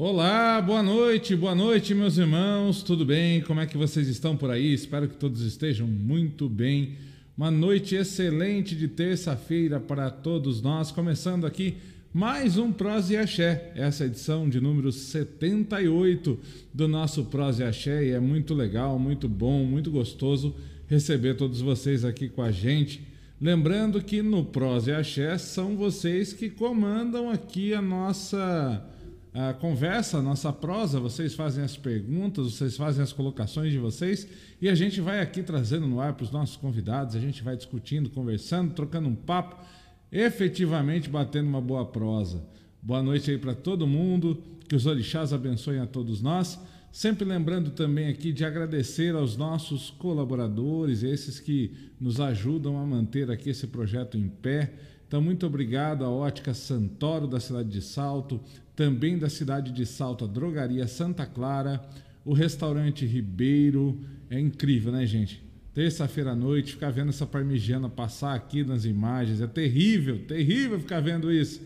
Olá, 0.00 0.62
boa 0.62 0.80
noite, 0.80 1.34
boa 1.34 1.56
noite, 1.56 1.92
meus 1.92 2.18
irmãos, 2.18 2.84
tudo 2.84 3.04
bem? 3.04 3.40
Como 3.40 3.58
é 3.58 3.66
que 3.66 3.76
vocês 3.76 4.06
estão 4.06 4.36
por 4.36 4.48
aí? 4.48 4.72
Espero 4.72 5.08
que 5.08 5.16
todos 5.16 5.40
estejam 5.40 5.88
muito 5.88 6.48
bem. 6.48 6.92
Uma 7.36 7.50
noite 7.50 7.96
excelente 7.96 8.76
de 8.76 8.86
terça-feira 8.86 9.80
para 9.80 10.08
todos 10.08 10.62
nós, 10.62 10.92
começando 10.92 11.44
aqui 11.48 11.78
mais 12.14 12.56
um 12.56 12.70
Prós 12.70 13.10
e 13.10 13.16
Axé, 13.16 13.72
essa 13.74 14.04
edição 14.04 14.48
de 14.48 14.60
número 14.60 14.92
78 14.92 16.38
do 16.72 16.86
nosso 16.86 17.24
Prós 17.24 17.58
e 17.58 17.64
Axé, 17.64 18.04
e 18.04 18.10
é 18.10 18.20
muito 18.20 18.54
legal, 18.54 19.00
muito 19.00 19.28
bom, 19.28 19.64
muito 19.64 19.90
gostoso 19.90 20.54
receber 20.86 21.34
todos 21.34 21.60
vocês 21.60 22.04
aqui 22.04 22.28
com 22.28 22.42
a 22.42 22.52
gente. 22.52 23.02
Lembrando 23.40 24.00
que 24.00 24.22
no 24.22 24.44
Prós 24.44 24.86
e 24.86 24.92
Axé 24.92 25.36
são 25.38 25.74
vocês 25.74 26.32
que 26.32 26.48
comandam 26.48 27.28
aqui 27.28 27.74
a 27.74 27.82
nossa 27.82 28.94
a 29.34 29.52
conversa, 29.52 30.18
a 30.18 30.22
nossa 30.22 30.52
prosa, 30.52 30.98
vocês 30.98 31.34
fazem 31.34 31.62
as 31.62 31.76
perguntas, 31.76 32.54
vocês 32.54 32.76
fazem 32.76 33.02
as 33.02 33.12
colocações 33.12 33.70
de 33.70 33.78
vocês 33.78 34.26
e 34.60 34.68
a 34.68 34.74
gente 34.74 35.00
vai 35.00 35.20
aqui 35.20 35.42
trazendo 35.42 35.86
no 35.86 36.00
ar 36.00 36.14
para 36.14 36.24
os 36.24 36.30
nossos 36.30 36.56
convidados, 36.56 37.14
a 37.14 37.20
gente 37.20 37.42
vai 37.42 37.56
discutindo, 37.56 38.10
conversando, 38.10 38.74
trocando 38.74 39.08
um 39.08 39.14
papo, 39.14 39.62
efetivamente 40.10 41.08
batendo 41.08 41.48
uma 41.48 41.60
boa 41.60 41.84
prosa. 41.84 42.42
Boa 42.82 43.02
noite 43.02 43.30
aí 43.30 43.38
para 43.38 43.54
todo 43.54 43.86
mundo, 43.86 44.42
que 44.68 44.74
os 44.74 44.86
orixás 44.86 45.32
abençoem 45.32 45.80
a 45.80 45.86
todos 45.86 46.22
nós. 46.22 46.58
Sempre 46.90 47.24
lembrando 47.24 47.70
também 47.70 48.08
aqui 48.08 48.32
de 48.32 48.44
agradecer 48.44 49.14
aos 49.14 49.36
nossos 49.36 49.90
colaboradores, 49.90 51.02
esses 51.02 51.38
que 51.38 51.72
nos 52.00 52.18
ajudam 52.18 52.78
a 52.78 52.86
manter 52.86 53.30
aqui 53.30 53.50
esse 53.50 53.66
projeto 53.66 54.16
em 54.16 54.28
pé. 54.28 54.72
Então, 55.06 55.20
muito 55.20 55.46
obrigado 55.46 56.04
à 56.04 56.10
Ótica 56.10 56.54
Santoro 56.54 57.26
da 57.26 57.40
cidade 57.40 57.68
de 57.68 57.82
Salto, 57.82 58.40
também 58.78 59.18
da 59.18 59.28
cidade 59.28 59.72
de 59.72 59.84
Salto, 59.84 60.24
a 60.24 60.28
Drogaria 60.28 60.86
Santa 60.86 61.26
Clara, 61.26 61.82
o 62.24 62.32
restaurante 62.32 63.04
Ribeiro. 63.04 63.98
É 64.30 64.38
incrível, 64.38 64.92
né, 64.92 65.04
gente? 65.04 65.42
Terça-feira 65.74 66.30
à 66.30 66.36
noite, 66.36 66.74
ficar 66.74 66.90
vendo 66.90 67.08
essa 67.08 67.26
parmigiana 67.26 67.88
passar 67.88 68.36
aqui 68.36 68.62
nas 68.62 68.84
imagens. 68.84 69.40
É 69.40 69.48
terrível, 69.48 70.20
terrível 70.28 70.78
ficar 70.78 71.00
vendo 71.00 71.32
isso. 71.32 71.60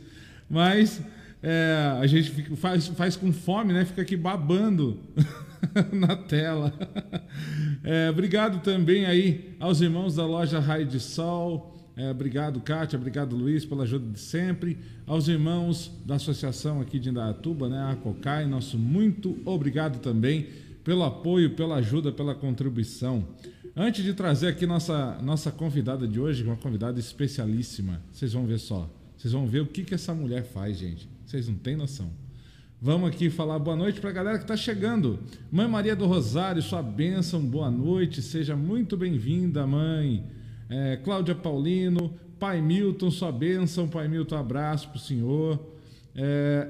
Mas 0.49 1.03
é, 1.43 1.99
a 2.01 2.07
gente 2.07 2.31
fica, 2.31 2.57
faz, 2.57 2.87
faz 2.89 3.15
com 3.15 3.31
fome, 3.31 3.75
né? 3.75 3.85
Fica 3.85 4.01
aqui 4.01 4.17
babando 4.17 4.99
na 5.93 6.17
tela. 6.17 6.73
É, 7.85 8.09
obrigado 8.09 8.63
também 8.63 9.05
aí 9.05 9.55
aos 9.61 9.83
irmãos 9.83 10.17
da 10.17 10.25
loja 10.25 10.59
Raio 10.59 10.87
de 10.87 10.99
Sol, 10.99 11.72
é, 11.97 12.11
obrigado, 12.11 12.61
Kátia. 12.61 12.99
Obrigado, 12.99 13.37
Luiz, 13.37 13.65
pela 13.65 13.83
ajuda 13.83 14.11
de 14.11 14.19
sempre. 14.19 14.79
Aos 15.07 15.29
irmãos 15.29 15.93
da 16.07 16.15
associação 16.15 16.81
aqui 16.81 16.99
de 16.99 17.11
Indaiatuba, 17.11 17.69
né, 17.69 17.93
a 17.93 17.97
COCAI, 17.97 18.47
nosso 18.47 18.79
muito 18.79 19.39
obrigado 19.45 19.99
também 20.01 20.47
pelo 20.83 21.05
apoio, 21.05 21.51
pela 21.51 21.77
ajuda, 21.77 22.11
pela 22.11 22.35
contribuição. 22.35 23.27
Antes 23.77 24.05
de 24.05 24.15
trazer 24.15 24.49
aqui 24.49 24.67
nossa, 24.67 25.19
nossa 25.23 25.51
convidada 25.51 26.09
de 26.09 26.19
hoje, 26.19 26.43
uma 26.43 26.57
convidada 26.57 26.99
especialíssima, 26.99 28.03
vocês 28.11 28.33
vão 28.33 28.47
ver 28.47 28.59
só. 28.59 28.91
Vocês 29.17 29.33
vão 29.33 29.47
ver 29.47 29.61
o 29.61 29.67
que, 29.67 29.85
que 29.85 29.95
essa 29.95 30.15
mulher 30.15 30.45
faz, 30.45 30.79
gente. 30.79 31.09
Vocês 31.25 31.47
não 31.47 31.55
têm 31.55 31.77
noção. 31.77 32.11
Vamos 32.81 33.09
aqui 33.09 33.31
falar 33.31 33.59
boa 33.59 33.77
noite 33.77 34.01
para 34.01 34.11
a 34.11 34.13
galera 34.13 34.39
que 34.39 34.45
está 34.45 34.57
chegando. 34.57 35.21
Mãe 35.51 35.69
Maria 35.69 35.95
do 35.95 36.07
Rosário, 36.07 36.61
sua 36.61 36.83
bênção, 36.83 37.41
boa 37.41 37.71
noite. 37.71 38.21
Seja 38.21 38.57
muito 38.57 38.97
bem-vinda, 38.97 39.65
mãe 39.67 40.25
é, 40.73 40.97
Cláudia 40.97 41.35
Paulino, 41.35 42.15
Pai 42.41 42.63
Milton, 42.63 43.11
sua 43.11 43.31
bênção, 43.31 43.87
Pai 43.87 44.09
Milton, 44.09 44.37
abraço 44.37 44.89
para 44.89 44.97
o 44.97 45.01
senhor. 45.01 45.61
É, 46.17 46.67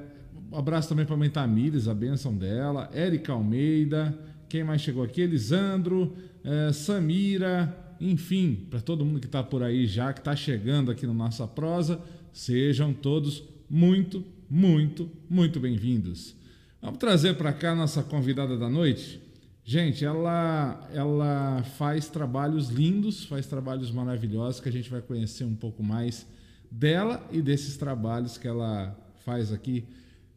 abraço 0.51 0.89
também 0.89 1.07
para 1.07 1.15
a 1.15 1.19
mãe 1.19 1.31
Tamires, 1.31 1.87
a 1.87 1.95
bênção 1.95 2.35
dela. 2.35 2.91
Érica 2.93 3.33
Almeida, 3.33 4.19
quem 4.49 4.65
mais 4.65 4.81
chegou 4.81 5.05
aqui? 5.05 5.21
Elisandro, 5.21 6.17
é, 6.43 6.73
Samira, 6.73 7.95
enfim, 8.01 8.67
para 8.69 8.81
todo 8.81 9.05
mundo 9.05 9.21
que 9.21 9.27
está 9.27 9.41
por 9.41 9.63
aí 9.63 9.87
já, 9.87 10.13
que 10.13 10.19
está 10.19 10.35
chegando 10.35 10.91
aqui 10.91 11.07
na 11.07 11.15
nossa 11.15 11.47
prosa, 11.47 12.01
sejam 12.33 12.93
todos 12.93 13.45
muito, 13.71 14.25
muito, 14.51 15.09
muito 15.31 15.61
bem-vindos. 15.61 16.35
Vamos 16.83 16.99
trazer 16.99 17.37
para 17.37 17.53
cá 17.53 17.73
nossa 17.73 18.03
convidada 18.03 18.59
da 18.59 18.69
noite. 18.69 19.22
Gente, 19.65 20.05
ela, 20.05 20.89
ela 20.93 21.63
faz 21.77 22.09
trabalhos 22.09 22.69
lindos, 22.69 23.25
faz 23.25 23.47
trabalhos 23.47 23.93
maravilhosos 23.93 24.61
que 24.61 24.69
a 24.69 24.73
gente 24.73 24.91
vai 24.91 25.01
conhecer 25.01 25.45
um 25.45 25.55
pouco 25.55 25.83
mais 25.85 26.27
dela 26.69 27.25
e 27.31 27.41
desses 27.41 27.77
trabalhos 27.77 28.37
que 28.37 28.49
ela 28.49 28.97
faz 29.25 29.53
aqui 29.53 29.87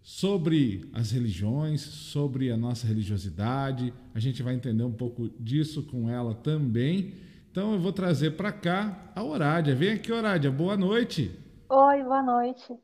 sobre 0.04 0.88
as 0.94 1.10
religiões, 1.10 1.82
sobre 1.82 2.52
a 2.52 2.58
nossa 2.58 2.86
religiosidade. 2.86 3.92
A 4.14 4.20
gente 4.20 4.44
vai 4.44 4.54
entender 4.54 4.84
um 4.84 4.94
pouco 4.94 5.28
disso 5.40 5.82
com 5.82 6.08
ela 6.08 6.36
também. 6.36 7.16
Então 7.50 7.74
eu 7.74 7.80
vou 7.80 7.92
trazer 7.92 8.32
para 8.32 8.52
cá 8.52 9.12
a 9.16 9.24
Orádia. 9.24 9.74
Vem 9.74 9.94
aqui, 9.94 10.12
Orádia. 10.12 10.52
Boa 10.52 10.78
noite. 10.78 11.32
Oi, 11.68 12.04
boa 12.04 12.22
noite. 12.22 12.78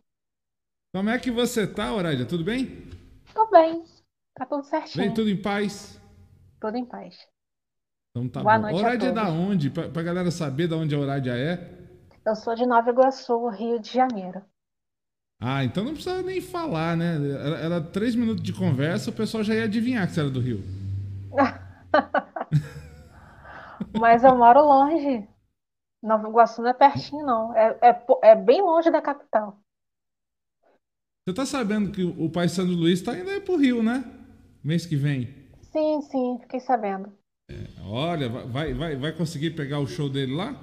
Como 0.92 1.10
é 1.12 1.20
que 1.20 1.30
você 1.30 1.68
tá, 1.68 1.94
Orádia? 1.94 2.26
Tudo 2.26 2.44
bem? 2.44 2.90
Tô 3.32 3.48
bem. 3.52 3.84
Tá 4.34 4.46
tudo 4.48 4.64
certinho. 4.64 5.06
Vem 5.06 5.14
tudo 5.14 5.30
em 5.30 5.40
paz? 5.40 6.01
Tudo 6.62 6.78
em 6.78 6.86
paz. 6.86 7.18
Então 8.12 8.30
tá 8.30 8.44
Boa 8.44 8.58
bom. 8.58 8.62
noite 8.62 8.78
a 8.78 8.88
Orádia 8.88 9.08
é 9.08 9.12
da 9.12 9.30
onde? 9.30 9.70
Pra, 9.72 9.90
pra 9.90 10.04
galera 10.04 10.30
saber 10.30 10.68
da 10.68 10.78
onde 10.78 10.94
a 10.94 11.00
Orádia 11.00 11.32
é. 11.32 11.72
Eu 12.24 12.36
sou 12.36 12.54
de 12.54 12.68
Nova 12.68 12.90
Iguaçu, 12.90 13.48
Rio 13.48 13.80
de 13.80 13.92
Janeiro. 13.92 14.44
Ah, 15.42 15.64
então 15.64 15.84
não 15.84 15.94
precisa 15.94 16.22
nem 16.22 16.40
falar, 16.40 16.96
né? 16.96 17.16
Era, 17.16 17.58
era 17.58 17.82
três 17.82 18.14
minutos 18.14 18.44
de 18.44 18.54
conversa, 18.54 19.10
o 19.10 19.14
pessoal 19.14 19.44
já 19.44 19.56
ia 19.56 19.64
adivinhar 19.64 20.06
que 20.06 20.14
você 20.14 20.20
era 20.20 20.30
do 20.30 20.40
Rio. 20.40 20.64
Mas 24.00 24.24
eu 24.24 24.38
moro 24.38 24.62
longe. 24.62 25.28
Nova 26.04 26.28
Iguaçu 26.28 26.62
não 26.62 26.70
é 26.70 26.74
pertinho, 26.74 27.26
não. 27.26 27.56
É, 27.56 27.78
é, 27.82 28.06
é 28.24 28.36
bem 28.36 28.62
longe 28.62 28.92
da 28.92 29.02
capital. 29.02 29.60
Você 31.26 31.34
tá 31.34 31.46
sabendo 31.46 31.92
que 31.92 32.04
o 32.04 32.30
pai 32.30 32.48
Sandro 32.48 32.76
Luiz 32.76 33.02
tá 33.02 33.18
indo 33.18 33.30
aí 33.30 33.42
pro 33.42 33.58
Rio, 33.58 33.82
né? 33.82 34.04
Mês 34.64 34.86
que 34.86 34.96
vem. 34.96 35.41
Sim, 35.72 36.02
sim, 36.04 36.38
fiquei 36.40 36.60
sabendo. 36.60 37.18
Olha, 37.84 38.30
vai, 38.30 38.74
vai, 38.74 38.96
vai 38.96 39.12
conseguir 39.12 39.52
pegar 39.52 39.80
o 39.80 39.88
show 39.88 40.10
dele 40.10 40.34
lá? 40.36 40.56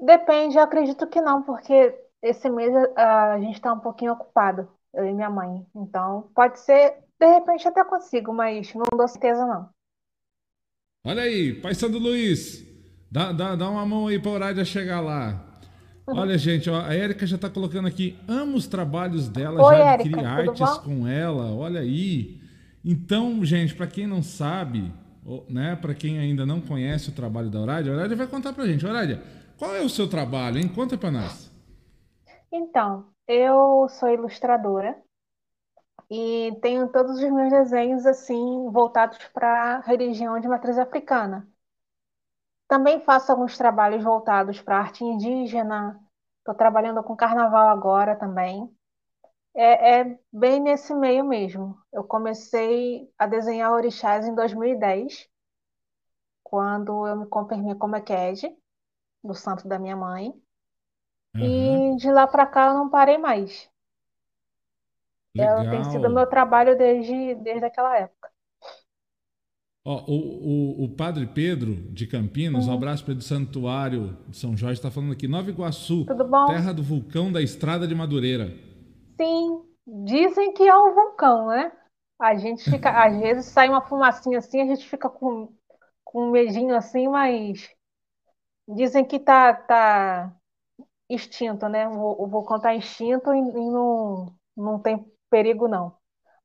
Depende, 0.00 0.56
eu 0.56 0.62
acredito 0.62 1.06
que 1.08 1.20
não, 1.20 1.42
porque 1.42 1.72
esse 2.22 2.48
mês 2.50 2.72
a, 2.96 3.34
a 3.34 3.40
gente 3.40 3.54
está 3.56 3.72
um 3.72 3.78
pouquinho 3.80 4.12
ocupado, 4.12 4.68
eu 4.94 5.06
e 5.06 5.12
minha 5.12 5.30
mãe. 5.30 5.66
Então, 5.74 6.30
pode 6.34 6.58
ser, 6.60 7.02
de 7.18 7.26
repente 7.26 7.68
até 7.68 7.84
consigo, 7.84 8.32
mas 8.32 8.72
não 8.74 8.84
dou 8.96 9.06
certeza, 9.08 9.46
não. 9.46 9.70
Olha 11.04 11.22
aí, 11.22 11.54
pai 11.54 11.74
Sandro 11.74 11.98
Luiz. 11.98 12.64
Dá, 13.10 13.32
dá, 13.32 13.56
dá 13.56 13.68
uma 13.68 13.84
mão 13.86 14.06
aí 14.06 14.18
pra 14.18 14.30
Orádia 14.30 14.64
chegar 14.64 15.00
lá. 15.00 15.46
Olha, 16.10 16.36
gente, 16.38 16.68
ó, 16.70 16.80
a 16.82 16.94
Érica 16.94 17.26
já 17.26 17.38
tá 17.38 17.48
colocando 17.50 17.88
aqui. 17.88 18.16
Amo 18.28 18.56
os 18.56 18.66
trabalhos 18.66 19.28
dela, 19.28 19.62
Oi, 19.66 19.78
já 19.78 19.80
Érica, 19.80 20.24
adquiri 20.24 20.24
tudo 20.34 20.52
artes 20.52 20.58
bom? 20.58 20.78
com 20.78 21.06
ela. 21.06 21.52
Olha 21.54 21.80
aí. 21.80 22.39
Então, 22.84 23.44
gente, 23.44 23.74
para 23.74 23.86
quem 23.86 24.06
não 24.06 24.22
sabe, 24.22 24.92
né, 25.48 25.76
para 25.76 25.94
quem 25.94 26.18
ainda 26.18 26.46
não 26.46 26.60
conhece 26.60 27.10
o 27.10 27.14
trabalho 27.14 27.50
da 27.50 27.60
Orádia, 27.60 27.92
a 27.92 27.96
Orádia 27.96 28.16
vai 28.16 28.26
contar 28.26 28.52
pra 28.52 28.66
gente. 28.66 28.86
Orádia, 28.86 29.22
qual 29.58 29.74
é 29.74 29.80
o 29.80 29.88
seu 29.88 30.08
trabalho, 30.08 30.58
hein? 30.58 30.68
Conta 30.68 30.96
pra 30.96 31.10
nós. 31.10 31.50
Então, 32.50 33.06
eu 33.28 33.86
sou 33.88 34.08
ilustradora 34.08 34.96
e 36.10 36.58
tenho 36.62 36.88
todos 36.88 37.22
os 37.22 37.30
meus 37.30 37.50
desenhos 37.50 38.04
assim 38.06 38.70
voltados 38.70 39.18
para 39.32 39.76
a 39.76 39.80
religião 39.80 40.40
de 40.40 40.48
matriz 40.48 40.78
africana. 40.78 41.46
Também 42.66 43.00
faço 43.00 43.30
alguns 43.30 43.58
trabalhos 43.58 44.02
voltados 44.02 44.60
para 44.60 44.78
arte 44.78 45.04
indígena. 45.04 46.00
Estou 46.38 46.54
trabalhando 46.54 47.02
com 47.02 47.14
carnaval 47.14 47.68
agora 47.68 48.16
também. 48.16 48.68
É, 49.54 50.00
é 50.00 50.18
bem 50.32 50.60
nesse 50.60 50.94
meio 50.94 51.24
mesmo. 51.24 51.76
Eu 51.92 52.04
comecei 52.04 53.08
a 53.18 53.26
desenhar 53.26 53.72
orixás 53.72 54.26
em 54.26 54.34
2010, 54.34 55.28
quando 56.44 57.06
eu 57.08 57.16
me 57.18 57.26
confirmei 57.28 57.74
como 57.76 57.96
Ekede, 57.96 58.56
do 59.24 59.34
santo 59.34 59.68
da 59.68 59.78
minha 59.78 59.96
mãe. 59.96 60.32
Aham, 61.34 61.82
E 61.82 61.96
de 61.96 62.10
lá 62.12 62.26
para 62.26 62.46
cá 62.46 62.68
eu 62.68 62.74
não 62.74 62.88
parei 62.88 63.18
mais. 63.18 63.68
Ela 65.36 65.64
tem 65.64 65.82
sido 65.82 66.08
legal. 66.08 66.14
meu 66.14 66.24
trabalho 66.28 66.78
desde, 66.78 67.34
desde 67.34 67.64
aquela 67.66 67.96
época. 67.98 68.30
Ó, 69.84 70.04
o, 70.06 70.82
o, 70.82 70.84
o 70.84 70.88
Padre 70.90 71.26
Pedro 71.26 71.74
de 71.90 72.06
Campinas, 72.06 72.66
um 72.66 72.72
Uhum. 72.72 72.74
abraço 72.74 73.02
para 73.02 73.12
ele 73.12 73.20
do 73.20 73.24
Santuário 73.24 74.16
de 74.28 74.36
São 74.36 74.56
Jorge, 74.56 74.78
está 74.78 74.90
falando 74.90 75.12
aqui, 75.12 75.26
Nova 75.26 75.48
Iguaçu, 75.50 76.10
terra 76.44 76.72
do 76.72 76.82
vulcão 76.82 77.32
da 77.32 77.40
Estrada 77.40 77.86
de 77.88 77.94
Madureira. 77.94 78.54
Sim, 79.20 79.62
dizem 79.86 80.52
que 80.54 80.62
é 80.66 80.74
um 80.76 80.94
vulcão, 80.94 81.46
né? 81.48 81.72
A 82.18 82.34
gente 82.36 82.64
fica, 82.70 82.90
às 83.04 83.16
vezes 83.18 83.46
sai 83.46 83.68
uma 83.68 83.82
fumacinha 83.86 84.38
assim, 84.38 84.60
a 84.60 84.66
gente 84.66 84.88
fica 84.88 85.08
com, 85.10 85.52
com 86.04 86.28
um 86.28 86.30
medinho 86.30 86.74
assim, 86.76 87.08
mas 87.08 87.68
dizem 88.68 89.04
que 89.04 89.18
tá, 89.18 89.54
tá 89.54 90.34
extinto, 91.10 91.68
né? 91.68 91.88
O, 91.88 92.24
o 92.24 92.28
vulcão 92.28 92.60
tá 92.60 92.74
extinto 92.74 93.32
e, 93.34 93.38
e 93.38 93.70
não, 93.70 94.34
não 94.56 94.80
tem 94.80 95.04
perigo, 95.30 95.68
não. 95.68 95.96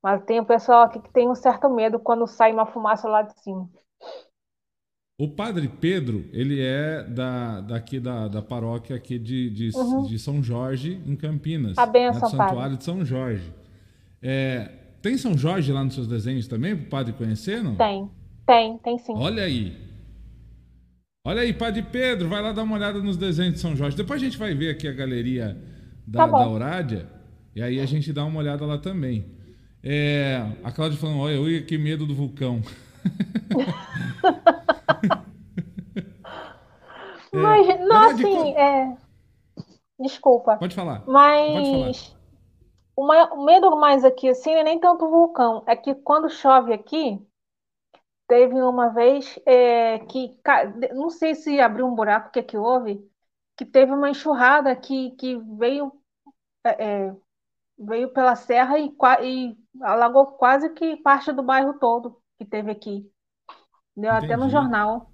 Mas 0.03 0.23
tem 0.25 0.39
o 0.41 0.45
pessoal 0.45 0.83
aqui 0.83 1.01
que 1.01 1.11
tem 1.13 1.29
um 1.29 1.35
certo 1.35 1.69
medo 1.69 1.99
quando 1.99 2.27
sai 2.27 2.53
uma 2.53 2.65
fumaça 2.67 3.07
lá 3.09 3.23
de 3.23 3.33
cima. 3.41 3.69
O 5.17 5.29
Padre 5.29 5.69
Pedro, 5.69 6.25
ele 6.33 6.59
é 6.59 7.01
da, 7.03 7.61
daqui 7.61 8.01
da, 8.01 8.27
da 8.27 8.41
paróquia 8.41 8.97
aqui 8.97 9.17
de, 9.17 9.49
de, 9.49 9.69
Uhum. 9.73 10.03
de 10.03 10.19
São 10.19 10.43
Jorge, 10.43 10.99
em 11.05 11.15
Campinas. 11.15 11.77
A 11.77 11.85
benção, 11.85 12.13
né, 12.15 12.19
do 12.19 12.29
Santuário 12.31 12.77
de 12.77 12.83
São 12.83 13.05
Jorge. 13.05 13.53
É, 14.21 14.69
tem 15.01 15.17
São 15.17 15.37
Jorge 15.37 15.71
lá 15.71 15.83
nos 15.85 15.93
seus 15.93 16.07
desenhos 16.07 16.47
também, 16.49 16.75
para 16.75 16.85
o 16.85 16.89
padre 16.89 17.13
conhecer, 17.13 17.63
não? 17.63 17.75
Tem, 17.75 18.09
tem, 18.45 18.77
tem 18.79 18.97
sim. 18.97 19.13
Olha 19.15 19.43
aí. 19.43 19.77
Olha 21.27 21.41
aí, 21.41 21.53
Padre 21.53 21.81
Pedro, 21.81 22.27
vai 22.27 22.41
lá 22.41 22.51
dar 22.51 22.63
uma 22.63 22.75
olhada 22.75 23.01
nos 23.01 23.15
desenhos 23.17 23.55
de 23.55 23.59
São 23.59 23.75
Jorge. 23.75 23.95
Depois 23.95 24.21
a 24.21 24.25
gente 24.25 24.37
vai 24.37 24.53
ver 24.53 24.69
aqui 24.69 24.87
a 24.87 24.91
galeria 24.91 25.57
da, 26.05 26.27
Tá 26.27 26.37
da 26.39 26.47
Orádia. 26.47 27.07
E 27.55 27.63
aí 27.63 27.79
a 27.79 27.85
gente 27.85 28.11
dá 28.11 28.23
uma 28.25 28.39
olhada 28.39 28.65
lá 28.65 28.77
também. 28.77 29.25
É, 29.81 30.45
a 30.63 30.71
Cláudia 30.71 30.99
falando, 30.99 31.19
olha, 31.19 31.35
eu 31.35 31.49
ia 31.49 31.61
que 31.61 31.77
medo 31.77 32.05
do 32.05 32.13
vulcão. 32.13 32.61
Mas, 37.41 37.67
não, 37.67 37.75
verdade, 37.75 38.23
assim, 38.23 38.35
como- 38.35 38.59
é. 38.59 38.97
Desculpa. 39.99 40.57
Pode 40.57 40.75
falar. 40.75 41.01
Pode 41.01 41.11
Mas 41.11 42.15
o, 42.95 43.05
mai- 43.05 43.29
o 43.31 43.43
medo 43.43 43.75
mais 43.77 44.03
aqui, 44.03 44.29
assim, 44.29 44.53
não 44.53 44.59
é 44.59 44.63
nem 44.63 44.79
tanto 44.79 45.05
o 45.05 45.09
vulcão. 45.09 45.63
É 45.67 45.75
que 45.75 45.95
quando 45.95 46.29
chove 46.29 46.73
aqui, 46.73 47.19
teve 48.27 48.61
uma 48.61 48.89
vez 48.89 49.39
é, 49.45 49.99
que, 49.99 50.37
não 50.93 51.09
sei 51.09 51.35
se 51.35 51.59
abriu 51.59 51.85
um 51.85 51.95
buraco, 51.95 52.29
o 52.29 52.31
que 52.31 52.43
que 52.43 52.57
houve, 52.57 53.05
que 53.57 53.65
teve 53.65 53.91
uma 53.91 54.09
enxurrada 54.09 54.75
que, 54.75 55.11
que 55.11 55.37
veio, 55.57 55.91
é, 56.63 57.05
é, 57.07 57.15
veio 57.77 58.11
pela 58.11 58.35
serra 58.35 58.79
e, 58.79 58.93
e 59.23 59.57
alagou 59.81 60.27
quase 60.27 60.69
que 60.71 60.97
parte 60.97 61.31
do 61.31 61.43
bairro 61.43 61.77
todo 61.79 62.17
que 62.37 62.45
teve 62.45 62.71
aqui. 62.71 63.09
Deu 63.95 64.11
até 64.11 64.35
no 64.35 64.45
Entendi. 64.45 64.51
jornal. 64.51 65.09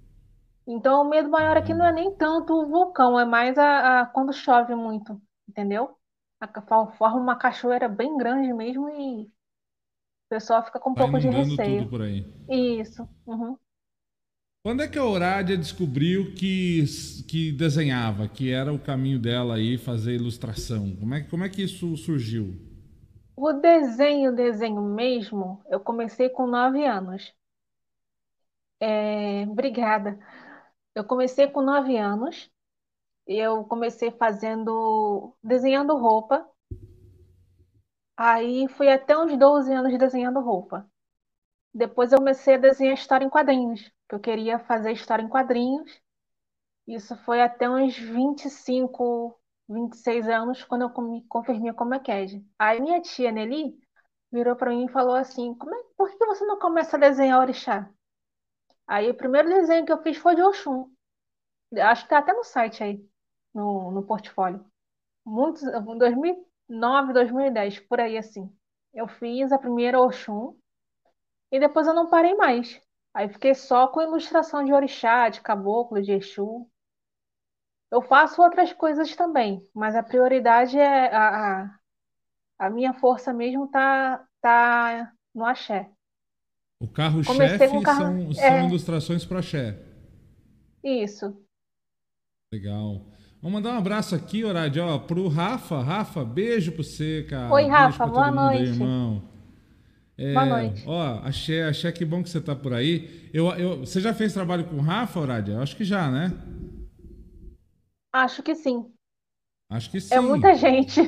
Então, 0.66 1.02
o 1.02 1.08
medo 1.08 1.28
maior 1.30 1.56
aqui 1.56 1.74
não 1.74 1.86
é 1.86 1.92
nem 1.92 2.14
tanto 2.16 2.52
o 2.54 2.66
vulcão, 2.68 3.18
é 3.18 3.24
mais 3.24 3.58
a, 3.58 4.02
a- 4.02 4.06
quando 4.06 4.32
chove 4.32 4.74
muito, 4.74 5.20
entendeu? 5.48 5.96
A, 6.40 6.48
forma 6.92 7.20
uma 7.20 7.36
cachoeira 7.38 7.88
bem 7.88 8.16
grande 8.16 8.52
mesmo 8.52 8.88
e 8.90 9.24
o 9.26 9.30
pessoal 10.30 10.64
fica 10.64 10.80
com 10.80 10.90
um 10.90 10.94
Tá 10.94 11.04
pouco 11.04 11.18
de 11.20 11.28
receio. 11.28 11.58
tudo 11.58 11.86
por 11.86 12.00
aí. 12.02 12.24
Isso. 12.48 13.08
uhum. 13.26 13.58
Quando 14.64 14.82
é 14.82 14.88
que 14.88 14.98
a 14.98 15.04
Orádia 15.04 15.56
descobriu 15.56 16.34
que, 16.34 16.84
que 17.28 17.52
desenhava, 17.52 18.26
que 18.28 18.50
era 18.50 18.72
o 18.72 18.78
caminho 18.78 19.18
dela 19.18 19.54
aí 19.56 19.78
fazer 19.78 20.14
ilustração? 20.16 20.96
Como 20.96 21.14
é, 21.14 21.20
que- 21.20 21.30
como 21.30 21.44
é 21.44 21.48
que 21.48 21.62
isso 21.62 21.96
surgiu? 21.96 22.54
O 23.36 23.52
desenho, 23.52 24.34
desenho 24.34 24.80
mesmo, 24.80 25.62
eu 25.68 25.78
comecei 25.78 26.30
com 26.30 26.46
nove 26.46 26.86
anos. 26.86 27.34
É, 28.80 29.44
obrigada. 29.48 30.18
Eu 30.94 31.04
comecei 31.04 31.48
com 31.48 31.62
nove 31.62 31.96
anos. 31.96 32.50
Eu 33.26 33.64
comecei 33.64 34.10
fazendo, 34.10 35.34
desenhando 35.42 35.96
roupa. 35.96 36.46
Aí 38.16 38.68
fui 38.68 38.88
até 38.90 39.16
uns 39.16 39.36
12 39.38 39.72
anos 39.72 39.98
desenhando 39.98 40.40
roupa. 40.40 40.88
Depois 41.74 42.12
eu 42.12 42.18
comecei 42.18 42.54
a 42.54 42.58
desenhar 42.58 42.94
história 42.94 43.24
em 43.24 43.30
quadrinhos, 43.30 43.80
que 44.08 44.14
eu 44.14 44.20
queria 44.20 44.58
fazer 44.58 44.92
história 44.92 45.22
em 45.22 45.28
quadrinhos. 45.28 46.00
Isso 46.86 47.16
foi 47.24 47.40
até 47.40 47.70
uns 47.70 47.96
25, 47.96 49.38
26 49.68 50.28
anos, 50.28 50.64
quando 50.64 50.82
eu 50.82 51.02
me 51.02 51.24
confirmei 51.26 51.72
como 51.72 51.94
EQUED. 51.94 52.44
Aí 52.58 52.80
minha 52.80 53.00
tia 53.00 53.32
Nelly 53.32 53.74
virou 54.30 54.56
para 54.56 54.70
mim 54.70 54.84
e 54.86 54.92
falou 54.92 55.14
assim: 55.14 55.54
como 55.54 55.74
é, 55.74 55.82
por 55.96 56.10
que 56.10 56.26
você 56.26 56.44
não 56.44 56.58
começa 56.58 56.96
a 56.96 57.00
desenhar 57.00 57.40
orixá? 57.40 57.88
Aí 58.92 59.08
o 59.10 59.14
primeiro 59.14 59.48
desenho 59.48 59.86
que 59.86 59.92
eu 59.92 60.02
fiz 60.02 60.18
foi 60.18 60.34
de 60.34 60.42
Oxum. 60.42 60.92
Acho 61.80 62.02
que 62.02 62.10
tá 62.10 62.18
até 62.18 62.34
no 62.34 62.44
site 62.44 62.84
aí, 62.84 63.02
no, 63.54 63.90
no 63.90 64.02
portfólio. 64.02 64.62
Muitos, 65.24 65.62
em 65.62 65.98
2009, 65.98 67.14
2010, 67.14 67.80
por 67.80 68.00
aí 68.00 68.18
assim. 68.18 68.54
Eu 68.92 69.08
fiz 69.08 69.50
a 69.50 69.58
primeira 69.58 69.98
Oxum 69.98 70.54
e 71.50 71.58
depois 71.58 71.86
eu 71.86 71.94
não 71.94 72.10
parei 72.10 72.34
mais. 72.34 72.82
Aí 73.14 73.30
fiquei 73.30 73.54
só 73.54 73.88
com 73.88 74.02
ilustração 74.02 74.62
de 74.62 74.74
orixá, 74.74 75.30
de 75.30 75.40
caboclo, 75.40 76.02
de 76.02 76.12
Exu. 76.12 76.70
Eu 77.90 78.02
faço 78.02 78.42
outras 78.42 78.74
coisas 78.74 79.16
também, 79.16 79.66
mas 79.74 79.96
a 79.96 80.02
prioridade 80.02 80.78
é 80.78 81.14
a, 81.14 81.62
a, 81.62 81.78
a 82.58 82.70
minha 82.70 82.92
força 82.92 83.32
mesmo 83.32 83.68
tá, 83.68 84.26
tá 84.42 85.14
no 85.34 85.46
axé. 85.46 85.90
O 86.82 86.88
carro-chefe 86.88 87.80
carro- 87.82 88.02
são, 88.02 88.32
são 88.34 88.44
é. 88.44 88.66
ilustrações 88.66 89.24
para 89.24 89.38
axé. 89.38 89.78
Isso. 90.82 91.36
Legal. 92.52 93.06
Vamos 93.40 93.54
mandar 93.54 93.74
um 93.74 93.78
abraço 93.78 94.14
aqui, 94.14 94.44
Orádia, 94.44 94.84
ó, 94.84 94.98
pro 94.98 95.28
Rafa. 95.28 95.80
Rafa, 95.80 96.24
beijo 96.24 96.72
pra 96.72 96.82
você, 96.82 97.24
cara. 97.28 97.52
Oi, 97.54 97.66
Rafa, 97.66 98.06
boa 98.06 98.28
mundo 98.30 98.40
aí, 98.40 98.58
noite. 98.58 98.70
irmão. 98.70 99.22
É, 100.18 100.32
Boa 100.34 100.46
noite. 100.46 100.84
Ó, 100.86 101.18
axé, 101.24 101.64
axé, 101.64 101.90
que 101.90 102.04
bom 102.04 102.22
que 102.22 102.28
você 102.28 102.40
tá 102.40 102.54
por 102.54 102.72
aí. 102.74 103.30
Eu, 103.32 103.46
eu, 103.52 103.78
você 103.80 104.00
já 104.00 104.12
fez 104.12 104.32
trabalho 104.32 104.64
com 104.64 104.76
o 104.76 104.80
Rafa, 104.80 105.18
Orádia? 105.18 105.58
Acho 105.60 105.76
que 105.76 105.84
já, 105.84 106.10
né? 106.10 106.32
Acho 108.12 108.42
que 108.42 108.54
sim. 108.54 108.92
Acho 109.70 109.90
que 109.90 110.00
sim. 110.00 110.14
É 110.14 110.20
muita 110.20 110.54
gente. 110.54 111.00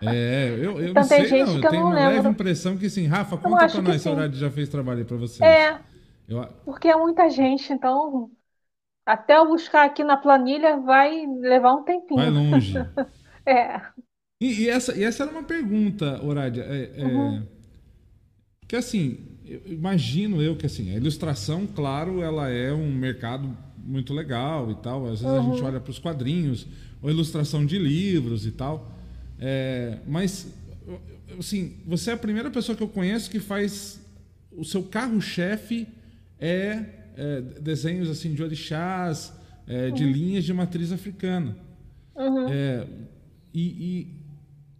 É, 0.00 0.50
eu, 0.50 0.80
eu 0.80 0.94
Então 0.94 1.02
não 1.02 1.08
tem 1.08 1.24
sei, 1.24 1.26
gente 1.26 1.58
não. 1.58 1.60
Que 1.60 1.66
eu 1.66 1.72
tenho 1.72 1.88
não 1.90 1.90
leve 1.90 2.28
lembro. 2.28 2.28
impressão 2.28 2.76
que 2.76 2.90
sim. 2.90 3.06
Rafa, 3.06 3.38
conta 3.38 3.68
pra 3.68 3.80
nós 3.82 4.02
se 4.02 4.08
a. 4.08 4.10
Orádia 4.10 4.38
já 4.38 4.50
fez 4.50 4.68
trabalho 4.68 5.00
aí 5.00 5.04
pra 5.04 5.16
vocês. 5.16 5.70
É, 5.70 5.80
Eu, 6.28 6.42
porque 6.64 6.88
é 6.88 6.96
muita 6.96 7.30
gente, 7.30 7.72
então 7.72 8.30
até 9.06 9.36
eu 9.36 9.46
buscar 9.48 9.84
aqui 9.86 10.04
na 10.04 10.16
planilha 10.16 10.78
vai 10.80 11.26
levar 11.26 11.74
um 11.74 11.84
vai 12.12 12.30
tempinho. 12.30 12.30
longe. 12.30 12.86
É. 13.46 13.80
E, 14.40 14.64
e 14.64 14.68
essa, 14.68 14.94
e 14.96 15.04
essa 15.04 15.22
era 15.24 15.32
uma 15.32 15.42
pergunta, 15.44 16.22
Orádia. 16.24 16.62
É, 16.62 17.02
é, 17.02 17.04
Uhum. 17.04 17.48
que 18.66 18.76
assim, 18.76 19.18
eu 19.44 19.60
imagino 19.66 20.40
eu 20.42 20.56
que 20.56 20.66
assim, 20.66 20.90
a 20.90 20.94
ilustração, 20.96 21.66
claro, 21.66 22.22
ela 22.22 22.48
é 22.48 22.72
um 22.72 22.92
mercado 22.92 23.56
muito 23.78 24.14
legal 24.14 24.70
e 24.70 24.74
tal. 24.76 25.06
Às 25.06 25.20
vezes 25.20 25.34
a 25.34 25.40
gente 25.40 25.62
Uhum. 25.62 25.64
olha 25.64 25.80
para 25.80 25.90
os 25.90 25.98
quadrinhos, 25.98 26.66
ou 27.02 27.10
ilustração 27.10 27.64
de 27.66 27.78
livros 27.78 28.46
e 28.46 28.50
tal. 28.52 28.90
É, 29.46 29.98
mas, 30.06 30.46
assim, 31.38 31.76
você 31.84 32.10
é 32.10 32.14
a 32.14 32.16
primeira 32.16 32.50
pessoa 32.50 32.74
que 32.74 32.82
eu 32.82 32.88
conheço 32.88 33.30
que 33.30 33.38
faz. 33.38 34.00
O 34.50 34.64
seu 34.64 34.82
carro-chefe 34.82 35.86
é, 36.40 36.82
é 37.14 37.40
desenhos 37.60 38.08
assim 38.08 38.32
de 38.32 38.42
orixás, 38.42 39.34
é, 39.66 39.90
de 39.90 40.02
linhas 40.04 40.44
de 40.44 40.54
matriz 40.54 40.92
africana. 40.92 41.54
Uhum. 42.16 42.48
É, 42.48 42.86
e, 43.52 44.08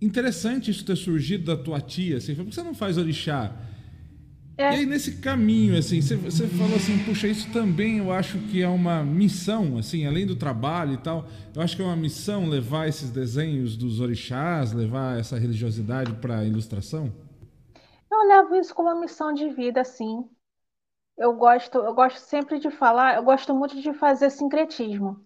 e 0.00 0.06
interessante 0.06 0.70
isso 0.70 0.82
ter 0.82 0.96
surgido 0.96 1.44
da 1.44 1.62
tua 1.62 1.80
tia, 1.80 2.16
assim, 2.16 2.34
por 2.34 2.46
que 2.46 2.54
você 2.54 2.62
não 2.62 2.74
faz 2.74 2.96
orixá? 2.96 3.54
É. 4.56 4.62
E 4.62 4.76
aí 4.76 4.86
nesse 4.86 5.20
caminho, 5.20 5.76
assim, 5.76 6.00
você, 6.00 6.16
falou 6.46 6.76
assim, 6.76 7.04
puxa, 7.04 7.26
isso 7.26 7.52
também 7.52 7.98
eu 7.98 8.12
acho 8.12 8.38
que 8.50 8.62
é 8.62 8.68
uma 8.68 9.02
missão, 9.02 9.78
assim, 9.78 10.06
além 10.06 10.26
do 10.26 10.36
trabalho 10.36 10.94
e 10.94 10.98
tal, 10.98 11.24
eu 11.54 11.60
acho 11.60 11.74
que 11.74 11.82
é 11.82 11.84
uma 11.84 11.96
missão 11.96 12.48
levar 12.48 12.88
esses 12.88 13.10
desenhos 13.10 13.76
dos 13.76 14.00
orixás, 14.00 14.72
levar 14.72 15.18
essa 15.18 15.36
religiosidade 15.36 16.12
para 16.14 16.38
a 16.38 16.44
ilustração. 16.44 17.12
Eu 18.10 18.28
levo 18.28 18.54
isso 18.54 18.72
como 18.72 18.88
uma 18.88 19.00
missão 19.00 19.32
de 19.32 19.48
vida, 19.48 19.80
assim. 19.80 20.24
Eu 21.18 21.34
gosto, 21.34 21.78
eu 21.78 21.94
gosto 21.94 22.18
sempre 22.18 22.60
de 22.60 22.70
falar, 22.70 23.16
eu 23.16 23.24
gosto 23.24 23.52
muito 23.54 23.80
de 23.80 23.92
fazer 23.92 24.30
sincretismo, 24.30 25.24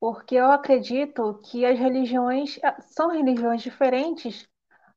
porque 0.00 0.34
eu 0.34 0.50
acredito 0.50 1.40
que 1.44 1.64
as 1.64 1.78
religiões 1.78 2.58
ah, 2.64 2.80
são 2.80 3.10
religiões 3.10 3.62
diferentes, 3.62 4.48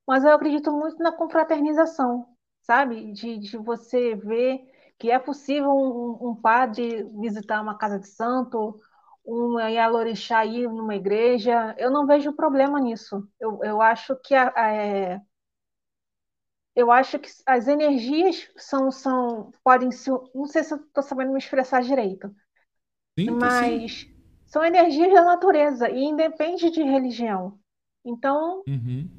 mas 0.08 0.24
eu 0.24 0.32
acredito 0.32 0.72
muito 0.72 0.98
na 0.98 1.12
confraternização, 1.12 2.31
sabe? 2.62 3.12
De, 3.14 3.38
de 3.40 3.58
você 3.58 4.16
ver 4.16 4.60
que 5.00 5.10
é 5.12 5.20
possível 5.20 5.70
um, 5.72 6.32
um- 6.32 6.36
padre 6.36 7.04
visitar 7.20 7.62
uma 7.62 7.78
casa 7.78 8.00
de 8.00 8.08
santo, 8.08 8.80
um 9.26 9.60
Yalorixá 9.60 10.46
ir 10.46 10.68
numa 10.70 10.96
igreja. 10.96 11.76
Eu 11.78 11.92
não 11.92 12.06
vejo 12.08 12.34
problema 12.34 12.80
nisso. 12.80 13.28
Eu, 13.40 13.60
eu 13.64 13.82
acho 13.82 14.16
que 14.24 14.36
a- 14.36 14.54
a- 14.56 14.72
é, 14.74 15.22
eu 16.76 16.92
acho 16.92 17.20
que 17.20 17.30
as 17.46 17.68
energias 17.68 18.50
são, 18.58 18.92
são 18.92 19.52
podem 19.64 19.92
se. 19.92 20.10
Não 20.34 20.46
sei 20.46 20.64
se 20.64 20.74
eu 20.74 20.78
estou 20.80 21.04
sabendo 21.04 21.32
me 21.34 21.40
expressar 21.40 21.82
direito, 21.82 22.34
Sim, 23.18 23.38
tá 23.38 23.50
sim. 23.50 23.86
mas 23.86 24.08
são 24.46 24.64
energias 24.64 25.14
da 25.14 25.24
natureza 25.26 25.90
e 25.92 26.04
independe 26.04 26.70
de 26.72 26.84
religião. 26.84 27.60
Então, 28.06 28.66
Uhum. 28.68 29.10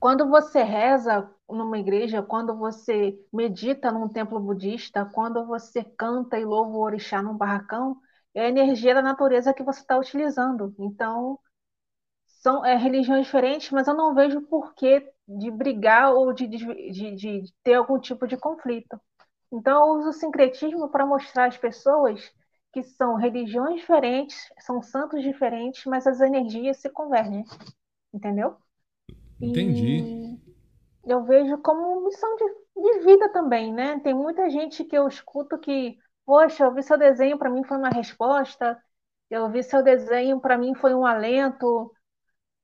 quando 0.00 0.28
você 0.28 0.62
reza 0.62 1.30
numa 1.48 1.78
igreja, 1.78 2.22
quando 2.22 2.56
você 2.56 3.18
medita 3.32 3.92
num 3.92 4.08
templo 4.08 4.40
budista, 4.40 5.04
quando 5.14 5.46
você 5.46 5.84
canta 5.84 6.38
e 6.38 6.44
louva 6.44 6.70
o 6.70 6.80
orixá 6.80 7.22
num 7.22 7.36
barracão, 7.36 7.96
é 8.34 8.46
a 8.46 8.48
energia 8.48 8.94
da 8.94 9.02
natureza 9.02 9.54
que 9.54 9.62
você 9.62 9.80
está 9.80 9.98
utilizando. 9.98 10.74
Então, 10.78 11.38
são 12.26 12.64
é, 12.64 12.76
religiões 12.76 13.26
diferentes, 13.26 13.70
mas 13.70 13.88
eu 13.88 13.94
não 13.94 14.14
vejo 14.14 14.40
por 14.42 14.74
que 14.74 15.00
de 15.26 15.50
brigar 15.50 16.12
ou 16.14 16.32
de, 16.32 16.46
de, 16.46 16.92
de, 16.92 17.14
de 17.16 17.54
ter 17.62 17.74
algum 17.74 17.98
tipo 17.98 18.26
de 18.26 18.36
conflito. 18.36 19.00
Então, 19.52 19.86
eu 19.86 19.98
uso 20.00 20.10
o 20.10 20.12
sincretismo 20.12 20.88
para 20.90 21.06
mostrar 21.06 21.46
às 21.46 21.56
pessoas 21.56 22.32
que 22.72 22.82
são 22.82 23.16
religiões 23.16 23.80
diferentes, 23.80 24.36
são 24.60 24.82
santos 24.82 25.22
diferentes, 25.22 25.84
mas 25.86 26.06
as 26.06 26.20
energias 26.20 26.78
se 26.78 26.90
convergem, 26.90 27.44
entendeu? 28.12 28.56
Entendi. 29.40 30.04
E 30.04 30.45
eu 31.06 31.24
vejo 31.24 31.58
como 31.58 32.04
missão 32.04 32.36
de, 32.36 32.44
de 32.82 32.98
vida 33.04 33.32
também, 33.32 33.72
né? 33.72 34.00
Tem 34.00 34.14
muita 34.14 34.50
gente 34.50 34.84
que 34.84 34.96
eu 34.96 35.08
escuto 35.08 35.58
que, 35.58 35.96
poxa, 36.24 36.64
eu 36.64 36.74
vi 36.74 36.82
seu 36.82 36.98
desenho, 36.98 37.38
para 37.38 37.50
mim 37.50 37.64
foi 37.64 37.76
uma 37.78 37.90
resposta, 37.90 38.80
eu 39.30 39.50
vi 39.50 39.62
seu 39.62 39.82
desenho, 39.82 40.40
para 40.40 40.58
mim 40.58 40.74
foi 40.74 40.94
um 40.94 41.06
alento, 41.06 41.92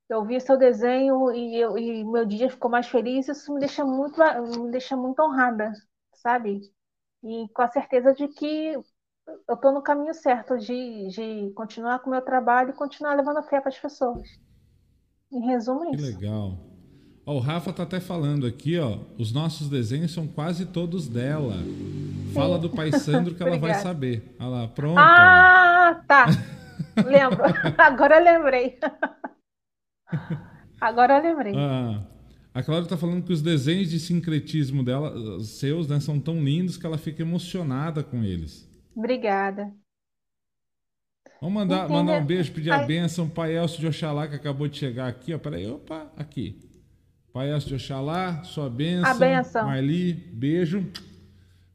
eu 0.08 0.24
vi 0.24 0.40
seu 0.40 0.58
desenho 0.58 1.32
e, 1.32 1.56
eu, 1.58 1.78
e 1.78 2.04
meu 2.04 2.26
dia 2.26 2.50
ficou 2.50 2.70
mais 2.70 2.88
feliz, 2.88 3.28
isso 3.28 3.52
me 3.54 3.60
deixa 3.60 3.84
muito, 3.84 4.18
me 4.60 4.70
deixa 4.70 4.96
muito 4.96 5.20
honrada, 5.20 5.72
sabe? 6.14 6.60
E 7.22 7.48
com 7.54 7.62
a 7.62 7.68
certeza 7.68 8.12
de 8.14 8.28
que 8.28 8.74
eu 9.48 9.54
estou 9.54 9.72
no 9.72 9.82
caminho 9.82 10.14
certo 10.14 10.58
de, 10.58 11.08
de 11.08 11.52
continuar 11.54 12.00
com 12.00 12.08
o 12.08 12.10
meu 12.12 12.22
trabalho 12.22 12.70
e 12.70 12.76
continuar 12.76 13.14
levando 13.14 13.42
fé 13.44 13.60
para 13.60 13.70
as 13.70 13.78
pessoas. 13.78 14.28
Em 15.32 15.46
resumo, 15.46 15.84
é 15.84 15.90
que 15.90 15.96
isso. 15.96 16.18
Que 16.18 16.24
legal. 16.26 16.71
Ó, 17.24 17.36
o 17.36 17.38
Rafa 17.38 17.72
tá 17.72 17.84
até 17.84 18.00
falando 18.00 18.46
aqui, 18.46 18.78
ó. 18.78 18.98
Os 19.16 19.32
nossos 19.32 19.68
desenhos 19.68 20.12
são 20.12 20.26
quase 20.26 20.66
todos 20.66 21.08
dela. 21.08 21.54
Fala 22.34 22.58
do 22.58 22.68
Pai 22.68 22.90
Sandro 22.92 23.34
que 23.34 23.42
ela 23.42 23.58
vai 23.58 23.74
saber. 23.74 24.34
Olha 24.40 24.48
lá, 24.48 24.68
pronto. 24.68 24.98
Ah, 24.98 26.02
tá. 26.06 26.26
Lembro. 26.96 27.42
Agora 27.78 28.18
eu 28.18 28.24
lembrei. 28.24 28.78
Agora 30.80 31.18
eu 31.18 31.22
lembrei. 31.22 31.54
Ah, 31.56 32.02
a 32.52 32.62
Cláudia 32.62 32.86
está 32.86 32.96
falando 32.96 33.24
que 33.24 33.32
os 33.32 33.40
desenhos 33.40 33.88
de 33.88 34.00
sincretismo 34.00 34.82
dela, 34.82 35.40
seus, 35.44 35.86
né, 35.86 36.00
são 36.00 36.18
tão 36.18 36.42
lindos 36.42 36.76
que 36.76 36.84
ela 36.84 36.98
fica 36.98 37.22
emocionada 37.22 38.02
com 38.02 38.24
eles. 38.24 38.68
Obrigada. 38.96 39.72
Vamos 41.40 41.54
mandar, 41.54 41.88
mandar 41.88 42.20
um 42.20 42.24
beijo, 42.24 42.52
pedir 42.52 42.70
Ai. 42.70 42.82
a 42.82 42.86
bênção. 42.86 43.28
Pai 43.28 43.56
Elcio 43.56 43.80
de 43.80 43.86
Oxalá, 43.86 44.26
que 44.26 44.34
acabou 44.34 44.66
de 44.68 44.76
chegar 44.76 45.08
aqui. 45.08 45.32
Ó, 45.32 45.38
peraí, 45.38 45.68
opa, 45.68 46.12
aqui. 46.16 46.71
Pai 47.32 47.48
de 47.60 47.74
Oxalá, 47.74 48.44
sua 48.44 48.68
bênção. 48.68 49.10
A 49.10 49.14
bênção. 49.14 49.64
Marli, 49.64 50.12
beijo. 50.12 50.86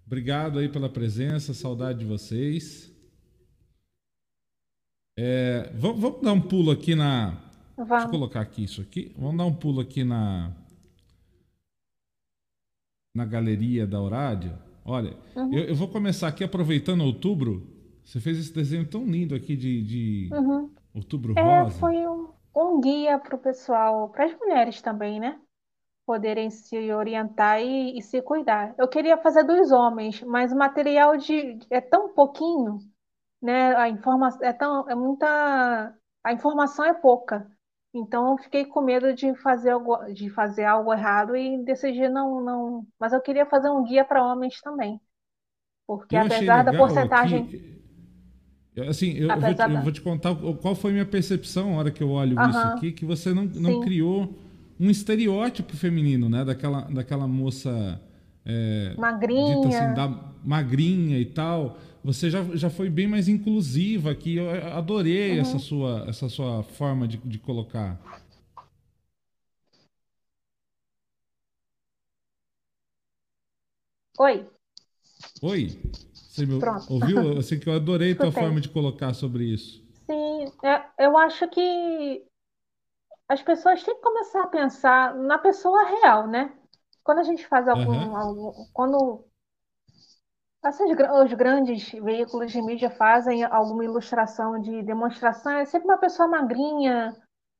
Obrigado 0.06 0.60
aí 0.60 0.70
pela 0.70 0.88
presença, 0.88 1.52
saudade 1.52 1.98
de 2.00 2.06
vocês. 2.06 2.96
É, 5.18 5.72
vamos, 5.74 6.00
vamos, 6.00 6.22
dar 6.22 6.34
um 6.34 6.42
pulo 6.42 6.70
aqui 6.70 6.94
na. 6.94 7.42
Vamos. 7.76 7.90
Deixa 7.90 8.06
eu 8.06 8.12
colocar 8.12 8.42
aqui 8.42 8.66
isso 8.66 8.82
aqui. 8.82 9.16
Vamos 9.18 9.36
dar 9.36 9.46
um 9.46 9.54
pulo 9.54 9.82
aqui 9.82 10.04
na. 10.04 10.56
Na 13.16 13.26
galeria 13.26 13.88
da 13.88 14.00
Orádia. 14.00 14.62
Olha, 14.86 15.18
uhum. 15.36 15.52
eu, 15.52 15.64
eu, 15.64 15.76
vou 15.76 15.88
começar 15.88 16.28
aqui 16.28 16.44
aproveitando 16.44 17.02
outubro. 17.02 17.68
Você 18.06 18.20
fez 18.20 18.38
esse 18.38 18.54
desenho 18.54 18.88
tão 18.88 19.04
lindo 19.08 19.34
aqui 19.34 19.56
de, 19.56 19.82
de 19.82 20.30
uhum. 20.32 20.70
outubro 20.94 21.34
é, 21.36 21.42
rosa. 21.42 21.80
Foi 21.80 21.96
um, 21.96 22.30
um 22.56 22.80
guia 22.80 23.18
para 23.18 23.36
o 23.36 23.40
pessoal, 23.40 24.10
para 24.10 24.26
as 24.26 24.38
mulheres 24.38 24.84
também, 24.84 25.20
né? 25.20 25.40
Poderem 26.08 26.50
se 26.50 26.94
orientar 26.94 27.62
e, 27.62 27.98
e, 27.98 28.02
se 28.02 28.22
cuidar. 28.22 28.74
Eu 28.78 28.88
queria 28.88 29.18
fazer 29.18 29.44
dos 29.44 29.74
homens, 29.74 30.24
mas 30.24 30.54
o 30.54 30.58
material 30.58 31.18
de, 31.18 31.60
é 31.70 31.82
tão 31.82 32.14
pouquinho, 32.14 32.80
né? 33.42 33.76
A 33.76 33.90
informação 33.90 34.42
é 34.42 34.54
tão 34.54 34.90
é 34.90 34.96
muita, 34.96 35.94
a 36.24 36.32
informação 36.32 36.86
é 36.86 36.94
pouca. 36.94 37.46
Então 37.94 38.32
eu 38.32 38.38
fiquei 38.38 38.64
com 38.64 38.82
medo 38.82 39.14
de 39.14 39.36
fazer 39.36 39.72
algo, 39.72 39.98
de 40.14 40.30
fazer 40.30 40.64
algo 40.64 40.94
errado 40.94 41.36
e 41.36 41.62
decidi 41.66 42.08
não, 42.08 42.42
não. 42.42 42.88
Mas 42.98 43.12
eu 43.12 43.20
queria 43.20 43.46
fazer 43.46 43.70
um 43.70 43.84
guia 43.84 44.06
para 44.06 44.24
homens 44.24 44.62
também. 44.62 45.02
Porque 45.86 46.16
eu 46.16 46.22
apesar 46.22 46.64
da 46.64 46.72
porcentagem. 46.72 47.48
Que... 47.48 47.78
Assim, 48.88 49.12
eu, 49.12 49.30
eu, 49.30 49.40
vou 49.42 49.54
te, 49.54 49.62
eu, 49.62 49.82
vou 49.82 49.92
te, 49.92 50.02
contar 50.02 50.36
qual 50.62 50.74
foi 50.74 50.92
a 50.92 50.94
minha 50.94 51.06
percepção 51.06 51.72
na 51.72 51.80
hora 51.80 51.92
que 51.92 52.02
eu 52.02 52.12
olho 52.12 52.38
isso 52.50 52.58
aqui, 52.60 52.94
que 52.94 53.04
você 53.04 53.34
não, 53.34 53.44
não 53.44 53.82
criou 53.82 54.47
um 54.80 54.90
estereótipo 54.90 55.76
feminino, 55.76 56.30
né? 56.30 56.46
Daquela, 56.46 56.82
daquela 56.82 57.28
moça 57.28 58.02
é, 58.46 58.96
magrinha. 58.98 59.68
Assim, 59.68 59.94
da, 59.94 60.08
magrinha 60.44 61.20
e 61.20 61.26
tal. 61.26 61.78
Você 62.04 62.30
já, 62.30 62.42
já 62.56 62.70
foi 62.70 62.90
bem 62.90 63.08
mais 63.08 63.28
inclusiva 63.28 64.12
aqui. 64.12 64.36
Eu 64.36 64.50
adorei 64.74 65.34
uhum. 65.34 65.42
essa, 65.42 65.60
sua, 65.60 66.06
essa 66.08 66.30
sua 66.30 66.64
forma 66.64 67.08
de, 67.08 67.18
de 67.18 67.38
colocar. 67.38 68.00
Oi. 74.20 74.48
Oi. 75.42 75.80
Você 76.14 76.46
me 76.46 76.60
Pronto. 76.60 76.94
ouviu? 76.94 77.38
Assim 77.38 77.60
que 77.60 77.68
eu 77.68 77.74
adorei 77.74 78.16
tua 78.16 78.32
forma 78.32 78.62
de 78.62 78.70
colocar 78.70 79.14
sobre 79.14 79.44
isso. 79.46 79.84
Sim, 80.10 80.46
eu 80.98 81.18
acho 81.18 81.48
que 81.50 82.24
as 83.30 83.42
pessoas 83.42 83.84
têm 83.84 83.96
que 83.96 84.02
começar 84.02 84.44
a 84.44 84.48
pensar 84.48 85.16
na 85.16 85.38
pessoa 85.38 85.84
real, 85.84 86.28
né? 86.28 86.54
Quando 87.04 87.20
a 87.20 87.24
gente 87.24 87.46
faz 87.48 87.68
algum, 87.68 87.92
uhum. 87.92 88.18
algum 88.18 88.54
quando 88.74 89.26
essas, 90.64 90.90
os 90.90 91.34
grandes 91.34 91.92
veículos 91.92 92.52
de 92.52 92.62
mídia 92.62 92.90
fazem 92.90 93.44
alguma 93.44 93.86
ilustração 93.86 94.60
de 94.60 94.82
demonstração, 94.84 95.54
é 95.54 95.66
sempre 95.66 95.88
uma 95.88 95.98
pessoa 95.98 96.28
magrinha, 96.28 97.16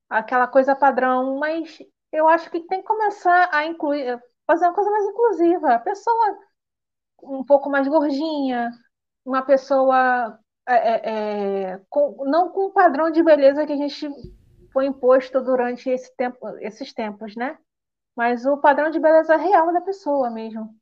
aquela 0.08 0.46
coisa 0.46 0.74
padrão, 0.74 1.38
mas 1.38 1.78
eu 2.12 2.28
acho 2.28 2.50
que 2.50 2.60
tem 2.60 2.80
que 2.80 2.86
começar 2.86 3.48
a 3.52 3.66
incluir, 3.66 4.18
fazer 4.46 4.66
uma 4.66 4.74
coisa 4.74 4.90
mais 4.90 5.04
inclusiva. 5.06 5.74
A 5.74 5.78
pessoa 5.78 6.38
um 7.22 7.44
pouco 7.44 7.68
mais 7.70 7.86
gordinha, 7.88 8.70
uma 9.24 9.42
pessoa 9.42 10.38
é, 10.66 10.74
é, 10.74 11.72
é 11.72 11.80
com, 11.88 12.24
não 12.26 12.50
com 12.50 12.66
o 12.66 12.72
padrão 12.72 13.10
de 13.10 13.22
beleza 13.22 13.66
que 13.66 13.72
a 13.72 13.76
gente 13.76 14.08
foi 14.78 14.86
imposto 14.86 15.40
durante 15.40 15.90
esse 15.90 16.14
tempo, 16.16 16.38
esses 16.60 16.92
tempos, 16.92 17.34
né? 17.34 17.58
Mas 18.16 18.46
o 18.46 18.58
padrão 18.58 18.90
de 18.90 19.00
beleza 19.00 19.34
real 19.34 19.72
da 19.72 19.80
pessoa 19.80 20.30
mesmo 20.30 20.72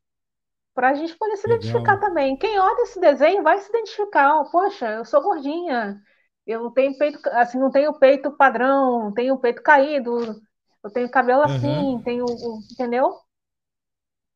para 0.75 0.89
a 0.89 0.93
gente 0.93 1.17
poder 1.17 1.35
se 1.37 1.47
Legal. 1.47 1.57
identificar 1.57 1.97
também. 1.97 2.37
Quem 2.37 2.59
olha 2.59 2.83
esse 2.83 2.99
desenho 2.99 3.41
vai 3.41 3.57
se 3.57 3.67
identificar. 3.69 4.43
Poxa, 4.51 4.85
eu 4.91 5.03
sou 5.03 5.23
gordinha, 5.23 5.99
eu 6.45 6.61
não 6.61 6.71
tenho 6.71 6.95
peito, 6.95 7.19
assim, 7.29 7.57
não 7.57 7.71
tenho 7.71 7.91
peito 7.97 8.29
padrão, 8.37 9.11
tenho 9.11 9.35
peito 9.39 9.63
caído, 9.63 10.39
eu 10.83 10.91
tenho 10.91 11.09
cabelo 11.09 11.39
uhum. 11.39 11.55
assim, 11.55 12.01
tenho, 12.03 12.25
entendeu? 12.71 13.11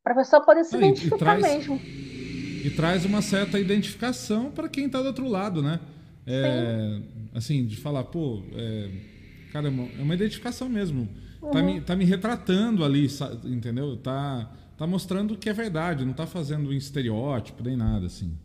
Para 0.04 0.14
a 0.14 0.16
pessoa 0.16 0.44
poder 0.44 0.64
se 0.64 0.76
ah, 0.76 0.80
identificar 0.80 1.16
e 1.16 1.20
traz, 1.20 1.42
mesmo. 1.44 1.76
E 1.76 2.74
traz 2.76 3.06
uma 3.06 3.22
certa 3.22 3.60
identificação 3.60 4.50
para 4.50 4.68
quem 4.68 4.88
está 4.88 5.00
do 5.00 5.10
outro 5.10 5.28
lado, 5.28 5.62
né? 5.62 5.80
É, 6.26 7.02
assim, 7.36 7.68
de 7.68 7.78
falar, 7.78 8.06
pô, 8.06 8.42
é, 8.54 9.11
cara, 9.52 9.68
é 9.68 10.02
uma 10.02 10.16
identificação 10.16 10.70
mesmo. 10.70 11.08
Uhum. 11.42 11.52
Tá, 11.52 11.62
me, 11.62 11.82
tá 11.82 11.96
me 11.96 12.06
retratando 12.06 12.84
ali, 12.84 13.08
entendeu? 13.46 13.98
Tá 13.98 14.50
tá 14.82 14.88
mostrando 14.88 15.38
que 15.38 15.48
é 15.48 15.54
verdade, 15.54 16.04
não 16.04 16.12
tá 16.14 16.26
fazendo 16.26 16.70
um 16.70 16.74
estereótipo 16.74 17.62
nem 17.62 17.78
nada 17.78 18.08
assim. 18.08 18.36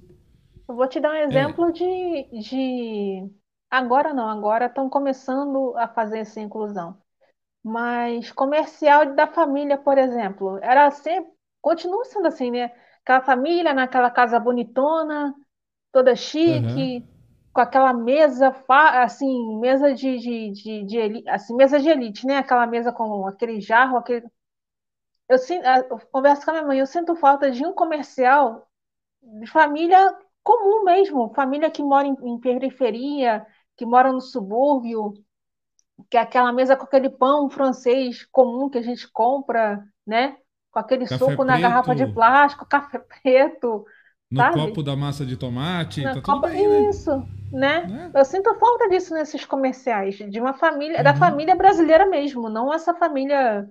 Eu 0.69 0.77
vou 0.77 0.87
te 0.87 1.01
dar 1.01 1.13
um 1.13 1.17
exemplo 1.17 1.71
é. 1.71 1.73
de, 1.73 2.41
de. 2.43 3.31
Agora 3.71 4.13
não, 4.13 4.29
agora 4.29 4.67
estão 4.67 4.87
começando 4.91 5.75
a 5.79 5.89
fazer 5.89 6.19
essa 6.19 6.39
inclusão. 6.39 6.99
Mas 7.65 8.31
comercial 8.33 9.15
da 9.15 9.27
família, 9.27 9.79
por 9.79 9.97
exemplo, 9.97 10.59
era 10.61 10.91
sempre. 10.91 11.33
Continua 11.63 12.05
sendo 12.05 12.29
assim, 12.29 12.51
né? 12.51 12.71
Aquela 13.03 13.23
família 13.23 13.73
naquela 13.73 14.11
casa 14.11 14.39
bonitona, 14.39 15.35
toda 15.91 16.15
chique, 16.15 16.99
uhum. 16.99 17.09
Com 17.57 17.61
aquela 17.63 17.95
mesa, 17.95 18.55
assim, 18.69 19.59
mesa 19.59 19.95
de, 19.95 20.19
de, 20.19 20.51
de, 20.51 20.85
de 20.85 20.99
elite, 20.99 21.29
assim, 21.31 21.57
mesa 21.57 21.81
de 21.81 21.89
elite, 21.89 22.27
né? 22.27 22.37
Aquela 22.37 22.67
mesa 22.67 22.93
com 22.93 23.27
aquele 23.27 23.63
jarro, 23.63 23.97
aquele 23.97 24.27
eu, 25.27 25.39
eu 25.91 25.99
converso 26.13 26.45
com 26.45 26.51
a 26.51 26.55
minha 26.55 26.67
mãe, 26.67 26.79
eu 26.79 26.87
sinto 26.87 27.17
falta 27.17 27.51
de 27.51 27.65
um 27.65 27.73
comercial 27.73 28.69
de 29.41 29.47
família 29.47 30.15
comum 30.45 30.85
mesmo, 30.85 31.33
família 31.35 31.71
que 31.71 31.83
mora 31.83 32.07
em, 32.07 32.15
em 32.25 32.39
periferia, 32.39 33.47
que 33.75 33.87
mora 33.87 34.13
no 34.13 34.21
subúrbio, 34.21 35.15
que 36.11 36.19
é 36.19 36.21
aquela 36.21 36.53
mesa 36.53 36.77
com 36.77 36.85
aquele 36.85 37.09
pão 37.09 37.49
francês 37.49 38.23
comum 38.31 38.69
que 38.69 38.77
a 38.77 38.83
gente 38.83 39.11
compra, 39.11 39.83
né? 40.07 40.37
Com 40.71 40.79
aquele 40.79 41.05
café 41.05 41.17
suco 41.17 41.29
preto, 41.29 41.45
na 41.47 41.59
garrafa 41.59 41.95
de 41.95 42.07
plástico, 42.07 42.67
café 42.69 42.99
preto. 42.99 43.87
No 44.31 44.43
sabe? 44.43 44.61
copo 44.61 44.83
da 44.83 44.95
massa 44.95 45.25
de 45.25 45.39
tomate, 45.39 46.03
na 46.03 46.17
tá 46.17 46.21
copa, 46.21 46.49
bem, 46.49 46.69
né? 46.69 46.91
Isso, 46.91 47.17
né? 47.17 47.27
Né? 47.53 48.11
Eu 48.15 48.25
sinto 48.25 48.55
falta 48.55 48.89
disso 48.89 49.15
nesses 49.15 49.45
comerciais, 49.45 50.17
de 50.17 50.41
uma 50.41 50.55
família, 50.55 50.99
uhum. 50.99 51.05
da 51.05 51.15
família 51.15 51.55
brasileira 51.55 52.07
mesmo, 52.07 52.49
não 52.49 52.73
essa 52.73 52.95
família 52.95 53.69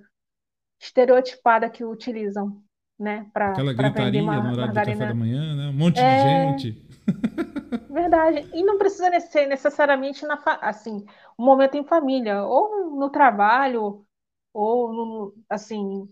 estereotipada 0.79 1.69
que 1.69 1.83
utilizam, 1.83 2.61
né? 2.99 3.27
Pra, 3.33 3.51
Aquela 3.51 3.75
pra 3.75 3.89
gritaria 3.89 4.21
no 4.21 4.27
horário 4.27 4.43
margarina. 4.43 4.95
do 4.95 4.99
café 4.99 5.07
da 5.07 5.15
manhã, 5.15 5.55
né? 5.55 5.69
Um 5.69 5.77
monte 5.77 5.99
é... 5.99 6.53
de 6.53 6.61
gente. 6.61 6.85
Verdade. 7.89 8.49
E 8.53 8.63
não 8.63 8.77
precisa 8.77 9.09
ser 9.19 9.47
necessariamente 9.47 10.25
na 10.25 10.41
assim, 10.61 11.05
um 11.37 11.45
momento 11.45 11.75
em 11.75 11.83
família, 11.83 12.43
ou 12.43 12.95
no 12.95 13.09
trabalho, 13.09 14.05
ou 14.53 14.93
no, 14.93 15.33
assim, 15.49 16.09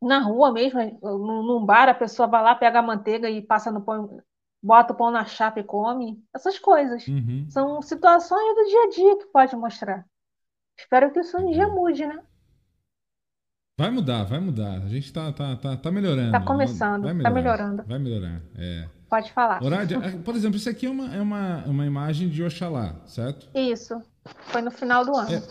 na 0.00 0.18
rua 0.18 0.52
mesmo, 0.52 0.80
num, 1.02 1.42
num 1.42 1.64
bar, 1.64 1.88
a 1.88 1.94
pessoa 1.94 2.26
vai 2.26 2.42
lá, 2.42 2.54
pega 2.54 2.80
a 2.80 2.82
manteiga 2.82 3.30
e 3.30 3.40
passa 3.40 3.70
no 3.70 3.82
pão, 3.82 4.20
bota 4.62 4.92
o 4.92 4.96
pão 4.96 5.10
na 5.10 5.24
chapa 5.24 5.60
e 5.60 5.64
come. 5.64 6.22
Essas 6.34 6.58
coisas. 6.58 7.06
Uhum. 7.08 7.46
São 7.50 7.82
situações 7.82 8.54
do 8.54 8.64
dia 8.64 8.82
a 8.84 8.88
dia 8.90 9.18
que 9.18 9.32
pode 9.32 9.56
mostrar. 9.56 10.06
Espero 10.78 11.12
que 11.12 11.20
isso 11.20 11.36
um 11.38 11.50
dia 11.50 11.66
mude, 11.68 12.06
né? 12.06 12.22
Vai 13.78 13.90
mudar, 13.90 14.24
vai 14.24 14.38
mudar. 14.38 14.82
A 14.82 14.88
gente 14.88 15.12
tá, 15.12 15.32
tá, 15.32 15.56
tá, 15.56 15.76
tá 15.76 15.90
melhorando. 15.90 16.30
Tá 16.30 16.40
começando, 16.40 17.04
vai 17.04 17.18
tá 17.18 17.30
melhorando. 17.30 17.82
Vai 17.84 17.98
melhorar, 17.98 18.42
é. 18.56 18.88
Pode 19.08 19.32
falar. 19.32 19.62
Horário, 19.62 20.00
por 20.24 20.34
exemplo, 20.34 20.56
isso 20.56 20.68
aqui 20.70 20.86
é 20.86 20.90
uma, 20.90 21.14
é 21.14 21.20
uma, 21.20 21.64
uma 21.64 21.86
imagem 21.86 22.28
de 22.28 22.42
Oxalá, 22.42 22.96
certo? 23.06 23.48
Isso. 23.54 24.00
Foi 24.44 24.62
no 24.62 24.70
final 24.70 25.04
do 25.04 25.16
ano. 25.16 25.32
É, 25.32 25.42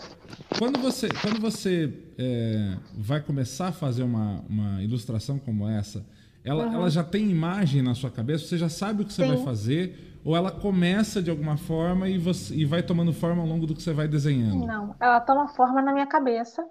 quando 0.58 0.80
você, 0.80 1.08
quando 1.20 1.40
você 1.40 1.92
é, 2.18 2.76
vai 2.96 3.20
começar 3.20 3.68
a 3.68 3.72
fazer 3.72 4.02
uma, 4.02 4.40
uma 4.48 4.82
ilustração 4.82 5.38
como 5.38 5.68
essa, 5.68 6.04
ela, 6.44 6.64
Uhum. 6.64 6.72
ela 6.72 6.90
já 6.90 7.04
tem 7.04 7.30
imagem 7.30 7.82
na 7.82 7.94
sua 7.94 8.10
cabeça? 8.10 8.46
Você 8.46 8.58
já 8.58 8.68
sabe 8.68 9.02
o 9.02 9.06
que 9.06 9.12
você 9.12 9.22
Sim. 9.22 9.24
vai 9.24 9.36
fazer? 9.36 10.18
Ou 10.24 10.36
ela 10.36 10.50
começa 10.50 11.22
de 11.22 11.30
alguma 11.30 11.56
forma 11.56 12.08
e, 12.08 12.18
você, 12.18 12.54
e 12.54 12.64
vai 12.64 12.82
tomando 12.82 13.12
forma 13.12 13.42
ao 13.42 13.48
longo 13.48 13.66
do 13.66 13.74
que 13.74 13.82
você 13.82 13.92
vai 13.92 14.08
desenhando? 14.08 14.72
Não, 14.72 14.94
ela 15.00 15.20
toma 15.20 15.48
forma 15.48 15.82
na 15.82 15.92
minha 15.92 16.06
cabeça, 16.06 16.64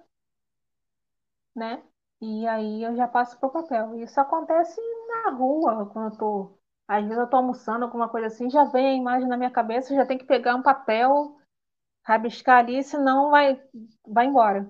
né? 1.56 1.84
E 2.22 2.48
aí 2.48 2.84
eu 2.84 2.96
já 2.96 3.08
passo 3.08 3.40
pro 3.40 3.50
papel. 3.52 3.96
Isso 4.00 4.20
acontece 4.20 4.80
na 5.08 5.32
rua, 5.32 5.88
quando 5.92 6.14
eu 6.14 6.18
tô, 6.18 6.58
às 6.88 7.04
vezes 7.04 7.18
eu 7.18 7.28
tô 7.30 7.38
almoçando, 7.38 7.86
alguma 7.86 8.10
coisa 8.10 8.28
assim, 8.28 8.50
já 8.50 8.64
vem 8.66 8.88
a 8.88 8.94
imagem 8.94 9.28
na 9.28 9.38
minha 9.38 9.52
cabeça, 9.52 9.96
já 9.96 10.06
tem 10.06 10.18
que 10.18 10.26
pegar 10.26 10.56
um 10.56 10.62
papel, 10.64 11.36
rabiscar 12.06 12.60
ali, 12.60 12.84
senão 12.84 13.32
vai, 13.32 13.62
vai 14.08 14.28
embora. 14.28 14.70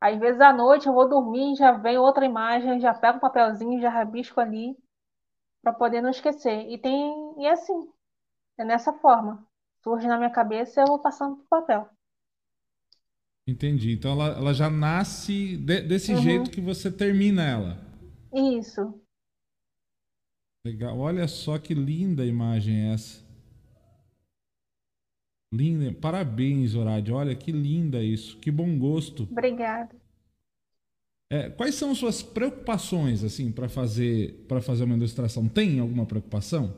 Às 0.00 0.18
vezes 0.18 0.40
à 0.40 0.52
noite 0.52 0.86
eu 0.88 0.92
vou 0.94 1.08
dormir, 1.08 1.54
já 1.56 1.72
vem 1.72 1.98
outra 1.98 2.24
imagem, 2.26 2.80
já 2.80 2.94
pego 2.94 3.18
um 3.18 3.20
papelzinho, 3.20 3.80
já 3.80 3.90
rabisco 3.90 4.40
ali, 4.40 4.76
para 5.62 5.72
poder 5.74 6.02
não 6.02 6.10
esquecer. 6.10 6.68
E 6.70 6.78
tem, 6.78 7.34
e 7.40 7.46
é 7.46 7.52
assim, 7.52 7.90
é 8.58 8.64
nessa 8.64 8.92
forma. 8.94 9.46
Surge 9.82 10.06
na 10.08 10.18
minha 10.18 10.30
cabeça 10.30 10.80
e 10.80 10.84
eu 10.84 10.88
vou 10.88 11.00
passando 11.00 11.36
pro 11.38 11.46
papel. 11.62 11.90
Entendi. 13.46 13.92
Então 13.92 14.12
ela, 14.12 14.26
ela 14.36 14.54
já 14.54 14.68
nasce 14.70 15.56
de- 15.56 15.80
desse 15.82 16.14
Uhum. 16.14 16.16
jeito 16.16 16.50
que 16.50 16.60
você 16.60 16.90
termina 16.90 17.42
ela. 17.42 17.78
Isso. 18.32 19.02
Legal. 20.64 20.96
Olha 21.00 21.26
só 21.26 21.58
que 21.58 21.74
linda 21.74 22.24
imagem 22.24 22.92
essa. 22.92 23.24
Linda. 25.52 25.92
Parabéns, 26.00 26.74
Horádio. 26.74 27.14
Olha 27.14 27.34
que 27.34 27.50
linda 27.52 28.02
isso. 28.02 28.38
Que 28.38 28.50
bom 28.50 28.78
gosto. 28.78 29.24
Obrigada. 29.30 29.96
É, 31.30 31.50
quais 31.50 31.74
são 31.74 31.94
suas 31.94 32.22
preocupações 32.22 33.22
assim 33.22 33.52
para 33.52 33.68
fazer 33.68 34.46
para 34.48 34.62
fazer 34.62 34.84
uma 34.84 34.96
ilustração? 34.96 35.46
Tem 35.46 35.78
alguma 35.78 36.06
preocupação? 36.06 36.74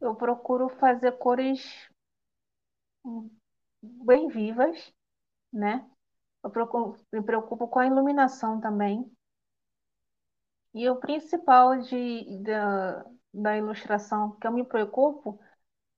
Eu 0.00 0.14
procuro 0.14 0.68
fazer 0.68 1.12
cores 1.12 1.88
bem 3.82 4.28
vivas, 4.28 4.92
né? 5.52 5.88
Eu 6.44 6.50
procuro- 6.50 6.96
me 7.12 7.22
preocupo 7.22 7.68
com 7.68 7.78
a 7.80 7.86
iluminação 7.86 8.60
também. 8.60 9.10
E 10.74 10.88
o 10.90 10.96
principal 10.96 11.78
de, 11.80 12.42
da, 12.42 13.04
da 13.32 13.56
ilustração 13.56 14.32
que 14.38 14.46
eu 14.46 14.52
me 14.52 14.64
preocupo 14.64 15.40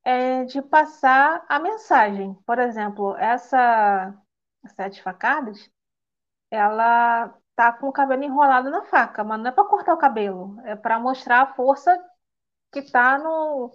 é 0.08 0.44
de 0.44 0.62
passar 0.62 1.44
a 1.48 1.58
mensagem. 1.58 2.34
Por 2.46 2.58
exemplo, 2.58 3.16
essa 3.18 4.14
sete 4.76 5.02
facadas, 5.02 5.70
ela 6.50 7.34
tá 7.56 7.72
com 7.72 7.88
o 7.88 7.92
cabelo 7.92 8.24
enrolado 8.24 8.70
na 8.70 8.84
faca, 8.86 9.24
mas 9.24 9.40
não 9.40 9.48
é 9.48 9.52
para 9.52 9.64
cortar 9.68 9.94
o 9.94 9.98
cabelo, 9.98 10.60
é 10.64 10.76
para 10.76 10.98
mostrar 11.00 11.42
a 11.42 11.54
força 11.54 11.98
que 12.72 12.82
tá 12.82 13.18
no 13.18 13.72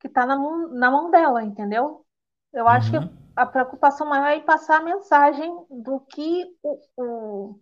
que 0.00 0.08
tá 0.08 0.26
na 0.26 0.36
mão, 0.36 0.68
na 0.68 0.90
mão 0.90 1.10
dela, 1.10 1.42
entendeu? 1.44 2.04
Eu 2.52 2.68
acho 2.68 2.90
que 2.90 2.96
Aham. 2.96 3.08
a 3.36 3.46
preocupação 3.46 4.06
maior 4.08 4.28
é 4.36 4.40
passar 4.40 4.78
a 4.80 4.84
mensagem 4.84 5.50
do 5.70 6.00
que 6.00 6.44
o, 6.62 6.80
o- 6.96 7.60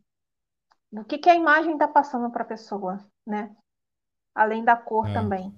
do 0.93 1.05
que, 1.05 1.19
que 1.19 1.31
a 1.31 1.35
imagem 1.37 1.75
está 1.75 1.89
passando 1.89 2.31
para 2.33 2.43
a 2.45 2.47
pessoa, 2.49 2.99
né? 3.27 3.55
Além 4.35 4.65
da 4.65 4.77
cor 4.77 5.09
É. 5.09 5.11
também. 5.11 5.55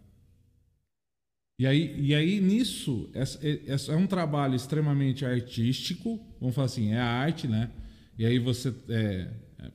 E 1.58 1.66
aí, 1.66 1.94
e 2.00 2.14
aí 2.14 2.40
nisso, 2.40 3.08
é, 3.14 3.20
essa 3.66 3.92
é 3.92 3.96
um 3.96 4.06
trabalho 4.06 4.54
extremamente 4.54 5.24
artístico, 5.24 6.18
vamos 6.40 6.54
falar 6.54 6.66
assim, 6.66 6.92
é 6.92 6.98
a 6.98 7.06
arte, 7.06 7.46
né? 7.46 7.70
E 8.18 8.24
aí 8.26 8.38
você, 8.38 8.74
é, 8.88 9.28
é, 9.58 9.70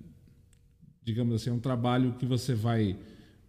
digamos 1.04 1.36
assim, 1.36 1.50
é 1.50 1.54
um 1.54 1.60
trabalho 1.60 2.13
que 2.13 2.26
você 2.26 2.54
vai, 2.54 2.98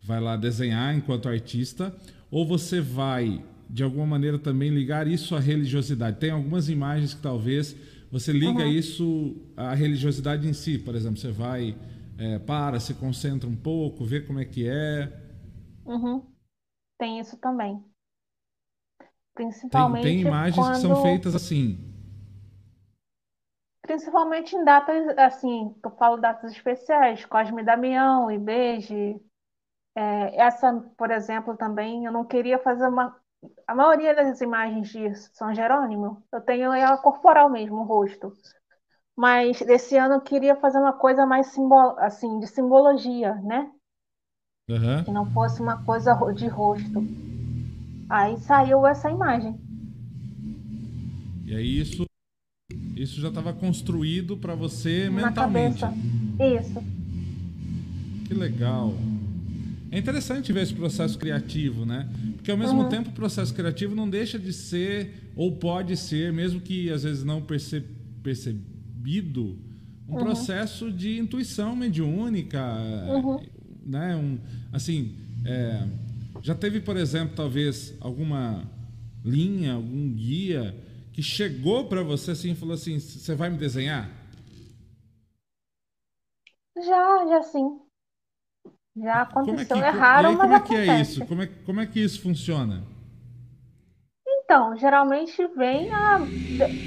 vai 0.02 0.20
lá 0.20 0.36
desenhar 0.36 0.94
enquanto 0.94 1.28
artista, 1.28 1.94
ou 2.30 2.46
você 2.46 2.80
vai, 2.80 3.44
de 3.68 3.82
alguma 3.82 4.06
maneira, 4.06 4.38
também 4.38 4.70
ligar 4.70 5.06
isso 5.08 5.34
à 5.34 5.40
religiosidade. 5.40 6.18
Tem 6.18 6.30
algumas 6.30 6.68
imagens 6.68 7.14
que 7.14 7.22
talvez 7.22 7.74
você 8.10 8.32
liga 8.32 8.64
Uhum. 8.64 8.68
isso 8.68 9.36
à 9.56 9.74
religiosidade 9.74 10.46
em 10.48 10.52
si, 10.52 10.78
por 10.78 10.94
exemplo, 10.94 11.18
você 11.18 11.30
vai, 11.32 11.76
é, 12.16 12.38
para, 12.38 12.78
se 12.78 12.94
concentra 12.94 13.48
um 13.48 13.56
pouco, 13.56 14.04
vê 14.04 14.20
como 14.20 14.38
é 14.38 14.44
que 14.44 14.66
é. 14.68 15.12
Uhum. 15.84 16.36
Tem 16.98 17.18
isso 17.20 17.36
também. 17.38 17.82
Tem, 19.70 19.96
Principalmente 19.96 19.98
tem 19.98 20.20
imagens 20.20 20.70
que 20.70 20.76
são 20.76 20.94
quando, 20.94 20.94
feitas 20.94 21.34
assim. 21.34 21.78
principalmente 23.82 24.54
em 24.56 24.64
datas, 24.64 25.08
assim, 25.18 25.74
eu 25.82 25.90
falo 25.92 26.16
datas 26.18 26.52
especiais, 26.52 27.24
Cosme 27.24 27.62
e 27.62 27.64
Damião, 27.64 28.30
Ibeje. 28.30 29.20
É, 29.96 30.36
essa, 30.42 30.72
por 30.96 31.10
exemplo, 31.10 31.56
também, 31.56 32.04
eu 32.06 32.12
não 32.12 32.24
queria 32.24 32.58
fazer 32.58 32.88
uma. 32.88 33.16
A 33.66 33.74
maioria 33.74 34.14
das 34.14 34.40
imagens 34.40 34.88
de 34.90 35.14
São 35.34 35.54
Jerônimo, 35.54 36.22
eu 36.32 36.40
tenho 36.42 36.72
ela 36.72 36.98
corporal 36.98 37.50
mesmo, 37.50 37.76
o 37.78 37.84
rosto. 37.84 38.32
Mas 39.16 39.60
esse 39.62 39.96
ano 39.98 40.16
eu 40.16 40.22
queria 40.22 40.56
fazer 40.56 40.78
uma 40.78 40.94
coisa 40.94 41.26
mais 41.26 41.48
simbol, 41.48 41.98
assim, 42.00 42.40
de 42.40 42.46
simbologia, 42.48 43.34
né? 43.36 43.70
Aham. 44.70 45.04
Que 45.04 45.10
não 45.10 45.26
fosse 45.32 45.60
uma 45.60 45.82
coisa 45.84 46.14
de 46.36 46.46
rosto. 46.46 47.10
Aí 48.08 48.38
saiu 48.38 48.86
essa 48.86 49.10
imagem. 49.10 49.54
E 51.44 51.54
aí 51.54 51.80
isso, 51.80 52.04
isso 52.96 53.20
já 53.20 53.28
estava 53.28 53.52
construído 53.52 54.36
para 54.36 54.54
você 54.54 55.08
Na 55.10 55.26
mentalmente. 55.26 55.80
cabeça. 55.80 55.94
Isso. 56.60 56.82
Que 58.26 58.34
legal. 58.34 58.94
É 59.90 59.98
interessante 59.98 60.52
ver 60.52 60.62
esse 60.62 60.74
processo 60.74 61.18
criativo, 61.18 61.86
né? 61.86 62.08
Porque 62.36 62.50
ao 62.50 62.56
mesmo 62.58 62.82
Uhum. 62.82 62.88
tempo 62.88 63.08
o 63.08 63.12
processo 63.12 63.54
criativo 63.54 63.94
não 63.94 64.08
deixa 64.08 64.38
de 64.38 64.52
ser, 64.52 65.30
ou 65.34 65.56
pode 65.56 65.96
ser, 65.96 66.30
mesmo 66.32 66.60
que 66.60 66.90
às 66.90 67.02
vezes 67.04 67.24
não 67.24 67.40
perce- 67.40 67.82
percebido, 68.22 69.56
um 70.06 70.12
Uhum. 70.12 70.18
processo 70.18 70.92
de 70.92 71.18
intuição 71.18 71.74
mediúnica, 71.74 72.62
Uhum. 73.08 73.40
né? 73.86 74.14
Um, 74.16 74.38
assim, 74.72 75.14
é, 75.44 75.86
já 76.42 76.54
teve, 76.54 76.80
por 76.80 76.96
exemplo, 76.96 77.34
talvez 77.36 77.94
alguma 78.00 78.64
linha, 79.24 79.74
algum 79.74 80.12
guia 80.12 80.74
que 81.12 81.22
chegou 81.22 81.88
para 81.88 82.02
você 82.02 82.30
assim 82.32 82.52
e 82.52 82.54
falou 82.54 82.74
assim, 82.74 82.98
você 82.98 83.34
vai 83.34 83.50
me 83.50 83.58
desenhar? 83.58 84.08
Já, 86.76 87.26
já 87.26 87.42
sim. 87.42 87.78
Já 88.96 89.22
Como 89.42 89.60
é 89.60 89.64
que, 89.64 89.72
aconteceu. 89.72 89.82
É 89.82 89.90
raro, 89.90 90.28
aí, 90.28 90.36
mas 90.36 90.50
como 90.50 90.54
é 90.54 90.60
que 90.60 90.74
é 90.74 90.86
acontece. 90.86 91.02
isso? 91.02 91.24
Como 91.24 91.42
é, 91.42 91.46
como 91.46 91.80
é 91.80 91.86
que 91.86 92.00
isso 92.00 92.20
funciona? 92.20 92.84
Então, 94.26 94.76
geralmente 94.76 95.46
vem 95.48 95.92
a. 95.92 96.32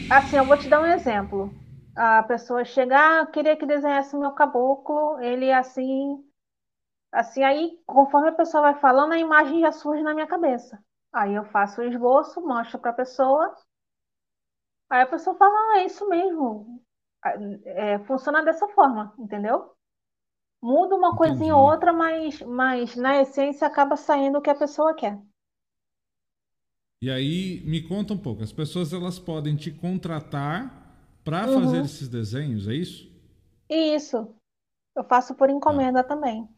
Assim, 0.09 0.37
eu 0.37 0.45
vou 0.45 0.57
te 0.57 0.67
dar 0.69 0.81
um 0.81 0.85
exemplo. 0.85 1.53
A 1.95 2.23
pessoa 2.23 2.63
chega, 2.65 3.21
ah, 3.21 3.25
queria 3.27 3.55
que 3.57 3.65
desenhasse 3.65 4.15
meu 4.17 4.31
caboclo, 4.31 5.19
ele 5.21 5.51
assim. 5.51 6.23
Assim, 7.11 7.43
aí, 7.43 7.79
conforme 7.85 8.29
a 8.29 8.33
pessoa 8.33 8.61
vai 8.63 8.79
falando, 8.81 9.13
a 9.13 9.17
imagem 9.17 9.61
já 9.61 9.71
surge 9.71 10.03
na 10.03 10.13
minha 10.13 10.27
cabeça. 10.27 10.83
Aí 11.13 11.33
eu 11.35 11.45
faço 11.45 11.81
o 11.81 11.83
esboço, 11.85 12.41
mostro 12.41 12.79
para 12.79 12.91
a 12.91 12.93
pessoa. 12.93 13.55
Aí 14.89 15.01
a 15.01 15.07
pessoa 15.07 15.35
fala, 15.37 15.53
ah, 15.73 15.79
é 15.79 15.85
isso 15.85 16.07
mesmo. 16.09 16.81
Ah, 17.23 17.33
É, 17.65 17.99
funciona 18.05 18.43
dessa 18.43 18.67
forma, 18.69 19.13
entendeu? 19.17 19.73
Muda 20.61 20.95
uma 20.95 21.15
coisinha 21.15 21.55
ou 21.55 21.63
Entendi. 21.63 21.71
outra, 21.71 21.93
mas, 21.93 22.41
mas 22.41 22.95
na 22.95 23.19
essência 23.21 23.67
acaba 23.67 23.97
saindo 23.97 24.39
o 24.39 24.43
que 24.43 24.49
a 24.49 24.55
pessoa 24.55 24.95
quer. 24.95 25.19
E 27.01 27.09
aí, 27.11 27.61
me 27.65 27.81
conta 27.81 28.13
um 28.13 28.17
pouco. 28.17 28.43
As 28.43 28.51
pessoas 28.51 28.93
elas 28.93 29.19
podem 29.19 29.55
te 29.55 29.69
contratar 29.71 31.19
para 31.23 31.45
Uhum. 31.45 31.45
fazer 31.47 31.85
esses 31.85 32.07
desenhos, 32.07 32.67
é 32.67 32.73
isso? 32.75 33.09
Isso, 33.69 34.35
eu 34.95 35.03
faço 35.05 35.35
por 35.35 35.49
encomenda 35.49 36.03
também. 36.03 36.49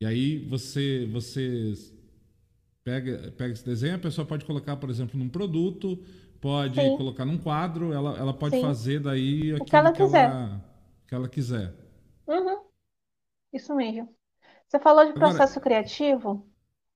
E 0.00 0.06
aí 0.06 0.38
você 0.48 1.06
você 1.12 1.74
pega 2.84 3.32
pega 3.36 3.52
esse 3.52 3.64
desenho, 3.64 3.96
a 3.96 3.98
pessoa 3.98 4.26
pode 4.26 4.44
colocar, 4.44 4.76
por 4.76 4.90
exemplo, 4.90 5.18
num 5.18 5.28
produto, 5.28 5.98
pode 6.40 6.90
Sim. 6.90 6.92
colocar 6.92 7.24
num 7.24 7.38
quadro, 7.38 7.92
ela, 7.92 8.16
ela 8.18 8.32
pode 8.34 8.56
Sim. 8.56 8.58
fazer 8.58 9.00
daí 9.00 9.52
aquilo 9.54 9.76
que 9.76 9.76
ela 9.76 9.90
que 9.90 10.00
quiser. 10.00 10.02
ela, 10.02 10.64
que 11.06 11.14
ela 11.14 11.28
quiser. 11.28 11.74
Uhum, 12.26 12.64
isso 13.52 13.74
mesmo. 13.74 14.14
Você 14.68 14.80
falou 14.80 15.06
de 15.06 15.14
Agora, 15.14 15.18
processo 15.18 15.60
criativo. 15.60 16.48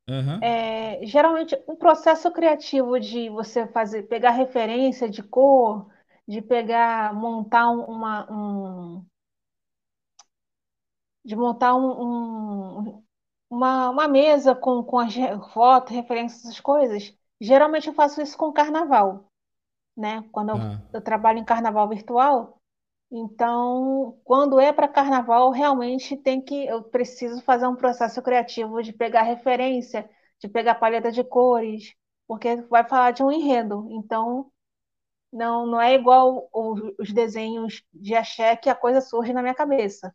aham, 0.09 0.43
É, 0.43 1.05
geralmente, 1.07 1.57
um 1.69 1.77
processo 1.77 2.31
criativo 2.33 2.99
de 3.01 3.29
você 3.31 3.67
fazer, 3.69 4.05
pegar 4.05 4.31
referência 4.33 5.09
de 5.09 5.23
cor, 5.23 5.89
de 6.29 6.43
pegar, 6.43 7.15
montar 7.15 7.71
um- 7.71 7.85
uma, 7.85 8.31
um, 8.33 9.07
de 11.25 11.37
montar 11.37 11.75
um, 11.77 12.81
um- 12.89 13.05
uma, 13.51 13.91
uma 13.91 14.09
mesa 14.09 14.55
com, 14.55 14.83
com 14.85 14.99
as 14.99 15.15
fotos, 15.53 15.95
referências, 15.95 16.43
essas 16.45 16.61
coisas. 16.61 17.15
Geralmente 17.41 17.89
eu 17.89 17.95
faço 17.95 18.21
isso 18.23 18.37
com 18.39 18.53
carnaval, 18.53 19.29
né? 19.97 20.25
Quando 20.33 20.51
eu, 20.51 20.59
tá. 20.59 20.81
eu 20.95 21.01
trabalho 21.03 21.39
em 21.39 21.45
carnaval 21.45 21.89
virtual, 21.89 22.61
então, 23.13 24.19
quando 24.25 24.61
é 24.61 24.73
para 24.73 24.89
carnaval, 24.89 25.51
realmente 25.53 26.17
tem 26.17 26.41
que, 26.43 26.67
eu 26.67 26.83
preciso 26.85 27.43
fazer 27.43 27.67
um 27.69 27.77
processo 27.77 28.23
criativo 28.23 28.83
de 28.83 28.93
pegar 28.93 29.23
referência, 29.23 30.09
de 30.41 30.49
pegar 30.49 30.77
paleta 30.77 31.13
de 31.13 31.25
cores, 31.25 31.95
porque 32.29 32.57
vai 32.63 32.85
falar 32.89 33.13
de 33.13 33.23
um 33.23 33.33
enredo. 33.33 33.89
Então, 33.93 34.51
não, 35.33 35.67
não 35.67 35.81
é 35.81 35.95
igual 35.95 36.49
o- 36.53 36.95
os 36.99 37.13
desenhos 37.13 37.83
de 37.93 38.15
axé 38.15 38.57
que 38.57 38.69
a 38.71 38.75
coisa 38.75 39.01
surge 39.01 39.33
na 39.33 39.43
minha 39.43 39.55
cabeça. 39.55 40.15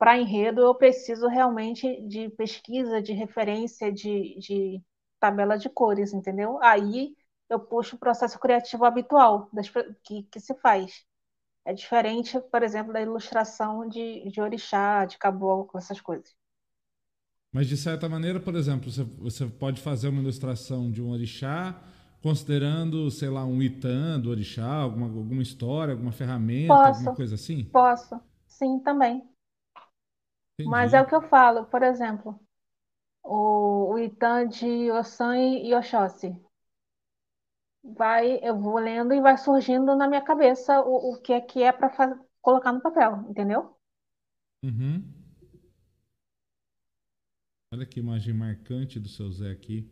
Para 0.00 0.18
enredo, 0.18 0.62
eu 0.62 0.74
preciso 0.76 1.28
realmente 1.28 2.02
de 2.08 2.30
pesquisa, 2.30 3.02
de 3.02 3.14
referência, 3.14 3.92
de, 3.92 4.38
de 4.40 4.82
tabela 5.20 5.58
de 5.58 5.70
cores, 5.70 6.14
entendeu? 6.14 6.58
Aí 6.62 7.16
eu 7.50 7.60
puxo 7.60 7.96
o 7.96 8.00
processo 8.00 8.40
criativo 8.40 8.84
habitual 8.86 9.50
das 9.54 9.70
que, 10.04 10.24
que 10.24 10.40
se 10.40 10.56
faz. 10.56 11.06
É 11.64 11.72
diferente, 11.74 12.40
por 12.52 12.62
exemplo, 12.62 12.92
da 12.92 13.02
ilustração 13.02 13.88
de, 13.88 14.30
de 14.30 14.40
orixá, 14.42 15.04
de 15.06 15.18
caboclo, 15.18 15.78
essas 15.78 16.00
coisas. 16.00 16.34
Mas 17.52 17.68
de 17.68 17.76
certa 17.76 18.08
maneira, 18.08 18.38
por 18.40 18.54
exemplo, 18.54 18.90
você, 18.90 19.02
você 19.04 19.46
pode 19.46 19.80
fazer 19.80 20.08
uma 20.08 20.20
ilustração 20.20 20.90
de 20.90 21.02
um 21.02 21.10
orixá, 21.10 21.80
considerando, 22.22 23.10
sei 23.10 23.28
lá, 23.28 23.44
um 23.44 23.60
itã 23.62 24.18
do 24.20 24.30
orixá, 24.30 24.66
alguma, 24.66 25.06
alguma 25.06 25.42
história, 25.42 25.92
alguma 25.92 26.12
ferramenta, 26.12 26.88
alguma 26.88 27.10
Posso, 27.10 27.10
coisa 27.10 27.34
assim? 27.34 27.68
posso, 27.72 28.18
sim, 28.46 28.78
também. 28.80 29.28
Mas 30.64 30.92
é 30.94 31.00
o 31.02 31.04
Entendi. 31.04 31.06
que 31.06 31.14
eu 31.14 31.22
falo, 31.22 31.66
por 31.66 31.82
exemplo, 31.82 32.38
o, 33.24 33.94
o 33.94 33.98
Itã 34.00 34.46
de 34.48 34.90
Ossan 34.92 35.36
e 35.38 35.74
Oxóssi. 35.74 36.36
Vai, 37.84 38.38
eu 38.42 38.58
vou 38.58 38.78
lendo 38.78 39.12
e 39.14 39.20
vai 39.20 39.36
surgindo 39.36 39.94
na 39.94 40.08
minha 40.08 40.22
cabeça 40.24 40.80
o, 40.80 41.12
o 41.12 41.20
que 41.20 41.32
é 41.34 41.40
que 41.42 41.62
é 41.62 41.70
para 41.72 41.90
colocar 42.42 42.72
no 42.72 42.80
papel, 42.80 43.26
entendeu? 43.28 43.76
Uhum. 44.62 45.04
Olha 47.74 47.84
que 47.84 47.98
imagem 47.98 48.32
marcante 48.32 49.00
do 49.00 49.08
seu 49.08 49.28
Zé 49.32 49.50
aqui. 49.50 49.90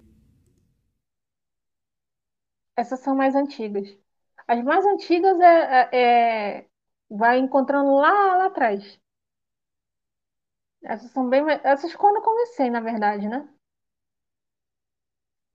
Essas 2.76 3.00
são 3.00 3.14
mais 3.16 3.34
antigas. 3.34 3.88
As 4.46 4.62
mais 4.64 4.84
antigas 4.86 5.38
é, 5.40 5.88
é- 5.92 6.58
é- 6.60 6.68
vai 7.10 7.38
encontrando 7.38 7.94
lá, 7.96 8.36
lá 8.36 8.46
atrás. 8.46 8.98
Essas 10.82 11.12
são 11.12 11.28
bem, 11.30 11.44
essas 11.62 11.94
quando 11.94 12.16
eu 12.16 12.22
comecei, 12.22 12.68
na 12.68 12.80
verdade, 12.80 13.28
né? 13.28 13.48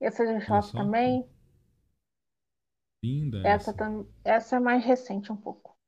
Essa 0.00 0.24
de 0.24 0.34
Olha 0.46 0.60
Oxóssi 0.60 0.72
só, 0.72 0.86
que 0.86 1.10
também. 1.12 1.28
linda 3.04 3.38
Essa, 3.44 3.72
essa. 3.72 3.72
tam, 3.72 4.08
essa 4.24 4.56
é 4.56 4.58
mais 4.58 4.84
recente 4.84 5.30
um 5.30 5.36
pouco. 5.36 5.78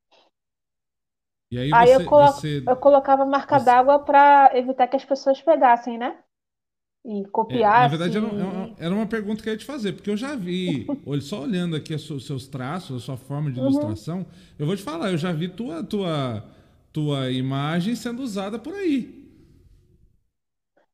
E 1.51 1.59
aí 1.59 1.72
Aí 1.72 1.90
eu, 1.92 2.01
você, 2.01 2.09
colo, 2.11 2.27
você, 2.27 2.61
eu 2.66 2.77
colocava 2.77 3.25
marca 3.25 3.59
você- 3.59 3.61
d'água 3.61 4.01
para 4.05 4.51
evitar 4.59 4.88
que 4.88 4.96
as 4.96 5.05
pessoas 5.05 5.40
pegassem, 5.40 5.96
né? 5.99 6.22
E 7.05 7.25
é, 7.49 7.68
na 7.77 7.87
verdade 7.87 8.16
era, 8.16 8.27
um- 8.27 8.37
era 8.37 8.46
uma 8.51 8.70
era 8.79 8.94
uma 8.94 9.07
pergunta 9.07 9.42
que 9.42 9.49
eu 9.49 9.53
ia 9.53 9.59
te 9.59 9.64
fazer, 9.64 9.92
porque 9.92 10.11
eu 10.11 10.16
já 10.16 10.35
vi, 10.35 11.01
olha, 11.07 11.20
só 11.20 11.42
olhando 11.42 11.77
aqui 11.77 11.94
os 11.94 12.27
seus 12.27 12.46
traços, 12.49 13.03
a 13.03 13.05
sua 13.07 13.16
forma 13.16 13.51
de 13.53 13.59
Uhum. 13.59 13.61
ilustração, 13.61 14.27
eu 14.59 14.66
vou 14.66 14.77
te 14.77 14.83
falar, 14.83 15.12
eu 15.12 15.18
já 15.18 15.33
vi 15.33 15.49
tua, 15.49 15.83
tua, 15.85 16.44
tua 16.92 17.31
imagem 17.31 17.94
sendo 17.94 18.22
usada 18.22 18.59
por 18.59 18.75
aí. 18.75 19.26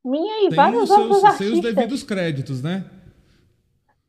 Minha 0.04 0.44
e 0.46 0.50
vários 0.54 0.84
os 0.84 0.90
outros 0.90 1.24
seus, 1.24 1.24
sem 1.24 1.50
os 1.50 1.58
artistas. 1.58 1.60
devidos 1.60 2.02
créditos, 2.02 2.62
né? 2.62 2.84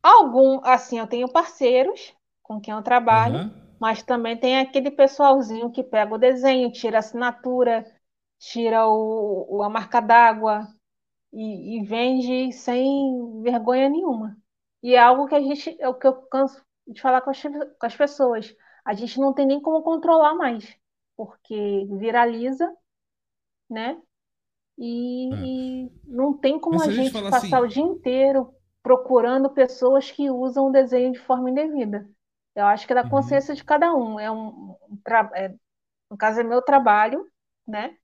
Algum, 0.02 0.60
assim, 0.66 1.00
eu 1.00 1.08
tenho 1.08 1.32
parceiros 1.32 2.14
com 2.42 2.60
quem 2.60 2.74
eu 2.74 2.82
trabalho, 2.84 3.40
Aham, 3.40 3.52
mas 3.80 4.04
também 4.04 4.38
tem 4.38 4.60
aquele 4.60 4.92
pessoalzinho 4.92 5.72
que 5.72 5.84
pega 5.84 6.14
o 6.14 6.18
desenho, 6.18 6.72
tira 6.72 6.98
a 6.98 7.00
assinatura, 7.00 7.86
tira 8.40 8.86
o, 8.88 9.58
o- 9.60 9.64
a 9.64 9.70
marca 9.70 10.02
d'água 10.02 10.68
e, 11.34 11.80
e 11.80 11.86
vende 11.86 12.54
sem 12.54 13.42
vergonha 13.44 13.90
nenhuma. 13.90 14.38
E 14.84 14.96
é 14.96 15.00
algo 15.00 15.28
que 15.28 15.36
a 15.36 15.42
gente, 15.42 15.76
é 15.82 15.90
o 15.90 15.96
que 15.96 16.08
eu 16.08 16.14
canso 16.28 16.64
de 16.88 17.02
falar 17.02 17.22
com 17.22 17.32
as, 17.32 17.42
com 17.44 17.86
as 17.88 17.96
pessoas. 17.98 18.56
A 18.86 18.94
gente 18.94 19.20
não 19.20 19.34
tem 19.34 19.46
nem 19.48 19.62
como 19.62 19.84
controlar 19.84 20.36
mais, 20.36 20.66
porque 21.18 21.88
viraliza, 22.00 22.74
né? 23.70 24.02
E, 24.78 25.86
e 25.88 25.92
não 26.06 26.38
tem 26.38 26.60
como 26.60 26.82
a 26.82 26.88
a 26.88 26.90
gente 26.90 27.24
passar 27.26 27.62
o 27.62 27.68
assim, 27.68 27.68
dia 27.68 27.84
inteiro 27.84 28.54
procurando 28.82 29.50
pessoas 29.52 30.12
que 30.12 30.30
usam 30.32 30.68
o 30.68 30.72
desenho 30.72 31.14
de 31.14 31.20
forma 31.20 31.50
indevida. 31.50 32.10
Eu 32.56 32.66
acho 32.66 32.86
que 32.88 32.94
é 32.94 32.96
da 32.96 33.04
uhum, 33.04 33.06
consciência 33.06 33.56
de 33.56 33.64
cada 33.64 33.94
um. 33.96 34.20
É 34.20 34.32
um, 34.32 34.78
um 34.90 34.98
tra- 35.04 35.32
é- 35.36 35.56
no 36.12 36.18
caso, 36.18 36.42
é 36.42 36.44
meu 36.44 36.62
trabalho, 36.62 37.28
né? 37.68 37.98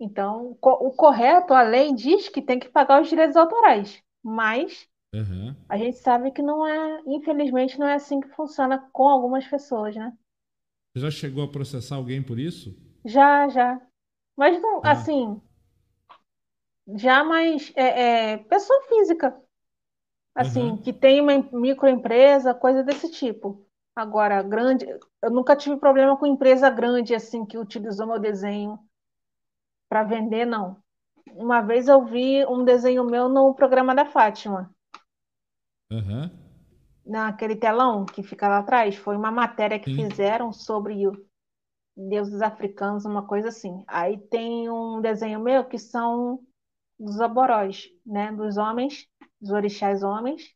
Então, 0.00 0.58
o 0.62 0.92
correto, 0.92 1.54
a 1.54 1.62
lei 1.62 1.94
diz 1.94 2.28
que 2.28 2.42
tem 2.42 2.58
que 2.60 2.68
pagar 2.70 3.02
os 3.02 3.08
direitos 3.08 3.36
autorais, 3.36 4.02
mas 4.22 4.88
aham. 5.14 5.56
a 5.68 5.76
gente 5.78 5.98
sabe 5.98 6.30
que 6.32 6.42
não 6.42 6.66
é, 6.66 7.02
infelizmente, 7.06 7.78
não 7.78 7.88
é 7.88 7.94
assim 7.94 8.20
que 8.20 8.28
funciona 8.30 8.78
com 8.92 9.08
algumas 9.08 9.46
pessoas, 9.48 9.96
né? 9.96 10.12
Você 10.94 11.00
já 11.00 11.10
chegou 11.10 11.44
a 11.44 11.48
processar 11.52 11.96
alguém 11.96 12.22
por 12.22 12.38
isso? 12.38 12.74
Já, 13.04 13.48
já. 13.48 13.80
Mas 14.36 14.60
não, 14.62 14.82
Já. 14.82 14.86
assim, 14.86 15.40
já 16.96 17.24
mais 17.24 17.72
é, 17.76 18.32
é, 18.34 18.36
pessoa 18.38 18.82
física. 18.88 19.36
assim, 20.34 20.76
Aham. 20.76 20.78
que 20.78 20.92
tem 20.92 21.20
uma 21.20 21.32
em- 21.34 21.48
microempresa, 21.52 22.54
coisa 22.54 22.82
desse 22.82 23.10
tipo. 23.10 23.66
Agora, 23.96 24.42
grande, 24.42 24.86
eu 25.22 25.30
nunca 25.30 25.56
tive 25.56 25.76
problema 25.76 26.16
com 26.16 26.26
empresa 26.26 26.70
grande, 26.70 27.14
assim, 27.14 27.44
que 27.46 27.58
utilizou 27.58 28.06
meu 28.06 28.18
desenho 28.18 28.78
para 29.88 30.02
vender, 30.02 30.44
não. 30.46 30.82
Uma 31.34 31.60
vez 31.60 31.88
eu 31.88 32.04
vi 32.04 32.44
um 32.46 32.64
desenho 32.64 33.04
meu 33.04 33.28
no 33.28 33.54
programa 33.54 33.94
da 33.94 34.04
Fátima, 34.06 34.74
Aham. 35.90 36.30
naquele 37.04 37.56
telão 37.56 38.04
que 38.04 38.22
fica 38.22 38.48
lá 38.48 38.58
atrás. 38.58 38.96
Foi 38.96 39.16
uma 39.16 39.30
matéria 39.30 39.78
que 39.78 39.86
Sim. 39.86 39.94
fizeram 39.94 40.52
sobre 40.52 41.06
o 41.06 41.12
deuses 41.96 42.42
africanos, 42.42 43.04
uma 43.04 43.26
coisa 43.26 43.48
assim. 43.48 43.84
Aí 43.88 44.18
tem 44.18 44.70
um 44.70 45.00
desenho 45.00 45.40
meu 45.40 45.64
que 45.66 45.78
são 45.78 46.40
dos 47.02 47.18
oborós, 47.18 47.88
né? 48.06 48.30
Dos 48.32 48.56
homens, 48.56 49.06
dos 49.40 49.50
orixás 49.50 50.02
homens, 50.02 50.54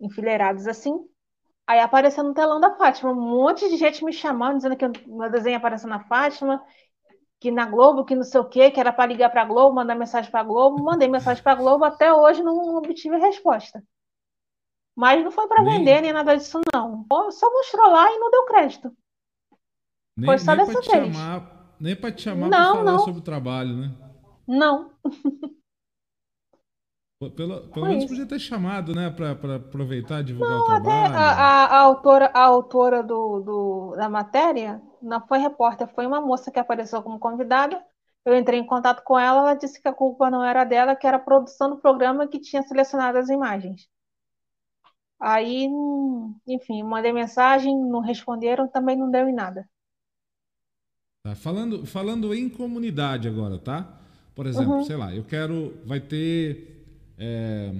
enfileirados 0.00 0.66
assim. 0.66 0.94
Aí 1.66 1.80
apareceu 1.80 2.24
no 2.24 2.34
telão 2.34 2.60
da 2.60 2.76
Fátima, 2.76 3.12
um 3.12 3.20
monte 3.20 3.68
de 3.68 3.76
gente 3.76 4.04
me 4.04 4.12
chamando, 4.12 4.56
dizendo 4.56 4.76
que 4.76 4.84
o 4.84 5.18
meu 5.18 5.30
desenho 5.30 5.56
apareceu 5.56 5.88
na 5.88 6.00
Fátima, 6.04 6.64
que 7.40 7.50
na 7.50 7.66
Globo, 7.66 8.04
que 8.04 8.14
não 8.14 8.22
sei 8.22 8.40
o 8.40 8.48
quê, 8.48 8.70
que 8.70 8.80
era 8.80 8.92
para 8.92 9.06
ligar 9.06 9.30
para 9.30 9.42
a 9.42 9.44
Globo, 9.44 9.74
mandar 9.74 9.94
mensagem 9.94 10.30
para 10.30 10.40
a 10.40 10.44
Globo. 10.44 10.82
Mandei 10.82 11.08
mensagem 11.08 11.42
para 11.42 11.52
a 11.52 11.56
Globo, 11.56 11.84
até 11.84 12.12
hoje 12.12 12.42
não 12.42 12.76
obtive 12.76 13.16
resposta. 13.16 13.82
Mas 14.96 15.24
não 15.24 15.30
foi 15.30 15.46
para 15.48 15.64
vender 15.64 16.02
Nem, 16.02 16.12
nada 16.12 16.36
disso, 16.36 16.60
não. 16.74 17.06
Só 17.30 17.50
mostrou 17.50 17.90
lá 17.90 18.10
e 18.12 18.18
não 18.18 18.30
deu 18.30 18.44
crédito. 18.44 18.92
Foi 20.24 20.36
nem, 20.36 20.38
só 20.38 20.54
nem 20.54 20.66
dessa 20.66 20.80
te 20.80 20.90
vez. 20.90 21.16
chamar, 21.16 21.76
nem 21.80 21.96
para 21.96 22.12
te 22.12 22.22
chamar 22.22 22.50
para 22.50 22.64
falar 22.64 22.84
não, 22.84 22.98
sobre 22.98 23.20
o 23.20 23.24
trabalho, 23.24 23.76
né? 23.76 23.94
não. 24.46 24.90
Pelo, 27.20 27.68
pelo 27.68 27.84
Foi 27.84 27.90
menos 27.90 28.04
podia 28.06 28.26
ter 28.26 28.38
chamado, 28.38 28.94
né, 28.94 29.10
para 29.10 29.32
aproveitar 29.56 30.22
divulgar 30.22 30.58
o 30.58 30.62
Até 30.72 30.90
a, 31.14 31.20
trabalho. 31.20 31.32
a, 31.32 31.64
a 31.66 31.78
autora, 31.80 32.30
a 32.34 32.40
autora 32.44 33.02
do, 33.02 33.40
do- 33.40 33.96
da 33.96 34.08
matéria 34.08 34.80
não 35.02 35.20
foi 35.26 35.38
repórter, 35.38 35.88
foi 35.94 36.06
uma 36.06 36.20
moça 36.20 36.50
que 36.50 36.58
apareceu 36.58 37.02
como 37.02 37.18
convidada. 37.18 37.84
Eu 38.24 38.36
entrei 38.36 38.58
em 38.60 38.66
contato 38.66 39.02
com 39.04 39.18
ela, 39.18 39.40
ela 39.40 39.54
disse 39.54 39.80
que 39.80 39.88
a 39.88 39.92
culpa 39.94 40.30
não 40.30 40.44
era 40.44 40.64
dela, 40.64 40.94
que 40.96 41.06
era 41.06 41.16
a 41.16 41.20
produção 41.20 41.70
do 41.70 41.78
programa 41.78 42.28
que 42.28 42.38
tinha 42.40 42.62
selecionado 42.62 43.18
as 43.18 43.28
imagens. 43.30 43.88
Aí, 45.18 45.66
enfim, 46.46 46.82
mandei 46.82 47.12
mensagem, 47.12 47.74
não 47.88 48.00
responderam, 48.00 48.68
também 48.68 48.96
não 48.96 49.10
deu 49.10 49.28
em 49.28 49.34
nada. 49.34 49.66
Tá? 51.22 51.34
Falando, 51.34 51.84
falando 51.86 52.34
em 52.34 52.48
comunidade 52.48 53.28
agora, 53.28 53.58
tá? 53.58 53.98
Por 54.34 54.46
exemplo, 54.46 54.80
Uhum, 54.80 54.82
sei 54.82 54.96
lá, 54.96 55.14
eu 55.14 55.24
quero, 55.24 55.74
vai 55.84 56.00
ter, 56.00 56.79
é, 57.20 57.70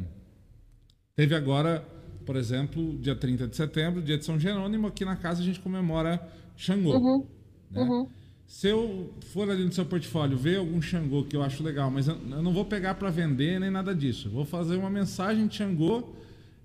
teve 1.17 1.35
agora, 1.35 1.83
por 2.27 2.37
exemplo, 2.37 2.99
dia 2.99 3.17
30 3.17 3.49
de 3.49 3.57
setembro, 3.57 4.03
dia 4.03 4.19
de 4.19 4.25
São 4.25 4.39
Jerônimo, 4.39 4.87
aqui 4.87 5.03
na 5.03 5.17
casa 5.17 5.41
a 5.41 5.45
gente 5.45 5.59
comemora 5.59 6.21
Xangô. 6.55 6.95
Uhum. 6.99 7.27
Né? 7.71 7.81
Uhum. 7.81 8.07
Se 8.47 8.69
eu 8.69 9.15
for 9.33 9.49
ali 9.49 9.65
no 9.65 9.73
seu 9.73 9.87
portfólio 9.87 10.37
ver 10.37 10.59
algum 10.59 10.83
Xangô 10.83 11.25
que 11.25 11.35
eu 11.35 11.43
acho 11.43 11.63
legal, 11.63 11.91
mas 11.91 12.07
eu, 12.07 12.17
não 12.17 12.53
vou 12.53 12.67
pegar 12.67 12.97
para 12.97 13.09
vender 13.09 13.59
nem 13.59 13.71
nada 13.71 13.95
disso. 13.95 14.29
vou 14.29 14.45
fazer 14.45 14.77
uma 14.77 14.91
mensagem 14.91 15.47
de 15.47 15.57
Xangô. 15.57 16.05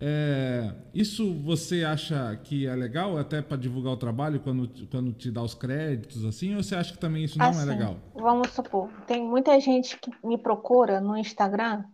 É, 0.02 0.74
isso 0.94 1.34
você 1.36 1.86
acha 1.86 2.36
que 2.44 2.68
é 2.68 2.76
legal 2.76 3.18
até 3.18 3.42
para 3.42 3.56
divulgar 3.56 3.94
o 3.94 3.98
trabalho 3.98 4.42
quando, 4.42 4.70
quando 4.92 5.14
te 5.14 5.32
dá 5.32 5.42
os 5.42 5.54
créditos 5.54 6.26
assim? 6.26 6.54
Ou 6.56 6.62
você 6.62 6.76
acha 6.76 6.92
que 6.92 7.00
também 7.00 7.24
isso 7.24 7.40
não 7.40 7.46
é 7.46 7.50
assim, 7.50 7.62
é 7.62 7.66
legal? 7.66 7.98
Vamos 8.14 8.50
supor, 8.50 8.90
tem 9.08 9.24
muita 9.24 9.58
gente 9.62 9.98
que 9.98 10.12
me 10.22 10.38
procura 10.38 11.00
no 11.00 11.16
Instagram 11.16 11.86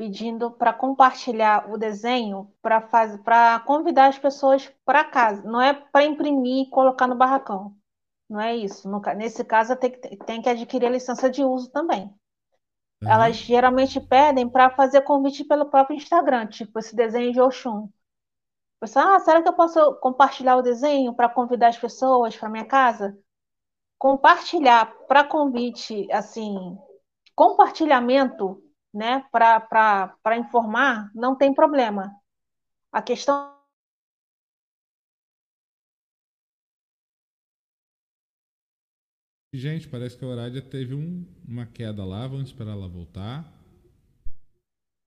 pedindo 0.00 0.50
para 0.50 0.72
compartilhar 0.72 1.70
o 1.70 1.76
desenho 1.76 2.50
para 2.62 2.80
fazer 2.80 3.18
para 3.18 3.60
convidar 3.60 4.06
as 4.06 4.18
pessoas 4.18 4.66
para 4.82 5.04
casa. 5.04 5.42
Não 5.42 5.60
é 5.60 5.74
para 5.74 6.06
imprimir 6.06 6.66
e 6.66 6.70
colocar 6.70 7.06
no 7.06 7.14
barracão. 7.14 7.76
Não 8.26 8.40
é 8.40 8.56
isso. 8.56 8.88
No, 8.88 8.98
nesse 9.14 9.44
caso, 9.44 9.76
tem 9.76 9.90
que, 9.90 10.16
tem 10.16 10.40
que 10.40 10.48
adquirir 10.48 10.86
a 10.86 10.90
licença 10.90 11.28
de 11.28 11.44
uso 11.44 11.70
também. 11.70 12.04
Uhum. 13.02 13.10
Elas 13.10 13.36
geralmente 13.36 14.00
pedem 14.00 14.48
para 14.48 14.70
fazer 14.70 15.02
convite 15.02 15.44
pelo 15.44 15.66
próprio 15.66 15.98
Instagram, 15.98 16.46
tipo 16.46 16.78
esse 16.78 16.96
desenho 16.96 17.30
de 17.30 17.40
Oxum. 17.42 17.90
Pessoal, 18.80 19.16
ah, 19.16 19.20
será 19.20 19.42
que 19.42 19.48
eu 19.50 19.52
posso 19.52 19.96
compartilhar 19.96 20.56
o 20.56 20.62
desenho 20.62 21.12
para 21.12 21.28
convidar 21.28 21.68
as 21.68 21.78
pessoas 21.78 22.34
para 22.34 22.48
minha 22.48 22.64
casa? 22.64 23.18
Compartilhar 23.98 24.86
para 25.06 25.24
convite, 25.24 26.10
assim, 26.10 26.78
compartilhamento 27.34 28.62
né, 28.92 29.24
para 29.30 30.36
informar, 30.36 31.10
não 31.14 31.36
tem 31.36 31.54
problema. 31.54 32.14
A 32.92 33.00
questão 33.00 33.60
Gente, 39.52 39.88
parece 39.88 40.16
que 40.16 40.24
a 40.24 40.28
Horádia 40.28 40.62
teve 40.62 40.94
um, 40.94 41.26
uma 41.46 41.66
queda 41.66 42.04
lá. 42.04 42.24
Vamos 42.28 42.50
esperar 42.50 42.70
ela 42.70 42.88
voltar. 42.88 43.44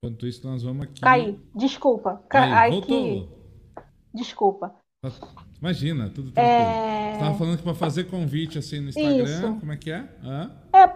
Enquanto 0.04 0.28
isso, 0.28 0.46
nós 0.46 0.64
vamos 0.64 0.84
aqui. 0.84 1.00
Caí, 1.00 1.40
desculpa. 1.56 2.22
Caí, 2.28 2.72
voltou. 2.72 2.88
Que... 2.88 3.30
Desculpa. 4.14 4.76
Tá, 5.02 5.12
imagina, 5.62 6.10
tudo 6.10 6.32
tranquilo. 6.32 6.58
É... 6.58 7.10
Você 7.12 7.14
estava 7.14 7.38
falando 7.38 7.58
que 7.58 7.64
para 7.64 7.74
fazer 7.74 8.04
convite 8.06 8.58
assim 8.58 8.82
no 8.82 8.90
Instagram, 8.90 9.24
isso. 9.24 9.60
como 9.60 9.72
é 9.72 9.78
que 9.78 9.92
é? 9.92 10.10
Hã? 10.22 10.52
É, 10.74 10.88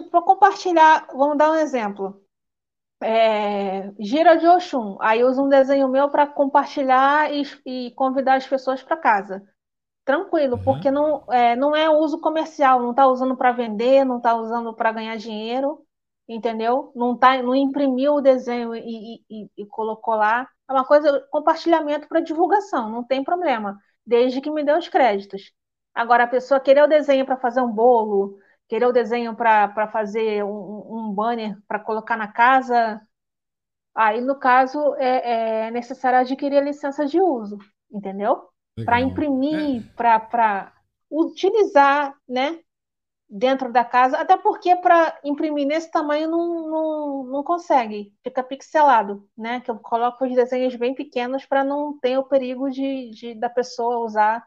para 0.00 0.20
tipo, 0.20 0.22
compartilhar, 0.22 1.06
vamos 1.12 1.36
dar 1.38 1.50
um 1.50 1.56
exemplo. 1.56 2.22
É, 3.00 3.92
gira 3.98 4.36
de 4.36 4.46
Oxum. 4.46 4.96
Aí 5.00 5.24
usa 5.24 5.42
um 5.42 5.48
desenho 5.48 5.88
meu 5.88 6.10
para 6.10 6.26
compartilhar 6.26 7.32
e, 7.32 7.42
e, 7.66 7.90
convidar 7.92 8.36
as 8.36 8.46
pessoas 8.46 8.82
para 8.82 8.96
casa. 8.96 9.42
Tranquilo, 10.04 10.56
uhum. 10.56 10.64
porque 10.64 10.90
não 10.90 11.24
é, 11.32 11.56
não 11.56 11.76
é 11.76 11.90
uso 11.90 12.20
comercial, 12.20 12.80
não 12.80 12.90
está 12.90 13.06
usando 13.06 13.36
para 13.36 13.52
vender, 13.52 14.04
não 14.04 14.18
está 14.18 14.34
usando 14.34 14.74
para 14.74 14.92
ganhar 14.92 15.16
dinheiro, 15.16 15.84
entendeu? 16.28 16.92
Não, 16.94 17.16
tá, 17.16 17.42
não 17.42 17.54
imprimiu 17.54 18.14
o 18.14 18.20
desenho 18.20 18.74
e, 18.74 19.22
e, 19.30 19.50
e 19.56 19.66
colocou 19.66 20.14
lá. 20.14 20.48
É 20.68 20.72
uma 20.72 20.84
coisa, 20.84 21.20
compartilhamento 21.30 22.08
para 22.08 22.20
divulgação, 22.20 22.90
não 22.90 23.04
tem 23.04 23.22
problema, 23.24 23.78
desde 24.06 24.40
que 24.40 24.50
me 24.50 24.64
dê 24.64 24.72
os 24.76 24.88
créditos. 24.88 25.52
Agora, 25.94 26.24
a 26.24 26.28
pessoa 26.28 26.60
querer 26.60 26.82
o 26.82 26.88
desenho 26.88 27.26
para 27.26 27.36
fazer 27.36 27.60
um 27.60 27.70
bolo, 27.72 28.38
querer 28.72 28.86
o 28.86 28.92
desenho 28.92 29.36
para 29.36 29.86
fazer 29.88 30.42
um, 30.42 31.10
um 31.10 31.12
banner 31.12 31.58
para 31.68 31.78
colocar 31.78 32.16
na 32.16 32.26
casa, 32.26 33.06
aí, 33.94 34.18
no 34.22 34.38
caso, 34.38 34.94
é, 34.94 35.66
é 35.66 35.70
necessário 35.70 36.18
adquirir 36.18 36.56
a 36.56 36.64
licença 36.64 37.04
de 37.04 37.20
uso, 37.20 37.58
entendeu? 37.90 38.48
Para 38.82 38.98
imprimir, 38.98 39.82
é. 39.82 39.94
para 39.94 40.72
utilizar, 41.10 42.16
né? 42.26 42.60
Dentro 43.28 43.70
da 43.70 43.84
casa, 43.84 44.16
até 44.16 44.38
porque 44.38 44.74
para 44.76 45.20
imprimir 45.22 45.66
nesse 45.66 45.90
tamanho 45.90 46.30
não, 46.30 46.70
não, 46.70 47.24
não 47.24 47.44
consegue, 47.44 48.14
fica 48.24 48.42
pixelado, 48.42 49.28
né? 49.36 49.60
Que 49.60 49.70
eu 49.70 49.78
coloco 49.78 50.24
os 50.24 50.34
desenhos 50.34 50.74
bem 50.76 50.94
pequenos 50.94 51.44
para 51.44 51.62
não 51.62 51.98
ter 51.98 52.16
o 52.16 52.24
perigo 52.24 52.70
de, 52.70 53.10
de, 53.10 53.34
da 53.34 53.50
pessoa 53.50 53.98
usar 53.98 54.42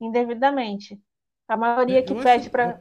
indevidamente. 0.00 1.00
A 1.48 1.56
maioria 1.56 2.04
que 2.04 2.14
pede 2.14 2.48
para. 2.48 2.80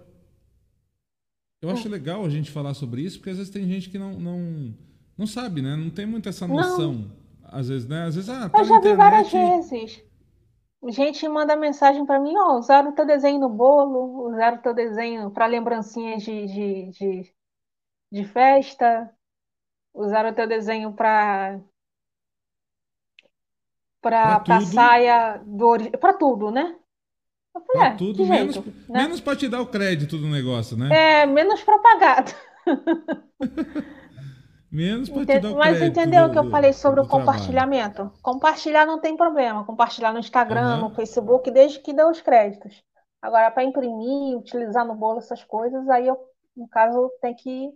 Eu 1.65 1.73
acho 1.73 1.89
legal 1.89 2.25
a 2.25 2.30
gente 2.30 2.51
falar 2.51 2.73
sobre 2.73 3.01
isso, 3.01 3.17
porque 3.17 3.30
às 3.30 3.38
vezes 3.38 3.51
tem 3.51 3.67
gente 3.67 3.89
que 3.89 3.97
não, 3.97 4.13
não, 4.13 4.73
não 5.17 5.28
sabe, 5.28 5.62
né? 5.62 5.75
Não 5.75 5.89
tem 5.89 6.06
muito 6.06 6.30
essa 6.30 6.47
noção. 6.47 6.93
Não. 6.93 7.25
Às 7.43 7.69
vezes, 7.69 7.88
né? 7.88 8.04
Às 8.04 8.15
vezes, 8.15 8.30
ah, 8.30 8.49
tá 8.49 8.60
Eu 8.60 8.65
já 8.65 8.80
vi 8.80 8.93
várias 8.95 9.32
vezes 9.32 10.04
gente 10.91 11.28
manda 11.28 11.56
mensagem 11.56 12.06
para 12.06 12.19
mim, 12.19 12.36
ó, 12.38 12.54
oh, 12.54 12.60
usaram 12.60 12.91
o 12.91 12.95
teu 12.95 13.06
desenho 13.06 13.39
no 13.39 13.49
bolo, 13.49 14.30
usaram 14.30 14.58
o 14.58 14.62
teu 14.62 14.73
desenho 14.73 15.32
para 15.32 15.45
lembrancinhas 15.45 16.23
de, 16.23 16.45
de, 16.45 16.91
de, 16.91 17.36
de, 18.12 18.25
festa, 18.25 19.12
usaram 19.93 20.30
o 20.30 20.36
teu 20.36 20.47
desenho 20.47 20.93
para 20.93 21.60
para 24.01 24.62
saia 24.62 25.41
do 25.43 25.97
para 25.99 26.13
tudo, 26.13 26.51
né? 26.51 26.78
Eu 27.55 27.61
falei, 27.61 27.81
pra 27.81 27.87
é, 27.87 27.95
tudo, 27.95 28.25
menos, 28.25 28.55
jeito, 28.55 28.69
né? 28.89 29.03
menos 29.03 29.21
para 29.21 29.35
te 29.37 29.47
dar 29.47 29.61
o 29.61 29.67
crédito 29.67 30.17
do 30.17 30.27
negócio, 30.27 30.75
né? 30.75 30.89
É, 30.91 31.25
menos 31.25 31.63
propagado. 31.63 32.33
Menos 34.71 35.09
para 35.09 35.25
te 35.25 35.39
dar 35.39 35.51
o 35.53 35.55
Mas 35.57 35.81
entendeu 35.81 36.25
o 36.25 36.31
que 36.31 36.37
eu 36.37 36.49
falei 36.49 36.73
sobre 36.73 36.99
o 36.99 37.07
compartilhamento? 37.07 37.93
Trabalho. 37.93 38.21
Compartilhar 38.21 38.85
não 38.85 38.99
tem 38.99 39.15
problema. 39.15 39.63
Compartilhar 39.63 40.11
no 40.11 40.19
Instagram, 40.19 40.75
uhum. 40.75 40.89
no 40.89 40.95
Facebook, 40.95 41.49
desde 41.49 41.79
que 41.79 41.93
dê 41.93 42.03
os 42.03 42.19
créditos. 42.19 42.83
Agora, 43.21 43.49
para 43.51 43.63
imprimir, 43.63 44.37
utilizar 44.37 44.85
no 44.85 44.93
bolo 44.93 45.19
essas 45.19 45.41
coisas, 45.45 45.87
aí 45.87 46.07
eu, 46.07 46.17
no 46.57 46.67
caso, 46.67 47.09
tem 47.21 47.33
que. 47.33 47.71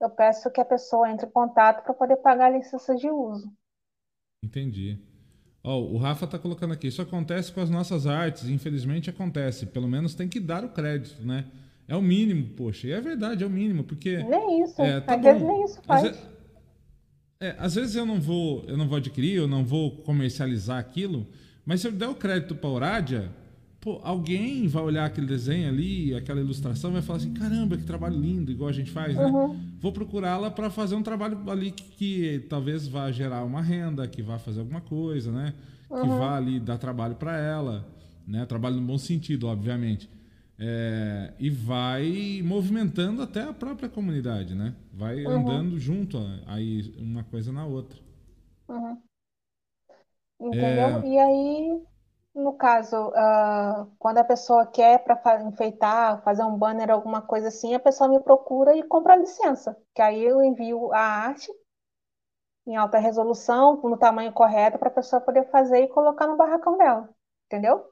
Eu 0.00 0.08
peço 0.08 0.52
que 0.52 0.60
a 0.60 0.64
pessoa 0.64 1.10
entre 1.10 1.26
em 1.26 1.30
contato 1.30 1.82
para 1.82 1.94
poder 1.94 2.16
pagar 2.18 2.46
a 2.46 2.56
licença 2.56 2.94
de 2.94 3.10
uso. 3.10 3.52
Entendi. 4.42 5.02
Oh, 5.62 5.94
o 5.94 5.98
Rafa 5.98 6.24
está 6.24 6.38
colocando 6.38 6.72
aqui. 6.72 6.86
Isso 6.88 7.02
acontece 7.02 7.52
com 7.52 7.60
as 7.60 7.68
nossas 7.68 8.06
artes. 8.06 8.48
Infelizmente 8.48 9.10
acontece. 9.10 9.66
Pelo 9.66 9.86
menos 9.88 10.14
tem 10.14 10.28
que 10.28 10.40
dar 10.40 10.64
o 10.64 10.70
crédito, 10.70 11.22
né? 11.22 11.44
É 11.86 11.94
o 11.96 12.00
mínimo, 12.00 12.46
poxa. 12.56 12.86
E 12.86 12.92
é 12.92 13.00
verdade, 13.00 13.44
é 13.44 13.46
o 13.46 13.50
mínimo, 13.50 13.84
porque. 13.84 14.18
Nem 14.22 14.64
isso. 14.64 14.80
É, 14.80 15.00
tá 15.00 15.14
Às 15.14 15.22
vezes 15.22 15.42
nem 15.42 15.64
isso 15.64 15.82
faz. 15.82 16.04
Às, 16.04 16.18
é, 17.40 17.56
às 17.58 17.74
vezes 17.74 17.96
eu 17.96 18.06
não 18.06 18.20
vou, 18.20 18.64
eu 18.68 18.76
não 18.76 18.86
vou 18.86 18.96
adquirir, 18.96 19.34
eu 19.34 19.48
não 19.48 19.64
vou 19.64 19.90
comercializar 20.02 20.78
aquilo, 20.78 21.26
mas 21.64 21.80
se 21.80 21.88
eu 21.88 21.92
der 21.92 22.08
o 22.08 22.14
crédito 22.14 22.54
para 22.54 22.68
a 22.68 22.72
Orádia, 22.72 23.30
pô, 23.80 24.00
alguém 24.02 24.68
vai 24.68 24.82
olhar 24.82 25.06
aquele 25.06 25.26
desenho 25.26 25.68
ali, 25.68 26.14
aquela 26.14 26.40
ilustração, 26.40 26.92
vai 26.92 27.02
falar 27.02 27.18
assim: 27.18 27.32
caramba, 27.32 27.76
que 27.76 27.84
trabalho 27.84 28.16
lindo, 28.16 28.52
igual 28.52 28.68
a 28.68 28.72
gente 28.72 28.90
faz, 28.90 29.16
né? 29.16 29.24
Uhum. 29.24 29.58
Vou 29.80 29.92
procurá-la 29.92 30.50
para 30.50 30.70
fazer 30.70 30.94
um 30.94 31.02
trabalho 31.02 31.38
ali 31.50 31.70
que, 31.70 31.82
que, 31.82 32.46
talvez 32.48 32.86
vá 32.86 33.10
gerar 33.10 33.44
uma 33.44 33.62
renda, 33.62 34.06
que 34.06 34.22
vá 34.22 34.38
fazer 34.38 34.60
alguma 34.60 34.80
coisa, 34.80 35.32
né? 35.32 35.54
Uhum. 35.88 36.02
Que 36.02 36.08
vá 36.08 36.36
ali 36.36 36.60
dar 36.60 36.78
trabalho 36.78 37.14
para 37.14 37.36
ela, 37.38 37.88
né? 38.26 38.44
Trabalho 38.44 38.76
no 38.76 38.86
bom 38.86 38.98
sentido, 38.98 39.46
obviamente. 39.46 40.08
É, 40.62 41.32
e 41.38 41.48
vai 41.48 42.42
movimentando 42.44 43.22
até 43.22 43.44
a 43.44 43.52
própria 43.52 43.88
comunidade, 43.88 44.54
né? 44.54 44.74
Vai 44.92 45.24
uhum. 45.24 45.40
andando 45.40 45.78
junto 45.78 46.18
aí 46.46 46.94
uma 46.98 47.24
coisa 47.24 47.50
na 47.50 47.64
outra. 47.64 47.98
Uhum. 48.68 48.98
Entendeu? 50.38 51.02
É... 51.02 51.08
E 51.08 51.18
aí, 51.18 51.82
no 52.34 52.54
caso, 52.54 52.96
uh, 53.08 53.90
quando 53.98 54.18
a 54.18 54.24
pessoa 54.24 54.66
quer 54.66 55.02
para 55.02 55.42
enfeitar, 55.42 56.22
fazer 56.22 56.44
um 56.44 56.56
banner, 56.56 56.90
alguma 56.90 57.20
coisa 57.22 57.48
assim, 57.48 57.74
a 57.74 57.80
pessoa 57.80 58.08
me 58.08 58.20
procura 58.20 58.76
e 58.76 58.82
compra 58.82 59.14
a 59.14 59.16
licença. 59.16 59.76
Que 59.94 60.02
aí 60.02 60.22
eu 60.22 60.42
envio 60.42 60.92
a 60.92 61.00
arte 61.00 61.50
em 62.66 62.76
alta 62.76 62.98
resolução, 62.98 63.80
no 63.82 63.96
tamanho 63.96 64.32
correto, 64.32 64.78
para 64.78 64.88
a 64.88 64.92
pessoa 64.92 65.20
poder 65.20 65.50
fazer 65.50 65.82
e 65.82 65.88
colocar 65.88 66.26
no 66.26 66.36
barracão 66.36 66.78
dela. 66.78 67.08
Entendeu? 67.46 67.84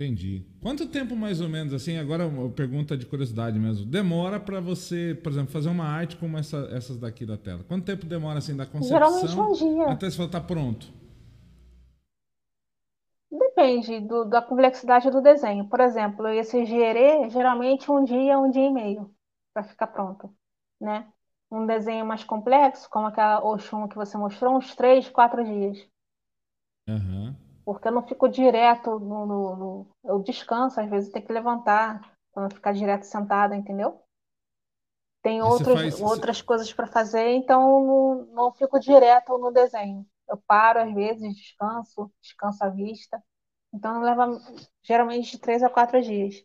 Entendi. 0.00 0.46
Quanto 0.62 0.86
tempo 0.86 1.16
mais 1.16 1.40
ou 1.40 1.48
menos, 1.48 1.74
assim, 1.74 1.98
agora 1.98 2.26
uma 2.26 2.48
pergunta 2.48 2.96
de 2.96 3.04
curiosidade 3.04 3.58
mesmo, 3.58 3.84
demora 3.84 4.38
para 4.38 4.60
você, 4.60 5.18
por 5.22 5.32
exemplo, 5.32 5.50
fazer 5.50 5.68
uma 5.68 5.84
arte 5.84 6.16
como 6.16 6.38
essa, 6.38 6.68
essas 6.72 6.96
daqui 6.96 7.26
da 7.26 7.36
tela? 7.36 7.64
Quanto 7.64 7.84
tempo 7.84 8.06
demora, 8.06 8.38
assim, 8.38 8.56
da 8.56 8.64
concepção 8.64 9.20
Geralmente 9.20 9.64
um 9.64 9.74
dia. 9.74 9.86
até 9.88 10.08
você 10.08 10.22
estar 10.22 10.40
tá 10.40 10.46
pronto? 10.46 10.97
Depende 13.58 14.00
do, 14.00 14.24
da 14.24 14.40
complexidade 14.40 15.10
do 15.10 15.20
desenho. 15.20 15.68
Por 15.68 15.80
exemplo, 15.80 16.28
esse 16.28 16.64
gerê, 16.64 17.28
geralmente 17.28 17.90
um 17.90 18.04
dia, 18.04 18.38
um 18.38 18.50
dia 18.50 18.66
e 18.66 18.72
meio 18.72 19.12
para 19.52 19.64
ficar 19.64 19.88
pronto, 19.88 20.32
né? 20.80 21.12
Um 21.50 21.66
desenho 21.66 22.06
mais 22.06 22.22
complexo, 22.22 22.88
como 22.88 23.06
aquela 23.06 23.44
Oxum 23.44 23.88
que 23.88 23.96
você 23.96 24.16
mostrou, 24.16 24.56
uns 24.56 24.76
três, 24.76 25.08
quatro 25.08 25.44
dias. 25.44 25.78
Uhum 26.88 27.34
porque 27.68 27.86
eu 27.86 27.92
não 27.92 28.02
fico 28.02 28.30
direto 28.30 28.98
no, 28.98 29.26
no, 29.26 29.56
no, 29.56 29.86
Eu 30.02 30.22
descanso, 30.22 30.80
às 30.80 30.88
vezes 30.88 31.12
tem 31.12 31.20
que 31.20 31.30
levantar, 31.30 32.00
para 32.32 32.44
não 32.44 32.50
ficar 32.50 32.72
direto 32.72 33.02
sentada, 33.02 33.54
entendeu? 33.54 34.00
Tem 35.22 35.42
outros, 35.42 35.74
faz... 35.74 36.00
outras 36.00 36.40
coisas 36.40 36.72
para 36.72 36.86
fazer, 36.86 37.28
então 37.32 37.84
não, 37.84 38.26
não 38.32 38.52
fico 38.54 38.80
direto 38.80 39.36
no 39.36 39.50
desenho. 39.50 40.06
eu 40.30 40.38
paro 40.46 40.80
às 40.80 40.94
vezes, 40.94 41.36
descanso, 41.36 42.10
descanso 42.22 42.64
à 42.64 42.70
vista. 42.70 43.22
Então 43.72 44.00
leva 44.00 44.40
geralmente 44.82 45.32
de 45.32 45.38
três 45.38 45.62
a 45.62 45.68
quatro 45.68 46.00
dias. 46.02 46.44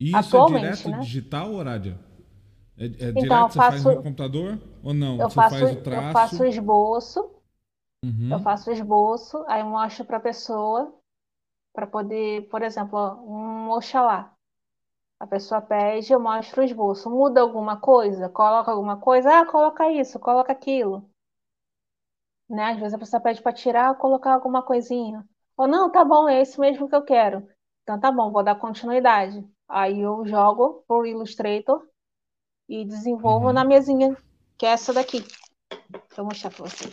E 0.00 0.16
isso 0.16 0.36
é 0.36 0.46
direto 0.46 0.90
né? 0.90 0.98
digital 0.98 1.50
ou 1.50 1.56
horário? 1.56 1.98
É, 2.76 2.84
é 2.84 2.88
então, 2.88 3.22
direto, 3.22 3.52
você 3.52 3.58
faço, 3.58 3.82
faz 3.82 3.84
no 3.84 4.02
computador 4.02 4.58
ou 4.82 4.92
não? 4.92 5.18
Eu 5.20 5.30
você 5.30 5.34
faço, 5.34 5.58
faz 5.58 5.76
o 5.76 5.82
traço? 5.82 6.06
Eu 6.06 6.12
faço 6.12 6.42
o 6.42 6.46
esboço, 6.46 7.20
uhum. 8.04 8.28
eu 8.32 8.38
faço 8.40 8.70
o 8.70 8.72
esboço, 8.72 9.44
aí 9.46 9.60
eu 9.60 9.66
mostro 9.66 10.04
para 10.04 10.16
a 10.16 10.20
pessoa, 10.20 10.94
para 11.72 11.86
poder, 11.86 12.48
por 12.48 12.62
exemplo, 12.62 12.98
um 13.24 13.70
Oxalá. 13.70 14.34
A 15.18 15.26
pessoa 15.26 15.62
pede, 15.62 16.12
eu 16.12 16.20
mostro 16.20 16.60
o 16.60 16.64
esboço. 16.64 17.08
Muda 17.08 17.40
alguma 17.40 17.80
coisa? 17.80 18.28
Coloca 18.28 18.70
alguma 18.70 18.98
coisa? 19.00 19.40
Ah, 19.40 19.46
coloca 19.46 19.90
isso, 19.90 20.18
coloca 20.18 20.52
aquilo. 20.52 21.08
Né? 22.48 22.72
Às 22.72 22.78
vezes 22.78 22.94
a 22.94 22.98
pessoa 22.98 23.22
pede 23.22 23.40
para 23.40 23.52
tirar 23.52 23.90
ou 23.90 23.96
colocar 23.96 24.34
alguma 24.34 24.62
coisinha. 24.62 25.26
Ou 25.56 25.68
não, 25.68 25.90
tá 25.90 26.04
bom, 26.04 26.28
é 26.28 26.42
esse 26.42 26.58
mesmo 26.58 26.88
que 26.88 26.94
eu 26.94 27.02
quero. 27.02 27.46
Então 27.82 27.98
tá 28.00 28.10
bom, 28.10 28.30
vou 28.30 28.42
dar 28.42 28.56
continuidade. 28.56 29.44
Aí 29.68 30.00
eu 30.00 30.26
jogo 30.26 30.84
pro 30.86 31.06
Illustrator 31.06 31.86
e 32.68 32.84
desenvolvo 32.84 33.46
uhum. 33.46 33.52
na 33.52 33.64
mesinha, 33.64 34.16
que 34.58 34.66
é 34.66 34.70
essa 34.70 34.92
daqui. 34.92 35.24
Deixa 35.90 36.20
eu 36.20 36.24
mostrar 36.24 36.50
para 36.50 36.66
você. 36.66 36.84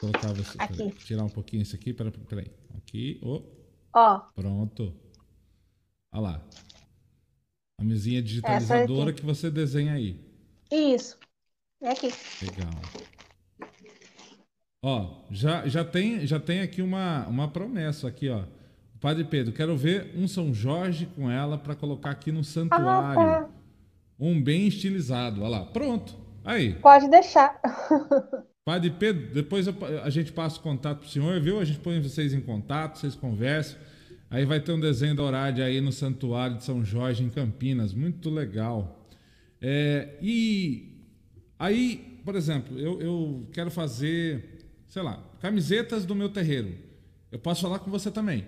Vou 0.00 0.12
colocar 0.12 0.32
você. 0.32 0.56
Aqui. 0.58 0.90
Tirar 1.04 1.24
um 1.24 1.30
pouquinho 1.30 1.62
isso 1.62 1.74
aqui. 1.74 1.92
Peraí. 1.92 2.12
Pera 2.12 2.44
aqui. 2.76 3.20
Oh. 3.22 3.42
Ó. 3.94 4.18
Pronto. 4.34 4.94
Olha 6.12 6.20
lá. 6.20 6.48
A 7.78 7.84
mesinha 7.84 8.22
digitalizadora 8.22 9.12
que 9.12 9.24
você 9.24 9.50
desenha 9.50 9.94
aí. 9.94 10.20
Isso. 10.70 11.18
É 11.80 11.90
aqui. 11.90 12.08
Legal. 12.42 12.70
Ó, 14.86 15.24
já, 15.30 15.66
já, 15.66 15.82
tem, 15.82 16.26
já 16.26 16.38
tem 16.38 16.60
aqui 16.60 16.82
uma, 16.82 17.26
uma 17.26 17.48
promessa 17.48 18.06
aqui, 18.06 18.28
ó. 18.28 18.42
Padre 19.00 19.24
Pedro, 19.24 19.50
quero 19.50 19.74
ver 19.74 20.12
um 20.14 20.28
São 20.28 20.52
Jorge 20.52 21.06
com 21.16 21.30
ela 21.30 21.56
para 21.56 21.74
colocar 21.74 22.10
aqui 22.10 22.30
no 22.30 22.44
santuário. 22.44 23.18
Ah, 23.18 23.42
tá. 23.44 23.48
Um 24.20 24.42
bem 24.42 24.66
estilizado. 24.66 25.40
Olha 25.40 25.48
lá. 25.48 25.64
Pronto. 25.64 26.14
Aí. 26.44 26.74
Pode 26.74 27.08
deixar. 27.08 27.58
Padre 28.62 28.90
Pedro, 28.90 29.32
depois 29.32 29.66
eu, 29.66 29.74
a 30.02 30.10
gente 30.10 30.32
passa 30.32 30.58
o 30.58 30.62
contato 30.62 30.98
pro 30.98 31.08
senhor, 31.08 31.40
viu? 31.40 31.60
A 31.60 31.64
gente 31.64 31.78
põe 31.80 31.98
vocês 32.02 32.34
em 32.34 32.40
contato, 32.42 32.98
vocês 32.98 33.14
conversam. 33.14 33.78
Aí 34.30 34.44
vai 34.44 34.60
ter 34.60 34.72
um 34.72 34.80
desenho 34.80 35.14
da 35.14 35.22
Horádia 35.22 35.64
aí 35.64 35.80
no 35.80 35.92
Santuário 35.92 36.58
de 36.58 36.64
São 36.64 36.84
Jorge, 36.84 37.24
em 37.24 37.30
Campinas. 37.30 37.94
Muito 37.94 38.28
legal. 38.28 39.08
É, 39.62 40.18
e 40.20 40.98
aí, 41.58 42.20
por 42.22 42.34
exemplo, 42.36 42.78
eu, 42.78 43.00
eu 43.00 43.48
quero 43.50 43.70
fazer, 43.70 44.53
sei 44.94 45.02
lá, 45.02 45.18
camisetas 45.40 46.06
do 46.06 46.14
meu 46.14 46.32
terreiro. 46.32 46.68
Eu 47.32 47.40
posso 47.40 47.62
falar 47.62 47.80
com 47.80 47.90
você 47.90 48.12
também. 48.12 48.46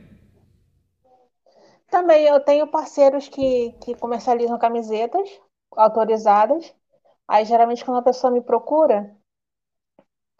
Também 1.90 2.24
eu 2.24 2.38
tenho 2.38 2.68
parceiros 2.68 3.26
que, 3.26 3.72
que 3.80 3.96
comercializam 3.96 4.56
camisetas 4.56 5.28
autorizadas. 5.72 6.72
Aí, 7.26 7.44
geralmente, 7.44 7.85
quando 7.85 7.98
a 7.98 8.02
pessoa 8.02 8.32
me 8.32 8.40
procura, 8.40 9.12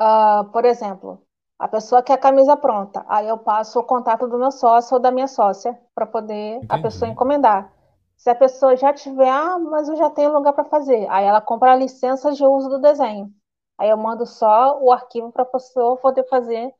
uh, 0.01 0.45
por 0.53 0.65
exemplo, 0.65 1.21
a 1.59 1.67
pessoa 1.67 2.05
quer 2.05 2.13
a 2.13 2.19
camisa 2.19 2.57
pronta, 2.57 3.05
aí 3.09 3.27
eu 3.27 3.39
passo 3.39 3.81
o 3.81 3.85
contato 3.85 4.29
do 4.29 4.39
meu 4.39 4.53
sócio 4.53 4.95
ou 4.95 5.01
da 5.03 5.11
minha 5.11 5.27
sócia 5.27 5.77
para 5.93 6.07
poder 6.07 6.59
Entendi. 6.59 6.67
a 6.69 6.79
pessoa 6.79 7.11
encomendar. 7.11 7.73
Se 8.17 8.31
a 8.31 8.35
pessoa 8.37 8.77
já 8.77 8.93
tiver, 8.93 9.29
ah, 9.29 9.59
mas 9.59 9.89
eu 9.89 9.97
já 9.97 10.09
tenho 10.09 10.33
lugar 10.33 10.53
para 10.53 10.67
fazer, 10.67 11.05
aí 11.11 11.25
ela 11.25 11.41
compra 11.41 11.73
a 11.73 11.77
licença 11.77 12.31
de 12.31 12.45
uso 12.45 12.69
do 12.69 12.79
desenho. 12.79 13.35
Aí 13.79 13.89
eu 13.91 13.97
mando 13.97 14.27
só 14.27 14.81
o 14.83 14.93
arquivo 14.93 15.33
para 15.33 15.43
a 15.43 15.47
pessoa 15.47 15.97
poder 15.99 16.25
fazer 16.29 16.75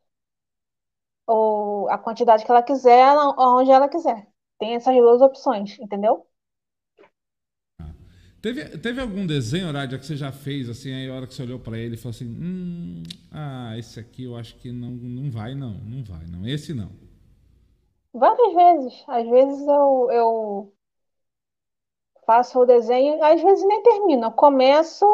ou 1.27 1.89
a 1.91 1.99
quantidade 1.99 2.45
que 2.45 2.51
ela 2.51 2.63
quiser, 2.63 3.15
onde 3.39 3.71
ela 3.71 3.89
quiser. 3.89 4.27
Tem 4.59 4.75
essas 4.75 4.95
duas 4.97 5.21
opções, 5.23 5.79
entendeu? 5.79 6.27
Teve, 8.41 8.79
teve 8.79 9.01
algum 9.01 9.27
desenho, 9.27 9.73
Rádia, 9.73 9.99
que 9.99 10.07
você 10.07 10.17
já 10.17 10.31
fez, 10.31 10.69
assim, 10.69 10.93
aí 10.93 11.09
a 11.09 11.15
hora 11.15 11.27
que 11.27 11.35
você 11.35 11.43
olhou 11.43 11.59
para 11.59 11.79
ele 11.79 11.95
e 11.95 11.99
falou 11.99 12.15
assim, 12.15 12.27
hum, 12.27 13.03
ah, 13.33 13.77
esse 13.77 13.99
aqui 13.99 14.25
eu 14.25 14.37
acho 14.37 14.55
que 14.57 14.71
não, 14.71 14.91
não 14.91 15.31
vai, 15.31 15.55
não, 15.55 15.73
não 15.73 16.05
vai, 16.05 16.27
não, 16.27 16.47
esse 16.47 16.73
não. 16.73 16.91
Várias 18.13 18.55
vezes. 18.55 19.05
Às 19.09 19.29
vezes 19.29 19.67
eu, 19.67 20.09
eu 20.11 20.73
faço 22.27 22.61
o 22.61 22.67
desenho, 22.67 23.23
às 23.25 23.41
vezes 23.43 23.67
nem 23.67 23.83
termino. 23.83 24.27
Eu 24.27 24.33
começo, 24.33 25.05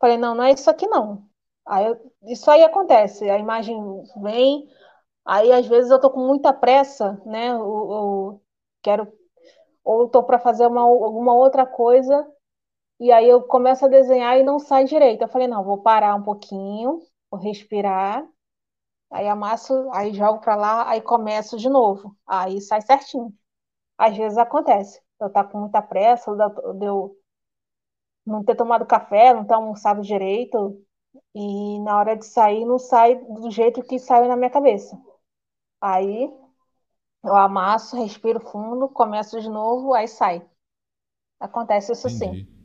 falei, 0.00 0.16
não, 0.18 0.34
não 0.34 0.44
é 0.44 0.52
isso 0.52 0.70
aqui 0.70 0.86
não. 0.88 1.28
Aí 1.66 1.86
eu, 1.86 2.12
isso 2.24 2.50
aí 2.50 2.62
acontece, 2.64 3.28
a 3.30 3.38
imagem 3.38 3.76
vem, 4.22 4.68
aí 5.26 5.52
às 5.52 5.66
vezes 5.66 5.90
eu 5.90 6.00
tô 6.00 6.10
com 6.10 6.26
muita 6.26 6.52
pressa, 6.52 7.20
né? 7.26 7.50
Eu, 7.52 7.58
eu 7.58 8.42
quero, 8.82 9.12
ou 9.84 10.08
tô 10.08 10.22
para 10.24 10.38
fazer 10.38 10.66
uma, 10.66 10.82
alguma 10.82 11.34
outra 11.34 11.66
coisa 11.66 12.26
e 13.00 13.12
aí 13.12 13.28
eu 13.28 13.42
começo 13.42 13.84
a 13.86 13.88
desenhar 13.88 14.38
e 14.38 14.42
não 14.44 14.58
sai 14.58 14.84
direito. 14.84 15.22
Eu 15.22 15.28
falei, 15.28 15.48
não, 15.48 15.64
vou 15.64 15.78
parar 15.82 16.14
um 16.16 16.22
pouquinho, 16.22 17.00
vou 17.30 17.40
respirar. 17.40 18.26
Aí 19.10 19.28
amasso, 19.28 19.90
aí 19.92 20.12
jogo 20.14 20.40
para 20.40 20.56
lá, 20.56 20.88
aí 20.90 21.00
começo 21.02 21.56
de 21.58 21.68
novo. 21.68 22.16
Aí 22.26 22.60
sai 22.60 22.80
certinho. 22.82 23.32
Às 23.98 24.16
vezes 24.16 24.38
acontece. 24.38 25.00
Eu 25.20 25.30
tá 25.32 25.44
com 25.44 25.60
muita 25.60 25.82
pressa, 25.82 26.30
eu 26.30 27.16
não 28.26 28.44
ter 28.44 28.54
tomado 28.54 28.86
café, 28.86 29.34
não 29.34 29.44
ter 29.44 29.54
almoçado 29.54 30.02
direito, 30.02 30.80
e 31.34 31.78
na 31.80 31.98
hora 31.98 32.16
de 32.16 32.24
sair 32.26 32.64
não 32.64 32.78
sai 32.78 33.16
do 33.16 33.50
jeito 33.50 33.82
que 33.82 33.98
saiu 33.98 34.28
na 34.28 34.36
minha 34.36 34.50
cabeça. 34.50 34.98
Aí 35.80 36.30
eu 37.24 37.36
amasso, 37.36 37.96
respiro 37.96 38.40
fundo, 38.40 38.88
começo 38.88 39.40
de 39.40 39.48
novo, 39.48 39.92
aí 39.94 40.08
sai. 40.08 40.46
Acontece 41.38 41.92
isso 41.92 42.08
Entendi. 42.08 42.44
sim. 42.44 42.60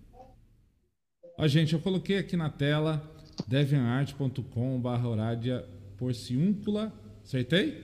Ó, 1.38 1.48
gente, 1.48 1.74
eu 1.74 1.82
coloquei 1.82 2.18
aqui 2.18 2.38
na 2.38 2.50
tela 2.50 3.02
devianart.com 3.48 4.80
barra 4.80 5.08
horária 5.08 5.68
porciúncula. 5.98 6.94
Acertei? 7.24 7.84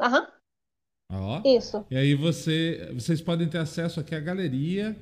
Aham. 0.00 0.26
Ó. 1.10 1.40
Isso. 1.44 1.84
E 1.90 1.96
aí 1.96 2.14
você, 2.14 2.90
vocês 2.94 3.20
podem 3.20 3.48
ter 3.48 3.58
acesso 3.58 4.00
aqui 4.00 4.14
à 4.14 4.20
galeria 4.20 4.96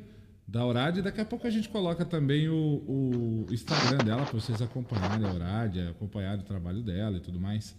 da 0.47 0.65
Horádia. 0.65 1.03
Daqui 1.03 1.21
a 1.21 1.25
pouco 1.25 1.47
a 1.47 1.51
gente 1.51 1.69
coloca 1.69 2.05
também 2.05 2.49
o, 2.49 3.45
o 3.49 3.53
Instagram 3.53 3.99
dela 3.99 4.25
para 4.25 4.39
vocês 4.39 4.61
acompanharem 4.61 5.27
a 5.27 5.33
Horádia, 5.33 5.91
acompanharem 5.91 6.41
o 6.41 6.47
trabalho 6.47 6.83
dela 6.83 7.17
e 7.17 7.21
tudo 7.21 7.41
mais. 7.41 7.77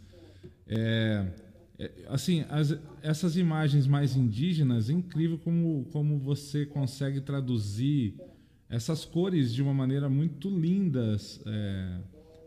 É, 0.68 1.26
é, 1.78 1.92
assim, 2.08 2.46
as, 2.50 2.78
essas 3.02 3.36
imagens 3.36 3.86
mais 3.86 4.16
indígenas, 4.16 4.90
é 4.90 4.94
incrível 4.94 5.38
como, 5.38 5.86
como 5.92 6.18
você 6.18 6.66
consegue 6.66 7.22
traduzir 7.22 8.16
essas 8.70 9.06
cores 9.06 9.54
de 9.54 9.62
uma 9.62 9.74
maneira 9.74 10.10
muito 10.10 10.50
lindas, 10.50 11.42
é, 11.46 12.00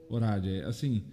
Horádia. 0.08 0.66
Assim, 0.66 1.04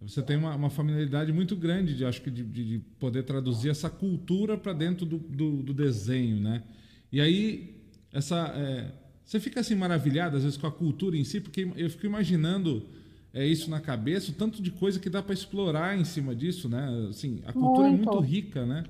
você 0.00 0.22
tem 0.22 0.36
uma, 0.36 0.54
uma, 0.54 0.70
familiaridade 0.70 1.32
muito 1.32 1.56
grande, 1.56 1.96
de, 1.96 2.04
acho 2.04 2.22
que, 2.22 2.30
de, 2.30 2.44
de 2.44 2.78
poder 2.98 3.24
traduzir 3.24 3.70
essa 3.70 3.90
cultura 3.90 4.56
para 4.56 4.72
dentro 4.72 5.04
do, 5.04 5.18
do, 5.18 5.62
do, 5.62 5.74
desenho, 5.74 6.40
né? 6.40 6.62
E 7.10 7.20
aí, 7.20 7.73
essa, 8.14 8.52
é, 8.56 8.92
você 9.24 9.40
fica 9.40 9.60
assim 9.60 9.74
maravilhado, 9.74 10.36
às 10.36 10.44
vezes, 10.44 10.58
com 10.58 10.66
a 10.66 10.72
cultura 10.72 11.16
em 11.16 11.24
si, 11.24 11.40
porque 11.40 11.70
eu 11.76 11.90
fico 11.90 12.06
imaginando 12.06 12.88
é, 13.32 13.44
isso 13.44 13.68
na 13.70 13.80
cabeça, 13.80 14.30
o 14.30 14.34
tanto 14.34 14.62
de 14.62 14.70
coisa 14.70 15.00
que 15.00 15.10
dá 15.10 15.22
para 15.22 15.34
explorar 15.34 15.98
em 15.98 16.04
cima 16.04 16.34
disso, 16.34 16.68
né? 16.68 17.08
Assim, 17.10 17.42
a 17.46 17.52
cultura 17.52 17.88
muito. 17.88 18.08
é 18.08 18.12
muito 18.12 18.20
rica, 18.20 18.64
né? 18.64 18.84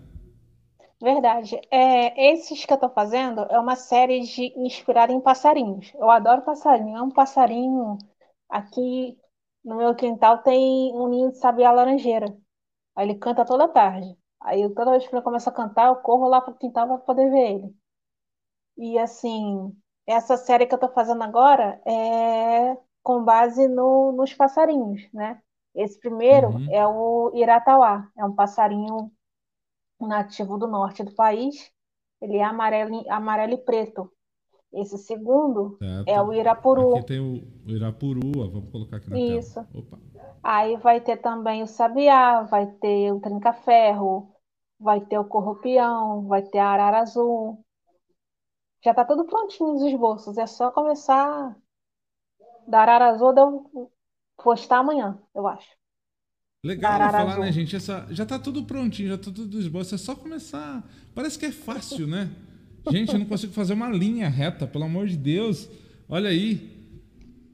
Verdade. 1.01 1.61
É, 1.71 2.33
esses 2.33 2.65
que 2.65 2.73
eu 2.73 2.79
tô 2.79 2.89
fazendo 2.91 3.43
é 3.43 3.59
uma 3.59 3.77
série 3.77 4.21
de 4.21 4.53
inspirada 4.59 5.13
em 5.13 5.21
passarinhos. 5.21 5.93
Eu 5.95 6.11
adoro 6.11 6.43
passarinho. 6.43 6.97
É 6.97 7.03
um 7.03 7.11
passarinho. 7.11 7.99
Aqui 8.49 9.17
no 9.65 9.77
meu 9.77 9.95
quintal 9.95 10.39
tem 10.43 10.93
um 10.95 11.09
ninho 11.09 11.31
de 11.31 11.39
sabiá 11.39 11.73
laranjeira. 11.73 12.27
Aí 12.97 13.07
ele 13.09 13.19
canta 13.19 13.45
toda 13.45 13.69
tarde. 13.69 14.17
Aí 14.41 14.69
toda 14.75 14.93
vez 14.93 15.07
que 15.07 15.15
ele 15.15 15.23
começa 15.23 15.51
a 15.51 15.53
cantar, 15.53 15.89
eu 15.89 15.97
corro 15.97 16.29
lá 16.29 16.41
pro 16.41 16.55
quintal 16.55 16.87
para 16.89 16.99
poder 16.99 17.31
ver 17.31 17.55
ele. 17.55 17.77
E 18.77 18.99
assim, 18.99 19.75
essa 20.07 20.37
série 20.37 20.67
que 20.67 20.75
eu 20.75 20.79
tô 20.79 20.89
fazendo 20.89 21.23
agora 21.23 21.81
é 21.87 22.77
com 23.03 23.23
base 23.23 23.69
no, 23.69 24.13
nos 24.13 24.33
passarinhos, 24.33 25.09
né? 25.13 25.41
Esse 25.75 25.99
primeiro 25.99 26.49
Uhum. 26.49 26.69
é 26.71 26.87
o 26.87 27.33
Iratauá, 27.35 28.09
é 28.17 28.25
um 28.25 28.35
passarinho 28.35 29.11
nativo 30.01 30.57
do 30.57 30.67
norte 30.67 31.03
do 31.03 31.15
país, 31.15 31.71
ele 32.21 32.37
é 32.37 32.45
amarelo, 32.45 33.05
amarelo 33.11 33.55
e 33.55 33.59
preto. 33.59 34.11
Esse 34.73 34.99
segundo 34.99 35.77
certo. 35.79 36.09
é 36.09 36.21
o 36.21 36.33
Irapuru. 36.33 36.97
Aqui 36.97 37.07
tem 37.07 37.21
o 37.21 37.71
Irapuru, 37.71 38.21
vamos 38.51 38.71
colocar 38.71 38.97
aqui 38.97 39.11
na 39.11 39.17
Isso. 39.17 39.55
tela. 39.55 39.69
Opa. 39.75 39.99
Aí 40.43 40.77
vai 40.77 41.01
ter 41.01 41.17
também 41.19 41.63
o 41.63 41.67
sabiá, 41.67 42.43
vai 42.43 42.67
ter 42.67 43.13
o 43.13 43.21
trinca-ferro, 43.21 44.33
vai 44.79 45.01
ter 45.01 45.19
o 45.19 45.25
corrupião, 45.25 46.27
vai 46.27 46.43
ter 46.43 46.59
a 46.59 46.69
arara 46.69 47.01
azul. 47.01 47.64
Já 48.85 48.91
está 48.91 49.05
tudo 49.05 49.25
prontinho 49.25 49.73
os 49.73 49.83
esboços, 49.83 50.37
é 50.37 50.47
só 50.47 50.71
começar 50.71 51.57
da 52.69 52.81
arara 52.81 53.09
azul, 53.09 53.33
deu 53.33 53.91
postar 54.37 54.79
amanhã, 54.79 55.19
eu 55.35 55.47
acho. 55.47 55.69
Legal 56.65 57.11
falar, 57.11 57.39
né, 57.39 57.53
gente? 57.53 57.77
Essa, 57.77 58.07
já 58.11 58.25
tá 58.25 58.39
tudo 58.39 58.65
prontinho, 58.65 59.09
já 59.09 59.19
tá 59.19 59.31
tudo 59.31 59.59
esboço. 59.59 59.95
É 59.95 59.99
só 59.99 60.15
começar. 60.15 60.83
Parece 61.15 61.39
que 61.39 61.45
é 61.45 61.53
fácil, 61.53 62.07
né? 62.07 62.31
Gente, 62.91 63.13
eu 63.13 63.19
não 63.19 63.27
consigo 63.27 63.53
fazer 63.53 63.75
uma 63.75 63.91
linha 63.91 64.31
reta, 64.31 64.67
pelo 64.67 64.85
amor 64.85 65.07
de 65.07 65.17
Deus. 65.17 65.69
Olha 66.09 66.31
aí. 66.31 66.73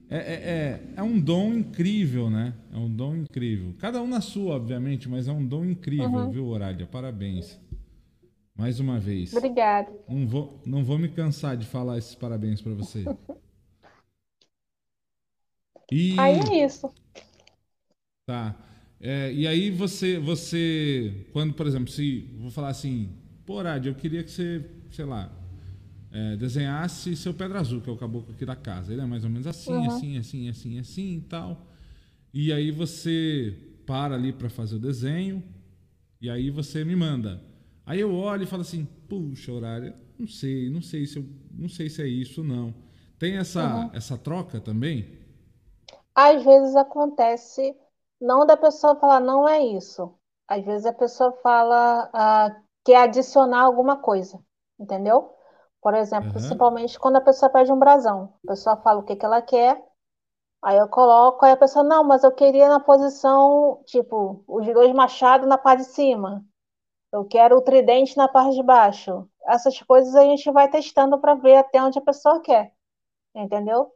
É, 0.09 0.17
é, 0.17 0.19
é, 0.19 0.81
é, 0.97 1.03
um 1.03 1.21
dom 1.21 1.55
incrível, 1.55 2.31
né? 2.31 2.55
É 2.73 2.77
um 2.77 2.89
dom 2.89 3.17
incrível. 3.17 3.75
Cada 3.79 4.01
um 4.01 4.09
na 4.09 4.21
sua, 4.21 4.55
obviamente, 4.55 5.09
mas 5.09 5.27
é 5.27 5.33
um 5.33 5.45
dom 5.45 5.65
incrível, 5.65 6.09
uhum. 6.09 6.31
viu, 6.31 6.47
Horália? 6.47 6.87
Parabéns. 6.87 7.59
Mais 8.61 8.79
uma 8.79 9.01
vez. 9.01 9.33
Obrigada. 9.33 9.91
Não 10.07 10.29
vou, 10.29 10.61
não 10.67 10.85
vou 10.85 10.99
me 10.99 11.09
cansar 11.09 11.57
de 11.57 11.65
falar 11.65 11.97
esses 11.97 12.15
parabéns 12.15 12.61
para 12.61 12.75
você. 12.75 13.07
E... 15.91 16.15
Aí 16.21 16.39
é 16.39 16.67
isso. 16.67 16.93
Tá. 18.27 18.55
É, 19.01 19.33
e 19.33 19.47
aí 19.47 19.71
você, 19.71 20.19
você, 20.19 21.27
quando, 21.33 21.55
por 21.55 21.67
exemplo, 21.67 21.91
se 21.91 22.37
vou 22.39 22.51
falar 22.51 22.69
assim, 22.69 23.09
pô, 23.47 23.63
Rádio, 23.63 23.93
eu 23.93 23.95
queria 23.95 24.23
que 24.23 24.31
você, 24.31 24.63
sei 24.91 25.07
lá, 25.07 25.33
é, 26.13 26.37
desenhasse 26.37 27.17
seu 27.17 27.33
Pedra 27.33 27.61
Azul, 27.61 27.81
que 27.81 27.89
é 27.89 27.93
o 27.95 27.97
caboclo 27.97 28.35
aqui 28.35 28.45
da 28.45 28.55
casa. 28.55 28.93
Ele 28.93 29.01
é 29.01 29.07
mais 29.07 29.25
ou 29.25 29.31
menos 29.31 29.47
assim, 29.47 29.73
uhum. 29.73 29.87
assim, 29.87 30.19
assim, 30.19 30.49
assim, 30.51 30.79
assim 30.79 31.17
e 31.17 31.21
tal. 31.23 31.67
E 32.35 32.53
aí 32.53 32.71
você 32.71 33.57
para 33.87 34.17
ali 34.17 34.35
para 34.35 34.51
fazer 34.51 34.77
o 34.77 34.79
desenho 34.79 35.43
e 36.21 36.29
aí 36.29 36.51
você 36.51 36.85
me 36.85 36.95
manda. 36.95 37.49
Aí 37.91 37.99
eu 37.99 38.15
olho 38.15 38.45
e 38.45 38.47
falo 38.47 38.63
assim, 38.63 38.85
puxa, 39.09 39.51
horário, 39.51 39.93
não 40.17 40.29
sei, 40.29 40.71
não 40.71 40.81
sei 40.81 41.05
se 41.07 41.19
eu, 41.19 41.25
não 41.51 41.69
sei 41.69 41.91
se 41.91 42.01
é 42.01 42.07
isso 42.07 42.41
não. 42.45 42.73
Tem 43.19 43.37
essa 43.37 43.65
uhum. 43.65 43.91
essa 43.93 44.17
troca 44.17 44.61
também? 44.61 45.19
Às 46.15 46.45
vezes 46.45 46.77
acontece 46.77 47.77
não 48.21 48.47
da 48.47 48.57
pessoa 48.57 48.95
falar, 48.95 49.19
não 49.19 49.49
é 49.49 49.61
isso. 49.61 50.15
Às 50.47 50.65
vezes 50.65 50.87
a 50.87 50.93
pessoa 50.93 51.33
fala, 51.43 52.09
uh, 52.15 52.63
quer 52.85 52.99
adicionar 52.99 53.63
alguma 53.63 53.97
coisa, 53.97 54.39
entendeu? 54.79 55.35
Por 55.83 55.93
exemplo, 55.93 56.29
uhum. 56.29 56.35
principalmente 56.35 56.97
quando 56.97 57.17
a 57.17 57.21
pessoa 57.21 57.51
pede 57.51 57.73
um 57.73 57.79
brasão. 57.79 58.35
A 58.45 58.51
pessoa 58.53 58.77
fala 58.77 59.01
o 59.01 59.03
que, 59.03 59.17
que 59.17 59.27
ela 59.27 59.43
quer, 59.43 59.85
aí 60.63 60.79
eu 60.79 60.87
coloco, 60.87 61.45
aí 61.45 61.51
a 61.51 61.57
pessoa, 61.57 61.83
não, 61.83 62.05
mas 62.05 62.23
eu 62.23 62.31
queria 62.31 62.69
na 62.69 62.79
posição, 62.79 63.83
tipo, 63.85 64.45
os 64.47 64.65
dois 64.73 64.93
machados 64.95 65.49
na 65.49 65.59
parte 65.59 65.81
de 65.81 65.87
cima. 65.87 66.45
Eu 67.13 67.25
quero 67.25 67.57
o 67.57 67.63
tridente 67.63 68.17
na 68.17 68.29
parte 68.29 68.55
de 68.57 68.63
baixo. 68.63 69.29
Essas 69.47 69.81
coisas 69.83 70.15
a 70.15 70.23
gente 70.23 70.51
vai 70.51 70.71
testando 70.71 71.19
para 71.19 71.35
ver 71.35 71.57
até 71.57 71.83
onde 71.83 71.99
a 71.99 72.03
pessoa 72.03 72.41
quer, 72.41 72.73
entendeu? 73.35 73.93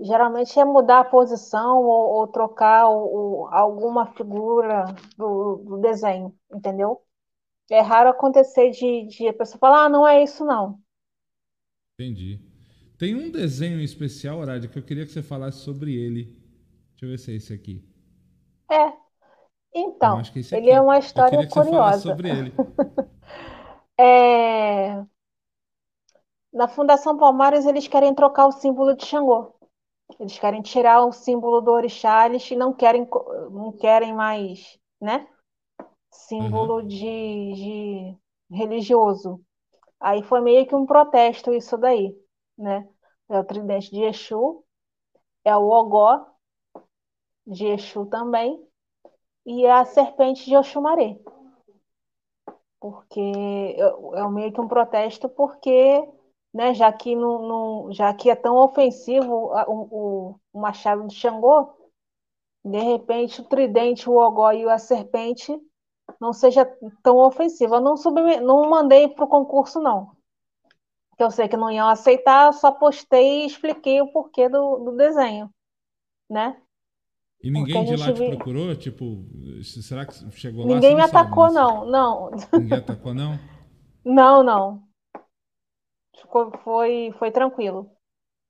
Geralmente 0.00 0.58
é 0.60 0.64
mudar 0.64 1.00
a 1.00 1.04
posição 1.04 1.82
ou, 1.82 2.18
ou 2.18 2.26
trocar 2.28 2.82
alguma 2.82 4.12
figura 4.14 4.84
do, 5.16 5.56
do, 5.56 5.78
desenho, 5.78 6.36
entendeu? 6.52 7.02
É 7.70 7.80
raro 7.80 8.10
acontecer 8.10 8.70
de, 8.70 9.06
de 9.06 9.28
a 9.28 9.32
pessoa 9.32 9.58
falar, 9.58 9.84
ah, 9.86 9.88
não 9.88 10.06
é 10.06 10.22
isso 10.22 10.44
não. 10.44 10.80
Entendi. 11.98 12.40
Tem 12.96 13.14
um 13.14 13.30
desenho 13.30 13.80
especial, 13.80 14.38
Horário, 14.38 14.68
que 14.68 14.78
eu 14.78 14.82
queria 14.82 15.04
que 15.04 15.12
você 15.12 15.22
falasse 15.22 15.58
sobre 15.58 15.94
ele. 15.96 16.36
Deixa 16.90 17.06
eu 17.06 17.08
ver 17.10 17.18
se 17.18 17.32
é 17.32 17.34
esse 17.34 17.52
aqui. 17.52 17.84
É. 18.70 19.07
Então, 19.74 20.20
é 20.20 20.56
ele 20.56 20.70
é 20.70 20.80
uma 20.80 20.98
história 20.98 21.46
curiosa. 21.48 22.00
sobre 22.00 22.30
ele. 22.30 22.54
é... 23.98 25.04
Na 26.52 26.66
Fundação 26.66 27.16
Palmares, 27.16 27.66
eles 27.66 27.86
querem 27.86 28.14
trocar 28.14 28.46
o 28.46 28.52
símbolo 28.52 28.96
de 28.96 29.04
Xangô. 29.04 29.54
Eles 30.18 30.38
querem 30.38 30.62
tirar 30.62 31.04
o 31.04 31.12
símbolo 31.12 31.60
do 31.60 31.70
orixá, 31.70 32.26
eles 32.26 32.50
não 32.52 32.72
querem, 32.72 33.06
não 33.50 33.72
querem 33.72 34.14
mais, 34.14 34.78
né? 35.00 35.28
Símbolo 36.10 36.80
uhum. 36.80 36.86
de, 36.86 36.96
de 36.96 38.18
religioso. 38.50 39.40
Aí 40.00 40.22
foi 40.22 40.40
meio 40.40 40.66
que 40.66 40.74
um 40.74 40.86
protesto 40.86 41.52
isso 41.52 41.76
daí, 41.76 42.16
né? 42.56 42.88
É 43.28 43.38
o 43.38 43.44
tridente 43.44 43.90
de 43.90 44.02
Exu, 44.02 44.64
é 45.44 45.54
o 45.54 45.68
Ogó 45.68 46.24
de 47.46 47.66
Exu 47.66 48.06
também, 48.06 48.66
e 49.48 49.64
é 49.64 49.72
a 49.72 49.84
serpente 49.86 50.44
de 50.44 50.54
Oxumaré. 50.54 51.18
Porque 52.78 53.18
é, 53.18 54.28
meio 54.28 54.52
que 54.52 54.60
um 54.60 54.68
protesto 54.68 55.26
porque 55.26 56.06
né, 56.52 56.74
já 56.74 56.92
que, 56.92 57.16
não, 57.16 57.48
não, 57.48 57.92
já 57.92 58.12
que 58.12 58.28
é 58.30 58.36
tão 58.36 58.56
ofensivo 58.56 59.32
o, 59.32 59.72
o, 59.72 60.40
o 60.52 60.60
machado 60.60 61.06
de 61.06 61.14
Xangô, 61.14 61.74
de 62.62 62.78
repente 62.78 63.40
o 63.40 63.44
tridente, 63.44 64.08
o 64.08 64.16
ogó 64.16 64.52
e 64.52 64.68
a 64.68 64.78
serpente 64.78 65.58
não 66.20 66.32
seja 66.34 66.66
tão 67.02 67.16
ofensivo. 67.16 67.76
Eu 67.76 67.80
não, 67.80 67.94
não 68.42 68.68
mandei 68.68 69.08
para 69.08 69.24
o 69.24 69.28
concurso, 69.28 69.80
não. 69.80 70.14
Porque 71.08 71.22
eu 71.22 71.30
sei 71.30 71.48
que 71.48 71.56
não 71.56 71.70
iam 71.70 71.88
aceitar, 71.88 72.52
só 72.52 72.70
postei 72.70 73.44
e 73.44 73.46
expliquei 73.46 74.02
o 74.02 74.12
porquê 74.12 74.48
do, 74.48 74.78
do 74.78 74.92
desenho, 74.92 75.50
né? 76.28 76.60
E 77.42 77.50
ninguém 77.50 77.84
de 77.84 77.96
lá 77.96 78.12
te 78.12 78.26
procurou? 78.26 78.74
Tipo, 78.74 79.24
será 79.62 80.04
que 80.04 80.14
chegou 80.32 80.66
lá? 80.66 80.74
Ninguém 80.74 80.94
me 80.94 81.02
atacou, 81.02 81.52
não, 81.52 81.86
não. 81.86 82.30
Ninguém 82.52 82.78
atacou, 82.78 83.14
não? 83.14 83.38
Não, 84.04 84.42
não 84.42 84.88
ficou, 86.28 86.52
foi, 86.58 87.12
foi 87.18 87.30
tranquilo. 87.30 87.90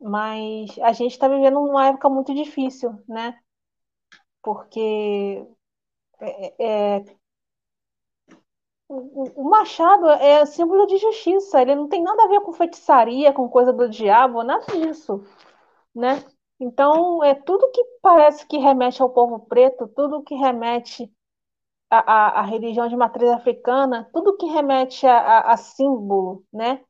Mas 0.01 0.79
a 0.81 0.93
gente 0.93 1.13
está 1.13 1.29
vivendo 1.29 1.61
uma 1.61 1.87
época 1.87 2.09
muito 2.09 2.35
difícil, 2.35 2.93
né? 3.09 3.39
Porque 4.43 5.45
é, 6.21 6.97
é, 6.99 7.05
o, 8.89 9.43
o 9.43 9.51
machado 9.51 10.09
é 10.09 10.45
símbolo 10.47 10.87
de 10.87 10.99
justiça, 10.99 11.61
ele 11.61 11.75
não 11.75 11.89
tem 11.89 12.03
nada 12.03 12.25
a 12.25 12.29
ver 12.29 12.41
com 12.41 12.53
feitiçaria, 12.53 13.33
com 13.33 13.49
coisa 13.49 13.73
do 13.73 13.89
diabo, 13.89 14.43
nada 14.43 14.65
disso, 14.67 15.25
né? 15.95 16.25
Então, 16.61 17.23
é 17.23 17.35
tudo 17.35 17.71
que 17.71 17.83
parece 18.03 18.47
que 18.47 18.59
remete 18.59 19.01
ao 19.01 19.11
povo 19.11 19.41
preto, 19.41 19.89
tudo 19.89 20.23
que 20.23 20.35
remete 20.35 21.13
à, 21.91 21.99
à, 21.99 22.41
à 22.41 22.43
religião 22.43 22.89
de 22.89 22.97
matriz 22.97 23.31
africana, 23.31 24.09
tudo 24.13 24.37
que 24.37 24.47
remete 24.47 25.07
a, 25.07 25.19
a, 25.19 25.53
a 25.53 25.57
símbolo, 25.57 26.45
né? 26.53 26.85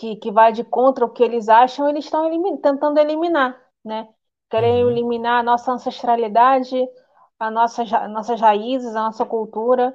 que, 0.00 0.16
que 0.16 0.32
vai 0.32 0.50
de 0.50 0.64
contra 0.64 1.04
o 1.04 1.10
que 1.10 1.22
eles 1.22 1.48
acham, 1.50 1.86
eles 1.86 2.06
estão 2.06 2.26
elimin 2.26 2.56
tentando 2.56 2.98
eliminar, 2.98 3.60
né? 3.84 4.08
Querem 4.48 4.82
uhum. 4.82 4.90
eliminar 4.90 5.40
a 5.40 5.42
nossa 5.42 5.72
ancestralidade, 5.72 6.88
a 7.38 7.50
nossa, 7.50 7.84
nossas 8.08 8.40
raízes, 8.40 8.96
a 8.96 9.04
nossa 9.04 9.26
cultura. 9.26 9.94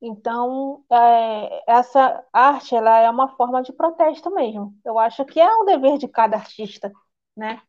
Então, 0.00 0.82
é, 0.90 1.64
essa 1.70 2.24
arte 2.32 2.74
ela 2.74 2.98
é 3.00 3.10
uma 3.10 3.28
forma 3.36 3.62
de 3.62 3.72
protesto 3.74 4.30
mesmo. 4.30 4.74
Eu 4.84 4.98
acho 4.98 5.24
que 5.26 5.38
é 5.38 5.56
um 5.56 5.66
dever 5.66 5.98
de 5.98 6.08
cada 6.08 6.36
artista, 6.36 6.90
né? 7.36 7.60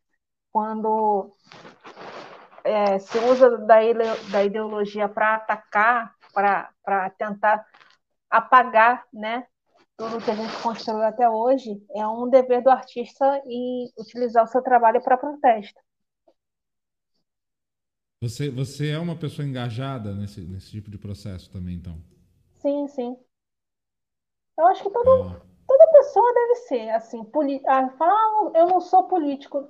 Quando 0.50 1.34
é, 2.64 2.98
se 2.98 3.18
usa 3.18 3.58
da, 3.58 3.76
da 4.30 4.44
ideologia 4.44 5.08
para 5.08 5.34
atacar, 5.34 6.14
para 6.32 7.10
tentar 7.10 7.66
apagar, 8.30 9.06
né? 9.12 9.46
tudo 9.98 10.24
que 10.24 10.30
a 10.30 10.34
gente 10.36 10.62
construiu 10.62 11.02
até 11.02 11.28
hoje, 11.28 11.84
é 11.90 12.06
um 12.06 12.30
dever 12.30 12.62
do 12.62 12.70
artista 12.70 13.42
em 13.44 13.90
utilizar 13.98 14.44
o 14.44 14.46
seu 14.46 14.62
trabalho 14.62 15.02
para 15.02 15.18
protesto. 15.18 15.80
Você, 18.20 18.48
você 18.48 18.90
é 18.90 18.98
uma 18.98 19.18
pessoa 19.18 19.46
engajada 19.46 20.14
nesse, 20.14 20.40
nesse 20.40 20.70
tipo 20.70 20.88
de 20.88 20.98
processo 20.98 21.50
também, 21.50 21.74
então? 21.74 22.00
Sim, 22.62 22.86
sim. 22.88 23.16
Eu 24.56 24.66
acho 24.68 24.84
que 24.84 24.90
todo. 24.90 25.47
Toda 25.68 25.92
pessoa 25.92 26.34
deve 26.34 26.54
ser 26.56 26.90
assim. 26.90 27.20
Ah, 27.66 27.90
falar, 27.90 28.14
ah, 28.14 28.50
eu 28.54 28.66
não 28.66 28.80
sou 28.80 29.04
político. 29.04 29.68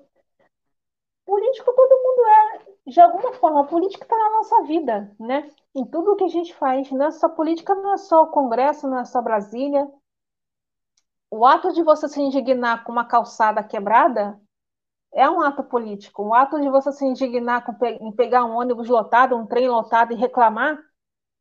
Político 1.27 1.75
todo 1.75 2.03
mundo 2.03 2.27
é, 2.31 2.91
de 2.91 3.01
alguma 3.01 3.33
forma. 3.35 3.67
Política 3.67 4.05
está 4.05 4.17
na 4.17 4.31
nossa 4.31 4.63
vida, 4.63 5.15
né? 5.21 5.51
Em 5.75 5.85
tudo 5.85 6.17
que 6.17 6.25
a 6.25 6.29
gente 6.29 6.55
faz. 6.55 6.91
Nessa 6.91 7.29
política 7.29 7.75
não 7.75 7.93
é 7.93 7.97
só 7.99 8.23
o 8.23 8.31
Congresso, 8.31 8.89
não 8.89 9.01
é 9.01 9.05
só 9.05 9.21
Brasília, 9.21 9.87
o 11.31 11.45
ato 11.45 11.73
de 11.73 11.83
você 11.83 12.09
se 12.09 12.21
indignar 12.21 12.85
com 12.85 12.93
uma 12.93 13.05
calçada 13.05 13.63
quebrada 13.63 14.41
é 15.13 15.29
um 15.29 15.43
ato 15.43 15.63
político. 15.63 16.23
O 16.23 16.35
ato 16.35 16.61
de 16.61 16.69
você 16.71 16.91
se 16.93 17.05
indignar 17.05 17.65
com, 17.65 17.87
em 17.87 18.13
pegar 18.13 18.45
um 18.45 18.57
ônibus 18.57 18.89
lotado, 18.89 19.37
um 19.37 19.47
trem 19.47 19.69
lotado 19.69 20.13
e 20.13 20.17
reclamar 20.17 20.79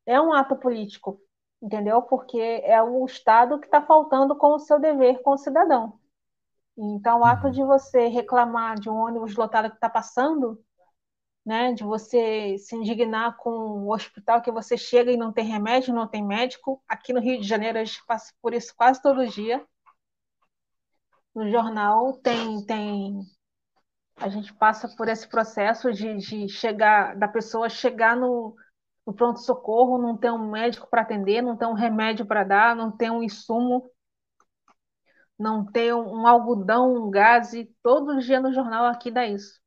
é 0.05 0.19
um 0.19 0.33
ato 0.33 0.55
político, 0.57 1.19
entendeu? 1.61 2.01
Porque 2.01 2.39
é 2.39 2.81
o 2.81 3.05
Estado 3.05 3.59
que 3.59 3.65
está 3.67 3.81
faltando 3.81 4.35
com 4.35 4.55
o 4.55 4.59
seu 4.59 4.79
dever 4.79 5.21
com 5.21 5.31
o 5.31 5.37
cidadão. 5.37 5.99
Então, 6.77 7.21
o 7.21 7.25
ato 7.25 7.49
de 7.51 7.63
você 7.63 8.07
reclamar 8.07 8.79
de 8.79 8.89
um 8.89 8.95
ônibus 8.95 9.35
lotado 9.35 9.69
que 9.69 9.75
está 9.77 9.89
passando, 9.89 10.63
né, 11.45 11.73
de 11.73 11.83
você 11.83 12.57
se 12.59 12.75
indignar 12.75 13.37
com 13.37 13.49
o 13.49 13.93
hospital 13.93 14.41
que 14.41 14.51
você 14.51 14.77
chega 14.77 15.11
e 15.11 15.17
não 15.17 15.33
tem 15.33 15.45
remédio, 15.45 15.93
não 15.93 16.07
tem 16.07 16.23
médico. 16.23 16.83
Aqui 16.87 17.13
no 17.13 17.21
Rio 17.21 17.39
de 17.41 17.47
Janeiro 17.47 17.79
a 17.79 17.83
gente 17.83 18.05
passa 18.05 18.33
por 18.41 18.53
isso 18.53 18.75
quase 18.75 19.01
todo 19.01 19.27
dia 19.27 19.65
no 21.37 21.51
jornal 21.51 22.13
tem, 22.13 22.65
tem 22.65 23.21
A 24.15 24.27
gente 24.27 24.51
passa 24.55 24.89
por 24.97 25.07
esse 25.07 25.27
processo 25.29 25.93
de, 25.93 26.17
de 26.17 26.49
chegar, 26.49 27.15
da 27.15 27.27
pessoa 27.27 27.69
chegar 27.69 28.15
no, 28.17 28.55
no 29.07 29.13
pronto-socorro, 29.13 29.97
não 29.97 30.17
ter 30.17 30.29
um 30.29 30.51
médico 30.51 30.85
para 30.89 31.01
atender, 31.01 31.41
não 31.41 31.55
ter 31.55 31.65
um 31.65 31.73
remédio 31.73 32.25
para 32.25 32.43
dar, 32.43 32.75
não 32.75 32.91
ter 32.91 33.09
um 33.09 33.23
insumo, 33.23 33.89
não 35.39 35.65
ter 35.65 35.95
um, 35.95 36.23
um 36.23 36.27
algodão, 36.27 36.93
um 36.93 37.09
gás, 37.09 37.53
e 37.53 37.73
todo 37.81 38.19
dia 38.19 38.41
no 38.41 38.51
jornal 38.51 38.85
aqui 38.85 39.09
dá 39.09 39.25
isso. 39.25 39.61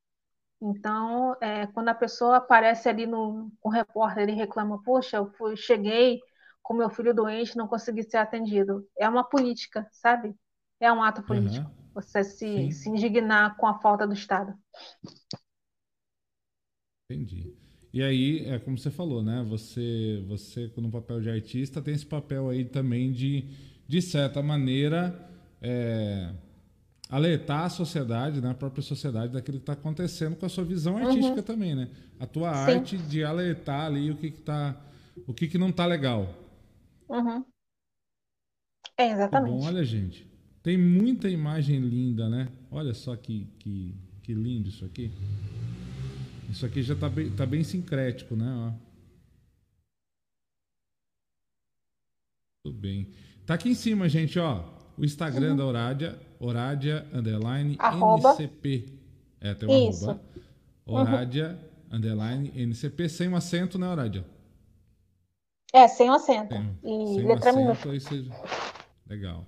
Então, 0.61 1.35
é, 1.41 1.67
quando 1.69 1.89
a 1.89 1.95
pessoa 1.95 2.37
aparece 2.37 2.87
ali 2.87 3.07
no 3.07 3.51
um 3.65 3.71
repórter 3.71 4.29
e 4.29 4.35
reclama, 4.35 4.83
poxa, 4.83 5.17
eu 5.17 5.33
fui, 5.33 5.57
cheguei 5.57 6.21
com 6.61 6.75
meu 6.75 6.91
filho 6.91 7.15
doente, 7.15 7.57
não 7.57 7.67
consegui 7.67 8.03
ser 8.03 8.19
atendido. 8.19 8.87
É 8.99 9.09
uma 9.09 9.25
política, 9.25 9.89
sabe? 9.91 10.37
É 10.79 10.93
um 10.93 11.03
ato 11.03 11.23
político. 11.23 11.67
Uhum. 11.67 11.91
Você 11.95 12.23
se, 12.23 12.73
se 12.73 12.91
indignar 12.91 13.57
com 13.57 13.67
a 13.67 13.81
falta 13.81 14.07
do 14.07 14.13
Estado. 14.13 14.55
Entendi. 17.09 17.70
E 17.93 18.03
aí, 18.03 18.45
é 18.47 18.59
como 18.59 18.79
você 18.79 18.91
falou, 18.91 19.23
né? 19.23 19.45
Você, 19.49 20.23
você 20.29 20.71
no 20.77 20.91
papel 20.91 21.21
de 21.21 21.29
artista, 21.29 21.83
tem 21.83 21.95
esse 21.95 22.07
papel 22.07 22.49
aí 22.49 22.65
também 22.65 23.13
de, 23.13 23.45
de 23.89 24.01
certa 24.01 24.41
maneira, 24.41 25.29
é, 25.61 26.31
alertar 27.09 27.65
a 27.65 27.69
sociedade, 27.69 28.41
né, 28.41 28.51
a 28.51 28.55
própria 28.55 28.83
sociedade, 28.83 29.33
daquilo 29.33 29.59
que 29.59 29.65
está 29.65 29.73
acontecendo 29.73 30.37
com 30.37 30.47
a 30.47 30.49
sua 30.49 30.65
visão 30.65 30.95
uhum. 30.95 31.07
artística 31.07 31.37
uhum. 31.37 31.43
também, 31.43 31.75
né? 31.75 31.89
A 32.21 32.27
tua 32.27 32.53
Sim. 32.55 32.73
arte 32.73 32.97
de 32.97 33.25
alertar 33.25 33.87
ali 33.87 34.11
o 34.11 34.17
que, 34.17 34.31
que 34.31 34.41
tá, 34.41 34.81
o 35.27 35.35
que, 35.35 35.49
que 35.49 35.59
não 35.59 35.71
está 35.71 35.85
legal. 35.85 36.33
Uhum. 37.09 37.45
É, 38.97 39.11
exatamente. 39.11 39.51
Tá 39.51 39.57
bom, 39.59 39.65
olha, 39.67 39.85
gente, 39.85 40.31
tem 40.63 40.79
muita 40.79 41.29
imagem 41.29 41.81
linda, 41.81 42.29
né? 42.29 42.49
Olha 42.71 42.95
só 42.95 43.17
que, 43.17 43.49
que, 43.59 43.95
que 44.23 44.33
lindo 44.33 44.69
isso 44.69 44.85
aqui. 44.85 45.11
Isso 46.51 46.67
aqui 46.67 46.83
já 46.83 46.95
está 46.95 47.09
bem, 47.09 47.31
tá 47.31 47.47
bem 47.47 47.63
sincrético, 47.63 48.35
né? 48.35 48.53
Ó. 48.57 48.73
Tudo 52.65 52.77
bem. 52.79 53.09
Tá 53.47 53.55
aqui 53.55 53.71
em 53.71 53.75
cima, 53.75 54.09
gente, 54.09 54.39
ó. 54.39 54.65
O 54.99 55.05
Instagram 55.05 55.53
uhum. 55.53 55.57
da 55.57 55.65
Orádia 55.65 56.19
Oradia 56.41 57.07
underline 57.13 57.77
arroba. 57.79 58.31
NCP. 58.31 58.93
É, 59.41 59.55
tem 59.55 59.69
um 59.69 59.91
Isso. 59.91 60.11
arroba. 60.11 60.23
Oradia 60.85 61.59
uhum. 61.91 61.97
underline 61.97 62.53
NCP 62.55 63.09
sem 63.09 63.29
um 63.29 63.37
acento, 63.37 63.79
né, 63.79 63.89
Oradia? 63.89 64.27
É, 65.73 65.87
sem 65.87 66.11
um 66.11 66.15
acento. 66.15 66.55
Sem, 66.55 66.79
e 66.83 67.15
sem 67.15 67.27
letra 67.27 67.55
um 67.55 67.71
acento, 67.71 68.01
seja... 68.01 68.31
Legal. 69.07 69.47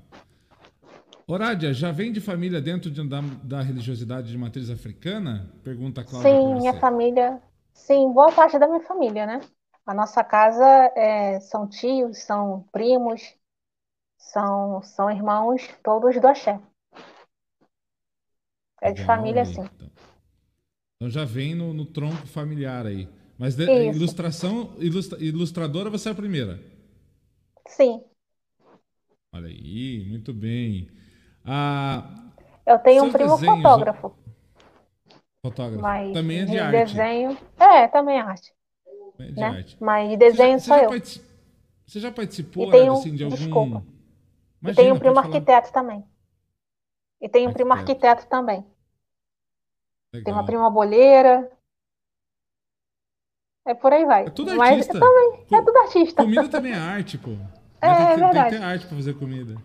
Oradia, 1.26 1.72
já 1.72 1.92
vem 1.92 2.12
de 2.12 2.20
família 2.20 2.60
dentro 2.60 2.90
de, 2.90 3.08
da, 3.08 3.20
da, 3.42 3.62
religiosidade 3.62 4.30
de 4.30 4.36
matriz 4.36 4.68
africana? 4.70 5.52
Pergunta 5.62 6.00
a 6.00 6.04
Cláudia. 6.04 6.30
Sim, 6.30 6.54
minha 6.54 6.74
família. 6.74 7.40
Sim, 7.72 8.12
boa 8.12 8.32
parte 8.32 8.58
da 8.58 8.66
minha 8.66 8.80
família, 8.80 9.26
né? 9.26 9.40
A 9.86 9.94
nossa 9.94 10.22
casa 10.22 10.64
é, 10.96 11.40
são 11.40 11.68
tios, 11.68 12.18
são 12.18 12.66
primos, 12.72 13.34
são, 14.16 14.82
são 14.82 15.10
irmãos, 15.10 15.68
todos 15.82 16.20
do 16.20 16.26
axé. 16.26 16.60
É 18.80 18.92
de 18.92 19.04
família, 19.04 19.44
sim. 19.44 19.60
Então. 19.60 19.90
então 20.96 21.10
já 21.10 21.24
vem 21.24 21.54
no, 21.54 21.72
no, 21.72 21.86
tronco 21.86 22.26
familiar 22.26 22.84
aí. 22.84 23.08
Mas 23.38 23.54
de, 23.54 23.64
ilustração, 23.64 24.74
ilustra, 24.78 25.22
ilustradora 25.22 25.88
você 25.88 26.08
é 26.08 26.12
a 26.12 26.16
primeira? 26.16 26.60
Sim. 27.66 28.04
Olha 29.32 29.48
aí, 29.48 30.04
muito 30.08 30.32
bem. 30.32 30.90
Ah, 31.44 32.04
eu 32.64 32.78
tenho 32.78 33.04
um 33.04 33.12
primo 33.12 33.36
desenhos, 33.36 33.56
fotógrafo. 33.56 34.14
Fotógrafo. 35.44 35.82
Mas 35.82 36.12
também 36.12 36.40
é 36.40 36.44
de, 36.44 36.52
de 36.52 36.58
arte. 36.58 36.72
desenho. 36.72 37.38
É, 37.58 37.88
também 37.88 38.18
é 38.18 38.20
arte. 38.20 38.54
É 39.18 39.24
de 39.24 39.40
né? 39.40 39.46
arte. 39.46 39.76
Mas 39.80 40.10
de 40.10 40.16
desenho 40.16 40.60
você 40.60 40.68
já, 40.68 40.74
sou 40.74 40.84
eu. 40.84 40.90
Particip... 40.90 41.32
Você 41.86 42.00
já 42.00 42.12
participou 42.12 42.70
tenho, 42.70 42.92
assim, 42.92 43.14
de 43.14 43.24
algum. 43.24 43.36
Desculpa. 43.36 43.84
Imagina, 44.62 44.70
e 44.70 44.74
tem 44.74 44.92
um 44.92 44.98
primo 44.98 45.18
arquiteto 45.18 45.68
falar. 45.68 45.82
também. 45.82 46.04
E 47.20 47.28
tem 47.28 47.42
um 47.42 47.48
arquiteto. 47.48 47.54
primo 47.54 47.72
arquiteto 47.72 48.26
também. 48.28 48.64
Legal. 50.12 50.24
Tem 50.24 50.34
uma 50.34 50.46
prima 50.46 50.70
boleira. 50.70 51.50
É 53.66 53.74
por 53.74 53.92
aí 53.92 54.04
vai. 54.04 54.26
É 54.26 54.30
tudo 54.30 54.50
artista. 54.50 54.94
Mas, 54.94 55.00
também, 55.00 55.46
é 55.52 55.62
tudo 55.62 55.78
artista. 55.78 56.22
Comida 56.22 56.48
também 56.48 56.72
é 56.72 56.78
arte, 56.78 57.18
pô. 57.18 57.30
É, 57.84 57.88
é, 57.88 57.94
tem, 57.94 58.16
verdade. 58.16 58.32
Tem 58.32 58.44
que 58.44 58.50
ter 58.50 58.62
arte 58.62 58.86
pra 58.86 58.96
fazer 58.96 59.14
comida. 59.14 59.56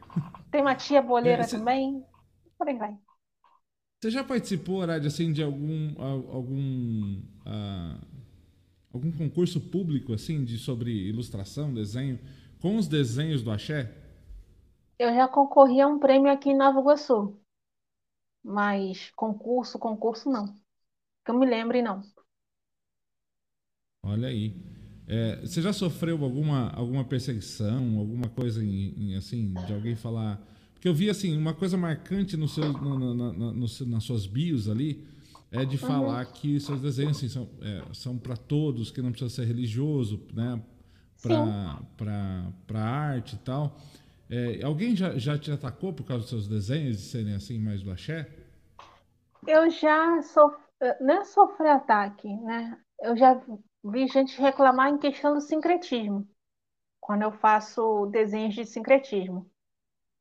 Tem 0.52 0.62
uma 0.62 0.76
tia 0.76 1.02
boleira 1.02 1.44
é, 1.44 1.46
cê... 1.46 1.58
também. 1.58 2.04
Por 2.58 2.68
aí 2.68 2.78
vai. 2.78 2.98
Você 4.00 4.12
já 4.12 4.24
participou, 4.24 4.82
Arad, 4.82 5.06
assim, 5.06 5.34
de 5.34 5.42
algum 5.42 6.00
algum 6.00 7.20
uh, 7.46 8.08
algum 8.94 9.12
concurso 9.12 9.60
público 9.60 10.14
assim 10.14 10.44
de 10.44 10.58
sobre 10.58 10.92
ilustração, 10.92 11.74
desenho, 11.74 12.20
com 12.62 12.78
os 12.78 12.88
desenhos 12.88 13.42
do 13.42 13.52
axé? 13.52 13.92
Eu 15.00 15.14
já 15.14 15.28
concorri 15.28 15.82
a 15.82 15.88
um 15.88 16.00
prêmio 16.00 16.32
aqui 16.32 16.50
em 16.50 16.58
Nova 16.58 16.80
Iguaçu. 16.80 17.40
Mas 18.44 19.12
concurso, 19.16 19.78
concurso 19.78 20.30
não. 20.30 20.56
Que 21.26 21.32
eu 21.32 21.38
me 21.38 21.46
lembre, 21.46 21.82
não. 21.82 22.02
Olha 24.04 24.30
aí. 24.30 24.56
É, 25.08 25.40
você 25.42 25.62
já 25.62 25.72
sofreu 25.72 26.22
alguma, 26.24 26.70
alguma 26.72 27.04
perseguição, 27.06 27.98
alguma 27.98 28.28
coisa 28.28 28.64
em, 28.64 28.94
em, 28.98 29.16
assim, 29.16 29.54
de 29.66 29.74
alguém 29.74 29.96
falar. 29.96 30.42
Porque 30.74 30.88
eu 30.88 30.94
vi 30.94 31.10
assim, 31.10 31.36
uma 31.38 31.54
coisa 31.54 31.78
marcante 31.78 32.36
no 32.36 32.48
seu, 32.48 32.74
no, 32.74 33.14
no, 33.14 33.34
no, 33.34 33.68
nas 33.88 34.04
suas 34.04 34.28
bios 34.28 34.70
ali 34.70 35.08
é 35.50 35.64
de 35.64 35.82
uhum. 35.82 35.88
falar 35.88 36.26
que 36.26 36.60
seus 36.60 36.82
desenhos 36.82 37.18
assim, 37.18 37.30
são, 37.30 37.50
é, 37.62 37.82
são 37.94 38.18
para 38.18 38.36
todos, 38.36 38.92
que 38.92 39.02
não 39.02 39.12
precisa 39.12 39.34
ser 39.34 39.46
religioso, 39.46 40.22
né? 40.34 40.62
Para 41.22 42.84
arte 42.84 43.36
e 43.36 43.40
tal. 43.40 43.80
É, 44.30 44.62
alguém 44.64 44.94
já, 44.94 45.18
já 45.18 45.38
te 45.38 45.50
atacou 45.50 45.94
por 45.94 46.04
causa 46.04 46.24
dos 46.24 46.30
seus 46.30 46.48
desenhos 46.50 46.98
de 46.98 47.04
serem 47.04 47.34
assim 47.34 47.58
mais 47.58 47.82
do 47.82 47.90
axé? 47.90 48.30
Eu 49.48 49.70
já 49.72 50.22
sofri, 50.22 50.60
não 51.00 51.22
é 51.22 51.24
sofri 51.24 51.68
ataque, 51.68 52.28
né? 52.28 52.78
Eu 53.02 53.16
já 53.16 53.42
vi 53.84 54.08
gente 54.08 54.40
reclamar 54.42 54.90
em 54.90 54.98
questão 54.98 55.34
do 55.34 55.42
sincretismo, 55.42 56.28
quando 57.02 57.24
eu 57.24 57.32
faço 57.34 58.08
desenhos 58.08 58.56
de 58.56 58.66
sincretismo. 58.66 59.50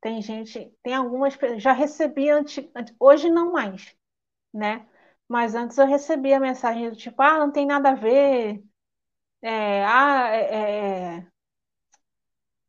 Tem 0.01 0.23
gente, 0.23 0.73
tem 0.83 0.95
algumas, 0.95 1.39
já 1.59 1.73
recebi 1.73 2.31
antes, 2.31 2.65
hoje 3.01 3.31
não 3.31 3.53
mais, 3.53 3.97
né? 4.55 4.87
Mas 5.29 5.55
antes 5.55 5.79
eu 5.79 5.87
recebia 5.87 6.41
mensagem 6.41 6.91
do 6.91 6.97
tipo, 6.97 7.23
ah, 7.23 7.39
não 7.39 7.53
tem 7.53 7.67
nada 7.67 7.91
a 7.91 7.95
ver, 7.95 8.65
é, 9.43 9.85
ah, 9.85 10.29
é, 10.31 11.17
é 11.19 11.29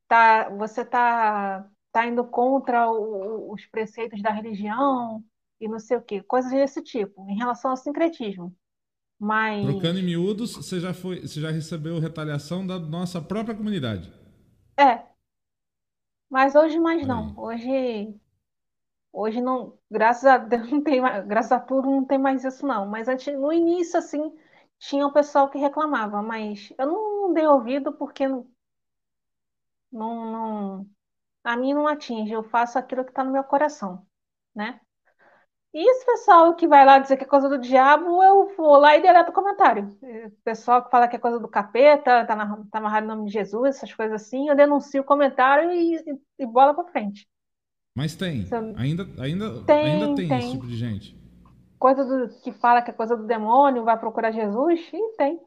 tá, 0.07 0.49
você 0.49 0.81
está 0.81 1.69
tá 1.91 2.05
indo 2.05 2.25
contra 2.25 2.89
o, 2.91 3.53
os 3.53 3.65
preceitos 3.67 4.21
da 4.21 4.31
religião 4.31 5.23
e 5.59 5.67
não 5.67 5.79
sei 5.79 5.97
o 5.97 6.01
quê, 6.01 6.21
coisas 6.23 6.51
desse 6.51 6.81
tipo, 6.83 7.29
em 7.29 7.37
relação 7.37 7.71
ao 7.71 7.77
sincretismo. 7.77 8.55
Mas... 9.19 9.65
Trocando 9.65 9.99
em 9.99 10.03
miúdos, 10.03 10.53
você 10.53 10.79
já, 10.79 10.93
foi, 10.93 11.21
você 11.21 11.41
já 11.41 11.49
recebeu 11.49 11.99
retaliação 11.99 12.65
da 12.65 12.77
nossa 12.77 13.21
própria 13.21 13.55
comunidade. 13.55 14.11
É. 14.77 15.03
Mas 16.29 16.55
hoje 16.55 16.79
mais 16.79 17.05
não. 17.07 17.33
Hoje, 17.37 18.13
hoje 19.11 19.41
não, 19.41 19.77
graças 19.89 20.25
a 20.25 20.37
Deus 20.37 20.69
não 20.71 20.83
tem 20.83 21.01
mais, 21.01 21.25
graças 21.25 21.51
a 21.51 21.59
tudo 21.59 21.89
não 21.89 22.05
tem 22.05 22.17
mais 22.17 22.43
isso 22.43 22.65
não. 22.65 22.85
Mas 22.85 23.07
antes, 23.07 23.33
no 23.33 23.51
início 23.51 23.97
assim, 23.97 24.31
tinha 24.77 25.05
o 25.07 25.13
pessoal 25.13 25.49
que 25.49 25.57
reclamava, 25.57 26.21
mas 26.21 26.71
eu 26.77 26.85
não 26.85 27.33
dei 27.33 27.45
ouvido 27.47 27.93
porque 27.93 28.27
não, 28.27 28.47
não, 29.91 30.31
não, 30.31 30.89
a 31.43 31.57
mim 31.57 31.73
não 31.73 31.87
atinge, 31.87 32.31
eu 32.31 32.43
faço 32.43 32.77
aquilo 32.77 33.03
que 33.03 33.11
está 33.11 33.23
no 33.23 33.31
meu 33.31 33.43
coração, 33.43 34.05
né? 34.55 34.79
E 35.77 35.91
esse 35.91 36.03
pessoal 36.07 36.55
que 36.55 36.67
vai 36.67 36.83
lá 36.83 36.97
dizer 36.97 37.17
que 37.17 37.23
é 37.23 37.27
coisa 37.27 37.47
do 37.47 37.59
diabo, 37.59 38.23
eu 38.23 38.51
vou 38.57 38.79
lá 38.79 38.97
e 38.97 39.01
deleto 39.01 39.29
o 39.29 39.33
comentário. 39.33 39.95
O 40.01 40.31
pessoal 40.43 40.83
que 40.83 40.89
fala 40.89 41.07
que 41.07 41.15
é 41.15 41.19
coisa 41.19 41.39
do 41.39 41.47
capeta, 41.47 42.25
tá, 42.25 42.35
na, 42.35 42.57
tá 42.71 42.79
amarrado 42.79 43.05
em 43.05 43.09
nome 43.09 43.25
de 43.27 43.33
Jesus, 43.33 43.75
essas 43.75 43.93
coisas 43.93 44.23
assim, 44.23 44.49
eu 44.49 44.55
denuncio 44.55 45.01
o 45.01 45.05
comentário 45.05 45.71
e, 45.71 45.97
e, 45.97 46.19
e 46.39 46.45
bola 46.47 46.73
pra 46.73 46.85
frente. 46.85 47.29
Mas 47.95 48.15
tem. 48.15 48.47
Ainda, 48.75 49.07
ainda, 49.21 49.63
tem, 49.65 49.85
ainda 49.85 50.15
tem, 50.15 50.27
tem, 50.27 50.39
esse 50.39 50.51
tipo 50.53 50.65
de 50.65 50.75
gente. 50.75 51.15
Coisa 51.77 52.03
do, 52.03 52.41
que 52.41 52.51
fala 52.53 52.81
que 52.81 52.89
é 52.89 52.93
coisa 52.93 53.15
do 53.15 53.27
demônio, 53.27 53.83
vai 53.83 53.99
procurar 53.99 54.31
Jesus? 54.31 54.79
E 54.91 55.15
tem. 55.15 55.39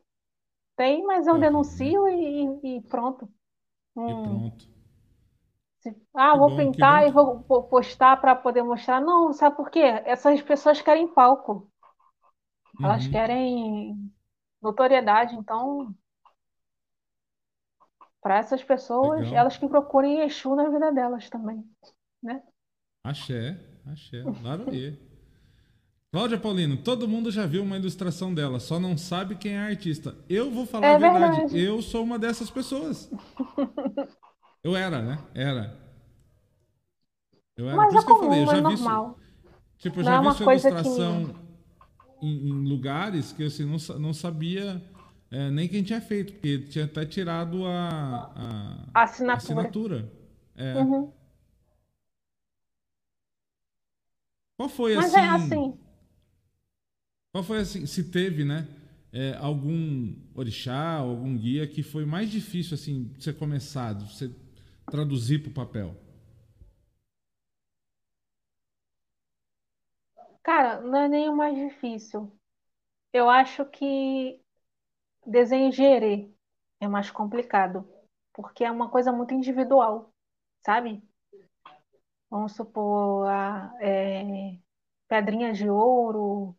Tem, 0.77 1.03
mas 1.03 1.27
eu 1.27 1.35
é, 1.35 1.39
denuncio 1.41 2.07
é. 2.07 2.15
E, 2.15 2.77
e, 2.77 2.81
pronto. 2.83 3.29
Hum. 3.97 4.09
E 4.09 4.23
pronto. 4.23 4.80
Ah, 6.15 6.37
vou 6.37 6.51
bom, 6.51 6.57
pintar 6.57 7.07
e 7.07 7.11
vou 7.11 7.41
postar 7.65 8.21
para 8.21 8.35
poder 8.35 8.63
mostrar. 8.63 9.01
Não, 9.01 9.33
sabe 9.33 9.57
por 9.57 9.71
quê? 9.71 9.81
Essas 10.05 10.43
pessoas 10.43 10.81
querem 10.83 11.09
palco. 11.09 11.71
Elas 12.83 13.05
uhum. 13.05 13.11
querem 13.11 14.13
notoriedade. 14.61 15.35
Então, 15.35 15.95
para 18.21 18.39
essas 18.39 18.63
pessoas, 18.63 19.21
Legal. 19.21 19.37
elas 19.37 19.57
que 19.57 19.69
procurem 19.69 20.21
Exu 20.21 20.55
na 20.55 20.69
vida 20.69 20.93
delas 20.93 21.29
também, 21.31 21.65
né? 22.23 22.43
Axé, 23.05 23.59
axé, 23.87 24.23
claro 24.43 24.67
Cláudia 26.13 26.39
Paulino, 26.39 26.77
todo 26.77 27.07
mundo 27.07 27.31
já 27.31 27.47
viu 27.47 27.63
uma 27.63 27.77
ilustração 27.79 28.35
dela, 28.35 28.59
só 28.59 28.81
não 28.81 28.99
sabe 28.99 29.37
quem 29.37 29.53
é 29.53 29.59
a 29.59 29.67
artista. 29.67 30.17
Eu 30.29 30.51
vou 30.51 30.67
falar 30.67 30.89
É 30.89 30.95
a 30.97 30.99
verdade, 30.99 31.37
verdade. 31.37 31.61
eu 31.61 31.81
sou 31.81 32.03
uma 32.03 32.19
dessas 32.19 32.51
pessoas. 32.51 33.09
Eu 34.63 34.77
era, 34.77 35.03
né? 35.03 35.19
Era. 35.35 35.77
Eu 37.57 37.69
era, 37.69 37.87
Mas 37.87 37.87
por 37.87 37.97
é 37.97 37.99
isso 37.99 38.07
que 38.07 38.13
eu 38.13 38.17
falei, 38.17 38.43
eu 38.43 38.47
comum, 38.47 38.51
é 38.53 38.57
já 38.57 38.61
vi, 38.61 38.77
normal. 38.77 39.19
tipo, 39.79 40.01
eu 40.01 40.05
já 40.05 40.17
é 40.17 40.19
vi 40.19 40.31
uma 40.31 40.33
sua 40.33 40.47
coisa 40.47 40.73
que. 40.73 40.89
ilustração 40.89 41.35
em, 42.23 42.49
em 42.51 42.69
lugares 42.69 43.33
que 43.33 43.43
eu 43.45 43.47
assim, 43.49 43.65
não, 43.65 43.79
não 43.99 44.15
sabia 44.15 44.83
é, 45.31 45.51
nem 45.51 45.69
quem 45.69 45.83
tinha 45.83 46.01
feito, 46.01 46.35
porque 46.35 46.59
tinha 46.61 46.85
até 46.87 47.07
tirado 47.07 47.67
a, 47.67 48.33
a- 48.37 48.89
a 48.95 48.97
Assinatura. 49.03 49.37
assinatura. 49.37 50.13
É. 50.57 50.75
Uhum. 50.81 51.13
Qual 54.57 54.69
foi 54.69 54.95
Mas 54.95 55.15
é 55.15 55.27
assim? 55.27 55.27
assim. 55.31 55.77
Qual 57.33 57.45
foi 57.45 57.59
assim, 57.59 57.87
se 57.87 58.05
teve, 58.05 58.45
né, 58.45 58.67
é, 59.13 59.35
algum 59.39 60.15
orixá, 60.35 60.95
algum 60.97 61.37
guia 61.37 61.67
que 61.67 61.83
foi 61.83 62.05
mais 62.05 62.31
difícil 62.31 62.75
assim 62.75 63.05
de 63.17 63.23
ser 63.25 63.35
começado, 63.35 64.07
você 64.07 64.31
traduzir 64.91 65.41
para 65.43 65.51
o 65.51 65.55
papel? 65.55 65.97
Cara, 70.43 70.81
não 70.81 70.99
é 70.99 71.09
nem 71.09 71.29
o 71.29 71.37
mais 71.37 71.57
difícil. 71.57 72.33
Eu 73.13 73.31
acho 73.31 73.65
que 73.67 74.41
desenho 75.27 75.73
gerê 75.73 76.31
é 76.81 76.89
mais 76.89 77.11
complicado, 77.11 77.89
porque 78.33 78.65
é 78.65 78.71
uma 78.71 78.91
coisa 78.91 79.13
muito 79.13 79.35
individual, 79.35 80.13
sabe? 80.65 81.03
Vamos 82.31 82.53
supor, 82.55 83.29
a, 83.29 83.75
é, 83.81 84.59
pedrinha 85.09 85.53
de 85.53 85.69
ouro, 85.69 86.57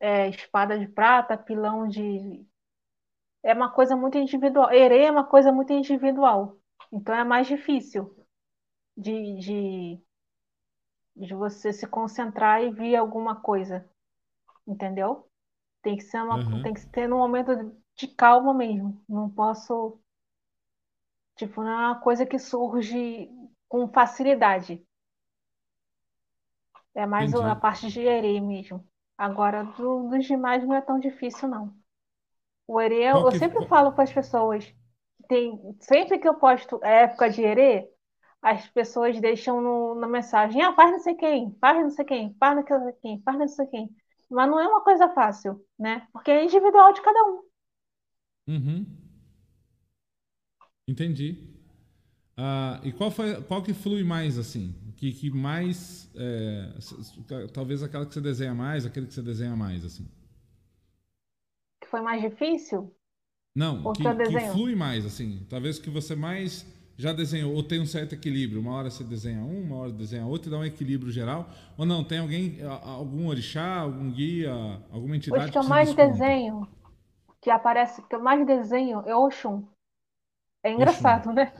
é, 0.00 0.28
espada 0.28 0.78
de 0.78 0.88
prata, 0.88 1.36
pilão 1.38 1.88
de. 1.88 2.46
É 3.42 3.52
uma 3.54 3.70
coisa 3.72 3.96
muito 3.96 4.18
individual. 4.18 4.72
Herê 4.72 5.04
é 5.04 5.10
uma 5.10 5.24
coisa 5.26 5.52
muito 5.52 5.72
individual. 5.72 6.58
Então 6.94 7.14
é 7.14 7.24
mais 7.24 7.46
difícil 7.46 8.16
de, 8.96 9.36
de, 9.40 10.02
de 11.16 11.34
você 11.34 11.72
se 11.72 11.86
concentrar 11.88 12.62
e 12.62 12.70
ver 12.70 12.94
alguma 12.96 13.34
coisa, 13.40 13.84
entendeu? 14.66 15.28
Tem 15.82 15.96
que 15.96 16.04
ser 16.04 16.22
uma, 16.22 16.38
Aham, 16.38 16.62
tem 16.62 16.74
que 16.74 16.86
ter 16.88 17.12
um 17.12 17.18
momento 17.18 17.52
de 17.96 18.08
calma 18.08 18.54
mesmo. 18.54 19.02
Não 19.08 19.30
posso, 19.30 20.00
tipo, 21.36 21.62
não 21.62 21.70
é 21.70 21.86
uma 21.88 22.00
coisa 22.00 22.26
que 22.26 22.38
surge 22.40 23.28
com 23.68 23.88
facilidade. 23.88 24.84
É 26.92 27.06
mais 27.06 27.32
a 27.32 27.54
entendi. 27.54 27.54
parte 27.54 27.88
de 27.88 28.00
herê 28.00 28.40
mesmo. 28.40 28.84
Agora, 29.16 29.62
do- 29.62 30.08
dos 30.08 30.24
demais 30.26 30.66
não 30.66 30.74
é 30.74 30.80
tão 30.80 30.98
difícil, 30.98 31.46
não. 31.48 31.72
O 32.68 32.80
Qual 33.08 33.24
eu 33.26 33.30
que 33.30 33.38
sempre 33.40 33.62
falo 33.68 33.92
para 33.94 34.04
as 34.04 34.12
pessoas, 34.12 34.74
tem, 35.28 35.76
sempre 35.80 36.18
que 36.18 36.28
eu 36.28 36.34
posto 36.34 36.82
época 36.84 37.30
de 37.30 37.42
herê, 37.42 37.88
as 38.42 38.66
pessoas 38.68 39.20
deixam 39.20 39.60
no, 39.60 39.94
na 39.96 40.08
mensagem, 40.08 40.62
ah, 40.62 40.74
faz 40.74 40.90
não 40.92 40.98
sei 41.00 41.14
quem, 41.14 41.56
faz 41.60 41.78
não 41.82 41.90
sei 41.90 42.04
quem, 42.04 42.34
faz 42.38 42.56
não 42.56 42.64
sei 42.66 42.92
quem, 43.02 43.22
faz 43.22 43.38
não 43.38 43.48
sei 43.48 43.66
quem. 43.68 43.90
Mas 44.30 44.50
não 44.50 44.60
é 44.60 44.68
uma 44.68 44.82
coisa 44.82 45.08
fácil, 45.10 45.64
né? 45.78 46.06
Porque 46.12 46.30
é 46.30 46.44
individual 46.44 46.92
de 46.92 47.02
cada 47.02 47.22
um. 47.24 47.42
Uhum, 48.46 48.86
entendi. 50.86 51.54
Ah, 52.36 52.80
e 52.84 52.92
qual 52.92 53.10
foi, 53.10 53.40
qual 53.42 53.62
que 53.62 53.74
flui 53.74 54.04
mais 54.04 54.38
assim? 54.38 54.74
Que, 54.96 55.12
que 55.12 55.30
mais, 55.30 56.10
é, 56.16 56.72
talvez 57.52 57.82
aquela 57.82 58.06
que 58.06 58.14
você 58.14 58.20
desenha 58.20 58.54
mais, 58.54 58.86
aquele 58.86 59.06
que 59.06 59.14
você 59.14 59.22
desenha 59.22 59.56
mais 59.56 59.84
assim? 59.84 60.08
Que 61.80 61.86
foi 61.86 62.00
mais 62.00 62.20
difícil, 62.20 62.92
Não, 63.54 63.86
ou 63.86 63.92
que, 63.92 64.14
que 64.16 64.34
eu 64.34 64.40
flui 64.40 64.74
mais 64.74 65.06
assim. 65.06 65.46
Talvez 65.48 65.78
que 65.78 65.88
você 65.90 66.14
mais 66.16 66.66
já 66.96 67.12
desenhou 67.12 67.52
ou 67.54 67.62
tem 67.62 67.80
um 67.80 67.86
certo 67.86 68.14
equilíbrio. 68.14 68.60
Uma 68.60 68.72
hora 68.72 68.90
você 68.90 69.04
desenha 69.04 69.40
um, 69.42 69.62
uma 69.64 69.76
hora 69.76 69.92
desenha 69.92 70.26
outro 70.26 70.48
e 70.48 70.50
dá 70.50 70.58
um 70.58 70.64
equilíbrio 70.64 71.12
geral. 71.12 71.48
Ou 71.76 71.86
não? 71.86 72.02
Tem 72.04 72.18
alguém, 72.18 72.58
algum 72.82 73.26
orixá, 73.28 73.76
algum 73.80 74.10
guia, 74.10 74.52
alguma 74.90 75.16
Os 75.28 75.44
entidade 75.44 75.50
que 75.50 75.58
eu 75.58 75.62
que 75.62 75.64
se 75.64 75.74
mais 75.74 75.94
desponta? 75.94 76.32
desenho, 76.32 76.66
que 77.40 77.50
aparece, 77.50 78.02
que 78.02 78.14
eu 78.16 78.22
mais 78.22 78.46
desenho 78.46 79.02
é 79.06 79.16
Oxum. 79.16 79.66
É 80.62 80.70
Oxum. 80.76 81.10
engraçado, 81.10 81.32
né? 81.32 81.52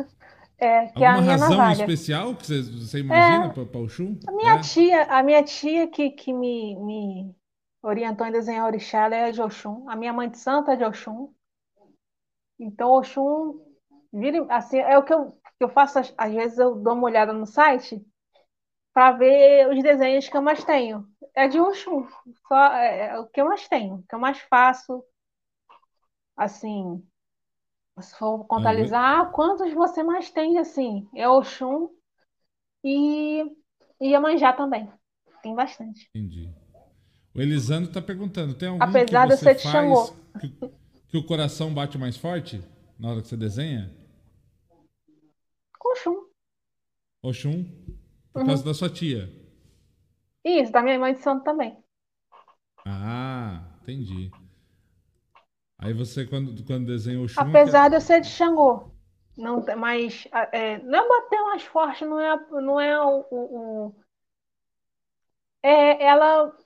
É, 0.59 0.89
que 0.89 1.05
é 1.05 1.09
a 1.09 1.19
Alguma 1.19 1.21
minha 1.21 1.37
razão 1.37 1.37
navalha. 1.37 1.67
especial 1.71 2.35
que 2.37 2.47
você, 2.47 2.63
você 2.63 2.99
imagina 3.01 3.49
É, 3.49 3.51
para 3.51 3.63
o 3.63 3.83
Oxum? 3.85 4.17
a 4.29 4.33
minha 4.33 4.59
É? 4.59 4.61
tia, 4.61 5.05
a 5.05 5.23
minha 5.23 5.43
tia 5.45 5.89
que, 5.89 6.11
que 6.13 6.33
me, 6.33 6.77
me 6.77 7.37
orientou 7.83 8.27
em 8.27 8.33
desenhar 8.33 8.67
orixá, 8.67 9.07
ela 9.07 9.17
é 9.17 9.33
de 9.33 9.43
Oxum. 9.43 9.89
A 9.91 9.97
minha 9.97 10.13
mãe 10.13 10.31
de 10.31 10.39
santo 10.39 10.71
é 10.71 10.77
de 10.77 10.85
Oxum. 10.85 11.35
Então, 12.59 12.91
Oxum, 12.91 13.61
vira, 14.13 14.47
assim, 14.51 14.79
é 14.79 14.97
o 14.97 15.03
que 15.03 15.13
eu, 15.13 15.31
que 15.31 15.65
eu 15.65 15.69
faço, 15.69 15.99
às, 16.17 16.33
vezes 16.33 16.59
eu 16.59 16.77
dou 16.77 16.95
uma 16.95 17.05
olhada 17.05 17.33
no 17.33 17.47
site 17.47 18.05
para 18.93 19.13
ver 19.13 19.69
os 19.71 19.83
desenhos 19.83 20.29
que 20.29 20.37
eu 20.37 20.43
mais 20.43 20.63
tenho. 20.65 21.07
É 21.35 21.49
de 21.49 21.59
Oxum, 21.59 22.07
só 22.47 22.73
é, 22.75 23.09
é 23.09 23.19
o 23.19 23.27
que 23.27 23.41
eu 23.41 23.47
mais 23.47 23.67
tenho, 23.69 23.97
o 23.97 24.03
que 24.05 24.15
eu 24.15 24.19
mais 24.21 24.39
faço, 24.41 25.05
assim, 26.37 27.05
se 28.01 28.17
for 28.17 28.45
contabilizar, 28.47 29.21
ah, 29.21 29.27
quantos 29.27 29.73
você 29.73 30.03
mais 30.03 30.31
tem, 30.31 30.59
assim? 30.59 31.09
É 31.15 31.29
Oxum 31.29 31.91
e, 32.83 33.43
e 34.01 34.09
Iemanjá 34.09 34.53
também. 34.53 34.91
Tem 35.43 35.55
bastante. 35.55 36.09
Entendi. 36.15 36.51
O 37.35 37.41
Elisandro 37.41 37.89
está 37.89 38.01
perguntando: 38.03 38.55
tem 38.55 38.69
algum 38.69 38.81
que 38.81 38.85
Apesar 38.85 39.27
de 39.27 39.33
eu 39.35 39.37
você 39.37 39.55
ser 39.55 39.61
faz 39.61 39.73
Xangô. 39.73 40.15
que, 40.41 40.49
que 41.15 41.19
o 41.19 41.23
coração 41.23 41.73
bate 41.73 41.97
mais 41.97 42.17
forte 42.17 42.61
na 42.99 43.09
hora 43.11 43.23
que 43.23 43.29
você 43.29 43.37
desenha? 43.37 43.89
Com 45.79 45.91
Oxum. 45.93 46.19
Oxum, 47.23 47.65
por 48.33 48.45
causa 48.45 48.63
Uhum. 48.63 48.69
da 48.69 48.75
sua 48.75 48.89
tia. 48.91 49.29
Isso, 50.45 50.73
da 50.73 50.81
minha 50.83 50.99
mãe 50.99 51.13
de 51.13 51.21
santo 51.21 51.45
também. 51.45 51.77
Ah, 52.87 53.61
entendi. 53.83 54.31
Aí 55.79 55.93
você, 55.93 56.27
quando, 56.27 56.65
quando 56.65 56.87
desenha 56.87 57.21
Oxum, 57.21 57.45
Apesar 57.45 57.89
de 57.89 57.95
eu 57.97 58.01
ser 58.01 58.21
de 58.21 58.27
Xangô. 58.29 58.91
Não, 59.37 59.65
mas 59.79 60.27
é, 60.53 60.79
não 60.79 60.99
é 61.05 61.09
bater 61.09 61.41
mais 61.43 61.63
forte, 61.65 62.05
não 62.05 62.21
é, 62.21 62.37
não 62.51 62.81
é 62.81 63.01
o, 63.01 63.27
o- 63.31 63.87
o- 63.89 63.95
é 65.63 66.05
ela 66.05 66.57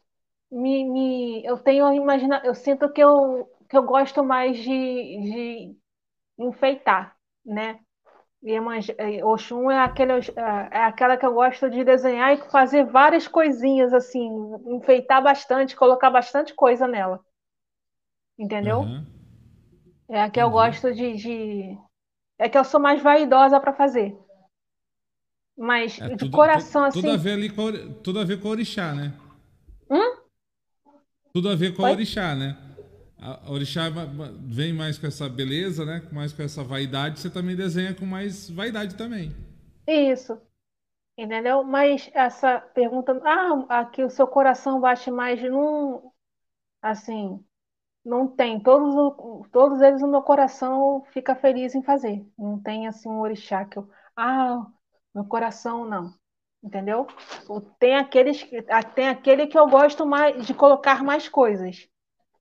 me, 0.50 0.84
me 0.84 1.44
eu 1.46 1.58
tenho 1.58 1.92
imagina, 1.94 2.42
eu 2.44 2.54
sinto 2.54 2.92
que 2.92 3.02
eu 3.02 3.48
que 3.68 3.76
eu 3.76 3.82
gosto 3.84 4.24
mais 4.24 4.56
de, 4.58 4.64
de 4.70 5.76
enfeitar, 6.38 7.16
né? 7.44 7.80
Iemanjá, 8.44 8.94
é, 8.98 9.24
Oxum 9.24 9.70
é 9.70 9.78
aquele, 9.80 10.12
é 10.72 10.84
aquela 10.84 11.16
que 11.16 11.26
eu 11.26 11.34
gosto 11.34 11.70
de 11.70 11.84
desenhar 11.84 12.34
e 12.34 12.50
fazer 12.50 12.84
várias 12.86 13.28
coisinhas 13.28 13.92
assim, 13.94 14.28
enfeitar 14.68 15.22
bastante, 15.22 15.76
colocar 15.76 16.10
bastante 16.10 16.54
coisa 16.54 16.86
nela, 16.88 17.20
entendeu? 18.38 18.80
Aham, 18.80 19.06
É 20.08 20.20
a 20.22 20.30
que 20.30 20.40
eu 20.40 20.50
entendi. 20.50 20.50
gosto 20.50 20.92
de, 20.92 21.14
de- 21.16 21.78
é 22.38 22.48
que 22.48 22.58
eu 22.58 22.64
sou 22.64 22.80
mais 22.80 23.02
vaidosa 23.02 23.60
para 23.60 23.74
fazer. 23.74 24.16
Mas 25.58 25.98
É 25.98 26.08
de 26.16 26.24
tudo, 26.28 26.48
tu- 26.48 26.64
coração 26.64 26.84
tudo 26.90 27.10
a 27.10 27.16
assim, 27.16 27.18
ver 27.18 27.32
ali 27.32 27.50
com 27.50 27.68
a, 27.68 27.72
tudo 28.02 28.18
a 28.20 28.24
ver 28.24 28.40
com 28.40 28.48
o 28.48 28.50
orixá, 28.50 28.94
né? 28.94 29.12
hum? 29.90 30.28
Tudo 31.32 31.48
a 31.48 31.54
ver 31.54 31.74
com 31.74 31.84
o 31.84 31.88
orixá, 31.88 32.34
né? 32.34 32.54
A 33.20 33.50
orixá 33.50 33.88
vem 34.40 34.72
mais 34.72 34.96
com 34.98 35.06
essa 35.06 35.28
beleza, 35.28 35.84
né? 35.84 36.02
Mais 36.12 36.32
com 36.32 36.42
essa 36.42 36.62
vaidade. 36.62 37.20
Você 37.20 37.28
também 37.30 37.56
desenha 37.56 37.94
com 37.94 38.06
mais 38.06 38.48
vaidade 38.48 38.94
também. 38.94 39.34
Isso, 39.86 40.40
entendeu? 41.18 41.64
Mas 41.64 42.10
essa 42.14 42.60
pergunta, 42.60 43.20
ah, 43.24 43.80
aqui 43.80 44.04
o 44.04 44.10
seu 44.10 44.26
coração 44.28 44.80
bate 44.80 45.10
mais 45.10 45.42
num, 45.42 46.12
assim, 46.82 47.44
não 48.04 48.28
tem. 48.28 48.60
Todos, 48.62 48.94
o- 48.96 49.46
todos 49.52 49.80
eles 49.82 50.02
no 50.02 50.08
meu 50.08 50.22
coração 50.22 51.04
fica 51.12 51.34
feliz 51.36 51.74
em 51.74 51.82
fazer. 51.82 52.26
Não 52.38 52.60
tem 52.62 52.88
assim 52.88 53.08
um 53.10 53.20
orixá 53.20 53.64
que 53.66 53.78
eu, 53.78 53.90
ah, 54.16 54.66
meu 55.14 55.24
coração 55.26 55.86
não. 55.86 56.14
Entendeu? 56.62 57.06
O- 57.48 57.60
Tem 57.60 57.96
aqueles, 57.96 58.42
que- 58.42 58.62
tem 58.94 59.08
aquele 59.08 59.46
que 59.48 59.58
eu 59.58 59.68
gosto 59.68 60.06
mais 60.06 60.46
de 60.46 60.54
colocar 60.54 61.04
mais 61.04 61.28
coisas. 61.28 61.88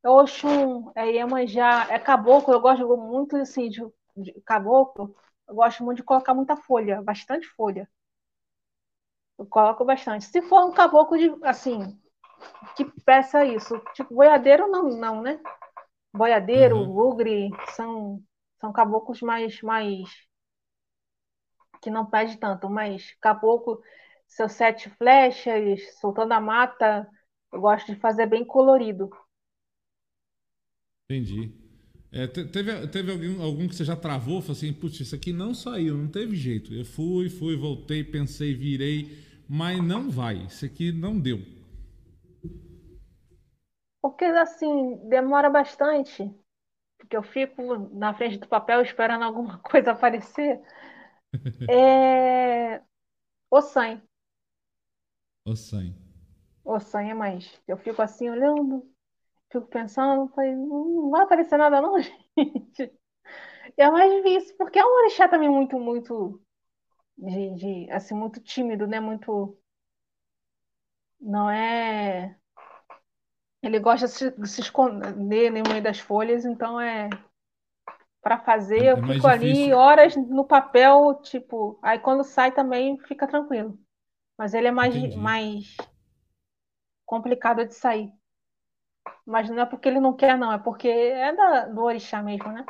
É 0.07 0.09
Oxum, 0.09 0.89
é 0.95 1.05
Iemanjá, 1.11 1.87
é 1.89 1.99
caboclo, 1.99 2.53
eu 2.53 2.61
gosto 2.61 2.97
muito 2.97 3.35
assim 3.35 3.67
de, 3.69 3.81
de 4.15 4.31
caboclo. 4.45 5.13
Eu 5.47 5.55
gosto 5.55 5.83
muito 5.83 5.97
de 5.97 6.03
colocar 6.03 6.33
muita 6.33 6.55
folha, 6.55 7.01
bastante 7.01 7.45
folha. 7.57 7.89
Eu 9.37 9.45
coloco 9.45 9.85
bastante. 9.85 10.25
Se 10.25 10.41
for 10.43 10.65
um 10.65 10.71
caboclo 10.71 11.17
de 11.17 11.29
assim, 11.43 11.99
que 12.77 12.85
peça 13.03 13.45
isso, 13.45 13.79
tipo 13.93 14.15
boiadeiro 14.15 14.67
não, 14.69 14.83
não, 14.89 15.21
né? 15.21 15.39
Boiadeiro, 16.13 16.77
Aham, 16.77 16.83
Lugre, 16.83 17.49
são 17.75 18.23
são 18.61 18.73
caboclos 18.73 19.21
mais 19.21 19.61
mais 19.61 20.09
que 21.81 21.89
não 21.89 22.05
pede 22.05 22.37
tanto, 22.37 22.69
mas 22.69 23.13
caboclo, 23.21 23.81
seus 24.27 24.53
sete 24.53 24.89
flechas, 24.91 25.97
soltando 25.99 26.33
a 26.33 26.39
mata, 26.41 27.09
Eu 27.51 27.61
gosto 27.61 27.93
de 27.93 27.99
fazer 27.99 28.25
bem 28.27 28.45
colorido. 28.45 29.09
Entendi. 31.09 31.51
É, 32.11 32.27
teve 32.27 32.87
teve 32.87 33.11
algum, 33.11 33.41
algum 33.41 33.67
que 33.67 33.75
você 33.75 33.85
já 33.85 33.95
travou? 33.95 34.41
Falou 34.41 34.57
assim, 34.57 34.73
putz, 34.73 34.99
isso 34.99 35.15
aqui 35.15 35.31
não 35.31 35.53
saiu, 35.53 35.97
não 35.97 36.07
teve 36.07 36.35
jeito. 36.35 36.73
Eu 36.73 36.85
fui, 36.85 37.29
fui, 37.29 37.55
voltei, 37.55 38.03
pensei, 38.03 38.53
virei, 38.53 39.17
mas 39.47 39.81
não 39.83 40.09
vai. 40.09 40.45
Isso 40.45 40.65
aqui 40.65 40.91
não 40.91 41.19
deu. 41.19 41.41
Porque 44.01 44.25
assim, 44.25 44.97
demora 45.09 45.49
bastante. 45.49 46.23
Porque 46.97 47.17
eu 47.17 47.23
fico 47.23 47.77
na 47.97 48.13
frente 48.13 48.39
do 48.39 48.47
papel 48.47 48.81
esperando 48.81 49.23
alguma 49.23 49.59
coisa 49.63 49.91
aparecer. 49.93 50.61
É... 51.69 52.81
O 53.51 53.61
sangue. 53.61 54.03
O 55.45 55.55
sangue. 55.55 55.95
O 56.63 56.79
sangue 56.79 57.09
é 57.11 57.13
mais. 57.15 57.59
Eu 57.67 57.77
fico 57.77 57.99
assim 58.01 58.29
olhando, 58.29 58.87
fico 59.51 59.67
pensando, 59.67 60.27
falei, 60.33 60.55
não 60.55 61.09
vai 61.09 61.23
aparecer 61.23 61.57
nada 61.57 61.81
não, 61.81 61.99
gente. 61.99 62.91
é 63.77 63.89
mais 63.89 64.11
difícil, 64.11 64.55
porque 64.57 64.79
é 64.79 64.85
um 64.85 64.97
orixá 65.03 65.27
também 65.27 65.49
muito, 65.49 65.79
muito 65.79 66.41
de, 67.17 67.55
de, 67.55 67.91
assim, 67.91 68.13
muito 68.13 68.39
tímido, 68.39 68.85
né? 68.85 68.99
Muito. 68.99 69.57
Não 71.19 71.49
é. 71.49 72.37
Ele 73.61 73.79
gosta 73.79 74.05
de 74.05 74.13
se, 74.13 74.47
se 74.47 74.61
esconder 74.61 75.51
no 75.51 75.69
meio 75.69 75.81
das 75.81 75.99
folhas, 75.99 76.45
então 76.45 76.79
é. 76.79 77.09
Para 78.21 78.39
fazer, 78.39 78.83
é, 78.83 78.91
eu 78.91 78.97
fico 79.03 79.25
ali 79.25 79.73
horas 79.73 80.15
no 80.15 80.45
papel, 80.45 81.19
tipo. 81.23 81.79
Aí 81.81 81.97
quando 81.97 82.23
sai 82.23 82.51
também 82.51 82.97
fica 82.99 83.27
tranquilo. 83.27 83.79
Mas 84.37 84.53
ele 84.53 84.67
é 84.67 84.71
mais, 84.71 85.15
mais 85.15 85.75
complicado 87.05 87.65
de 87.65 87.73
sair. 87.73 88.11
Mas 89.25 89.49
não 89.49 89.59
é 89.59 89.65
porque 89.65 89.87
ele 89.89 89.99
não 89.99 90.15
quer, 90.15 90.37
não, 90.37 90.51
é 90.51 90.57
porque 90.57 90.87
é 90.87 91.35
da, 91.35 91.65
do 91.65 91.81
orixá 91.81 92.23
mesmo, 92.23 92.51
né? 92.51 92.65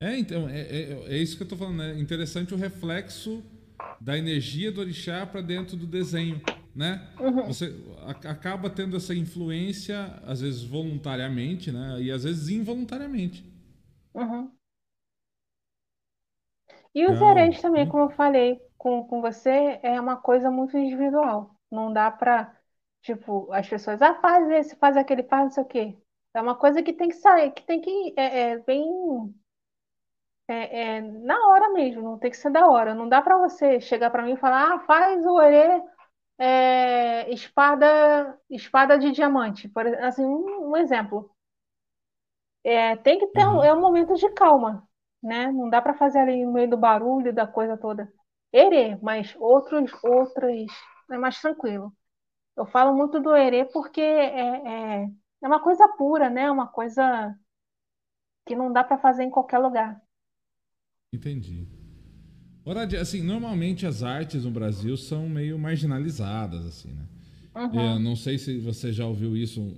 É, 0.00 0.18
então, 0.18 0.48
é, 0.48 0.60
é, 0.60 1.14
é 1.14 1.16
isso 1.16 1.36
que 1.36 1.44
eu 1.44 1.48
tô 1.48 1.56
falando, 1.56 1.76
né? 1.76 1.98
Interessante 1.98 2.52
o 2.52 2.56
reflexo 2.56 3.44
da 4.00 4.18
energia 4.18 4.72
do 4.72 4.80
orixá 4.80 5.24
para 5.24 5.40
dentro 5.40 5.76
do 5.76 5.86
desenho, 5.86 6.40
né? 6.74 7.08
Uhum. 7.20 7.46
Você 7.46 7.72
acaba 8.24 8.68
tendo 8.68 8.96
essa 8.96 9.14
influência, 9.14 10.20
às 10.26 10.40
vezes 10.40 10.64
voluntariamente, 10.64 11.70
né? 11.70 12.00
E 12.00 12.10
às 12.10 12.24
vezes 12.24 12.48
involuntariamente. 12.48 13.44
Uhum. 14.12 14.50
E 16.94 17.06
os 17.06 17.20
hereges 17.20 17.62
também, 17.62 17.88
como 17.88 18.04
eu 18.04 18.10
falei 18.10 18.60
com, 18.76 19.04
com 19.04 19.20
você, 19.20 19.78
é 19.82 19.98
uma 20.00 20.16
coisa 20.16 20.50
muito 20.50 20.76
individual. 20.76 21.54
Não 21.70 21.92
dá 21.92 22.10
para 22.10 22.54
Tipo, 23.02 23.52
as 23.52 23.68
pessoas, 23.68 24.00
ah, 24.02 24.14
faz 24.20 24.48
esse, 24.50 24.76
faz 24.76 24.96
aquele, 24.96 25.24
faz 25.24 25.44
não 25.44 25.50
sei 25.50 25.62
o 25.64 25.66
quê. 25.66 25.98
É 26.34 26.40
uma 26.40 26.56
coisa 26.56 26.82
que 26.82 26.92
tem 26.92 27.08
que 27.08 27.16
sair, 27.16 27.52
que 27.52 27.62
tem 27.64 27.80
que, 27.80 28.14
é, 28.16 28.52
é 28.52 28.58
bem, 28.60 28.84
é, 30.48 30.96
é, 30.98 31.00
na 31.00 31.48
hora 31.48 31.70
mesmo, 31.72 32.02
não 32.02 32.18
tem 32.18 32.30
que 32.30 32.36
ser 32.36 32.50
da 32.50 32.66
hora. 32.68 32.94
Não 32.94 33.08
dá 33.08 33.22
pra 33.22 33.38
você 33.38 33.80
chegar 33.80 34.10
pra 34.10 34.22
mim 34.22 34.32
e 34.34 34.36
falar, 34.36 34.74
ah, 34.74 34.80
faz 34.80 35.24
o 35.26 35.34
orê, 35.34 35.82
é, 36.38 37.32
espada, 37.32 38.38
espada 38.50 38.98
de 38.98 39.12
diamante. 39.12 39.68
Por, 39.68 39.86
assim, 40.04 40.24
um, 40.24 40.70
um 40.72 40.76
exemplo. 40.76 41.30
É, 42.64 42.96
tem 42.96 43.18
que 43.18 43.26
ter 43.28 43.46
um, 43.46 43.56
uhum. 43.56 43.62
é 43.64 43.74
um 43.74 43.80
momento 43.80 44.14
de 44.14 44.28
calma, 44.30 44.88
né? 45.22 45.50
Não 45.52 45.68
dá 45.68 45.82
pra 45.82 45.94
fazer 45.94 46.18
ali 46.20 46.44
no 46.44 46.52
meio 46.52 46.70
do 46.70 46.76
barulho, 46.76 47.32
da 47.32 47.46
coisa 47.46 47.76
toda. 47.76 48.12
Erê, 48.52 48.96
mas 49.02 49.34
outros, 49.38 49.92
outros, 50.04 50.70
é 51.10 51.18
mais 51.18 51.40
tranquilo. 51.40 51.92
Eu 52.56 52.66
falo 52.66 52.94
muito 52.94 53.20
do 53.20 53.34
erê 53.34 53.64
porque 53.64 54.00
é, 54.00 55.04
é, 55.04 55.10
é 55.42 55.46
uma 55.46 55.60
coisa 55.60 55.88
pura, 55.96 56.28
né? 56.28 56.50
Uma 56.50 56.68
coisa 56.68 57.34
que 58.46 58.54
não 58.54 58.72
dá 58.72 58.84
para 58.84 58.98
fazer 58.98 59.24
em 59.24 59.30
qualquer 59.30 59.58
lugar. 59.58 60.00
Entendi. 61.12 61.66
Ora, 62.64 62.84
assim, 63.00 63.22
normalmente 63.22 63.86
as 63.86 64.02
artes 64.02 64.44
no 64.44 64.50
Brasil 64.50 64.96
são 64.96 65.28
meio 65.28 65.58
marginalizadas, 65.58 66.64
assim, 66.64 66.88
né? 66.88 67.06
Uhum. 67.54 67.94
Eu 67.94 67.98
não 67.98 68.16
sei 68.16 68.38
se 68.38 68.58
você 68.58 68.92
já 68.92 69.06
ouviu 69.06 69.36
isso 69.36 69.76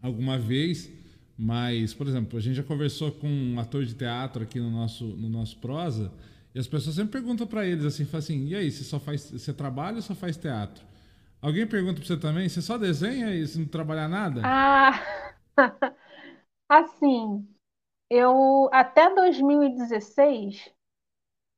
alguma 0.00 0.38
vez, 0.38 0.90
mas, 1.36 1.92
por 1.92 2.06
exemplo, 2.06 2.38
a 2.38 2.40
gente 2.40 2.54
já 2.54 2.62
conversou 2.62 3.10
com 3.12 3.28
um 3.28 3.58
ator 3.58 3.84
de 3.84 3.94
teatro 3.94 4.42
aqui 4.42 4.58
no 4.60 4.70
nosso, 4.70 5.04
no 5.04 5.28
nosso 5.28 5.56
prosa, 5.58 6.12
e 6.54 6.58
as 6.58 6.66
pessoas 6.66 6.96
sempre 6.96 7.12
perguntam 7.12 7.46
para 7.46 7.66
eles 7.66 7.84
assim, 7.84 8.06
assim, 8.12 8.46
e 8.46 8.54
aí, 8.54 8.70
você 8.70 8.84
só 8.84 8.98
faz, 8.98 9.30
você 9.30 9.52
trabalha 9.52 9.96
ou 9.96 10.02
só 10.02 10.14
faz 10.14 10.36
teatro? 10.36 10.89
Alguém 11.42 11.66
pergunta 11.66 12.00
para 12.00 12.06
você 12.06 12.16
também, 12.16 12.48
você 12.48 12.62
só 12.62 12.76
desenha 12.78 13.34
e 13.34 13.44
não 13.58 13.66
trabalha 13.66 14.08
nada? 14.08 14.42
Ah, 14.42 15.00
assim, 16.68 17.48
eu 18.10 18.70
até 18.72 19.14
2016 19.14 20.72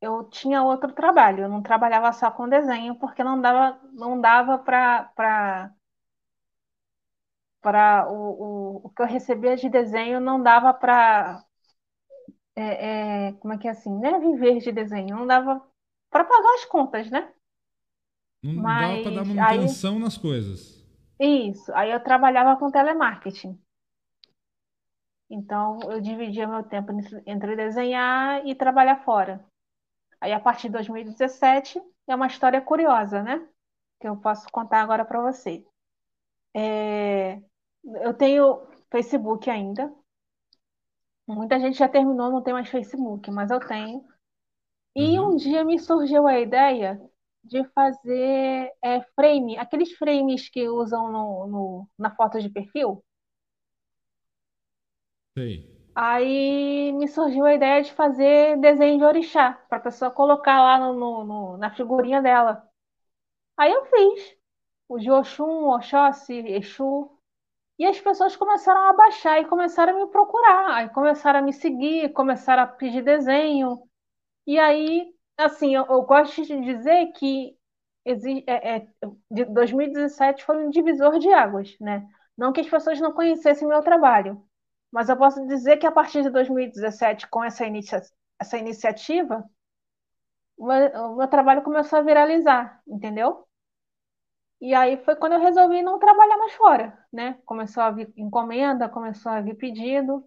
eu 0.03 0.25
tinha 0.31 0.63
outro 0.65 0.93
trabalho, 0.95 1.45
eu 1.45 1.49
não 1.51 1.63
trabalhava 1.63 2.13
só 2.13 2.31
com 2.31 2.49
desenho 2.49 2.97
porque 2.97 3.25
não 3.25 3.41
dava, 3.41 3.81
não 3.95 4.21
dava 4.21 4.59
para 4.59 5.05
para 5.17 5.75
para 7.61 8.09
o, 8.11 8.77
o, 8.85 8.87
o 8.87 8.91
que 8.91 9.03
eu 9.03 9.07
recebia 9.07 9.57
de 9.57 9.69
desenho 9.69 10.21
não 10.21 10.43
dava 10.43 10.73
para 10.75 11.45
é, 12.57 13.29
é, 13.29 13.33
como 13.35 13.55
é 13.55 13.59
que 13.59 13.69
é 13.69 13.71
assim, 13.71 13.91
né? 13.99 14.19
Viver 14.19 14.59
de 14.61 14.73
desenho, 14.73 15.17
não 15.17 15.27
dava 15.27 15.61
para 16.11 16.25
pagar 16.25 16.55
as 16.55 16.65
contas, 16.67 17.11
né? 17.11 17.33
Não 18.43 18.61
Mas 18.61 18.89
dava 18.89 19.03
para 19.03 19.15
dar 19.15 19.25
manutenção 19.25 19.95
aí, 19.95 20.01
nas 20.01 20.19
coisas. 20.19 20.83
Isso. 21.21 21.73
Aí 21.75 21.93
eu 21.93 22.03
trabalhava 22.03 22.59
com 22.59 22.71
telemarketing. 22.71 23.57
Então 25.31 25.79
eu 25.85 26.01
dividia 26.01 26.49
meu 26.49 26.63
tempo 26.65 26.93
entre 27.25 27.57
desenhar 27.57 28.45
e 28.47 28.55
trabalhar 28.55 29.05
fora. 29.05 29.45
Aí 30.21 30.33
a 30.33 30.41
partir 30.41 30.69
de 30.69 30.73
2017 30.75 31.81
é 32.09 32.15
uma 32.15 32.27
história 32.27 32.61
curiosa, 32.61 33.23
né? 33.23 33.49
Que 34.01 34.09
eu 34.09 34.17
posso 34.17 34.47
contar 34.51 34.83
agora 34.83 35.05
para 35.05 35.23
você. 35.23 35.65
É... 36.55 37.41
Eu 37.85 38.13
tenho 38.15 38.67
Facebook 38.91 39.49
ainda. 39.49 39.93
Muita 41.27 41.59
gente 41.59 41.79
já 41.79 41.89
terminou, 41.89 42.31
não 42.31 42.43
tem 42.43 42.53
mais 42.53 42.69
Facebook, 42.69 43.31
mas 43.31 43.51
eu 43.51 43.61
tenho. 43.61 44.05
E 44.95 45.19
uhum. 45.19 45.31
um 45.31 45.37
dia 45.37 45.65
me 45.65 45.79
surgiu 45.79 46.27
a 46.27 46.39
ideia 46.39 47.01
de 47.45 47.65
fazer 47.75 48.73
é, 48.83 49.01
frame, 49.15 49.59
aqueles 49.59 49.93
frames 49.93 50.49
que 50.49 50.69
usam 50.69 51.11
no, 51.11 51.47
no, 51.47 51.89
na 51.99 52.15
foto 52.15 52.41
de 52.41 52.49
perfil. 52.49 53.03
Sei. 55.37 55.73
Aí 55.95 56.93
me 56.93 57.07
surgiu 57.09 57.45
a 57.45 57.55
ideia 57.55 57.83
de 57.83 57.93
fazer 57.93 58.59
desenho 58.59 58.99
de 58.99 59.05
orixá, 59.05 59.53
para 59.69 59.79
a 59.79 59.81
pessoa 59.81 60.11
colocar 60.11 60.63
lá 60.63 60.79
no, 60.79 61.25
no, 61.25 61.57
na 61.59 61.75
figurinha 61.75 62.23
dela. 62.23 62.67
Aí 63.57 63.73
eu 63.73 63.85
fiz. 63.87 64.37
O 64.89 64.99
de 64.99 65.11
Oxum, 65.11 65.69
Oxóssi, 65.69 66.35
Exu. 66.35 67.11
E 67.79 67.87
as 67.87 68.01
pessoas 68.01 68.37
começaram 68.37 68.89
a 68.89 68.93
baixar 68.93 69.41
e 69.41 69.47
começaram 69.47 69.97
a 69.97 70.05
me 70.05 70.11
procurar. 70.11 70.75
Aí 70.77 70.89
começaram 70.91 71.41
a 71.41 71.43
me 71.43 71.53
seguir, 71.53 72.13
começaram 72.13 72.63
a 72.63 72.67
pedir 72.67 73.03
desenho. 73.03 73.83
E 74.47 74.59
aí 74.59 75.13
assim, 75.45 75.75
eu, 75.75 75.85
eu 75.87 76.03
gosto 76.03 76.43
de 76.45 76.61
dizer 76.61 77.13
que 77.13 77.57
é, 78.05 78.77
é, 78.77 78.89
de 79.31 79.45
2017 79.45 80.45
foi 80.45 80.65
um 80.65 80.71
divisor 80.71 81.19
de 81.19 81.33
águas, 81.33 81.77
né? 81.81 82.09
Não 82.37 82.53
que 82.53 82.61
as 82.61 82.69
pessoas 82.69 83.01
não 83.01 83.13
conhecessem 83.13 83.69
meu 83.69 83.83
trabalho, 83.83 84.43
mas 84.91 85.09
eu 85.09 85.17
posso 85.17 85.47
dizer 85.47 85.77
que 85.79 85.87
a 85.87 85.93
partir 85.93 86.23
de 86.23 86.31
2017, 86.31 87.29
com 87.29 87.45
essa, 87.45 87.67
inicia 87.67 88.03
essa 88.41 88.59
iniciativa, 88.59 89.45
o 90.57 90.67
meu, 90.67 91.13
o 91.13 91.17
meu 91.17 91.29
trabalho 91.29 91.63
começou 91.63 91.99
a 91.99 92.03
viralizar, 92.03 92.81
entendeu? 92.87 93.47
E 94.61 94.75
aí 94.75 94.97
foi 95.05 95.17
quando 95.17 95.33
eu 95.35 95.41
resolvi 95.41 95.83
não 95.83 95.99
trabalhar 95.99 96.39
mais 96.39 96.53
fora, 96.55 96.97
né? 97.13 97.39
Começou 97.45 97.83
a 97.83 97.91
vir 97.91 98.13
encomenda, 98.17 98.89
começou 98.89 99.33
a 99.33 99.41
vir 99.41 99.57
pedido, 99.57 100.25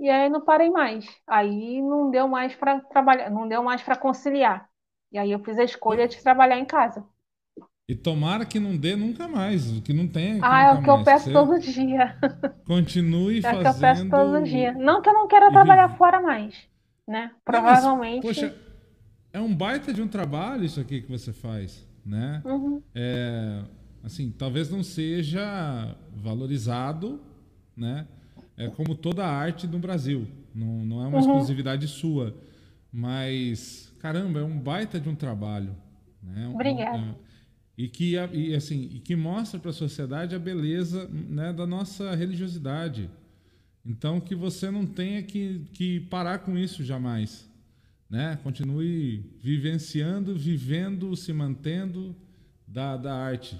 e 0.00 0.08
aí 0.08 0.30
não 0.30 0.40
parei 0.40 0.70
mais. 0.70 1.06
Aí 1.26 1.82
não 1.82 2.10
deu 2.10 2.26
mais 2.26 2.54
para 2.54 2.80
trabalhar, 2.80 3.30
não 3.30 3.46
deu 3.46 3.62
mais 3.62 3.82
para 3.82 3.96
conciliar. 3.96 4.66
E 5.12 5.18
aí 5.18 5.30
eu 5.30 5.38
fiz 5.40 5.58
a 5.58 5.64
escolha 5.64 6.08
de 6.08 6.22
trabalhar 6.22 6.58
em 6.58 6.64
casa. 6.64 7.04
E 7.86 7.94
tomara 7.94 8.46
que 8.46 8.58
não 8.58 8.76
dê 8.76 8.96
nunca 8.96 9.28
mais, 9.28 9.68
que 9.80 9.92
não 9.92 10.08
tenha. 10.08 10.38
ah, 10.42 10.62
é 10.62 10.72
o 10.72 10.80
que 10.80 10.86
mais. 10.86 10.98
eu 11.00 11.04
peço 11.04 11.24
Você 11.24 11.32
todo 11.32 11.60
dia. 11.60 12.16
Continue 12.64 13.42
fazendo. 13.42 13.56
É 13.56 13.58
o 13.58 13.62
que 13.62 13.76
eu 13.76 13.80
peço 13.80 14.08
todo 14.08 14.42
dia. 14.42 14.72
Não 14.72 15.02
que 15.02 15.08
eu 15.08 15.14
não 15.14 15.28
queira 15.28 15.50
trabalhar 15.50 15.86
vive... 15.88 15.98
fora 15.98 16.20
mais, 16.22 16.54
né? 17.06 17.32
Provavelmente. 17.44 18.22
Não, 18.22 18.28
mas, 18.28 18.38
poxa, 18.38 18.56
é 19.32 19.40
um 19.40 19.54
baita 19.54 19.92
de 19.92 20.00
um 20.00 20.08
trabalho 20.08 20.64
isso 20.64 20.80
aqui 20.80 21.02
que 21.02 21.10
você 21.10 21.32
faz, 21.32 21.86
né? 22.06 22.40
Uhum. 22.44 22.80
É, 22.94 23.64
assim, 24.02 24.30
talvez 24.30 24.70
não 24.70 24.82
seja 24.82 25.94
valorizado, 26.14 27.20
né? 27.76 28.06
É 28.60 28.68
como 28.68 28.94
toda 28.94 29.24
a 29.24 29.30
arte 29.30 29.66
no 29.66 29.78
Brasil. 29.78 30.26
Não, 30.54 30.84
não 30.84 31.02
é 31.02 31.06
uma 31.06 31.14
uhum. 31.14 31.20
exclusividade 31.20 31.88
sua. 31.88 32.36
Mas, 32.92 33.90
caramba, 34.00 34.40
é 34.40 34.42
um 34.42 34.58
baita 34.58 35.00
de 35.00 35.08
um 35.08 35.14
trabalho. 35.14 35.74
Né? 36.22 36.46
Obrigada. 36.52 36.98
É, 36.98 37.14
e 37.78 37.88
que 37.88 38.16
e, 38.32 38.54
assim 38.54 38.90
e 38.92 39.00
que 39.00 39.16
mostra 39.16 39.58
para 39.58 39.70
a 39.70 39.72
sociedade 39.72 40.34
a 40.34 40.38
beleza 40.38 41.08
né, 41.08 41.52
da 41.52 41.66
nossa 41.66 42.14
religiosidade. 42.14 43.08
Então 43.84 44.20
que 44.20 44.34
você 44.34 44.70
não 44.70 44.84
tenha 44.84 45.22
que, 45.22 45.66
que 45.72 46.00
parar 46.00 46.40
com 46.40 46.58
isso 46.58 46.84
jamais, 46.84 47.48
né? 48.10 48.38
Continue 48.42 49.24
vivenciando, 49.42 50.36
vivendo, 50.36 51.16
se 51.16 51.32
mantendo 51.32 52.14
da, 52.66 52.98
da 52.98 53.14
arte. 53.14 53.58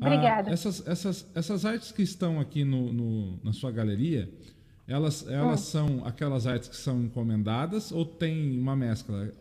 Obrigada. 0.00 0.50
Ah, 0.50 0.52
essas, 0.52 0.86
essas, 0.86 1.36
essas 1.36 1.64
artes 1.64 1.90
que 1.90 2.02
estão 2.02 2.38
aqui 2.38 2.64
no, 2.64 2.92
no 2.92 3.40
na 3.42 3.52
sua 3.52 3.72
galeria, 3.72 4.28
elas, 4.86 5.28
elas 5.28 5.60
hum. 5.60 5.98
são 5.98 6.06
aquelas 6.06 6.46
artes 6.46 6.68
que 6.68 6.76
são 6.76 7.02
encomendadas 7.02 7.92
ou 7.92 8.06
tem 8.06 8.58
uma 8.58 8.76
mescla? 8.76 9.32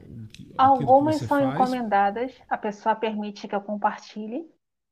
Algumas 0.57 1.17
são 1.17 1.27
faz... 1.27 1.53
encomendadas, 1.53 2.33
a 2.49 2.57
pessoa 2.57 2.95
permite 2.95 3.47
que 3.47 3.55
eu 3.55 3.61
compartilhe, 3.61 4.45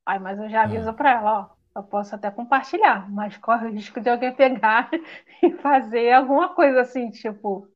aí, 0.06 0.18
mas 0.18 0.38
eu 0.38 0.48
já 0.48 0.62
aviso 0.62 0.88
ah. 0.88 0.94
para 0.94 1.12
ela, 1.12 1.40
ó, 1.40 1.56
eu 1.78 1.82
posso 1.82 2.14
até 2.14 2.30
compartilhar, 2.30 3.10
mas 3.10 3.36
corre 3.38 3.66
o 3.66 3.70
risco 3.70 4.00
de 4.00 4.08
alguém 4.08 4.34
pegar 4.34 4.88
e 5.42 5.52
fazer 5.58 6.12
alguma 6.12 6.54
coisa 6.54 6.80
assim, 6.80 7.10
tipo. 7.10 7.68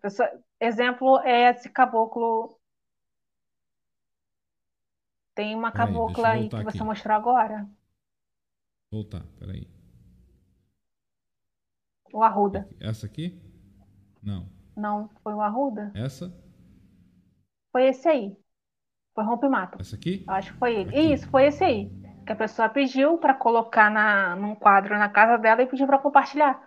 Pessoa... 0.00 0.30
Exemplo 0.60 1.18
é 1.24 1.50
esse 1.50 1.68
caboclo. 1.68 2.56
Tem 5.34 5.54
uma 5.54 5.72
cabocla 5.72 6.28
aí, 6.28 6.42
aí 6.42 6.48
que 6.48 6.56
aqui. 6.56 6.64
você 6.64 6.84
mostrou 6.84 7.16
agora. 7.16 7.68
Voltar, 8.90 9.22
peraí. 9.38 9.66
O 12.12 12.22
Arruda. 12.22 12.68
Essa 12.78 13.06
aqui? 13.06 13.40
Não. 14.22 14.46
Não, 14.76 15.08
foi 15.22 15.32
o 15.32 15.40
Arruda? 15.40 15.90
Essa? 15.94 16.32
Foi 17.70 17.86
esse 17.86 18.06
aí. 18.06 18.36
Foi 19.14 19.24
Rompe-Mato. 19.24 19.80
Essa 19.80 19.96
aqui? 19.96 20.24
Eu 20.26 20.34
acho 20.34 20.52
que 20.52 20.58
foi 20.58 20.74
ele. 20.74 20.90
Aqui. 20.90 21.12
Isso, 21.14 21.28
foi 21.28 21.46
esse 21.46 21.64
aí. 21.64 21.90
Que 22.26 22.32
a 22.32 22.36
pessoa 22.36 22.68
pediu 22.68 23.18
para 23.18 23.34
colocar 23.34 23.90
na, 23.90 24.36
num 24.36 24.54
quadro 24.54 24.98
na 24.98 25.08
casa 25.08 25.38
dela 25.38 25.62
e 25.62 25.66
pediu 25.66 25.86
para 25.86 25.98
compartilhar. 25.98 26.62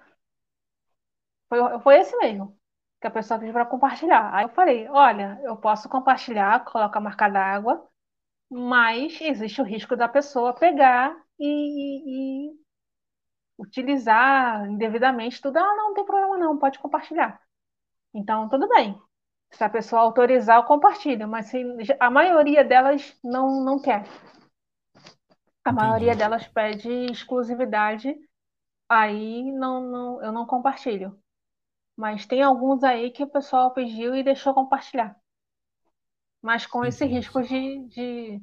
Foi, 1.47 1.80
foi 1.80 1.99
esse 1.99 2.16
mesmo. 2.18 2.57
Que 2.99 3.07
a 3.07 3.11
pessoa 3.11 3.39
pediu 3.39 3.53
para 3.53 3.66
compartilhar. 3.66 4.34
Aí 4.34 4.45
eu 4.45 4.49
falei: 4.49 4.88
olha, 4.89 5.39
eu 5.43 5.55
posso 5.55 5.88
compartilhar, 5.88 6.66
colocar 6.66 6.99
a 6.99 7.01
marca 7.01 7.30
d'água, 7.30 7.88
mas 8.55 9.19
existe 9.19 9.61
o 9.61 9.65
risco 9.65 9.97
da 9.97 10.07
pessoa 10.07 10.53
pegar 10.53 11.13
e, 11.37 12.47
e 12.47 12.53
utilizar 13.59 14.65
indevidamente 14.69 15.41
tudo, 15.41 15.57
ah, 15.57 15.75
não, 15.75 15.87
não 15.89 15.93
tem 15.93 16.05
problema 16.05 16.37
não, 16.37 16.57
pode 16.57 16.79
compartilhar. 16.79 17.41
Então, 18.13 18.47
tudo 18.47 18.69
bem. 18.69 18.97
Se 19.51 19.61
a 19.61 19.69
pessoa 19.69 20.01
autorizar, 20.01 20.57
eu 20.57 20.63
compartilho, 20.63 21.27
mas 21.27 21.47
se, 21.47 21.61
a 21.99 22.09
maioria 22.09 22.63
delas 22.63 23.17
não, 23.21 23.61
não 23.61 23.77
quer. 23.77 24.05
A 25.65 25.71
Entendi. 25.71 25.75
maioria 25.75 26.15
delas 26.15 26.47
pede 26.47 26.89
exclusividade, 27.11 28.15
aí 28.87 29.51
não, 29.51 29.81
não, 29.81 30.23
eu 30.23 30.31
não 30.31 30.45
compartilho. 30.45 31.19
Mas 31.93 32.25
tem 32.25 32.41
alguns 32.41 32.85
aí 32.85 33.11
que 33.11 33.23
o 33.23 33.29
pessoal 33.29 33.73
pediu 33.73 34.15
e 34.15 34.23
deixou 34.23 34.53
compartilhar. 34.53 35.19
Mas 36.45 36.67
com 36.67 36.85
esse 36.85 37.03
risco 37.07 37.41
de, 37.41 37.87
de, 37.87 38.41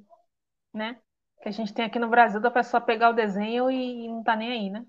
né, 0.74 0.96
que 1.40 1.48
a 1.48 1.53
gente 1.53 1.72
tem 1.72 1.84
aqui 1.84 2.00
no 2.00 2.11
Brasil 2.11 2.40
da 2.40 2.50
pessoa 2.50 2.80
pegar 2.80 3.11
o 3.11 3.14
desenho 3.14 3.70
e, 3.70 4.07
e 4.07 4.09
não 4.09 4.24
tá 4.24 4.34
nem 4.34 4.50
aí, 4.50 4.70
né? 4.70 4.84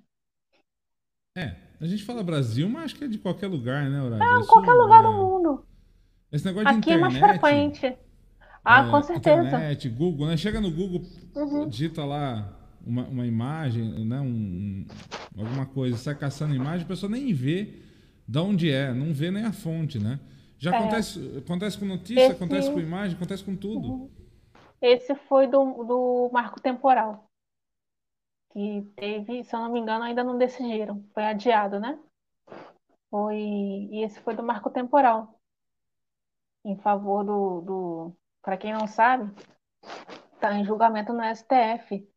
É, 1.38 1.55
a 1.80 1.86
gente 1.86 2.03
fala 2.03 2.24
Brasil, 2.24 2.68
mas 2.68 2.86
acho 2.86 2.95
que 2.95 3.03
é 3.03 3.07
de 3.07 3.20
qualquer 3.20 3.45
lugar, 3.45 3.88
né, 3.88 4.01
Horácio? 4.01 4.43
É, 4.43 4.47
qualquer 4.47 4.74
lugar 4.74 5.03
é... 5.03 5.07
do 5.07 5.14
mundo. 5.14 5.64
Esse 6.32 6.43
negócio 6.43 6.72
de 6.72 6.80
Aqui 6.80 6.91
internet... 6.91 7.16
é 7.16 7.20
mais 7.20 7.39
frequente. 7.39 7.97
Ah, 8.66 8.88
é, 8.88 8.89
com 8.89 9.01
certeza. 9.03 9.47
Internet, 9.47 9.89
Google, 9.89 10.26
né? 10.26 10.36
Chega 10.36 10.59
no 10.59 10.72
Google, 10.72 11.03
uhum. 11.36 11.70
digita 11.70 12.03
lá 12.03 12.51
uma, 12.84 13.03
uma 13.09 13.28
imagem, 13.28 14.05
né? 14.05 14.20
Um, 14.22 14.26
um, 14.26 14.88
alguma 15.38 15.68
coisa, 15.68 15.97
sai 15.97 16.16
caçando 16.16 16.55
imagem, 16.55 16.84
a 16.84 16.88
pessoa 16.88 17.11
nem 17.11 17.32
vê 17.32 17.80
de 18.28 18.39
onde 18.39 18.72
é, 18.72 18.91
não 18.91 19.14
vê 19.14 19.30
nem 19.30 19.45
a 19.45 19.53
fonte, 19.53 19.99
né? 19.99 20.20
Já 20.58 20.74
é. 20.74 20.78
acontece, 20.78 21.38
acontece 21.38 21.78
com 21.78 21.86
notícia, 21.86 22.22
Esse... 22.22 22.32
acontece 22.32 22.72
com 22.72 22.80
imagem, 22.80 23.16
acontece 23.16 23.43
com 23.43 23.56
tudo. 23.56 23.88
Uhum. 23.88 24.12
Esse 24.82 25.16
foi 25.16 25.47
do, 25.47 25.84
do 25.84 26.30
marco 26.32 26.60
temporal 26.60 27.30
que 28.54 28.82
teve, 28.95 29.43
se 29.43 29.56
eu 29.56 29.60
não 29.60 29.72
me 29.72 29.80
engano, 29.80 30.04
ainda 30.04 30.24
não 30.24 30.38
decidiram. 30.38 31.04
Foi 31.14 31.24
adiado, 31.24 31.80
né? 31.80 31.99
Foi, 33.10 33.36
e 33.36 34.04
esse 34.04 34.20
foi 34.22 34.36
do 34.36 34.43
marco 34.43 34.70
temporal. 34.70 35.39
Em 36.64 36.78
favor 36.78 37.26
do, 37.26 37.62
do 37.62 38.18
para 38.41 38.58
quem 38.58 38.72
não 38.72 38.88
sabe, 38.88 39.34
está 40.34 40.54
em 40.54 40.64
julgamento 40.64 41.12
no 41.12 41.24
STF. 41.36 42.08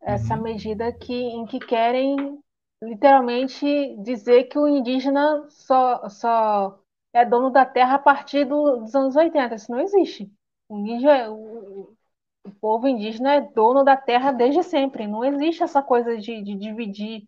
Essa 0.00 0.36
uhum. 0.36 0.42
medida 0.42 0.92
que, 0.92 1.14
em 1.14 1.44
que 1.44 1.58
querem 1.58 2.40
literalmente 2.82 3.96
dizer 4.02 4.44
que 4.44 4.58
o 4.58 4.68
indígena 4.68 5.46
só, 5.50 6.08
só 6.08 6.80
é 7.16 7.24
dono 7.24 7.50
da 7.50 7.64
terra 7.64 7.94
a 7.96 7.98
partir 7.98 8.44
do, 8.44 8.78
dos 8.78 8.94
anos 8.94 9.16
80. 9.16 9.54
Isso 9.54 9.70
não 9.70 9.80
existe. 9.80 10.30
O 10.68 10.78
indígena, 10.78 11.30
o, 11.32 11.96
o 12.44 12.50
povo 12.60 12.86
indígena 12.88 13.34
é 13.34 13.40
dono 13.40 13.84
da 13.84 13.96
terra 13.96 14.32
desde 14.32 14.62
sempre. 14.62 15.06
Não 15.06 15.24
existe 15.24 15.62
essa 15.62 15.82
coisa 15.82 16.16
de, 16.18 16.42
de 16.42 16.54
dividir 16.54 17.26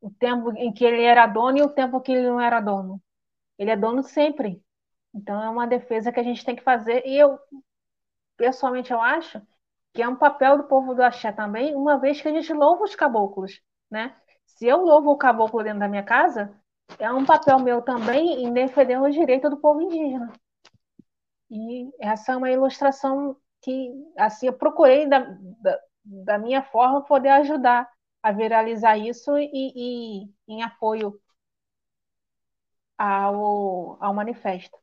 o 0.00 0.10
tempo 0.10 0.52
em 0.56 0.72
que 0.72 0.84
ele 0.84 1.02
era 1.02 1.26
dono 1.26 1.58
e 1.58 1.62
o 1.62 1.68
tempo 1.68 2.00
que 2.00 2.12
ele 2.12 2.28
não 2.28 2.40
era 2.40 2.60
dono. 2.60 3.02
Ele 3.58 3.70
é 3.70 3.76
dono 3.76 4.02
sempre. 4.02 4.62
Então 5.14 5.42
é 5.42 5.50
uma 5.50 5.66
defesa 5.66 6.12
que 6.12 6.20
a 6.20 6.22
gente 6.22 6.44
tem 6.44 6.54
que 6.54 6.62
fazer. 6.62 7.04
E 7.06 7.16
eu, 7.18 7.38
pessoalmente, 8.36 8.92
eu 8.92 9.00
acho 9.00 9.42
que 9.92 10.02
é 10.02 10.08
um 10.08 10.16
papel 10.16 10.58
do 10.58 10.64
povo 10.64 10.94
do 10.94 11.02
Axé 11.02 11.32
também, 11.32 11.74
uma 11.74 11.98
vez 11.98 12.20
que 12.20 12.28
a 12.28 12.32
gente 12.32 12.52
louva 12.52 12.84
os 12.84 12.94
caboclos, 12.94 13.60
né? 13.90 14.14
Se 14.46 14.66
eu 14.66 14.78
louvo 14.78 15.10
o 15.10 15.16
caboclo 15.16 15.62
dentro 15.62 15.80
da 15.80 15.88
minha 15.88 16.04
casa, 16.04 16.54
é 16.98 17.12
um 17.12 17.24
papel 17.24 17.58
meu 17.58 17.82
também 17.82 18.44
em 18.44 18.52
defender 18.52 19.00
os 19.00 19.14
direitos 19.14 19.50
do 19.50 19.56
povo 19.56 19.82
indígena. 19.82 20.32
E 21.50 21.90
essa 22.00 22.32
é 22.32 22.36
uma 22.36 22.50
ilustração 22.50 23.36
que 23.62 23.90
assim 24.16 24.46
eu 24.46 24.52
procurei 24.52 25.08
da, 25.08 25.20
da, 25.60 25.80
da 26.04 26.38
minha 26.38 26.62
forma 26.62 27.04
poder 27.04 27.30
ajudar 27.30 27.88
a 28.22 28.32
viralizar 28.32 28.96
isso 28.98 29.36
e, 29.38 29.50
e 29.52 30.30
em 30.46 30.62
apoio 30.62 31.18
ao, 32.96 34.02
ao 34.02 34.14
manifesto. 34.14 34.76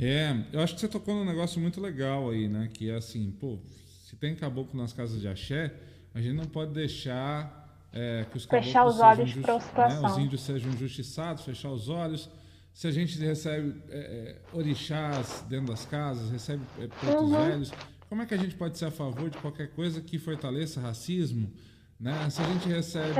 É, 0.00 0.30
eu 0.52 0.60
acho 0.60 0.74
que 0.74 0.80
você 0.80 0.88
tocou 0.88 1.14
num 1.14 1.24
negócio 1.24 1.60
muito 1.60 1.80
legal 1.80 2.30
aí, 2.30 2.48
né? 2.48 2.68
Que 2.72 2.90
é 2.90 2.94
assim, 2.94 3.32
pô, 3.32 3.58
se 4.06 4.16
tem 4.16 4.36
caboclo 4.36 4.80
nas 4.80 4.92
casas 4.92 5.20
de 5.20 5.26
axé, 5.26 5.74
a 6.14 6.20
gente 6.20 6.36
não 6.36 6.44
pode 6.44 6.72
deixar 6.72 7.67
é, 7.92 8.26
que 8.30 8.36
os 8.36 8.44
fechar 8.44 8.86
os 8.86 9.00
olhos 9.00 9.32
para 9.34 9.56
a 9.56 9.60
situação. 9.60 10.02
Né, 10.02 10.08
os 10.08 10.18
índios 10.18 10.42
sejam 10.42 10.70
injustiçados, 10.72 11.44
fechar 11.44 11.70
os 11.70 11.88
olhos 11.88 12.30
se 12.78 12.86
a 12.86 12.92
gente 12.92 13.18
recebe 13.18 13.74
é, 13.90 13.98
é, 13.98 14.36
orixás 14.56 15.44
dentro 15.48 15.66
das 15.66 15.84
casas, 15.84 16.30
recebe 16.30 16.62
é, 16.78 16.86
pretos 16.86 17.22
uhum. 17.22 17.44
velhos, 17.44 17.72
como 18.08 18.22
é 18.22 18.26
que 18.26 18.32
a 18.32 18.36
gente 18.36 18.54
pode 18.54 18.78
ser 18.78 18.84
a 18.84 18.90
favor 18.92 19.28
de 19.28 19.36
qualquer 19.38 19.72
coisa 19.72 20.00
que 20.00 20.16
fortaleça 20.16 20.80
racismo? 20.80 21.50
Né? 21.98 22.30
Se 22.30 22.40
a 22.40 22.44
gente 22.44 22.68
recebe 22.68 23.14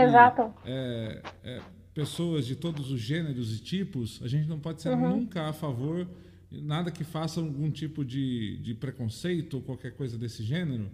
é, 0.64 1.22
é, 1.42 1.60
pessoas 1.92 2.46
de 2.46 2.54
todos 2.54 2.92
os 2.92 3.00
gêneros 3.00 3.52
e 3.52 3.60
tipos, 3.60 4.20
a 4.22 4.28
gente 4.28 4.48
não 4.48 4.60
pode 4.60 4.80
ser 4.80 4.90
uhum. 4.90 5.16
nunca 5.16 5.48
a 5.48 5.52
favor 5.52 6.06
nada 6.52 6.92
que 6.92 7.02
faça 7.02 7.40
algum 7.40 7.68
tipo 7.68 8.04
de, 8.04 8.58
de 8.58 8.74
preconceito 8.74 9.54
ou 9.54 9.60
qualquer 9.60 9.96
coisa 9.96 10.16
desse 10.16 10.44
gênero. 10.44 10.88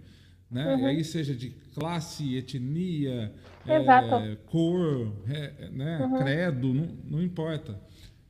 Né? 0.51 0.75
Uhum. 0.75 0.81
E 0.81 0.87
aí 0.87 1.05
seja 1.05 1.35
de 1.35 1.51
classe, 1.75 2.37
etnia, 2.37 3.33
é, 3.67 4.37
cor, 4.47 5.13
é, 5.29 5.69
né? 5.71 5.99
Uhum. 6.01 6.19
credo, 6.19 6.75
não, 6.75 6.89
não 7.11 7.23
importa. 7.23 7.81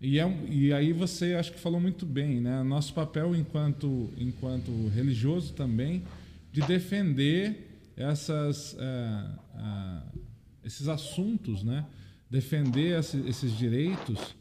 E, 0.01 0.19
é, 0.19 0.47
e 0.51 0.73
aí 0.73 0.93
você 0.93 1.35
acho 1.35 1.53
que 1.53 1.59
falou 1.59 1.81
muito 1.81 2.07
bem, 2.07 2.41
né? 2.41 2.63
Nosso 2.63 2.93
papel 2.95 3.35
enquanto, 3.35 4.11
enquanto 4.17 4.71
religioso 4.89 5.53
também 5.55 6.05
de 6.53 6.61
defender 6.63 7.81
essas, 7.97 8.77
é, 8.79 9.25
esses 10.65 10.89
assuntos, 10.89 11.63
né? 11.63 11.85
Defender 12.31 12.99
esses 12.99 13.57
direitos, 13.57 14.35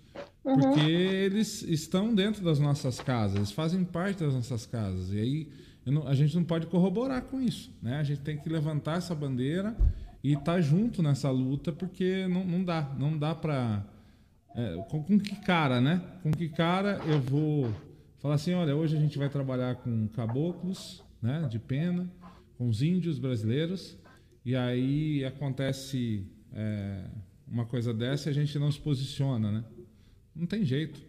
uhum. 0.44 0.56
porque 0.60 0.80
eles 0.80 1.62
estão 1.64 2.14
dentro 2.14 2.44
das 2.44 2.60
nossas 2.60 3.00
casas, 3.00 3.38
eles 3.38 3.52
fazem 3.52 3.84
parte 3.84 4.24
das 4.24 4.34
nossas 4.34 4.66
casas. 4.66 5.12
E 5.12 5.20
aí 5.20 5.63
não, 5.86 6.08
a 6.08 6.14
gente 6.14 6.36
não 6.36 6.44
pode 6.44 6.68
corroborar 6.68 7.24
com 7.24 7.42
isso, 7.42 7.72
né? 7.82 7.98
A 7.98 8.04
gente 8.04 8.22
tem 8.22 8.38
que 8.38 8.48
levantar 8.48 8.98
essa 8.98 9.14
bandeira 9.14 9.76
e 10.24 10.34
estar 10.34 10.54
tá 10.54 10.62
junto 10.62 11.04
nessa 11.04 11.30
luta, 11.30 11.72
porque 11.72 12.28
não, 12.28 12.46
não 12.46 12.64
dá, 12.64 12.96
não 12.98 13.18
dá 13.18 13.36
para 13.36 13.86
é, 14.56 14.86
com, 14.90 15.04
com, 15.04 15.20
que 15.20 15.36
cara, 15.38 15.82
né? 15.82 16.02
Com 16.22 16.32
que 16.32 16.48
cara 16.48 17.02
eu 17.08 17.20
vou 17.20 17.74
falar 18.20 18.36
assim, 18.36 18.54
olha, 18.54 18.76
hoje 18.76 18.96
a 18.96 19.00
gente 19.00 19.18
vai 19.18 19.28
trabalhar 19.28 19.76
com 19.76 20.08
caboclos, 20.08 21.04
né, 21.22 21.46
de 21.50 21.60
pena, 21.60 22.10
com 22.58 22.70
os 22.70 22.82
índios 22.82 23.20
brasileiros, 23.20 23.98
e 24.46 24.56
aí 24.56 25.26
acontece 25.26 26.26
é, 26.54 27.06
uma 27.48 27.66
coisa 27.66 27.94
dessa 27.94 28.30
e 28.30 28.32
a 28.32 28.34
gente 28.34 28.58
não 28.58 28.72
se 28.72 28.80
posiciona, 28.80 29.52
né? 29.52 29.64
Não 30.36 30.46
tem 30.48 30.64
jeito. 30.64 31.02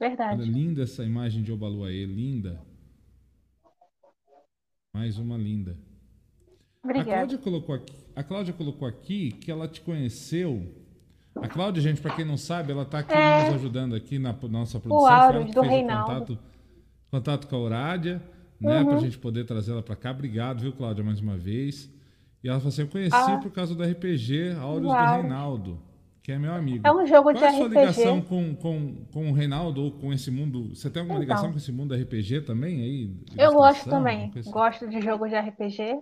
Verdade. 0.00 0.40
Olha, 0.42 0.50
linda 0.50 0.82
essa 0.82 1.04
imagem 1.04 1.42
de 1.42 1.52
Obaluaê, 1.52 2.06
linda. 2.06 2.60
Mais 4.94 5.18
uma 5.18 5.36
linda. 5.36 5.76
Obrigada. 6.82 7.10
A 7.10 7.14
Cláudia 7.16 7.38
colocou 7.38 7.74
aqui, 7.74 7.92
a 8.16 8.22
Cláudia 8.24 8.54
colocou 8.54 8.88
aqui 8.88 9.30
que 9.32 9.50
ela 9.50 9.68
te 9.68 9.80
conheceu. 9.82 10.74
A 11.36 11.46
Cláudia, 11.46 11.82
gente, 11.82 12.00
para 12.00 12.14
quem 12.16 12.24
não 12.24 12.36
sabe, 12.36 12.72
ela 12.72 12.82
está 12.82 13.00
aqui 13.00 13.12
É. 13.12 13.44
nos 13.46 13.54
ajudando 13.56 13.94
aqui 13.94 14.18
na 14.18 14.32
nossa 14.48 14.80
produção. 14.80 15.04
O 15.04 15.08
ela 15.08 15.44
que 15.44 15.52
do 15.52 15.60
Reinaldo. 15.60 16.06
contato, 16.36 16.38
contato 17.10 17.46
com 17.46 17.56
a 17.56 17.60
Urádia, 17.60 18.22
né, 18.60 18.78
Uhum. 18.80 18.86
para 18.86 18.96
a 18.96 19.00
gente 19.00 19.18
poder 19.18 19.44
trazê-la 19.44 19.82
para 19.82 19.94
cá. 19.96 20.10
Obrigado, 20.10 20.60
viu, 20.60 20.72
Cláudia, 20.72 21.04
mais 21.04 21.20
uma 21.20 21.36
vez. 21.36 21.88
E 22.42 22.48
ela 22.48 22.58
falou 22.58 22.70
assim: 22.70 22.82
eu 22.82 22.88
conheci 22.88 23.14
Ah. 23.14 23.38
por 23.38 23.52
causa 23.52 23.74
do 23.74 23.82
RPG 23.84 24.52
Auros 24.58 24.88
do. 24.88 24.92
Reinaldo, 24.92 25.78
que 26.30 26.34
é 26.34 26.38
meu 26.38 26.54
amigo. 26.54 26.86
É 26.86 26.92
um 26.92 27.06
jogo 27.06 27.32
Qual 27.32 27.34
de 27.34 27.44
é 27.44 27.48
a 27.48 27.52
sua 27.52 27.66
RPG. 27.66 27.68
ligação 27.68 28.22
com, 28.22 28.54
com, 28.56 29.04
com 29.12 29.30
o 29.30 29.32
Reinaldo 29.34 29.82
ou 29.82 29.92
com 29.98 30.12
esse 30.12 30.30
mundo? 30.30 30.74
Você 30.74 30.90
tem 30.90 31.00
alguma 31.02 31.18
Então. 31.18 31.20
ligação 31.20 31.50
com 31.52 31.58
esse 31.58 31.72
mundo 31.72 31.94
RPG 31.94 32.42
também 32.42 32.82
aí? 32.82 33.16
Eu 33.36 33.52
gosto 33.54 33.88
também, 33.88 34.32
assim? 34.36 34.50
gosto 34.50 34.88
de 34.88 35.00
jogo 35.00 35.28
de 35.28 35.36
RPG. 35.36 36.00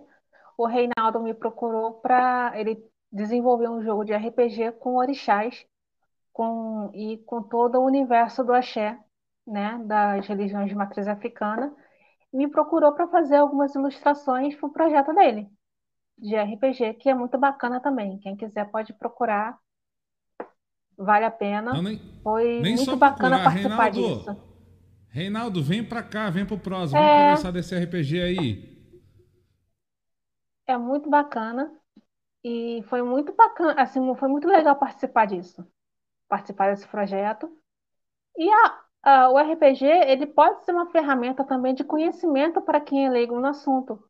O 0.57 0.67
Reinaldo 0.67 1.21
me 1.21 1.33
procurou 1.33 1.93
para 2.01 2.53
ele 2.55 2.83
desenvolver 3.11 3.69
um 3.69 3.81
jogo 3.81 4.03
de 4.05 4.13
RPG 4.13 4.73
com 4.73 4.95
orixás 4.97 5.65
com, 6.33 6.91
e 6.93 7.17
com 7.19 7.43
todo 7.43 7.79
o 7.79 7.85
universo 7.85 8.43
do 8.43 8.53
axé, 8.53 8.99
né, 9.47 9.79
das 9.85 10.27
religiões 10.27 10.69
de 10.69 10.75
matriz 10.75 11.07
africana. 11.07 11.75
Me 12.33 12.47
procurou 12.49 12.93
para 12.93 13.07
fazer 13.09 13.37
algumas 13.37 13.75
ilustrações 13.75 14.55
para 14.55 14.67
o 14.67 14.73
projeto 14.73 15.13
dele, 15.13 15.49
de 16.17 16.35
RPG, 16.37 16.95
que 16.95 17.09
é 17.09 17.13
muito 17.15 17.37
bacana 17.37 17.81
também. 17.81 18.19
Quem 18.19 18.35
quiser 18.37 18.69
pode 18.71 18.93
procurar, 18.93 19.57
vale 20.99 21.25
a 21.25 21.31
pena. 21.31 21.71
Não, 21.71 21.81
nem, 21.81 21.99
Foi 22.23 22.63
nem 22.63 22.75
muito 22.75 22.97
bacana 22.97 23.39
participar 23.39 23.89
Reinaldo. 23.91 23.91
disso. 23.91 24.37
Reinaldo, 25.09 25.63
vem 25.63 25.83
pra 25.83 26.03
cá, 26.03 26.29
vem 26.29 26.45
pro 26.45 26.57
próximo, 26.59 26.99
vamos 26.99 27.13
É. 27.13 27.15
conversar 27.15 27.51
desse 27.51 27.75
RPG 27.75 28.21
aí. 28.21 28.79
É 30.67 30.77
muito 30.77 31.09
bacana 31.09 31.71
e 32.43 32.83
foi 32.89 33.01
muito 33.03 33.33
bacana, 33.35 33.81
assim, 33.81 34.15
foi 34.17 34.29
muito 34.29 34.47
legal 34.47 34.75
participar 34.77 35.27
disso, 35.27 35.65
participar 36.29 36.71
desse 36.71 36.87
projeto. 36.87 37.51
E 38.37 38.49
a, 38.51 38.83
a- 39.03 39.29
o 39.31 39.39
RPG, 39.39 39.85
ele 39.87 40.27
pode 40.27 40.65
ser 40.65 40.73
uma 40.73 40.91
ferramenta 40.91 41.43
também 41.45 41.75
de 41.75 41.83
conhecimento 41.85 42.61
para 42.61 42.81
quem 42.81 43.05
é 43.07 43.09
leigo 43.09 43.39
no 43.39 43.47
assunto, 43.47 44.03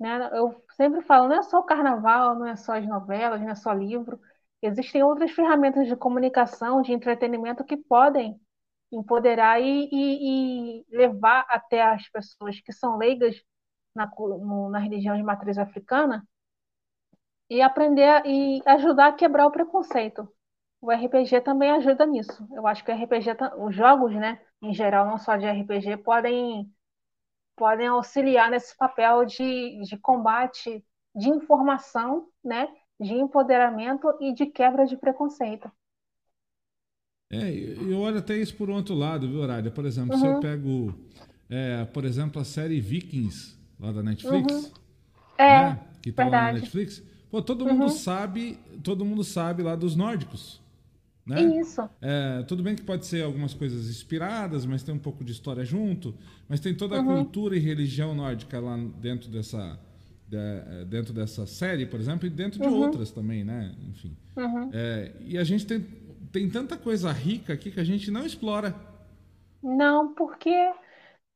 né? 0.00 0.30
Eu 0.32 0.62
sempre 0.76 1.02
falo, 1.02 1.28
não 1.28 1.36
é 1.38 1.42
só 1.42 1.60
o 1.60 1.64
carnaval, 1.64 2.36
não 2.36 2.46
é 2.46 2.56
só 2.56 2.74
as 2.76 2.86
novelas, 2.86 3.40
não 3.42 3.50
é 3.50 3.54
só 3.56 3.72
livro. 3.72 4.20
Existem 4.62 5.02
outras 5.02 5.30
ferramentas 5.32 5.86
de 5.88 5.96
comunicação, 5.96 6.82
de 6.82 6.92
entretenimento 6.92 7.64
que 7.64 7.76
podem 7.76 8.40
empoderar 8.92 9.60
e, 9.60 9.88
e- 9.92 10.80
e 10.82 10.86
levar 10.90 11.46
até 11.50 11.82
as 11.82 12.08
pessoas 12.10 12.60
que 12.60 12.72
são 12.72 12.96
leigas 12.98 13.36
na, 13.94 14.06
no- 14.08 14.70
na 14.70 14.78
religião 14.78 15.16
de 15.16 15.22
matriz 15.22 15.58
africana 15.58 16.26
e 17.48 17.62
aprender 17.62 18.22
e 18.26 18.62
ajudar 18.66 19.08
a 19.08 19.12
quebrar 19.12 19.46
o 19.46 19.50
preconceito. 19.50 20.28
O 20.80 20.90
RPG 20.90 21.40
também 21.40 21.70
ajuda 21.70 22.06
nisso. 22.06 22.46
Eu 22.52 22.66
acho 22.66 22.84
que 22.84 22.90
o 22.90 22.94
RPG, 22.94 23.30
os 23.58 23.74
jogos, 23.74 24.12
né, 24.14 24.40
em 24.62 24.74
geral, 24.74 25.06
não 25.06 25.18
só 25.18 25.36
de 25.36 25.46
RPG, 25.46 25.96
podem, 25.96 26.70
podem 27.56 27.88
auxiliar 27.88 28.50
nesse 28.50 28.76
papel 28.76 29.24
de, 29.26 29.80
de 29.82 29.98
combate, 29.98 30.84
de 31.14 31.30
informação, 31.30 32.28
né, 32.44 32.68
de 33.00 33.14
empoderamento 33.14 34.16
e 34.20 34.32
de 34.34 34.46
quebra 34.46 34.86
de 34.86 34.96
preconceito. 34.98 35.70
É, 37.30 37.50
eu 37.52 37.98
olho 37.98 38.18
até 38.18 38.36
isso 38.38 38.54
por 38.54 38.70
um 38.70 38.74
outro 38.74 38.94
lado, 38.94 39.28
viu, 39.28 39.40
Horária? 39.40 39.70
Por 39.70 39.84
exemplo, 39.84 40.16
se 40.16 40.26
eu 40.26 40.34
Uhum. 40.34 40.34
pego, 40.34 40.94
é, 41.50 41.84
por 41.86 42.04
exemplo, 42.04 42.40
a 42.40 42.44
série 42.44 42.80
Vikings, 42.80 43.56
lá 43.80 43.90
da 43.92 44.02
Netflix, 44.02 44.72
É, 45.38 45.46
né, 45.48 45.80
que 46.02 46.12
tá 46.12 46.28
lá 46.28 46.40
na 46.40 46.50
verdade. 46.50 46.52
Netflix, 46.52 47.02
pô, 47.30 47.42
todo 47.42 47.66
mundo 47.66 47.88
Uhum. 47.88 47.90
sabe, 47.90 48.58
todo 48.82 49.04
mundo 49.04 49.24
sabe 49.24 49.62
lá 49.62 49.76
dos 49.76 49.96
nórdicos, 49.96 50.60
né? 51.26 51.54
Isso. 51.60 51.88
É, 52.00 52.42
tudo 52.44 52.62
bem 52.62 52.76
que 52.76 52.82
pode 52.82 53.06
ser 53.06 53.24
algumas 53.24 53.54
coisas 53.54 53.88
inspiradas, 53.90 54.66
mas 54.66 54.82
tem 54.82 54.94
um 54.94 54.98
pouco 54.98 55.24
de 55.24 55.32
história 55.32 55.64
junto, 55.64 56.14
mas 56.48 56.60
tem 56.60 56.74
toda 56.74 56.96
a 56.96 57.00
Uhum. 57.00 57.00
cultura 57.00 57.56
e 57.56 57.60
religião 57.60 58.14
nórdica 58.14 58.60
lá 58.60 58.76
dentro 59.00 59.30
dessa, 59.30 59.78
da- 60.28 60.84
dentro 60.84 61.12
dessa 61.12 61.46
série, 61.46 61.86
por 61.86 62.00
exemplo, 62.00 62.26
e 62.26 62.30
dentro 62.30 62.60
de 62.60 62.68
Uhum. 62.68 62.70
outras 62.70 63.10
também, 63.10 63.44
né? 63.44 63.74
Enfim. 63.88 64.16
Uhum. 64.36 64.72
É, 64.72 65.12
e 65.20 65.38
a 65.38 65.44
gente 65.44 65.66
tem, 65.66 65.80
tem 66.32 66.48
tanta 66.50 66.76
coisa 66.76 67.12
rica 67.12 67.52
aqui 67.52 67.70
que 67.70 67.80
a 67.80 67.84
gente 67.84 68.10
não 68.10 68.26
explora. 68.26 68.74
Não, 69.62 70.14
porque 70.14 70.50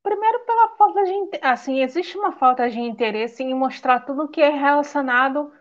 primeiro 0.02 0.40
pela 0.46 0.68
falta 0.76 1.04
de, 1.04 1.12
assim, 1.42 1.80
existe 1.82 2.18
uma 2.18 2.32
falta 2.32 2.70
de 2.70 2.80
interesse 2.80 3.42
em 3.42 3.54
mostrar 3.54 4.00
tudo 4.02 4.28
que 4.30 4.40
é 4.42 4.50
relacionado 4.50 5.52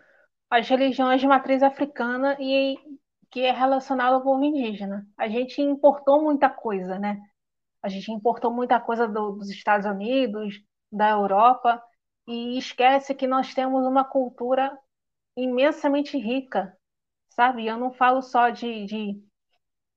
às 0.50 0.68
religiões 0.68 1.20
de 1.20 1.26
matriz 1.28 1.62
africana 1.62 2.36
e 2.40 2.76
que 3.30 3.40
é 3.42 3.52
relacionado 3.52 4.14
ao 4.16 4.22
povo 4.22 4.44
indígena. 4.44 5.06
A 5.18 5.28
gente 5.28 5.60
importou 5.62 6.22
muita 6.22 6.50
coisa, 6.50 6.98
né? 6.98 7.20
A 7.82 7.88
gente 7.88 8.12
importou 8.12 8.52
muita 8.52 8.80
coisa 8.80 9.08
do- 9.08 9.32
dos 9.32 9.50
Estados 9.50 9.86
Unidos, 9.86 10.62
da 10.92 11.10
Europa, 11.10 11.82
e 12.30 12.58
esquece 12.58 13.14
que 13.14 13.26
nós 13.26 13.54
temos 13.54 13.86
uma 13.86 14.04
cultura 14.04 14.76
imensamente 15.36 16.18
rica, 16.18 16.76
sabe? 17.30 17.66
Eu 17.66 17.78
não 17.78 17.92
falo 17.92 18.22
só 18.22 18.50
de, 18.50 18.86
de 18.86 19.24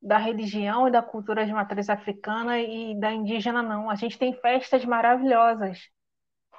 da 0.01 0.17
religião 0.17 0.87
e 0.87 0.91
da 0.91 1.01
cultura 1.01 1.45
de 1.45 1.53
matriz 1.53 1.89
africana 1.89 2.59
e 2.59 2.99
da 2.99 3.11
indígena, 3.13 3.63
não. 3.63 3.89
A 3.89 3.95
gente 3.95 4.17
tem 4.17 4.33
festas 4.33 4.85
maravilhosas. 4.85 5.79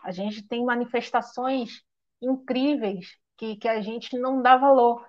A 0.05 0.13
gente 0.13 0.43
tem 0.47 0.65
manifestações 0.65 1.83
incríveis 2.23 3.17
que, 3.39 3.57
que 3.57 3.69
a 3.69 3.81
gente 3.81 4.19
não 4.19 4.43
dá 4.43 4.57
valor. 4.57 5.07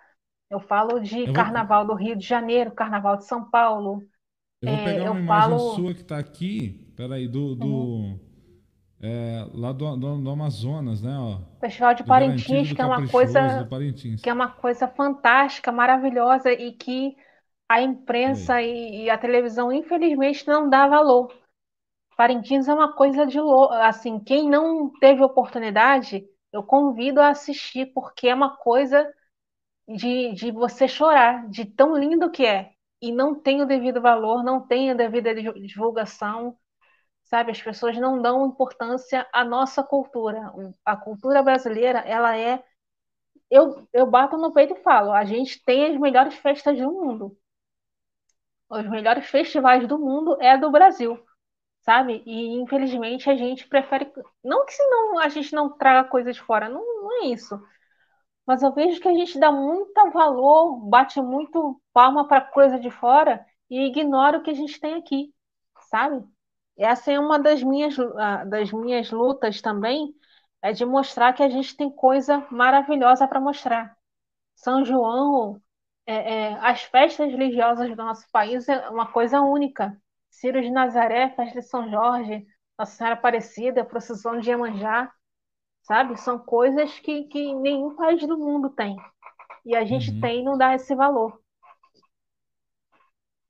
Eu 0.49 0.59
falo 0.61 0.99
de 1.01 1.27
Eu 1.27 1.33
vou- 1.35 1.45
Carnaval 1.45 1.85
do 1.87 1.95
Rio 1.95 2.15
de 2.17 2.25
Janeiro, 2.27 2.73
Carnaval 2.75 3.17
de 3.17 3.25
São 3.27 3.49
Paulo. 3.49 4.01
Eu 4.61 4.69
vou 4.69 4.79
É, 4.79 4.79
pegar 4.79 5.05
eu 5.05 5.15
uma 5.15 5.19
imagem 5.19 5.57
falo- 5.57 5.77
Uhum. 5.77 5.85
sua 5.85 5.93
que 5.93 6.01
está 6.01 6.17
aqui, 6.17 6.91
peraí, 6.95 7.27
do, 7.27 7.55
do 7.55 8.19
é, 9.05 9.47
lá 9.53 9.71
do, 9.71 9.95
do, 9.97 10.17
do 10.21 10.29
Amazonas, 10.29 11.01
né? 11.01 11.17
Ó, 11.19 11.39
Festival 11.59 11.93
de 11.95 12.03
Parintins, 12.03 12.71
que 12.71 12.81
é 12.81 12.85
uma 12.85 13.01
coisa 13.01 13.69
que 14.21 14.29
é 14.29 14.33
uma 14.33 14.51
coisa 14.51 14.87
fantástica, 14.87 15.71
maravilhosa 15.71 16.51
e 16.51 16.73
que 16.73 17.15
a 17.69 17.81
imprensa 17.81 18.61
e, 18.61 19.05
e 19.05 19.09
a 19.09 19.17
televisão, 19.17 19.71
infelizmente, 19.71 20.47
não 20.47 20.69
dá 20.69 20.87
valor. 20.87 21.33
Parintins 22.17 22.67
é 22.67 22.73
uma 22.73 22.93
coisa 22.95 23.25
de 23.27 23.39
louco. 23.39 23.73
Assim, 23.75 24.19
quem 24.19 24.49
não 24.49 24.91
teve 24.99 25.23
oportunidade, 25.23 26.25
eu 26.53 26.63
convido 26.63 27.21
a 27.21 27.29
assistir, 27.29 27.87
porque 27.93 28.27
é 28.29 28.35
uma 28.35 28.57
coisa 28.57 29.11
de, 29.87 30.33
de 30.33 30.51
você 30.51 30.87
chorar, 30.87 31.47
de 31.49 31.65
tão 31.65 31.95
lindo 31.97 32.31
que 32.31 32.45
é. 32.45 32.71
E 33.01 33.11
não 33.11 33.35
tem 33.39 33.61
o 33.61 33.65
devido 33.67 34.01
valor, 34.01 34.43
não 34.43 34.65
tem 34.65 34.91
a 34.91 34.93
devida 34.93 35.33
di- 35.35 35.67
divulgação, 35.67 36.57
sabe? 37.25 37.51
As 37.51 37.61
pessoas 37.61 37.97
não 37.99 38.21
dão 38.21 38.47
importância 38.47 39.27
à 39.33 39.43
nossa 39.43 39.83
cultura. 39.83 40.53
A 40.85 40.95
cultura 40.97 41.43
brasileira, 41.43 41.99
ela 41.99 42.37
é 42.37 42.63
eu, 43.49 43.87
eu 43.93 44.05
bato 44.07 44.37
no 44.37 44.53
peito 44.53 44.73
e 44.75 44.83
falo, 44.83 45.11
a 45.11 45.25
gente 45.25 45.63
tem 45.65 45.87
as 45.87 45.99
melhores 45.99 46.35
festas 46.35 46.77
do 46.77 46.91
mundo. 46.91 47.37
Os 48.69 48.87
melhores 48.89 49.25
festivais 49.27 49.87
do 49.87 49.97
mundo 49.99 50.37
é 50.41 50.57
do 50.57 50.71
Brasil, 50.71 51.19
sabe? 51.81 52.23
E 52.25 52.53
infelizmente 52.61 53.29
a 53.29 53.35
gente 53.35 53.67
prefere. 53.67 54.11
Não 54.43 54.65
que 54.65 54.73
senão 54.73 55.19
a 55.19 55.29
gente 55.29 55.53
não 55.55 55.77
traga 55.77 56.09
coisas 56.09 56.35
de 56.35 56.41
fora, 56.43 56.69
não, 56.69 56.81
não 57.03 57.23
é 57.23 57.27
isso. 57.27 57.59
Mas 58.47 58.63
eu 58.63 58.73
vejo 58.73 59.01
que 59.01 59.07
a 59.07 59.13
gente 59.13 59.39
dá 59.39 59.51
muito 59.51 60.11
valor, 60.11 60.77
bate 60.89 61.21
muito 61.21 61.81
palma 61.93 62.27
para 62.27 62.41
coisa 62.41 62.79
de 62.79 62.91
fora 62.91 63.45
e 63.69 63.87
ignora 63.87 64.37
o 64.39 64.43
que 64.43 64.51
a 64.51 64.53
gente 64.55 64.79
tem 64.79 64.95
aqui, 64.95 65.33
sabe? 65.89 66.23
Essa 66.77 67.11
é 67.11 67.19
uma 67.19 67.39
das 67.39 67.63
minhas, 67.63 67.95
ah, 67.99 68.43
das 68.45 68.71
minhas 68.71 69.11
lutas 69.11 69.61
também, 69.61 70.13
é 70.61 70.71
de 70.73 70.85
mostrar 70.85 71.33
que 71.33 71.43
a 71.43 71.49
gente 71.49 71.75
tem 71.77 71.89
coisa 71.89 72.45
maravilhosa 72.51 73.27
para 73.27 73.39
mostrar. 73.39 73.95
São 74.55 74.85
João, 74.85 75.61
é, 76.05 76.49
é, 76.51 76.53
as 76.61 76.83
festas 76.83 77.31
religiosas 77.31 77.89
do 77.89 77.95
nosso 77.97 78.27
país 78.31 78.67
é 78.69 78.89
uma 78.89 79.07
coisa 79.11 79.41
única. 79.41 79.97
Ciro 80.29 80.61
de 80.61 80.69
Nazaré, 80.71 81.29
festa 81.35 81.61
de 81.61 81.67
São 81.67 81.89
Jorge, 81.89 82.45
Nossa 82.79 82.93
Senhora 82.95 83.15
Aparecida, 83.15 83.85
procissão 83.85 84.39
de 84.39 84.49
Iemanjá, 84.49 85.11
sabe? 85.83 86.17
São 86.19 86.39
coisas 86.39 86.99
que, 86.99 87.25
que 87.25 87.53
nenhum 87.55 87.95
país 87.95 88.25
do 88.27 88.37
mundo 88.37 88.69
tem. 88.71 88.95
E 89.65 89.75
a 89.75 89.85
gente 89.85 90.11
Uhum. 90.11 90.21
tem 90.21 90.41
e 90.41 90.45
não 90.45 90.57
dá 90.57 90.75
esse 90.75 90.95
valor. 90.95 91.41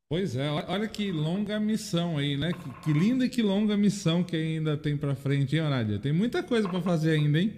Pois 0.09 0.35
é, 0.35 0.49
olha- 0.49 0.87
que 0.87 1.11
longa 1.11 1.59
missão 1.59 2.17
aí, 2.17 2.35
né? 2.37 2.51
Que, 2.53 2.69
que 2.81 2.93
linda 2.93 3.25
e 3.25 3.29
que 3.29 3.41
longa 3.43 3.75
missão 3.77 4.23
que 4.23 4.35
ainda 4.35 4.75
tem 4.77 4.97
pra 4.97 5.15
frente, 5.15 5.55
hein, 5.55 5.61
Horária? 5.63 5.99
Tem 5.99 6.11
muita 6.13 6.41
coisa 6.43 6.67
pra 6.69 6.81
fazer 6.81 7.11
ainda, 7.11 7.39
hein? 7.39 7.53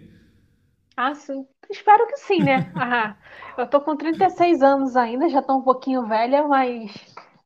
Ah, 0.95 1.13
sim. 1.15 1.47
Espero 1.69 2.07
que 2.07 2.17
sim, 2.17 2.43
né? 2.43 2.71
Ah, 2.75 3.17
eu 3.57 3.69
tô 3.69 3.81
com 3.81 3.95
36 3.95 4.61
anos 4.63 4.95
ainda, 4.95 5.29
já 5.29 5.41
tô 5.41 5.57
um 5.57 5.61
pouquinho 5.63 6.07
velha, 6.07 6.47
mas 6.47 6.91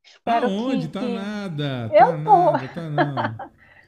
Espero 0.04 0.56
Aonde? 0.56 0.88
que, 0.90 0.90
Tá 0.90 1.08
que... 1.08 1.08
nada, 1.08 1.94
tá 1.98 2.12
Eu 2.12 2.22
tô. 2.24 2.32
nada, 2.32 2.68
tá 2.68 2.90
não. 2.90 3.40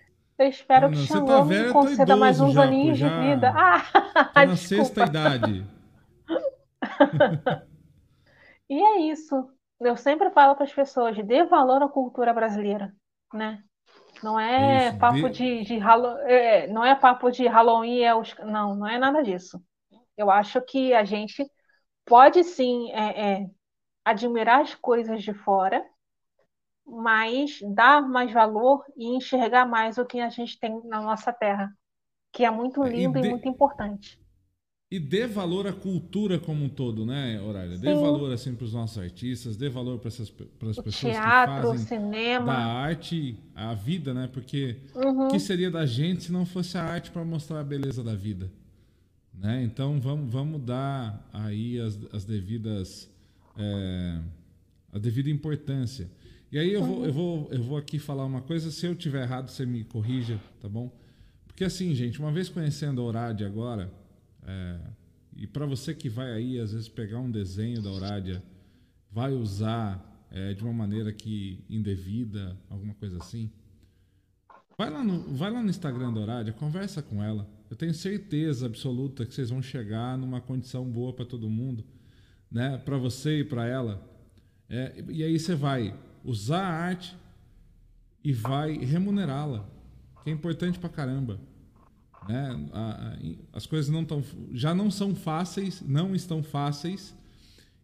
Eu 0.37 0.47
Tá 0.73 0.87
espero 0.87 0.91
que 0.91 0.97
não. 0.97 1.05
Você 1.07 1.21
tá 1.21 1.39
Xangô 1.39 1.45
me 1.45 1.65
velho, 1.65 1.69
eu 1.69 1.75
tô 1.79 1.95
conceda 1.95 2.15
mais 2.17 2.39
uns 2.41 2.57
já, 2.57 2.57
aninhos 2.57 2.97
de 2.99 3.09
vida. 3.09 3.51
já 3.51 3.85
tô 4.33 4.41
Ah, 4.41 4.45
na 4.45 4.55
sexta 4.57 5.01
idade. 5.03 5.65
E 8.69 8.75
é 8.81 8.99
isso. 9.11 9.49
Eu 9.83 9.97
sempre 9.97 10.29
falo 10.31 10.55
para 10.55 10.65
as 10.65 10.73
pessoas, 10.73 11.17
dê 11.25 11.43
valor 11.45 11.81
à 11.83 11.89
cultura 11.89 12.33
brasileira, 12.33 12.93
né? 13.33 13.63
Não 14.23 14.39
É 14.57 14.65
é 14.65 14.67
isso, 14.75 14.93
papo 14.93 15.29
de... 15.29 15.29
de, 15.29 15.63
de 15.63 15.77
Hallo- 15.79 16.17
é, 16.21 16.67
não 16.67 16.85
é 16.85 16.95
papo 16.95 17.31
de 17.31 17.47
Halloween, 17.47 18.01
é 18.03 18.15
os... 18.15 18.35
não, 18.39 18.75
não 18.75 18.87
é 18.87 18.97
nada 18.99 19.23
disso. 19.23 19.63
Eu 20.17 20.31
acho 20.31 20.61
que 20.63 20.93
a 20.93 21.03
gente 21.05 21.45
pode 22.05 22.43
sim 22.43 22.91
é, 22.93 23.43
é, 23.43 23.47
admirar 24.05 24.61
as 24.61 24.75
coisas 24.75 25.23
de 25.23 25.33
fora, 25.33 25.85
mas 26.85 27.59
dar 27.75 28.01
mais 28.01 28.31
valor 28.31 28.85
e 28.95 29.15
enxergar 29.17 29.65
mais 29.65 29.97
o 29.97 30.05
que 30.05 30.19
a 30.21 30.29
gente 30.29 30.57
tem 30.59 30.81
na 30.85 31.01
nossa 31.01 31.33
terra, 31.33 31.69
que 32.33 32.45
é 32.45 32.51
muito 32.51 32.83
é, 32.83 32.89
e 33.03 33.07
lindo 33.07 33.19
e 33.19 33.23
muito 33.23 33.47
de... 33.47 33.49
importante. 33.49 34.19
E 34.93 34.99
dê 34.99 35.25
valor 35.25 35.65
à 35.65 35.73
cultura 35.73 36.37
como 36.37 36.65
um 36.65 36.69
todo, 36.69 37.03
né, 37.03 37.41
Horália? 37.41 37.79
Dê 37.79 37.95
Sim, 37.95 37.99
valor 37.99 38.31
assim 38.31 38.53
para 38.53 38.65
os 38.65 38.73
nossos 38.73 38.99
artistas, 38.99 39.57
dê 39.57 39.67
valor 39.67 39.97
para 39.97 40.09
essas 40.09 40.29
para 40.29 40.69
as 40.69 40.77
pessoas 40.77 40.93
que 40.93 41.09
teatro, 41.19 41.69
o 41.71 41.71
fazem 41.71 41.79
da 41.79 41.83
cinema, 41.83 42.53
arte 42.53 43.35
a 43.55 43.73
vida, 43.73 44.13
né? 44.13 44.29
Porque 44.31 44.77
o 44.93 45.29
que 45.29 45.37
uhum, 45.37 45.39
seria 45.39 45.71
da 45.71 45.83
gente 45.87 46.25
se 46.25 46.31
não 46.31 46.45
fosse 46.45 46.77
a 46.77 46.83
arte 46.83 47.09
para 47.09 47.25
mostrar 47.25 47.61
a 47.61 47.63
beleza 47.63 48.03
da 48.03 48.13
vida, 48.13 48.51
né? 49.33 49.63
Então 49.63 49.99
vamos 49.99 50.31
vamos 50.31 50.61
dar 50.61 51.27
aí 51.33 51.79
as, 51.79 51.97
as 52.13 52.23
devidas 52.23 53.09
é, 53.57 54.19
a 54.91 54.99
devida 54.99 55.27
importância. 55.27 56.07
E 56.51 56.59
aí 56.59 56.71
eu 56.71 56.83
vou 56.83 57.03
eu 57.03 57.07
uhum, 57.07 57.11
vou 57.11 57.49
eu 57.51 57.63
vou 57.63 57.77
aqui 57.79 57.97
falar 57.97 58.25
uma 58.25 58.43
coisa, 58.43 58.69
se 58.69 58.85
eu 58.85 58.93
tiver 58.93 59.23
errado 59.23 59.49
você 59.49 59.65
me 59.65 59.83
corrija, 59.83 60.39
tá 60.61 60.69
bom? 60.69 60.95
Porque 61.47 61.63
assim, 61.63 61.95
gente, 61.95 62.19
uma 62.19 62.31
vez 62.31 62.47
conhecendo 62.47 63.01
a 63.01 63.03
Orad 63.03 63.43
agora 63.43 64.02
é, 64.45 64.79
e 65.35 65.47
para 65.47 65.65
você 65.65 65.93
que 65.93 66.09
vai 66.09 66.31
aí, 66.31 66.59
às 66.59 66.71
vezes, 66.71 66.87
pegar 66.87 67.19
um 67.19 67.31
desenho 67.31 67.81
da 67.81 67.91
Orádia, 67.91 68.43
vai 69.11 69.33
usar 69.33 70.27
é, 70.31 70.53
de 70.53 70.63
uma 70.63 70.73
maneira 70.73 71.11
que 71.11 71.63
indevida, 71.69 72.57
alguma 72.69 72.93
coisa 72.95 73.17
assim, 73.17 73.51
vai 74.77 74.89
lá 74.89 75.03
no, 75.03 75.19
vai 75.35 75.51
lá 75.51 75.61
no 75.61 75.69
Instagram 75.69 76.13
da 76.13 76.19
Orádia, 76.19 76.53
conversa 76.53 77.01
com 77.01 77.23
ela. 77.23 77.47
Eu 77.69 77.75
tenho 77.75 77.93
certeza 77.93 78.65
absoluta 78.65 79.25
que 79.25 79.33
vocês 79.33 79.49
vão 79.49 79.61
chegar 79.61 80.17
numa 80.17 80.39
condição 80.39 80.85
boa 80.85 81.13
para 81.13 81.25
todo 81.25 81.49
mundo, 81.49 81.83
né? 82.51 82.77
Para 82.77 82.97
você 82.97 83.39
e 83.39 83.43
para 83.43 83.65
ela. 83.65 84.07
É, 84.69 85.03
e 85.09 85.23
aí 85.23 85.39
você 85.39 85.55
vai 85.55 85.99
usar 86.23 86.61
a 86.61 86.71
arte 86.71 87.15
e 88.23 88.31
vai 88.31 88.77
remunerá-la, 88.77 89.67
que 90.23 90.29
é 90.29 90.33
importante 90.33 90.79
pra 90.79 90.89
caramba 90.89 91.39
né? 92.27 93.37
As 93.51 93.65
coisas 93.65 93.89
não 93.89 94.05
tão, 94.05 94.23
já 94.51 94.73
não 94.73 94.89
são 94.89 95.15
fáceis, 95.15 95.81
não 95.85 96.15
estão 96.15 96.43
fáceis. 96.43 97.15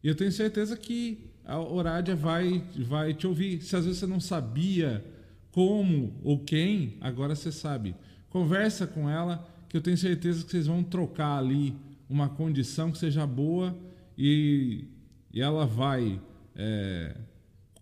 E 0.03 0.07
eu 0.07 0.15
tenho 0.15 0.31
certeza 0.31 0.77
que 0.77 1.29
a 1.45 1.59
Orádia 1.59 2.15
vai, 2.15 2.63
vai 2.77 3.13
te 3.13 3.27
ouvir. 3.27 3.61
Se 3.61 3.75
às 3.75 3.85
vezes 3.85 3.99
você 3.99 4.07
não 4.07 4.19
sabia 4.19 5.03
como 5.51 6.13
ou 6.23 6.39
quem, 6.39 6.97
agora 7.01 7.35
você 7.35 7.51
sabe. 7.51 7.95
Conversa 8.29 8.85
com 8.85 9.09
ela, 9.09 9.47
que 9.67 9.75
eu 9.75 9.81
tenho 9.81 9.97
certeza 9.97 10.43
que 10.43 10.51
vocês 10.51 10.67
vão 10.67 10.83
trocar 10.83 11.37
ali 11.37 11.75
uma 12.09 12.29
condição 12.29 12.91
que 12.91 12.97
seja 12.97 13.25
boa 13.25 13.75
e, 14.17 14.85
e 15.33 15.41
ela 15.41 15.65
vai 15.65 16.19
é, 16.55 17.15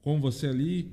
com 0.02 0.20
você 0.20 0.48
ali. 0.48 0.92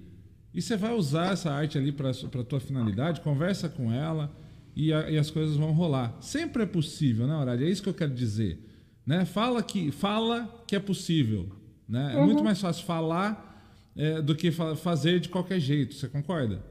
E 0.52 0.62
você 0.62 0.76
vai 0.76 0.94
usar 0.94 1.32
essa 1.32 1.52
arte 1.52 1.78
ali 1.78 1.90
para 1.90 2.10
a 2.10 2.44
tua 2.44 2.60
finalidade. 2.60 3.20
Conversa 3.20 3.68
com 3.68 3.92
ela 3.92 4.30
e, 4.74 4.92
a, 4.92 5.10
e, 5.10 5.18
as 5.18 5.30
coisas 5.30 5.56
vão 5.56 5.72
rolar. 5.72 6.16
Sempre 6.20 6.64
é 6.64 6.66
possível, 6.66 7.26
né, 7.26 7.36
Horário? 7.36 7.66
É 7.66 7.70
isso 7.70 7.82
que 7.82 7.88
eu 7.88 7.94
quero 7.94 8.12
dizer. 8.12 8.58
Né? 9.06 9.24
Fala, 9.24 9.62
que, 9.62 9.90
fala 9.92 10.64
que 10.66 10.74
é 10.74 10.80
possível. 10.80 11.48
Né? 11.88 12.14
É 12.16 12.20
muito 12.20 12.38
uhum. 12.38 12.44
mais 12.44 12.60
fácil 12.60 12.84
falar 12.84 13.92
é, 13.96 14.20
do 14.20 14.34
que 14.34 14.50
fa 14.50 14.74
fazer 14.74 15.20
de 15.20 15.28
qualquer 15.28 15.60
jeito. 15.60 15.94
Você 15.94 16.08
concorda? 16.08 16.64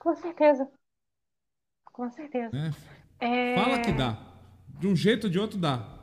Com 0.00 0.14
certeza. 0.14 0.68
Com 1.92 2.10
certeza. 2.10 2.50
Né? 2.52 2.72
É... 3.20 3.54
Fala 3.54 3.80
que 3.80 3.92
dá. 3.92 4.18
De 4.78 4.86
um 4.86 4.96
jeito 4.96 5.24
ou 5.24 5.30
de 5.30 5.38
outro 5.38 5.58
dá. 5.58 5.98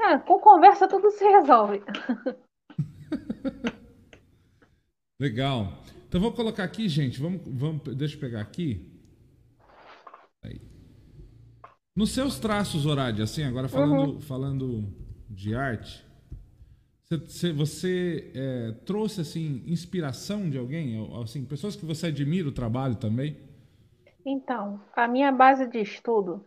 É, 0.00 0.18
com 0.18 0.38
conversa 0.38 0.88
tudo 0.88 1.10
se 1.10 1.24
resolve. 1.24 1.82
Legal. 5.20 5.82
Então 6.08 6.20
vou 6.20 6.32
colocar 6.32 6.64
aqui, 6.64 6.88
gente. 6.88 7.20
Vamos, 7.20 7.42
vamos, 7.46 7.82
deixa 7.96 8.16
eu 8.16 8.20
pegar 8.20 8.40
aqui. 8.40 8.95
Aí. 10.46 10.60
Nos 11.94 12.12
seus 12.12 12.38
traços, 12.38 12.86
Horádio, 12.86 13.24
assim, 13.24 13.42
agora 13.44 13.68
falando, 13.68 14.12
uhum. 14.12 14.20
falando 14.20 14.84
de 15.28 15.54
arte, 15.54 16.06
você, 17.08 17.52
você 17.52 18.32
é, 18.34 18.72
trouxe 18.84 19.20
assim 19.20 19.62
inspiração 19.66 20.50
de 20.50 20.58
alguém, 20.58 20.96
assim, 21.22 21.44
pessoas 21.44 21.76
que 21.76 21.86
você 21.86 22.08
admira 22.08 22.48
o 22.48 22.52
trabalho 22.52 22.96
também? 22.96 23.36
Então, 24.24 24.80
a 24.94 25.06
minha 25.06 25.30
base 25.30 25.68
de 25.68 25.78
estudo, 25.78 26.44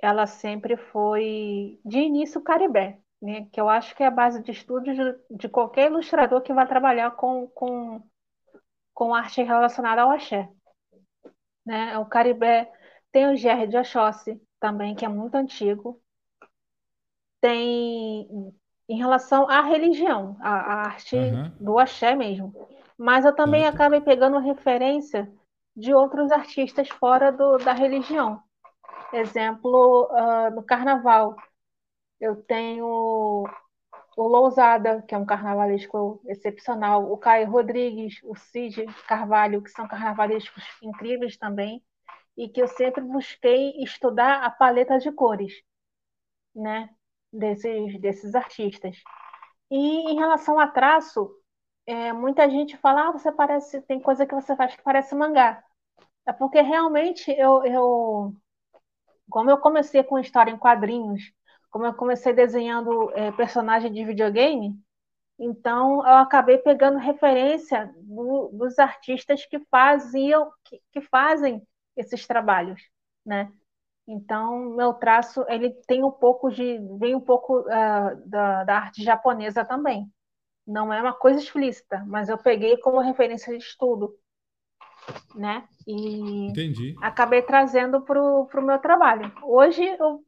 ela 0.00 0.24
sempre 0.26 0.76
foi 0.76 1.80
de 1.84 1.98
início 1.98 2.40
Caribé, 2.40 3.00
né? 3.20 3.48
Que 3.52 3.60
eu 3.60 3.68
acho 3.68 3.94
que 3.96 4.04
é 4.04 4.06
a 4.06 4.10
base 4.10 4.40
de 4.40 4.52
estudo 4.52 4.84
de, 4.84 5.36
de 5.36 5.48
qualquer 5.48 5.90
ilustrador 5.90 6.42
que 6.42 6.52
vai 6.54 6.66
trabalhar 6.68 7.10
com, 7.10 7.48
com, 7.48 8.00
com 8.94 9.12
arte 9.12 9.42
relacionada 9.42 10.02
ao 10.02 10.12
axé, 10.12 10.48
né? 11.66 11.98
O 11.98 12.06
Caribé 12.06 12.72
tem 13.12 13.26
o 13.28 13.36
GR 13.36 13.66
de 13.66 13.76
Oxóssi 13.76 14.40
também, 14.60 14.94
que 14.94 15.04
é 15.04 15.08
muito 15.08 15.34
antigo. 15.34 16.00
Tem 17.40 18.28
em 18.88 18.96
relação 18.96 19.48
à 19.48 19.60
religião, 19.62 20.36
a, 20.40 20.50
a 20.50 20.74
arte 20.86 21.16
Uhum. 21.16 21.52
do 21.60 21.78
axé 21.78 22.14
mesmo. 22.14 22.52
Mas 22.96 23.24
eu 23.24 23.34
também 23.34 23.62
Certo. 23.62 23.74
acabei 23.76 24.00
pegando 24.00 24.38
referência 24.38 25.30
de 25.76 25.94
outros 25.94 26.32
artistas 26.32 26.88
fora 26.88 27.30
do, 27.30 27.58
da 27.58 27.72
religião. 27.72 28.42
Exemplo, 29.12 30.08
ah, 30.12 30.50
no 30.50 30.62
carnaval, 30.62 31.36
eu 32.20 32.36
tenho 32.44 33.46
o 34.16 34.28
Lousada, 34.28 35.02
que 35.02 35.14
é 35.14 35.18
um 35.18 35.26
carnavalesco 35.26 36.20
excepcional, 36.26 37.10
o 37.12 37.16
Caio 37.16 37.50
Rodrigues, 37.50 38.20
o 38.24 38.34
Cid 38.36 38.86
Carvalho, 39.06 39.62
que 39.62 39.70
são 39.70 39.86
carnavalescos 39.86 40.64
incríveis 40.82 41.36
também 41.36 41.82
e 42.38 42.48
que 42.48 42.62
eu 42.62 42.68
sempre 42.68 43.02
busquei 43.02 43.72
estudar 43.82 44.44
a 44.44 44.50
paleta 44.50 44.96
de 44.96 45.10
cores, 45.10 45.52
né, 46.54 46.88
desses, 47.32 48.00
desses 48.00 48.34
artistas. 48.36 48.96
E 49.68 50.12
em 50.12 50.16
relação 50.16 50.58
a 50.60 50.68
traço, 50.68 51.28
é, 51.84 52.12
muita 52.12 52.48
gente 52.48 52.76
fala, 52.76 53.08
ah, 53.08 53.12
você 53.12 53.32
parece, 53.32 53.82
tem 53.82 54.00
coisa 54.00 54.24
que 54.24 54.34
você 54.34 54.54
faz 54.54 54.76
que 54.76 54.82
parece 54.82 55.16
mangá. 55.16 55.64
É 56.24 56.32
porque 56.32 56.60
realmente 56.60 57.28
eu, 57.32 57.64
eu 57.64 58.34
como 59.28 59.50
eu 59.50 59.58
comecei 59.58 60.02
com 60.04 60.18
história 60.18 60.52
em 60.52 60.58
quadrinhos, 60.58 61.32
como 61.70 61.86
eu 61.86 61.94
comecei 61.94 62.32
desenhando 62.32 63.10
é, 63.14 63.32
personagem 63.32 63.92
de 63.92 64.04
videogame, 64.04 64.78
então 65.38 66.06
eu 66.06 66.14
acabei 66.16 66.58
pegando 66.58 66.98
referência 66.98 67.92
do, 67.96 68.48
dos 68.52 68.78
artistas 68.78 69.44
que 69.44 69.58
faziam, 69.70 70.52
que, 70.64 70.80
que 70.92 71.00
fazem 71.00 71.66
esses 71.98 72.26
trabalhos, 72.26 72.80
né? 73.26 73.52
Então, 74.06 74.70
meu 74.70 74.94
traço, 74.94 75.44
ele 75.48 75.70
tem 75.86 76.02
um 76.02 76.10
pouco 76.10 76.50
de, 76.50 76.78
vem 76.98 77.14
um 77.14 77.20
pouco 77.20 77.60
uh, 77.60 78.16
da, 78.26 78.64
da 78.64 78.76
arte 78.76 79.02
japonesa 79.02 79.66
também. 79.66 80.10
Não 80.66 80.92
é 80.92 81.00
uma 81.00 81.12
coisa 81.12 81.38
explícita, 81.38 82.02
mas 82.06 82.28
eu 82.30 82.38
peguei 82.38 82.78
como 82.78 83.00
referência 83.00 83.56
de 83.56 83.62
estudo, 83.62 84.18
né? 85.34 85.68
E 85.86 86.46
Entendi. 86.48 86.94
acabei 87.02 87.42
trazendo 87.42 88.00
para 88.00 88.20
o 88.20 88.62
meu 88.62 88.78
trabalho. 88.78 89.30
Hoje, 89.42 89.84
eu, 89.84 90.24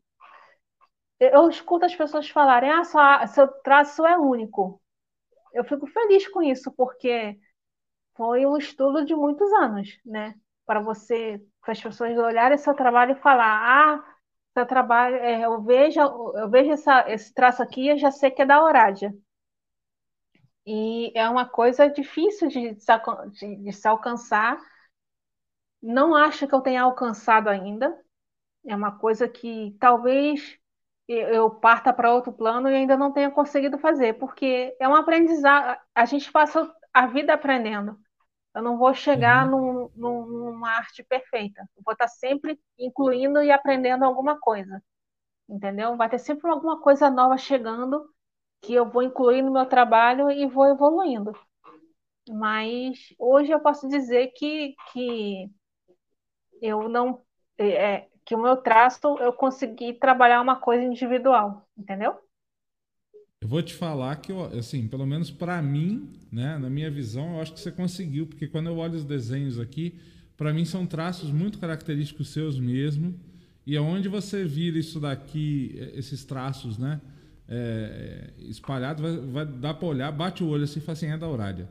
eu 1.18 1.48
escuto 1.48 1.86
as 1.86 1.94
pessoas 1.94 2.28
falarem, 2.28 2.70
ah, 2.70 2.84
sua, 2.84 3.26
seu 3.28 3.48
traço 3.62 4.04
é 4.06 4.18
único. 4.18 4.80
Eu 5.54 5.64
fico 5.64 5.86
feliz 5.86 6.28
com 6.28 6.42
isso, 6.42 6.70
porque 6.72 7.38
foi 8.14 8.44
um 8.44 8.58
estudo 8.58 9.04
de 9.04 9.14
muitos 9.14 9.50
anos, 9.54 9.98
né? 10.04 10.34
Para 10.66 10.80
você 10.80 11.42
para 11.60 11.72
as 11.72 11.80
pessoas 11.82 12.16
olharem 12.18 12.58
seu 12.58 12.74
trabalho 12.74 13.12
e 13.12 13.20
falar, 13.20 13.60
ah, 13.98 14.14
seu 14.54 14.66
trabalho, 14.66 15.16
é, 15.16 15.44
eu 15.44 15.62
vejo, 15.62 16.00
eu 16.00 16.48
vejo 16.50 16.72
essa, 16.72 17.04
esse 17.10 17.32
traço 17.34 17.62
aqui, 17.62 17.88
eu 17.88 17.98
já 17.98 18.10
sei 18.10 18.30
que 18.30 18.42
é 18.42 18.46
da 18.46 18.62
Orádia. 18.62 19.14
E 20.66 21.12
é 21.16 21.28
uma 21.28 21.48
coisa 21.48 21.88
difícil 21.88 22.48
de, 22.48 22.74
de, 22.74 23.56
de 23.56 23.72
se 23.72 23.88
alcançar. 23.88 24.58
Não 25.82 26.14
acho 26.14 26.46
que 26.46 26.54
eu 26.54 26.60
tenha 26.60 26.82
alcançado 26.82 27.48
ainda. 27.48 27.98
É 28.66 28.74
uma 28.76 28.98
coisa 28.98 29.28
que 29.28 29.76
talvez 29.80 30.58
eu 31.08 31.50
parta 31.50 31.92
para 31.92 32.12
outro 32.14 32.32
plano 32.32 32.68
e 32.70 32.74
ainda 32.74 32.96
não 32.96 33.12
tenha 33.12 33.30
conseguido 33.30 33.78
fazer, 33.78 34.14
porque 34.18 34.76
é 34.78 34.88
um 34.88 34.94
aprendizado. 34.94 35.78
A 35.94 36.04
gente 36.04 36.30
passa 36.30 36.72
a 36.92 37.06
vida 37.06 37.34
aprendendo. 37.34 37.98
Eu 38.54 38.62
não 38.62 38.76
vou 38.76 38.92
chegar 38.92 39.48
uhum. 39.48 39.50
num, 39.50 39.90
num, 39.94 40.26
numa 40.26 40.70
arte 40.70 41.02
perfeita. 41.04 41.60
Eu 41.76 41.82
vou 41.84 41.92
estar 41.92 42.08
sempre 42.08 42.58
incluindo 42.78 43.42
e 43.42 43.50
aprendendo 43.50 44.04
alguma 44.04 44.38
coisa. 44.38 44.82
Entendeu? 45.48 45.96
Vai 45.96 46.08
ter 46.08 46.18
sempre 46.18 46.50
alguma 46.50 46.80
coisa 46.80 47.10
nova 47.10 47.36
chegando 47.36 48.08
que 48.60 48.74
eu 48.74 48.88
vou 48.88 49.02
incluir 49.02 49.42
no 49.42 49.52
meu 49.52 49.66
trabalho 49.66 50.30
e 50.30 50.46
vou 50.46 50.66
evoluindo. 50.66 51.32
Mas 52.28 53.14
hoje 53.18 53.50
eu 53.50 53.60
posso 53.60 53.88
dizer 53.88 54.28
que, 54.36 54.74
que 54.92 55.50
eu 56.60 56.88
não. 56.88 57.22
É, 57.58 58.08
que 58.24 58.34
o 58.34 58.38
meu 58.38 58.56
traço 58.56 59.16
eu 59.18 59.32
consegui 59.32 59.94
trabalhar 59.94 60.40
uma 60.40 60.56
coisa 60.56 60.84
individual, 60.84 61.66
entendeu? 61.76 62.18
Eu 63.42 63.48
vou 63.48 63.62
te 63.62 63.72
falar 63.72 64.16
que, 64.16 64.30
assim, 64.58 64.86
pelo 64.86 65.06
menos 65.06 65.30
para 65.30 65.62
mim, 65.62 66.10
né, 66.30 66.58
na 66.58 66.68
minha 66.68 66.90
visão, 66.90 67.36
eu 67.36 67.40
acho 67.40 67.54
que 67.54 67.60
você 67.60 67.72
conseguiu, 67.72 68.26
porque 68.26 68.46
quando 68.46 68.66
eu 68.66 68.76
olho 68.76 68.96
os 68.96 69.04
desenhos 69.04 69.58
aqui, 69.58 69.94
para 70.36 70.52
mim 70.52 70.66
são 70.66 70.84
traços 70.84 71.30
muito 71.30 71.58
característicos 71.58 72.28
seus 72.28 72.58
mesmo. 72.58 73.14
E 73.66 73.78
aonde 73.78 74.10
você 74.10 74.44
vira 74.44 74.78
isso 74.78 75.00
daqui, 75.00 75.74
esses 75.94 76.22
traços, 76.22 76.76
né, 76.76 77.00
é, 77.48 78.30
espalhados, 78.40 79.02
vai, 79.02 79.16
vai 79.16 79.46
dar 79.46 79.72
para 79.72 79.88
olhar, 79.88 80.12
bate 80.12 80.44
o 80.44 80.48
olho 80.48 80.64
assim 80.64 80.78
e 80.78 80.82
fala 80.82 80.92
assim, 80.92 81.06
é 81.06 81.16
da 81.16 81.24
Aurália. 81.24 81.66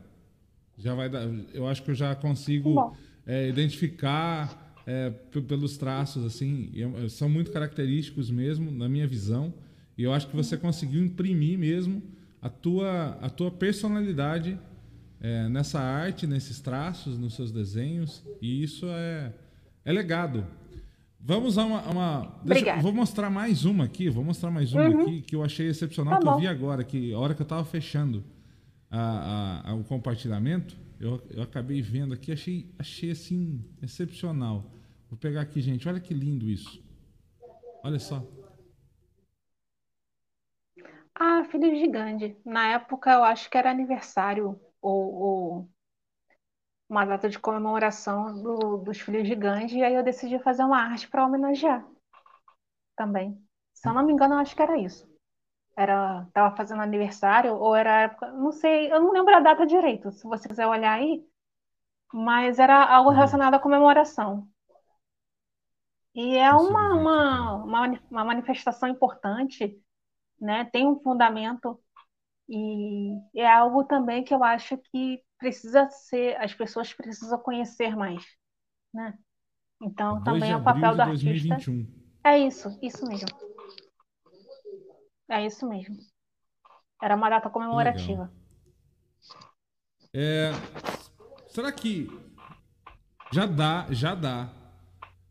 Já 0.76 0.92
vai 0.96 1.08
dar, 1.08 1.22
eu 1.54 1.68
acho 1.68 1.84
que 1.84 1.92
eu 1.92 1.94
já 1.94 2.16
consigo 2.16 2.96
é, 3.24 3.48
identificar 3.48 4.74
é, 4.84 5.10
pelos 5.46 5.76
traços, 5.76 6.24
assim, 6.24 6.72
são 7.10 7.28
muito 7.28 7.52
característicos 7.52 8.28
mesmo, 8.28 8.72
na 8.72 8.88
minha 8.88 9.06
visão. 9.06 9.54
E 10.00 10.02
eu 10.02 10.14
acho 10.14 10.28
que 10.28 10.34
você 10.34 10.56
conseguiu 10.56 11.04
imprimir 11.04 11.58
mesmo 11.58 12.02
a 12.40 12.48
tua, 12.48 13.18
a 13.20 13.28
tua 13.28 13.50
personalidade 13.50 14.58
é, 15.20 15.46
nessa 15.50 15.78
arte, 15.78 16.26
nesses 16.26 16.58
traços, 16.58 17.18
nos 17.18 17.34
seus 17.34 17.52
desenhos. 17.52 18.24
E 18.40 18.62
isso 18.62 18.86
é, 18.88 19.30
é 19.84 19.92
legado. 19.92 20.46
Vamos 21.20 21.58
a 21.58 21.66
uma. 21.66 21.82
uma 21.82 22.40
deixa, 22.42 22.76
vou 22.76 22.94
mostrar 22.94 23.28
mais 23.28 23.66
uma 23.66 23.84
aqui. 23.84 24.08
Vou 24.08 24.24
mostrar 24.24 24.50
mais 24.50 24.72
uma 24.72 24.88
uhum. 24.88 25.02
aqui 25.02 25.20
que 25.20 25.36
eu 25.36 25.44
achei 25.44 25.68
excepcional, 25.68 26.14
tá 26.14 26.20
que 26.20 26.28
eu 26.28 26.38
vi 26.38 26.46
agora, 26.46 26.82
que 26.82 27.12
a 27.12 27.18
hora 27.18 27.34
que 27.34 27.42
eu 27.42 27.44
estava 27.44 27.62
fechando 27.66 28.24
a, 28.90 29.00
a, 29.66 29.70
a, 29.72 29.74
o 29.74 29.84
compartilhamento, 29.84 30.78
eu, 30.98 31.22
eu 31.28 31.42
acabei 31.42 31.82
vendo 31.82 32.14
aqui, 32.14 32.32
achei, 32.32 32.70
achei 32.78 33.10
assim, 33.10 33.62
excepcional. 33.82 34.64
Vou 35.10 35.18
pegar 35.18 35.42
aqui, 35.42 35.60
gente. 35.60 35.86
Olha 35.86 36.00
que 36.00 36.14
lindo 36.14 36.48
isso. 36.48 36.82
Olha 37.84 37.98
só. 37.98 38.26
Ah, 41.14 41.44
Filho 41.44 41.74
Gigante. 41.76 42.36
Na 42.44 42.72
época 42.72 43.12
eu 43.12 43.24
acho 43.24 43.50
que 43.50 43.58
era 43.58 43.70
aniversário 43.70 44.60
ou, 44.80 45.14
ou 45.14 45.68
uma 46.88 47.04
data 47.04 47.28
de 47.28 47.38
comemoração 47.38 48.42
do, 48.42 48.78
dos 48.78 49.00
Filhos 49.00 49.26
Gigantes, 49.26 49.74
e 49.74 49.82
aí 49.82 49.94
eu 49.94 50.02
decidi 50.02 50.38
fazer 50.40 50.64
uma 50.64 50.78
arte 50.78 51.08
para 51.08 51.24
homenagear 51.24 51.86
também. 52.96 53.40
Se 53.72 53.88
eu 53.88 53.94
não 53.94 54.04
me 54.04 54.12
engano, 54.12 54.34
eu 54.34 54.38
acho 54.38 54.54
que 54.54 54.60
era 54.60 54.76
isso. 54.76 55.08
Era, 55.76 56.26
tava 56.34 56.54
fazendo 56.56 56.82
aniversário, 56.82 57.54
ou 57.54 57.74
era 57.74 58.02
época, 58.02 58.30
não 58.32 58.50
sei, 58.50 58.92
eu 58.92 59.00
não 59.00 59.12
lembro 59.12 59.34
a 59.34 59.40
data 59.40 59.64
direito, 59.64 60.10
se 60.10 60.24
você 60.24 60.48
quiser 60.48 60.66
olhar 60.66 60.92
aí, 60.92 61.24
mas 62.12 62.58
era 62.58 62.84
algo 62.84 63.10
uhum. 63.10 63.14
relacionado 63.14 63.54
à 63.54 63.58
comemoração. 63.58 64.48
E 66.12 66.36
é 66.36 66.52
uma, 66.52 66.94
uma, 66.94 67.54
uma, 67.54 68.00
uma 68.10 68.24
manifestação 68.24 68.88
importante 68.88 69.80
né? 70.40 70.64
Tem 70.72 70.86
um 70.86 70.98
fundamento 71.00 71.78
e 72.48 73.16
é 73.36 73.48
algo 73.48 73.84
também 73.84 74.24
que 74.24 74.34
eu 74.34 74.42
acho 74.42 74.76
que 74.76 75.22
precisa 75.38 75.88
ser, 75.88 76.36
as 76.40 76.52
pessoas 76.52 76.92
precisam 76.92 77.38
conhecer 77.38 77.94
mais, 77.96 78.24
né? 78.92 79.16
Então 79.80 80.22
também 80.22 80.50
é 80.50 80.56
o 80.56 80.62
papel 80.62 80.94
do 80.94 81.02
artista. 81.02 81.26
2021. 81.26 81.86
É 82.24 82.38
isso, 82.38 82.78
isso 82.82 83.06
mesmo. 83.06 83.28
É 85.30 85.46
isso 85.46 85.66
mesmo. 85.68 85.96
Era 87.02 87.14
uma 87.14 87.30
data 87.30 87.48
comemorativa. 87.48 88.30
É, 90.12 90.50
será 91.48 91.70
que 91.70 92.08
já 93.32 93.46
dá, 93.46 93.86
já 93.90 94.14
dá 94.14 94.50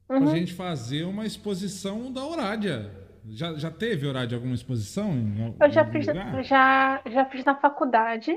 uhum. 0.10 0.24
pra 0.24 0.36
gente 0.38 0.54
fazer 0.54 1.04
uma 1.04 1.26
exposição 1.26 2.12
da 2.12 2.26
Horádia? 2.26 2.99
Já, 3.26 3.54
já 3.56 3.72
teve 3.72 4.08
horário 4.08 4.30
de 4.30 4.36
alguma 4.36 4.56
exposição? 4.56 5.12
Em, 5.12 5.56
eu 5.60 5.72
já 5.72 5.86
fiz, 5.86 6.06
já, 6.48 7.02
já 7.06 7.26
fiz 7.26 7.44
na 7.44 7.56
faculdade. 7.56 8.32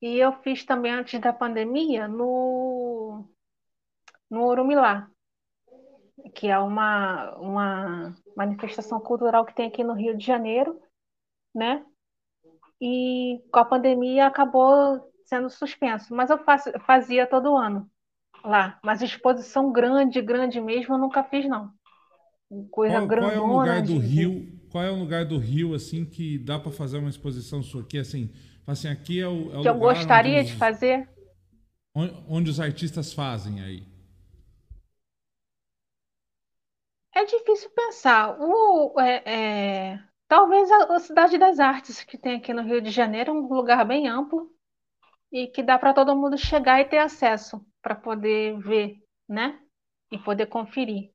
E 0.00 0.18
eu 0.18 0.32
fiz 0.42 0.64
também 0.64 0.92
antes 0.92 1.20
da 1.20 1.32
pandemia 1.32 2.08
no, 2.08 3.24
no 4.28 4.46
Urumilá, 4.46 5.08
que 6.34 6.48
é 6.48 6.58
uma, 6.58 7.36
uma 7.36 8.16
manifestação 8.36 8.98
cultural 8.98 9.44
que 9.44 9.54
tem 9.54 9.68
aqui 9.68 9.84
no 9.84 9.94
Rio 9.94 10.16
de 10.16 10.26
Janeiro, 10.26 10.80
né? 11.54 11.84
E 12.80 13.40
com 13.52 13.60
a 13.60 13.64
pandemia 13.64 14.26
acabou 14.26 15.12
sendo 15.24 15.48
suspenso, 15.48 16.12
mas 16.14 16.30
eu 16.30 16.38
fazia 16.84 17.26
todo 17.26 17.56
ano 17.56 17.88
lá. 18.44 18.80
Mas 18.84 19.02
exposição 19.02 19.70
grande, 19.70 20.20
grande 20.20 20.60
mesmo, 20.60 20.94
eu 20.94 20.98
nunca 20.98 21.22
fiz, 21.22 21.48
não 21.48 21.72
coisa 22.70 22.96
qual, 22.96 23.06
grandona. 23.06 23.34
Qual 23.34 23.44
é 23.44 23.50
o 23.50 23.58
lugar 23.58 23.82
do 23.82 23.98
Rio? 23.98 24.60
Qual 24.70 24.84
é 24.84 24.90
o 24.90 24.98
lugar 24.98 25.24
do 25.24 25.38
Rio 25.38 25.74
assim 25.74 26.04
que 26.04 26.38
dá 26.38 26.58
para 26.58 26.72
fazer 26.72 26.98
uma 26.98 27.10
exposição 27.10 27.62
sua 27.62 27.82
aqui 27.82 27.98
assim? 27.98 28.30
Assim, 28.66 28.88
aqui 28.88 29.20
é 29.20 29.28
o, 29.28 29.58
é 29.58 29.62
que 29.62 29.68
eu 29.68 29.78
gostaria 29.78 30.40
os, 30.40 30.46
de 30.46 30.56
fazer. 30.56 31.08
Onde, 31.94 32.24
onde, 32.28 32.50
os 32.50 32.60
artistas 32.60 33.12
fazem 33.12 33.60
aí? 33.60 33.86
É 37.14 37.24
difícil 37.24 37.70
pensar. 37.70 38.36
O, 38.40 38.98
é, 39.00 39.22
é, 39.26 40.00
talvez 40.28 40.70
a, 40.70 40.94
a 40.94 40.98
Cidade 41.00 41.36
das 41.38 41.58
Artes 41.58 42.02
que 42.04 42.16
tem 42.16 42.36
aqui 42.36 42.54
no 42.54 42.62
Rio 42.62 42.80
de 42.80 42.90
Janeiro 42.90 43.30
é 43.30 43.34
um 43.34 43.48
lugar 43.48 43.84
bem 43.84 44.08
amplo 44.08 44.50
e 45.30 45.46
que 45.48 45.62
dá 45.62 45.78
para 45.78 45.92
todo 45.92 46.16
mundo 46.16 46.38
chegar 46.38 46.80
e 46.80 46.84
ter 46.84 46.98
acesso 46.98 47.64
para 47.82 47.94
poder 47.94 48.58
ver, 48.60 48.96
né? 49.28 49.58
E 50.10 50.18
poder 50.18 50.46
conferir. 50.46 51.10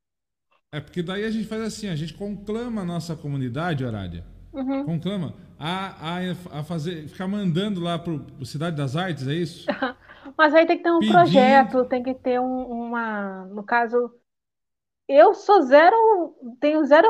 É 0.71 0.81
porque 0.81 1.01
daí 1.01 1.23
a 1.23 1.31
gente 1.31 1.47
faz 1.47 1.61
assim, 1.61 1.87
a 1.87 1.95
gente 1.95 2.13
conclama 2.13 2.81
a 2.81 2.85
nossa 2.85 3.15
comunidade, 3.15 3.85
Horária. 3.85 4.25
Uhum. 4.51 4.83
Conclama 4.83 5.33
a, 5.57 6.17
a, 6.17 6.59
a 6.59 6.63
fazer, 6.63 7.07
ficar 7.07 7.27
mandando 7.27 7.79
lá 7.79 7.97
para 7.97 8.11
o 8.11 8.45
Cidade 8.45 8.75
das 8.75 8.95
Artes, 8.95 9.27
é 9.27 9.33
isso? 9.33 9.65
Mas 10.37 10.53
aí 10.53 10.65
tem 10.65 10.77
que 10.77 10.83
ter 10.83 10.91
um 10.91 10.99
Pedindo... 10.99 11.15
projeto, 11.15 11.85
tem 11.85 12.03
que 12.03 12.13
ter 12.13 12.39
um, 12.39 12.63
uma. 12.63 13.45
No 13.45 13.63
caso, 13.63 14.11
eu 15.07 15.33
sou 15.33 15.61
zero, 15.61 16.35
tenho 16.59 16.83
zero 16.85 17.07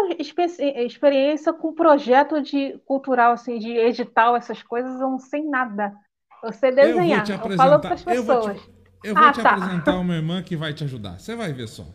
experiência 0.77 1.51
com 1.51 1.73
projeto 1.73 2.41
de 2.41 2.77
cultural, 2.85 3.33
assim, 3.33 3.57
de 3.57 3.71
edital, 3.71 4.35
essas 4.35 4.61
coisas, 4.61 5.01
eu 5.01 5.09
não 5.09 5.19
sei 5.19 5.43
nada. 5.43 5.95
Eu 6.43 6.53
sei 6.53 6.71
desenhar. 6.71 7.27
Eu, 7.27 7.51
eu 7.51 7.57
falo 7.57 7.79
para 7.79 7.95
as 7.95 8.03
pessoas. 8.03 8.27
Eu 8.27 8.53
vou 8.53 8.53
te, 8.53 8.71
eu 9.03 9.15
vou 9.15 9.23
ah, 9.23 9.31
te 9.31 9.41
tá. 9.41 9.55
apresentar 9.55 9.97
uma 9.97 10.13
irmã 10.13 10.43
que 10.43 10.55
vai 10.55 10.73
te 10.73 10.83
ajudar. 10.83 11.19
Você 11.19 11.35
vai 11.35 11.51
ver 11.51 11.67
só. 11.67 11.85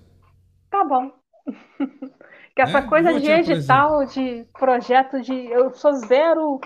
Tá 0.69 0.83
bom 0.83 1.22
que 2.55 2.63
essa 2.63 2.79
é, 2.79 2.83
coisa 2.83 3.19
de 3.19 3.31
edital, 3.31 4.05
de 4.07 4.47
projeto 4.53 5.21
de. 5.21 5.35
Eu 5.47 5.73
sou 5.75 5.93
zero, 5.95 6.61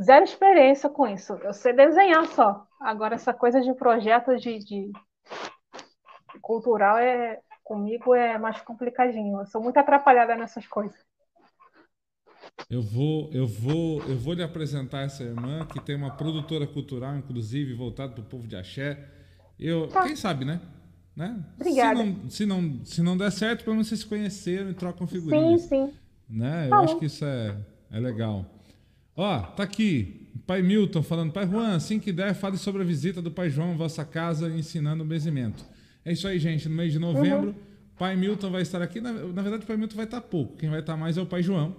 zero 0.00 0.24
experiência 0.24 0.88
com 0.88 1.06
isso. 1.06 1.34
Eu 1.42 1.52
sei 1.52 1.72
desenhar 1.72 2.26
só. 2.26 2.66
Agora, 2.80 3.14
essa 3.14 3.32
coisa 3.32 3.60
de 3.60 3.72
projeto 3.74 4.36
de, 4.36 4.58
de 4.58 4.92
cultural 6.40 6.98
é 6.98 7.40
comigo 7.64 8.14
é 8.14 8.38
mais 8.38 8.60
complicadinho. 8.62 9.40
Eu 9.40 9.46
sou 9.46 9.62
muito 9.62 9.76
atrapalhada 9.78 10.34
nessas 10.34 10.66
coisas. 10.66 10.96
Eu 12.68 12.82
vou, 12.82 13.30
eu 13.32 13.46
vou, 13.46 14.02
eu 14.02 14.16
vou 14.16 14.34
lhe 14.34 14.42
apresentar 14.42 15.02
essa 15.02 15.22
irmã 15.22 15.66
que 15.66 15.80
tem 15.80 15.96
uma 15.96 16.16
produtora 16.16 16.66
cultural, 16.66 17.16
inclusive 17.16 17.74
voltada 17.74 18.12
para 18.12 18.22
o 18.22 18.26
povo 18.26 18.46
de 18.46 18.56
axé. 18.56 19.08
Eu, 19.58 19.88
tá. 19.88 20.02
quem 20.02 20.16
sabe, 20.16 20.44
né? 20.44 20.60
Né? 21.18 21.36
Obrigada. 21.56 21.98
Se 21.98 22.06
não, 22.06 22.30
se 22.30 22.46
não, 22.46 22.80
se 22.84 23.02
não 23.02 23.16
der 23.18 23.32
certo, 23.32 23.64
pelo 23.64 23.74
menos 23.74 23.88
vocês 23.88 24.02
se 24.02 24.06
conheceram 24.06 24.70
e 24.70 24.74
trocam 24.74 25.04
figurinhas. 25.04 25.62
Sim, 25.62 25.68
sim. 25.68 25.92
Né? 26.30 26.66
Eu 26.66 26.70
tá 26.70 26.78
acho 26.78 26.96
que 26.96 27.06
isso 27.06 27.24
é, 27.24 27.56
é 27.90 27.98
legal. 27.98 28.46
Ó, 29.16 29.40
tá 29.40 29.64
aqui. 29.64 30.28
Pai 30.46 30.62
Milton 30.62 31.02
falando, 31.02 31.32
Pai 31.32 31.44
Juan, 31.44 31.74
assim 31.74 31.98
que 31.98 32.12
der, 32.12 32.34
fale 32.34 32.56
sobre 32.56 32.82
a 32.82 32.84
visita 32.84 33.20
do 33.20 33.32
Pai 33.32 33.50
João 33.50 33.72
à 33.72 33.74
vossa 33.74 34.04
casa 34.04 34.48
ensinando 34.48 35.02
o 35.02 35.06
benzimento. 35.06 35.64
É 36.04 36.12
isso 36.12 36.28
aí, 36.28 36.38
gente. 36.38 36.68
No 36.68 36.76
mês 36.76 36.92
de 36.92 37.00
novembro, 37.00 37.48
uhum. 37.48 37.54
Pai 37.98 38.14
Milton 38.14 38.52
vai 38.52 38.62
estar 38.62 38.80
aqui. 38.80 39.00
Na, 39.00 39.12
na, 39.12 39.42
verdade, 39.42 39.64
o 39.64 39.66
Pai 39.66 39.76
Milton 39.76 39.96
vai 39.96 40.04
estar 40.04 40.20
pouco. 40.20 40.56
Quem 40.56 40.70
vai 40.70 40.78
estar 40.78 40.96
mais 40.96 41.18
é 41.18 41.20
o 41.20 41.26
Pai 41.26 41.42
João, 41.42 41.74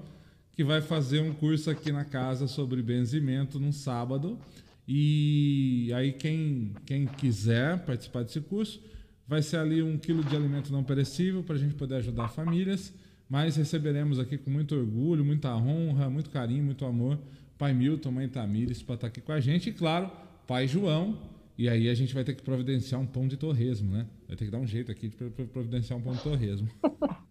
que 0.51 0.65
vai 0.65 0.81
fazer 0.81 1.21
um 1.21 1.33
curso 1.33 1.69
aqui 1.69 1.93
na 1.93 2.03
casa 2.03 2.45
sobre 2.45 2.81
benzimento 2.81 3.57
num 3.57 3.71
sábado. 3.71 4.37
E 4.85 5.93
aí, 5.95 6.11
quem, 6.11 6.73
quem 6.85 7.05
quiser 7.05 7.79
participar 7.85 8.23
desse 8.23 8.41
curso, 8.41 8.81
Vai 9.29 9.43
ser 9.43 9.57
ali 9.57 9.83
um 9.83 9.95
quilo 9.95 10.23
de 10.23 10.35
alimento 10.35 10.73
não 10.73 10.83
perecível 10.83 11.43
para 11.43 11.53
a 11.53 11.59
gente 11.59 11.75
poder 11.75 11.97
ajudar 11.97 12.29
famílias, 12.29 12.91
mas 13.29 13.57
receberemos 13.57 14.17
aqui 14.17 14.39
com 14.39 14.49
muito 14.49 14.75
orgulho, 14.75 15.23
muita 15.23 15.55
honra, 15.55 16.09
muito 16.09 16.31
carinho, 16.31 16.63
muito 16.63 16.83
amor, 16.83 17.19
Pai 17.55 17.71
Milton, 17.71 18.09
Mãe 18.09 18.27
Tamires, 18.27 18.81
para 18.81 18.95
estar 18.95 19.05
tá 19.05 19.11
aqui 19.11 19.21
com 19.21 19.31
a 19.31 19.39
gente. 19.39 19.69
E 19.69 19.71
claro, 19.71 20.09
Pai 20.47 20.67
João, 20.67 21.15
e 21.55 21.69
aí 21.69 21.89
a 21.89 21.93
gente 21.93 22.11
vai 22.11 22.23
ter 22.23 22.33
que 22.33 22.41
providenciar 22.41 22.99
um 22.99 23.05
pão 23.05 23.27
de 23.27 23.37
torresmo, 23.37 23.91
né? 23.91 24.07
Vai 24.27 24.35
ter 24.35 24.45
que 24.45 24.51
dar 24.51 24.57
um 24.57 24.65
jeito 24.65 24.91
aqui 24.91 25.09
de 25.09 25.15
providenciar 25.45 25.99
um 25.99 26.01
pão 26.01 26.13
de 26.13 26.23
torresmo. 26.23 26.67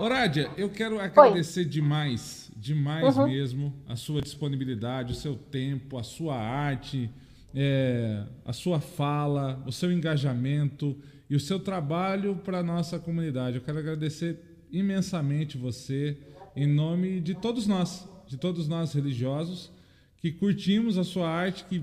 Orádia, 0.00 0.50
eu 0.56 0.68
quero 0.68 0.98
agradecer 0.98 1.60
Oi. 1.60 1.66
demais, 1.66 2.50
demais 2.56 3.16
uhum. 3.16 3.28
mesmo, 3.28 3.72
a 3.86 3.94
sua 3.94 4.20
disponibilidade, 4.20 5.12
o 5.12 5.14
seu 5.14 5.36
tempo, 5.36 5.96
a 5.96 6.02
sua 6.02 6.36
arte, 6.36 7.08
é, 7.54 8.24
a 8.44 8.52
sua 8.52 8.80
fala, 8.80 9.62
o 9.66 9.72
seu 9.72 9.92
engajamento 9.92 10.96
e 11.28 11.34
o 11.34 11.40
seu 11.40 11.58
trabalho 11.58 12.36
para 12.36 12.58
a 12.58 12.62
nossa 12.62 12.98
comunidade. 12.98 13.56
Eu 13.56 13.62
quero 13.62 13.78
agradecer 13.78 14.66
imensamente 14.70 15.58
você, 15.58 16.16
em 16.54 16.66
nome 16.66 17.20
de 17.20 17.34
todos 17.34 17.66
nós, 17.66 18.08
de 18.26 18.36
todos 18.36 18.68
nós 18.68 18.92
religiosos, 18.92 19.72
que 20.16 20.30
curtimos 20.30 20.98
a 20.98 21.04
sua 21.04 21.28
arte, 21.28 21.64
que 21.64 21.82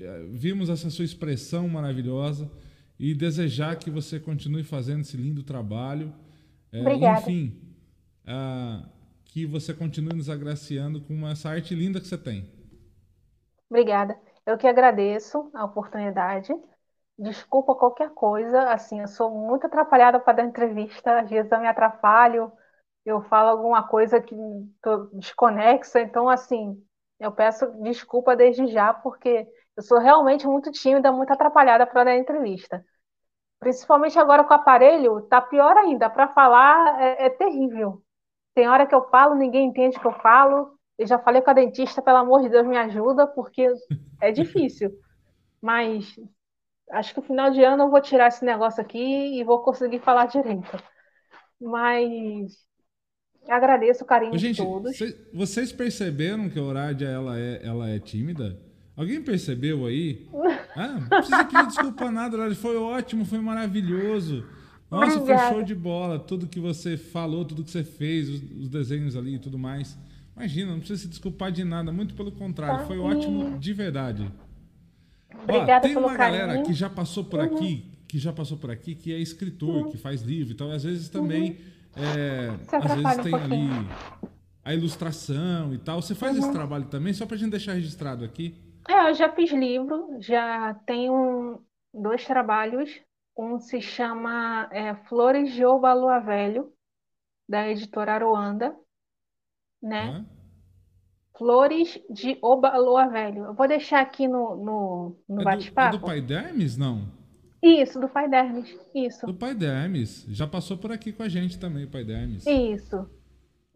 é, 0.00 0.26
vimos 0.32 0.68
essa 0.68 0.90
sua 0.90 1.04
expressão 1.04 1.68
maravilhosa 1.68 2.50
e 2.98 3.14
desejar 3.14 3.76
que 3.76 3.90
você 3.90 4.18
continue 4.18 4.62
fazendo 4.62 5.00
esse 5.00 5.16
lindo 5.16 5.42
trabalho 5.42 6.12
é, 6.74 6.80
Obrigada. 6.80 7.20
Enfim, 7.20 7.56
uh, 8.24 8.84
que 9.26 9.46
você 9.46 9.72
continue 9.72 10.16
nos 10.16 10.28
agraciando 10.28 11.00
com 11.00 11.26
essa 11.28 11.48
arte 11.50 11.72
linda 11.72 12.00
que 12.00 12.08
você 12.08 12.18
tem. 12.18 12.50
Obrigada. 13.70 14.18
Eu 14.46 14.58
que 14.58 14.66
agradeço 14.66 15.50
a 15.54 15.64
oportunidade. 15.64 16.52
Desculpa 17.18 17.74
qualquer 17.76 18.10
coisa, 18.14 18.70
assim, 18.72 19.00
eu 19.00 19.08
sou 19.08 19.30
muito 19.30 19.66
atrapalhada 19.66 20.20
para 20.20 20.34
dar 20.38 20.44
entrevista, 20.44 21.20
às 21.20 21.30
vezes 21.30 21.50
eu 21.52 21.60
me 21.60 21.68
atrapalho, 21.68 22.52
eu 23.06 23.22
falo 23.24 23.50
alguma 23.50 23.86
coisa 23.88 24.20
que 24.20 24.34
tô 24.82 25.06
desconexa, 25.14 26.00
então, 26.00 26.28
assim, 26.28 26.82
eu 27.20 27.32
peço 27.32 27.66
desculpa 27.82 28.36
desde 28.36 28.66
já, 28.68 28.92
porque 28.94 29.46
eu 29.76 29.82
sou 29.84 29.98
realmente 30.00 30.46
muito 30.46 30.72
tímida, 30.72 31.12
muito 31.12 31.32
atrapalhada 31.32 31.86
para 31.86 32.04
dar 32.04 32.16
entrevista. 32.16 32.84
Principalmente 33.60 34.18
agora 34.18 34.44
com 34.44 34.52
o 34.52 34.56
aparelho, 34.56 35.22
tá 35.22 35.40
pior 35.40 35.76
ainda. 35.76 36.10
Para 36.10 36.28
falar 36.28 37.00
é, 37.02 37.26
é, 37.26 37.30
terrível. 37.30 38.02
Tem 38.54 38.68
hora 38.68 38.86
que 38.86 38.94
eu 38.94 39.08
falo, 39.10 39.34
ninguém 39.36 39.68
entende 39.68 39.96
o 39.98 40.00
que 40.00 40.06
eu 40.06 40.12
falo. 40.20 40.73
Eu 40.98 41.06
já 41.06 41.18
falei 41.18 41.42
com 41.42 41.50
a 41.50 41.54
dentista, 41.54 42.00
pelo 42.00 42.18
amor 42.18 42.42
de 42.42 42.48
Deus, 42.48 42.66
me 42.66 42.76
ajuda, 42.76 43.26
porque 43.26 43.66
é 44.20 44.30
difícil. 44.30 44.90
Mas 45.60 46.14
acho 46.90 47.14
que 47.14 47.20
no 47.20 47.26
final 47.26 47.50
de 47.50 47.62
ano 47.62 47.84
eu 47.84 47.90
vou 47.90 48.00
tirar 48.00 48.28
esse 48.28 48.44
negócio 48.44 48.80
aqui 48.80 49.38
e 49.38 49.42
vou 49.44 49.60
conseguir 49.60 49.98
falar 50.00 50.26
direito. 50.26 50.76
Mas 51.60 52.56
agradeço 53.48 54.04
o 54.04 54.06
carinho 54.06 54.38
Gente, 54.38 54.56
de 54.56 54.62
todos. 54.62 54.96
Vocês 55.32 55.72
perceberam 55.72 56.48
que 56.48 56.58
a 56.58 56.62
Horádia 56.62 57.06
ela 57.06 57.38
é, 57.38 57.60
ela 57.64 57.88
é 57.88 57.98
tímida? 57.98 58.58
Alguém 58.96 59.22
percebeu 59.22 59.86
aí? 59.86 60.28
Ah, 60.76 60.88
não 60.88 61.08
precisa 61.08 61.44
pedir 61.44 61.66
desculpa 61.68 62.10
nada, 62.10 62.52
foi 62.56 62.76
ótimo, 62.76 63.24
foi 63.24 63.38
maravilhoso. 63.38 64.44
Nossa, 64.90 65.20
Obrigada. 65.20 65.42
foi 65.42 65.54
show 65.54 65.62
de 65.62 65.72
bola. 65.72 66.18
Tudo 66.18 66.48
que 66.48 66.58
você 66.58 66.96
falou, 66.96 67.44
tudo 67.44 67.62
que 67.62 67.70
você 67.70 67.84
fez, 67.84 68.28
os, 68.28 68.42
os 68.42 68.68
desenhos 68.68 69.14
ali 69.14 69.36
e 69.36 69.38
tudo 69.38 69.56
mais. 69.56 69.96
Imagina, 70.36 70.72
não 70.72 70.78
precisa 70.78 71.02
se 71.02 71.08
desculpar 71.08 71.52
de 71.52 71.62
nada, 71.64 71.92
muito 71.92 72.14
pelo 72.14 72.32
contrário, 72.32 72.80
tá 72.80 72.86
foi 72.86 72.98
ótimo 72.98 73.58
de 73.58 73.72
verdade. 73.72 74.30
Obrigada 75.42 75.86
Ó, 75.86 75.88
tem 75.88 75.96
uma 75.96 76.16
galera 76.16 76.46
carinho. 76.48 76.66
que 76.66 76.72
já 76.72 76.90
passou 76.90 77.24
por 77.24 77.40
uhum. 77.40 77.46
aqui, 77.46 77.92
que 78.08 78.18
já 78.18 78.32
passou 78.32 78.56
por 78.56 78.70
aqui, 78.70 78.94
que 78.94 79.12
é 79.12 79.18
escritor, 79.18 79.84
uhum. 79.84 79.90
que 79.90 79.96
faz 79.96 80.22
livro 80.22 80.52
e 80.52 80.56
tal. 80.56 80.70
Às 80.70 80.84
vezes 80.84 81.08
também, 81.08 81.58
uhum. 81.96 82.04
é, 82.04 82.48
às 82.76 82.94
vezes 82.94 83.22
tem 83.22 83.34
um 83.34 83.36
ali 83.36 83.88
a 84.64 84.74
ilustração 84.74 85.74
e 85.74 85.78
tal. 85.78 86.00
Você 86.00 86.14
faz 86.14 86.36
esse 86.36 86.46
uhum. 86.46 86.52
trabalho 86.52 86.86
também, 86.86 87.12
só 87.12 87.26
pra 87.26 87.36
gente 87.36 87.50
deixar 87.50 87.74
registrado 87.74 88.24
aqui. 88.24 88.56
É, 88.88 89.10
eu 89.10 89.14
já 89.14 89.30
fiz 89.32 89.52
livro, 89.52 90.16
já 90.20 90.74
tenho 90.86 91.60
dois 91.92 92.24
trabalhos. 92.24 92.90
Um 93.36 93.58
se 93.58 93.80
chama 93.80 94.68
é, 94.72 94.94
Flores 95.08 95.52
de 95.52 95.64
Oba 95.64 95.92
Lua 95.92 96.20
Velho, 96.20 96.72
da 97.48 97.68
editora 97.68 98.14
Aruanda, 98.14 98.74
né? 99.84 100.06
Hã? 100.08 100.26
Flores 101.36 102.00
de 102.08 102.38
Oba 102.40 102.76
Lua 102.76 103.06
Velho. 103.08 103.44
Eu 103.44 103.54
vou 103.54 103.68
deixar 103.68 104.00
aqui 104.00 104.26
no, 104.26 104.56
no, 104.56 105.16
no 105.28 105.40
é 105.42 105.44
bate-papo. 105.44 105.96
É 105.96 105.98
do 105.98 106.04
Pai 106.04 106.20
Dermes, 106.20 106.76
não? 106.76 107.06
Isso, 107.62 108.00
do 108.00 108.08
Pai 108.08 108.28
Dermes, 108.28 108.78
isso. 108.94 109.26
Do 109.26 109.34
Pai 109.34 109.54
Dermes. 109.54 110.24
Já 110.28 110.46
passou 110.46 110.76
por 110.76 110.92
aqui 110.92 111.12
com 111.12 111.22
a 111.22 111.28
gente 111.28 111.58
também, 111.58 111.84
o 111.84 111.90
Pai 111.90 112.04
Dermes. 112.04 112.46
Isso. 112.46 113.08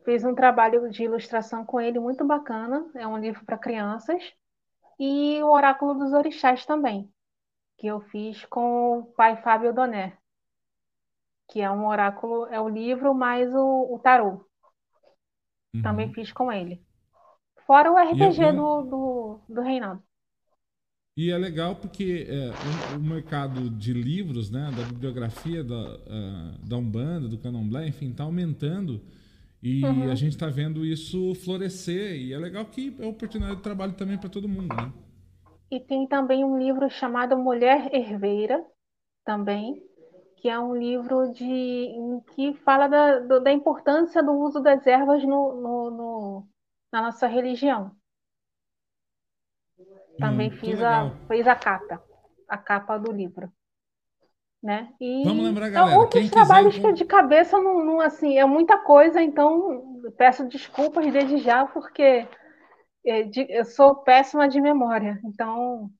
Fiz 0.05 0.24
um 0.24 0.35
trabalho 0.35 0.89
de 0.90 1.05
ilustração 1.05 1.64
com 1.64 1.80
ele 1.80 1.98
muito 1.98 2.24
bacana. 2.24 2.86
É 2.94 3.06
um 3.06 3.18
livro 3.18 3.44
para 3.44 3.59
crianças 3.59 4.22
e 4.98 5.43
o 5.43 5.51
Oráculo 5.51 5.94
dos 5.94 6.12
Orixás 6.12 6.64
também, 6.64 7.10
que 7.76 7.86
eu 7.86 8.01
fiz 8.01 8.44
com 8.47 8.98
o 8.98 9.05
pai 9.05 9.40
Fábio 9.43 9.72
Doné, 9.72 10.16
que 11.48 11.60
é 11.60 11.70
um 11.70 11.86
oráculo, 11.86 12.47
é 12.47 12.60
o 12.60 12.68
livro 12.68 13.14
mais 13.14 13.55
o, 13.55 13.94
o 13.94 13.98
tarô. 13.98 14.48
Uhum. 15.74 15.82
Também 15.82 16.12
fiz 16.12 16.32
com 16.32 16.51
ele. 16.51 16.81
Fora 17.66 17.93
o 17.93 17.97
RPG 17.97 18.43
eu, 18.43 18.57
do, 18.57 18.82
do, 18.82 19.40
do 19.49 19.61
Reinaldo. 19.61 20.03
E 21.16 21.31
é 21.31 21.36
legal 21.36 21.74
porque 21.74 22.27
é, 22.28 22.51
o, 22.95 22.99
o, 22.99 23.03
mercado 23.03 23.69
de 23.69 23.93
livros, 23.93 24.51
né, 24.51 24.70
da 24.74 24.85
bibliografia 24.85 25.65
da, 25.65 25.74
uh, 25.74 26.69
da 26.69 26.77
Umbanda, 26.77 27.28
do 27.28 27.39
Candomblé, 27.39 27.89
enfim, 27.89 28.11
está 28.11 28.23
aumentando. 28.23 29.01
E 29.61 29.85
uhum. 29.85 30.11
a 30.11 30.15
gente 30.15 30.35
está 30.35 30.49
vendo 30.49 30.86
isso 30.86 31.35
florescer. 31.35 32.15
E 32.15 32.32
é 32.32 32.39
legal 32.39 32.65
que 32.66 32.97
é 33.01 33.07
oportunidade 33.07 33.57
de 33.57 33.62
trabalho 33.62 33.95
também 33.95 34.16
para 34.16 34.28
todo 34.28 34.49
mundo, 34.49 34.74
né? 34.77 34.93
E 35.70 35.81
tem 35.81 36.07
também 36.07 36.45
um 36.45 36.57
livro 36.57 36.89
chamado 36.89 37.36
Mulher 37.36 37.93
Herveira, 37.93 38.65
também, 39.24 39.82
que 40.40 40.48
é 40.48 40.59
um 40.59 40.77
livro 40.77 41.32
de, 41.32 41.93
que 42.35 42.55
fala 42.65 42.89
da, 42.89 43.39
da 43.39 43.52
importância 43.52 44.23
do 44.23 44.32
uso 44.32 44.60
das 44.60 44.86
ervas 44.86 45.23
no, 45.23 45.55
no, 45.60 45.90
no 45.90 46.48
na 46.93 47.02
nossa 47.02 47.27
religião. 47.27 47.90
Também 50.19 50.48
hum, 50.48 50.56
fiz, 50.56 50.82
a, 50.82 51.10
fiz 51.28 51.47
a 51.47 51.55
capa, 51.55 52.02
a 52.48 52.59
capa 52.59 52.98
do 52.98 53.12
livro 53.12 53.52
né? 54.62 54.93
E 55.01 55.24
Vamos 55.24 55.44
lembrar, 55.44 55.70
galera. 55.70 55.98
Outros 55.98 56.23
quem 56.23 56.31
trabalhos 56.31 56.74
quiser... 56.74 56.89
que 56.89 56.94
de 56.94 57.05
cabeça 57.05 57.59
não, 57.59 57.85
não, 57.85 58.01
assim, 58.01 58.39
é 58.39 58.44
muita 58.44 58.78
coisa, 58.78 59.23
então 59.23 60.01
peço 60.16 60.47
desculpas 60.48 61.10
desde 61.12 61.39
já, 61.39 61.66
porque 61.66 62.27
é, 63.06 63.31
eu 63.48 63.65
sou 63.65 63.97
péssima 63.97 64.48
de 64.48 64.60
memória. 64.60 65.20
Então, 65.24 65.90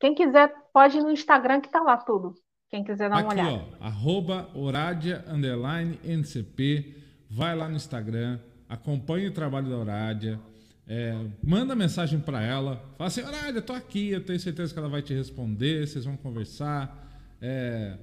quem 0.00 0.14
quiser 0.14 0.52
pode 0.72 0.98
ir 0.98 1.02
no 1.02 1.12
Instagram 1.12 1.60
que 1.60 1.70
tá 1.70 1.80
lá 1.80 1.96
tudo. 1.96 2.34
Quem 2.68 2.82
quiser 2.82 3.08
dar 3.08 3.22
uma 3.22 3.32
Aqui, 3.32 3.40
olhada. 3.40 3.64
Ó, 3.80 3.84
arroba 3.84 4.48
Oradia, 4.54 5.24
underline, 5.28 5.98
NCP. 6.04 6.94
Vai 7.30 7.56
lá 7.56 7.68
no 7.68 7.76
Instagram, 7.76 8.38
acompanhe 8.68 9.28
o 9.28 9.32
trabalho 9.32 9.68
da 9.68 9.76
Oradia. 9.76 10.40
É, 10.88 11.16
manda 11.42 11.74
mensagem 11.74 12.20
para 12.20 12.42
ela, 12.42 12.76
fala 12.96 13.08
assim, 13.08 13.22
Oradia, 13.22 13.60
tô 13.60 13.72
aqui, 13.72 14.10
eu 14.10 14.24
tenho 14.24 14.38
certeza 14.38 14.72
que 14.72 14.78
ela 14.78 14.88
vai 14.88 15.02
te 15.02 15.12
responder, 15.12 15.86
vocês 15.86 16.04
vão 16.04 16.16
conversar. 16.16 17.04
É, 17.42 17.98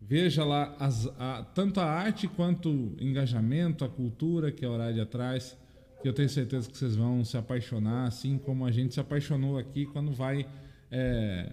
veja 0.00 0.44
lá 0.44 0.74
as, 0.78 1.08
a, 1.18 1.44
tanto 1.54 1.80
a 1.80 1.84
arte 1.84 2.28
quanto 2.28 2.70
o 2.70 2.96
engajamento, 3.00 3.84
a 3.84 3.88
cultura 3.88 4.52
que 4.52 4.64
a 4.64 4.70
Horária 4.70 5.04
traz, 5.04 5.56
que 6.00 6.08
eu 6.08 6.12
tenho 6.12 6.28
certeza 6.28 6.70
que 6.70 6.76
vocês 6.76 6.94
vão 6.94 7.24
se 7.24 7.36
apaixonar, 7.36 8.06
assim 8.06 8.38
como 8.38 8.64
a 8.64 8.70
gente 8.70 8.94
se 8.94 9.00
apaixonou 9.00 9.58
aqui 9.58 9.86
quando 9.86 10.12
vai 10.12 10.46
é, 10.92 11.50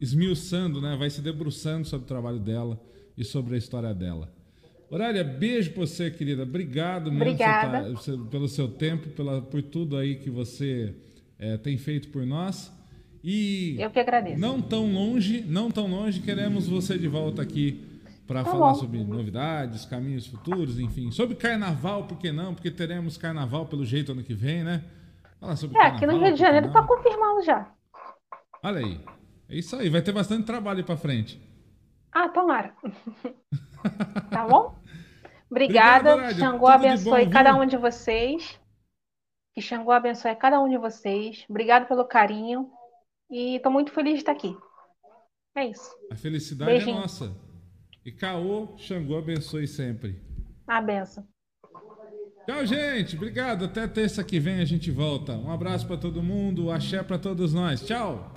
esmiuçando, 0.00 0.80
né? 0.80 0.96
vai 0.96 1.10
se 1.10 1.20
debruçando 1.20 1.86
sobre 1.86 2.04
o 2.04 2.08
trabalho 2.08 2.38
dela 2.38 2.80
e 3.16 3.24
sobre 3.24 3.54
a 3.54 3.58
história 3.58 3.92
dela. 3.94 4.32
Horária, 4.90 5.24
beijo 5.24 5.72
para 5.72 5.80
você, 5.80 6.10
querida. 6.10 6.42
Obrigado 6.42 7.10
mesmo 7.10 7.38
tá, 7.38 7.82
pelo 8.30 8.48
seu 8.48 8.68
tempo, 8.68 9.08
pela, 9.10 9.42
por 9.42 9.62
tudo 9.62 9.96
aí 9.96 10.16
que 10.16 10.30
você 10.30 10.94
é, 11.38 11.56
tem 11.56 11.76
feito 11.76 12.08
por 12.08 12.24
nós. 12.24 12.72
E 13.22 13.76
eu 13.78 13.90
que 13.90 13.98
agradeço. 13.98 14.38
Não 14.38 14.60
tão 14.60 14.92
longe, 14.92 15.42
não 15.48 15.70
tão 15.70 15.86
longe, 15.86 16.20
queremos 16.20 16.68
você 16.68 16.98
de 16.98 17.08
volta 17.08 17.40
aqui 17.40 17.82
para 18.26 18.44
tá 18.44 18.50
falar 18.50 18.72
bom. 18.72 18.78
sobre 18.78 19.02
novidades, 19.02 19.84
caminhos 19.84 20.26
futuros, 20.26 20.78
enfim, 20.78 21.10
sobre 21.10 21.34
carnaval, 21.34 22.04
por 22.04 22.18
que 22.18 22.30
não? 22.30 22.54
Porque 22.54 22.70
teremos 22.70 23.16
carnaval 23.16 23.66
pelo 23.66 23.84
jeito 23.84 24.12
ano 24.12 24.22
que 24.22 24.34
vem, 24.34 24.62
né? 24.62 24.84
Falar 25.40 25.56
sobre 25.56 25.76
é, 25.76 25.80
carnaval, 25.80 25.96
aqui 25.96 26.06
no 26.06 26.24
Rio 26.24 26.34
de 26.34 26.40
Janeiro 26.40 26.66
está 26.66 26.82
confirmado 26.82 27.42
já. 27.42 27.72
Olha 28.62 28.78
aí. 28.78 29.00
É 29.48 29.56
isso 29.56 29.76
aí, 29.76 29.88
vai 29.88 30.02
ter 30.02 30.12
bastante 30.12 30.44
trabalho 30.44 30.84
para 30.84 30.96
frente. 30.96 31.40
Ah, 32.12 32.28
tomara. 32.28 32.74
tá 34.30 34.46
bom? 34.46 34.78
Obrigada. 35.50 36.14
Obrigado, 36.14 36.38
Xangô 36.38 36.66
abençoe 36.66 37.26
bom, 37.26 37.30
cada 37.30 37.54
um 37.54 37.66
de 37.66 37.76
vocês. 37.76 38.58
Que 39.54 39.60
Xangô 39.60 39.92
abençoe 39.92 40.34
cada 40.36 40.60
um 40.60 40.68
de 40.68 40.78
vocês. 40.78 41.44
Obrigado 41.48 41.86
pelo 41.86 42.04
carinho. 42.04 42.70
E 43.30 43.56
estou 43.56 43.70
muito 43.70 43.92
feliz 43.92 44.14
de 44.14 44.18
estar 44.20 44.32
aqui. 44.32 44.56
É 45.56 45.66
isso. 45.66 45.90
A 46.10 46.16
felicidade 46.16 46.70
é 46.70 46.74
Beijinho. 46.74 46.98
é 46.98 47.00
nossa. 47.00 47.36
E 48.04 48.12
Caô, 48.12 48.76
Xangô 48.76 49.16
abençoe 49.16 49.66
sempre. 49.66 50.20
A 50.66 50.80
benção. 50.80 51.26
Tchau, 52.46 52.66
gente. 52.66 53.16
Obrigado. 53.16 53.64
Até 53.64 53.88
terça 53.88 54.22
que 54.22 54.38
vem 54.38 54.60
a 54.60 54.64
gente 54.64 54.90
volta. 54.90 55.32
Um 55.32 55.50
abraço 55.50 55.86
para 55.86 55.96
todo 55.96 56.22
mundo. 56.22 56.70
Axé 56.70 57.02
para 57.02 57.18
todos 57.18 57.54
nós. 57.54 57.80
Tchau. 57.86 58.30